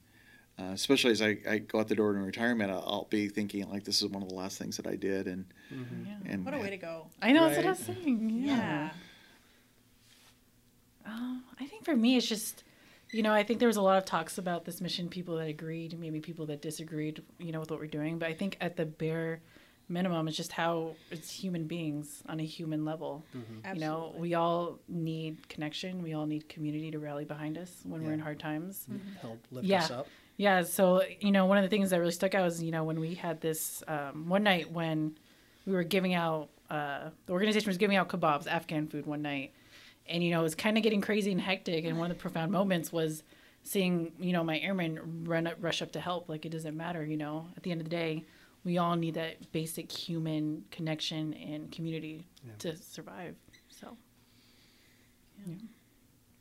Uh, 0.57 0.71
especially 0.73 1.11
as 1.11 1.21
I, 1.21 1.37
I 1.49 1.57
go 1.57 1.79
out 1.81 1.89
the 1.89 1.95
door 1.95 2.15
in 2.15 2.23
retirement, 2.23 2.71
I'll, 2.71 2.83
I'll 2.87 3.07
be 3.09 3.27
thinking 3.27 3.69
like 3.69 3.83
this 3.83 4.01
is 4.01 4.07
one 4.07 4.23
of 4.23 4.29
the 4.29 4.35
last 4.35 4.57
things 4.57 4.77
that 4.77 4.87
I 4.87 4.95
did, 4.95 5.27
and 5.27 5.45
Yeah. 5.69 6.15
and 6.25 6.45
What 6.45 6.53
a 6.53 6.57
way 6.59 6.69
to 6.69 6.77
go. 6.77 7.07
I 7.21 7.33
know 7.33 7.43
that's 7.43 7.57
what 7.57 7.65
I 7.65 7.69
Right. 7.69 7.77
was 7.77 7.85
saying. 7.85 8.29
Yeah. 8.29 8.91
Um, 11.05 11.43
I 11.59 11.65
think 11.65 11.85
for 11.85 11.95
me, 11.95 12.17
it's 12.17 12.25
just, 12.27 12.63
you 13.11 13.21
know, 13.21 13.33
I 13.33 13.43
think 13.43 13.59
there 13.59 13.67
was 13.67 13.77
a 13.77 13.81
lot 13.81 13.97
of 13.97 14.05
talks 14.05 14.37
about 14.37 14.65
this 14.65 14.81
mission, 14.81 15.07
people 15.09 15.35
that 15.37 15.47
agreed, 15.47 15.99
maybe 15.99 16.19
people 16.19 16.45
that 16.47 16.61
disagreed, 16.61 17.21
you 17.37 17.51
know, 17.51 17.59
with 17.59 17.69
what 17.69 17.79
we're 17.79 17.85
doing. 17.87 18.17
But 18.17 18.29
I 18.29 18.33
think 18.33 18.57
at 18.61 18.75
the 18.75 18.85
bare 18.85 19.41
minimum, 19.87 20.27
it's 20.27 20.35
just 20.37 20.51
how 20.51 20.95
it's 21.11 21.29
human 21.29 21.65
beings 21.67 22.23
on 22.27 22.39
a 22.39 22.45
human 22.45 22.85
level. 22.85 23.23
You 23.73 23.79
know, 23.79 24.15
we 24.17 24.33
all 24.33 24.79
need 24.87 25.47
connection. 25.47 26.01
We 26.01 26.13
all 26.13 26.25
need 26.25 26.49
community 26.49 26.89
to 26.91 26.97
rally 26.97 27.25
behind 27.25 27.57
us 27.59 27.71
when 27.83 28.03
we're 28.03 28.13
in 28.13 28.19
hard 28.19 28.39
times. 28.39 28.87
help 29.21 29.45
lift 29.51 29.67
Yeah. 29.67 29.83
us 29.83 29.91
up? 29.91 30.07
Yeah, 30.37 30.63
so 30.63 31.01
you 31.19 31.31
know, 31.31 31.45
one 31.45 31.57
of 31.57 31.63
the 31.63 31.69
things 31.69 31.89
that 31.91 31.99
really 31.99 32.11
stuck 32.11 32.35
out 32.35 32.43
was 32.43 32.61
you 32.61 32.71
know 32.71 32.83
when 32.83 32.99
we 32.99 33.15
had 33.15 33.39
this 33.41 33.83
um, 33.87 34.27
one 34.27 34.43
night 34.43 34.71
when 34.71 35.17
we 35.65 35.73
were 35.73 35.83
giving 35.83 36.13
out 36.13 36.49
uh, 36.69 37.09
the 37.25 37.31
organization 37.33 37.67
was 37.67 37.77
giving 37.77 37.95
out 37.97 38.09
kebabs, 38.09 38.45
Afghan 38.47 38.87
food 38.87 39.05
one 39.05 39.21
night, 39.21 39.53
and 40.07 40.23
you 40.23 40.31
know 40.31 40.41
it 40.41 40.43
was 40.43 40.55
kind 40.55 40.77
of 40.77 40.83
getting 40.83 40.99
crazy 41.01 41.31
and 41.31 41.39
hectic. 41.39 41.85
And 41.85 41.97
one 41.97 42.11
of 42.11 42.17
the 42.17 42.21
profound 42.21 42.51
moments 42.51 42.91
was 42.91 43.23
seeing 43.63 44.11
you 44.19 44.33
know 44.33 44.43
my 44.43 44.59
airmen 44.59 45.23
run 45.25 45.47
up, 45.47 45.55
rush 45.61 45.81
up 45.81 45.91
to 45.93 45.99
help. 46.01 46.27
Like 46.27 46.45
it 46.45 46.49
doesn't 46.49 46.75
matter, 46.75 47.05
you 47.05 47.17
know. 47.17 47.47
At 47.55 47.63
the 47.63 47.71
end 47.71 47.79
of 47.81 47.85
the 47.85 47.95
day, 47.95 48.25
we 48.65 48.77
all 48.77 48.95
need 48.97 49.13
that 49.13 49.51
basic 49.53 49.89
human 49.91 50.65
connection 50.69 51.33
and 51.35 51.71
community 51.71 52.27
Yeah. 52.45 52.51
to 52.59 52.75
survive. 52.75 53.35
So 53.69 53.95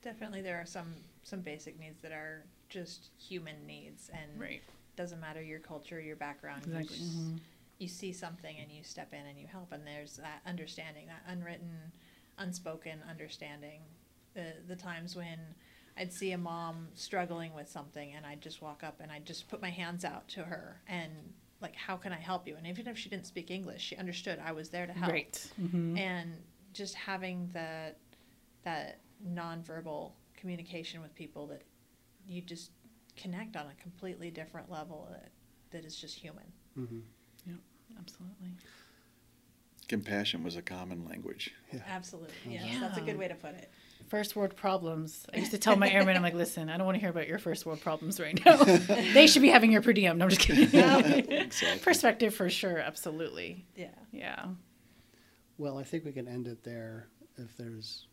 Definitely, 0.03 0.43
there 0.43 0.57
are 0.61 0.67
some 0.67 0.95
some 1.23 1.41
basic 1.41 1.79
needs 1.79 2.01
that 2.03 2.13
are 2.13 2.45
just 2.75 3.11
human 3.19 3.67
needs, 3.67 4.11
and 4.13 4.39
right, 4.41 4.63
doesn't 4.97 5.21
matter 5.21 5.41
your 5.43 5.61
culture, 5.61 6.01
your 6.01 6.17
background. 6.17 6.67
you 6.67 6.73
exactly. 6.75 6.97
just- 6.99 7.17
Mhm. 7.19 7.41
you 7.79 7.89
see 7.89 8.13
something 8.13 8.57
and 8.59 8.71
you 8.71 8.83
step 8.85 9.13
in 9.13 9.27
and 9.27 9.39
you 9.39 9.47
help 9.49 9.73
and 9.73 9.85
there's 9.87 10.17
that 10.17 10.41
understanding 10.47 11.07
that 11.09 11.23
unwritten 11.27 11.93
unspoken 12.39 13.01
understanding 13.09 13.81
the 14.35 14.55
the 14.69 14.77
times 14.77 15.17
when 15.17 15.39
i'd 15.99 16.13
see 16.13 16.31
a 16.33 16.39
mom 16.39 16.89
struggling 16.95 17.53
with 17.53 17.69
something 17.69 18.13
and 18.15 18.25
i'd 18.27 18.41
just 18.41 18.63
walk 18.63 18.85
up 18.85 19.01
and 19.01 19.11
i'd 19.11 19.27
just 19.27 19.49
put 19.49 19.61
my 19.61 19.71
hands 19.71 20.05
out 20.05 20.27
to 20.29 20.45
her 20.45 20.81
and 20.87 21.13
like 21.61 21.75
how 21.75 21.97
can 21.97 22.13
i 22.13 22.17
help 22.17 22.47
you 22.47 22.55
and 22.57 22.67
even 22.67 22.87
if 22.87 22.97
she 22.97 23.09
didn't 23.09 23.27
speak 23.27 23.51
english 23.51 23.83
she 23.83 23.97
understood 23.97 24.39
i 24.45 24.53
was 24.53 24.71
there 24.71 24.87
to 24.87 24.93
help 24.93 25.11
Right. 25.13 25.53
Mhm. 25.61 25.99
and 25.99 26.43
just 26.73 26.95
having 26.95 27.49
that 27.53 27.99
that 28.63 29.01
nonverbal 29.27 30.13
communication 30.37 31.03
with 31.03 31.13
people 31.17 31.49
that 31.49 31.63
you 32.27 32.41
just 32.43 32.71
connect 33.17 33.57
on 33.57 33.67
a 33.67 33.83
completely 33.83 34.31
different 34.31 34.71
level 34.71 35.09
that, 35.13 35.31
that 35.71 35.85
is 35.85 35.97
just 35.97 36.17
human 36.19 36.45
Mm-hmm. 36.79 36.99
Yeah. 37.47 37.55
Absolutely. 38.01 38.49
compassion 39.87 40.43
was 40.43 40.57
a 40.57 40.63
common 40.63 41.05
language. 41.05 41.53
Absolutely. 41.89 42.35
Oh, 42.47 42.51
Yes, 42.51 42.81
that's 42.81 42.99
a 42.99 43.01
good 43.01 43.17
way 43.17 43.29
to 43.29 43.35
put 43.37 43.51
it. 43.55 43.71
First 44.09 44.35
world 44.35 44.57
problems. 44.57 45.25
I 45.33 45.39
used 45.39 45.53
to 45.53 45.59
tell 45.59 45.77
my 45.77 45.89
airmen, 45.89 46.17
I'm 46.17 46.23
like, 46.23 46.35
listen, 46.35 46.69
I 46.69 46.77
don't 46.77 46.87
want 46.87 46.97
to 46.97 47.01
hear 47.01 47.11
about 47.11 47.29
your 47.29 47.39
first 47.39 47.65
world 47.65 47.81
problems 47.81 48.19
right 48.19 48.39
now. 48.45 48.57
they 48.65 49.27
should 49.29 49.43
be 49.43 49.49
having 49.49 49.71
your 49.73 49.83
per 49.83 49.93
diem. 49.93 50.19
No, 50.19 50.25
I'm 50.25 50.31
just 50.31 50.41
kidding. 50.41 50.69
Exactly. 51.45 51.79
Perspective 51.81 52.35
for 52.35 52.51
sure. 52.51 52.79
Absolutely. 52.79 53.65
Yeah. 53.77 53.89
Yeah. 54.13 54.47
Well, 55.59 55.79
I 55.79 55.85
think 55.85 56.05
we 56.05 56.13
can 56.13 56.27
end 56.27 56.49
it 56.49 56.65
there 56.65 57.09
if 57.39 57.57
there's, 57.57 58.07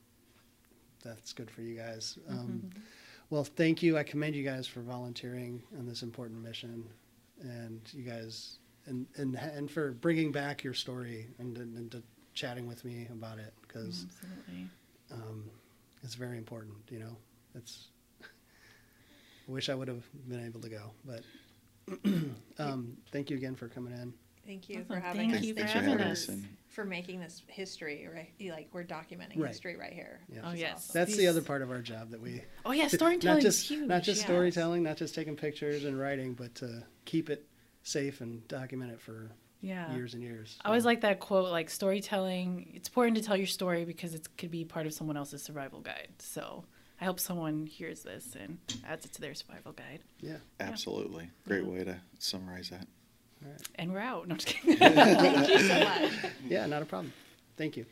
that's 1.03 1.33
good 1.33 1.49
for 1.49 1.61
you 1.61 1.75
guys. 1.75 2.19
Um, 2.29 2.69
Well, 3.31 3.45
thank 3.45 3.81
you. 3.81 3.97
I 3.97 4.03
commend 4.03 4.35
you 4.35 4.43
guys 4.43 4.67
for 4.67 4.81
volunteering 4.81 5.63
on 5.79 5.87
this 5.87 6.03
important 6.03 6.43
mission, 6.43 6.83
and 7.41 7.79
you 7.93 8.03
guys, 8.03 8.57
and 8.85 9.07
and 9.15 9.35
and 9.35 9.71
for 9.71 9.93
bringing 9.93 10.33
back 10.33 10.65
your 10.65 10.73
story 10.73 11.27
and 11.39 11.57
and, 11.57 11.77
and 11.77 11.91
to 11.91 12.03
chatting 12.33 12.67
with 12.67 12.83
me 12.83 13.07
about 13.09 13.39
it 13.39 13.53
because 13.65 14.05
um, 15.13 15.49
it's 16.03 16.15
very 16.15 16.37
important. 16.37 16.75
You 16.89 16.99
know, 16.99 17.17
it's. 17.55 17.87
I 18.21 18.25
wish 19.47 19.69
I 19.69 19.75
would 19.75 19.87
have 19.87 20.03
been 20.27 20.45
able 20.45 20.59
to 20.59 20.69
go, 20.69 20.91
but 21.05 21.21
um, 22.59 22.97
thank 23.13 23.29
you 23.29 23.37
again 23.37 23.55
for 23.55 23.69
coming 23.69 23.93
in. 23.93 24.13
Thank 24.45 24.69
you 24.69 24.77
Awesome. 24.77 24.85
for 24.87 24.99
having 24.99 25.29
Thank 25.31 25.41
us. 25.41 25.47
you 25.47 25.53
for 25.53 25.59
Thanks 25.59 25.73
Thank 25.73 25.83
for 25.85 25.89
having 25.89 25.99
having 25.99 26.11
us. 26.13 26.23
us. 26.23 26.29
And 26.29 26.47
for 26.67 26.85
making 26.85 27.19
this 27.19 27.41
history, 27.47 28.07
right? 28.13 28.31
Like 28.51 28.69
we're 28.73 28.83
documenting 28.85 29.37
Right. 29.37 29.47
history 29.49 29.75
right 29.75 29.91
here. 29.93 30.21
Yeah. 30.33 30.41
Oh, 30.45 30.53
yes. 30.53 30.75
awesome. 30.89 30.93
That's 30.99 31.17
the 31.17 31.27
other 31.27 31.41
part 31.41 31.61
of 31.61 31.69
our 31.69 31.81
job 31.81 32.11
that 32.11 32.21
we 32.21 32.41
Oh, 32.65 32.71
yeah. 32.71 32.83
not 32.83 32.91
Storytelling 32.91 33.41
just 33.41 33.63
is 33.63 33.69
huge. 33.69 33.87
not 33.87 34.03
just 34.03 34.19
yes. 34.19 34.25
storytelling, 34.25 34.83
not 34.83 34.97
just 34.97 35.13
taking 35.13 35.35
pictures 35.35 35.83
and 35.85 35.99
writing, 35.99 36.33
but 36.33 36.55
to 36.55 36.83
keep 37.05 37.29
it 37.29 37.45
safe 37.83 38.21
and 38.21 38.47
document 38.47 38.91
it 38.93 39.01
for 39.01 39.31
Yeah. 39.59 39.93
years 39.93 40.13
and 40.13 40.23
years. 40.23 40.57
I 40.63 40.69
always 40.69 40.85
like 40.85 41.01
that 41.01 41.19
quote 41.19 41.49
like 41.51 41.69
storytelling. 41.69 42.71
It's 42.73 42.87
important 42.87 43.17
to 43.17 43.23
tell 43.23 43.35
your 43.37 43.47
story 43.47 43.83
because 43.85 44.13
it 44.15 44.27
could 44.37 44.51
be 44.51 44.63
part 44.65 44.85
of 44.85 44.93
someone 44.93 45.17
else's 45.17 45.43
survival 45.43 45.81
guide. 45.81 46.09
So 46.19 46.63
I 47.01 47.05
hope 47.05 47.19
someone 47.19 47.65
hears 47.67 48.03
this 48.03 48.35
and 48.39 48.59
adds 48.87 49.05
it 49.05 49.11
to 49.13 49.21
their 49.21 49.33
survival 49.33 49.73
guide. 49.73 50.03
Yeah. 50.19 50.37
absolutely, 50.59 51.29
great 51.45 51.65
way 51.65 51.83
to 51.83 51.99
summarize 52.19 52.69
that. 52.69 52.87
All 53.43 53.51
right. 53.51 53.61
And 53.75 53.91
we're 53.93 53.99
out. 53.99 54.27
No, 54.27 54.33
I'm 54.33 54.37
just 54.39 54.47
kidding. 54.55 54.77
Thank 54.77 55.49
you 55.49 55.59
so 55.59 55.79
much. 55.83 56.11
Yeah, 56.47 56.65
not 56.65 56.81
a 56.81 56.85
problem. 56.85 57.13
Thank 57.57 57.77
you. 57.77 57.85